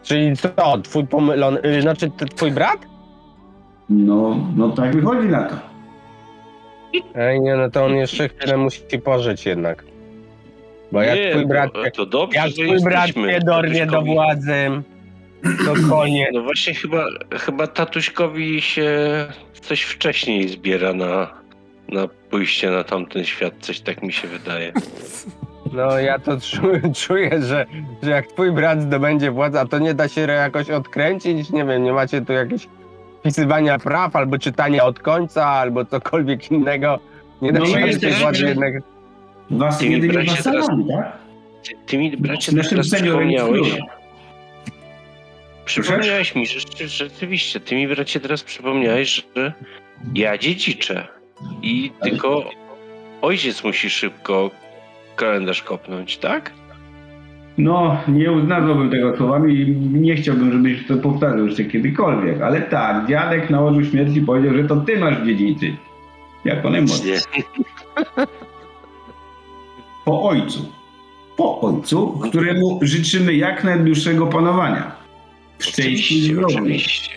Czyli 0.02 0.36
co, 0.36 0.78
twój 0.82 1.06
pomylony, 1.06 1.60
y, 1.78 1.82
znaczy 1.82 2.10
twój 2.36 2.50
brat? 2.50 2.91
No, 3.92 4.36
no 4.56 4.68
tak 4.68 4.96
wychodzi 4.96 5.28
na 5.28 5.42
to. 5.42 5.54
Ej, 7.14 7.40
nie, 7.40 7.56
no 7.56 7.70
to 7.70 7.84
on 7.84 7.96
jeszcze 7.96 8.28
chwilę 8.28 8.56
musi 8.56 8.98
pożyć 9.04 9.46
jednak. 9.46 9.84
Bo 10.92 11.02
jak 11.02 11.18
Nie, 11.18 11.30
twój 11.30 11.46
brat, 11.46 11.72
to, 11.72 11.90
to 11.90 12.06
dobrze, 12.06 12.38
jak 12.38 12.50
twój 12.50 12.80
brat 12.80 13.16
nie 13.16 13.40
dorwie 13.40 13.86
do 13.86 14.02
władzy, 14.02 14.54
to 15.64 15.74
koniec. 15.90 16.28
No 16.32 16.42
właśnie 16.42 16.74
chyba, 16.74 17.04
chyba 17.32 17.66
tatuśkowi 17.66 18.60
się 18.60 18.90
coś 19.60 19.82
wcześniej 19.82 20.48
zbiera 20.48 20.92
na, 20.92 21.30
na 21.88 22.08
pójście 22.30 22.70
na 22.70 22.84
tamten 22.84 23.24
świat. 23.24 23.54
Coś 23.60 23.80
tak 23.80 24.02
mi 24.02 24.12
się 24.12 24.28
wydaje. 24.28 24.72
No 25.72 25.98
ja 25.98 26.18
to 26.18 26.40
czuję, 26.40 26.80
czuję 27.06 27.42
że, 27.42 27.66
że 28.02 28.10
jak 28.10 28.26
twój 28.26 28.52
brat 28.52 28.82
zdobędzie 28.82 29.30
władzę, 29.30 29.60
a 29.60 29.66
to 29.66 29.78
nie 29.78 29.94
da 29.94 30.08
się 30.08 30.20
jakoś 30.20 30.70
odkręcić, 30.70 31.50
nie 31.50 31.64
wiem, 31.64 31.84
nie 31.84 31.92
macie 31.92 32.20
tu 32.20 32.32
jakieś 32.32 32.68
wpisywania 33.22 33.78
praw, 33.78 34.16
albo 34.16 34.38
czytania 34.38 34.84
od 34.84 34.98
końca, 34.98 35.46
albo 35.46 35.84
cokolwiek 35.84 36.50
innego. 36.50 36.98
Nie 37.42 37.52
da 37.52 37.58
No 37.58 37.66
się 37.66 37.72
tej 37.74 37.86
jesteśmy- 37.86 38.20
władzy 38.20 38.44
jednak... 38.46 38.74
Was 39.50 39.78
Ty 39.78 39.86
mi 39.88 39.92
jedynie 39.92 40.12
bracie 40.12 40.30
wasalami, 40.30 40.86
tak? 40.88 41.12
Ty, 41.64 41.74
ty 41.86 41.98
mi, 41.98 42.16
bracie, 42.16 42.52
Naszym 42.52 42.70
teraz 42.70 42.90
przypomniałeś... 42.90 43.68
Przypomniałeś 45.64 46.34
mi, 46.34 46.46
że, 46.46 46.60
że 46.76 46.88
rzeczywiście, 46.88 47.60
ty 47.60 47.74
mi 47.74 47.88
bracie 47.88 48.20
teraz 48.20 48.42
przypomniałeś, 48.42 49.22
że 49.36 49.52
ja 50.14 50.38
dziedziczę 50.38 51.08
i 51.62 51.92
tylko 52.02 52.50
ojciec 53.22 53.64
musi 53.64 53.90
szybko 53.90 54.50
kalendarz 55.16 55.62
kopnąć, 55.62 56.16
tak? 56.16 56.52
No, 57.58 57.96
nie 58.08 58.30
nazwałbym 58.30 58.90
tego 58.90 59.16
słowami 59.16 59.54
i 59.54 59.76
nie 59.76 60.16
chciałbym, 60.16 60.52
żebyś 60.52 60.86
to 60.86 60.96
powtarzał 60.96 61.46
jeszcze 61.46 61.64
kiedykolwiek, 61.64 62.40
ale 62.40 62.60
tak, 62.60 63.08
dziadek 63.08 63.50
na 63.50 63.60
łożu 63.60 63.84
śmierci 63.84 64.20
powiedział, 64.20 64.54
że 64.54 64.64
to 64.64 64.76
ty 64.76 64.98
masz 64.98 65.26
dziedzicy. 65.26 65.76
Jako 66.44 66.70
najmłodszy. 66.70 67.14
Po 70.04 70.22
ojcu. 70.22 70.72
Po 71.36 71.60
ojcu, 71.60 72.08
któremu 72.08 72.78
życzymy 72.82 73.34
jak 73.34 73.64
najdłuższego 73.64 74.26
panowania. 74.26 74.92
Oczywiście, 75.60 76.34
wrogu. 76.34 76.54
oczywiście. 76.54 77.10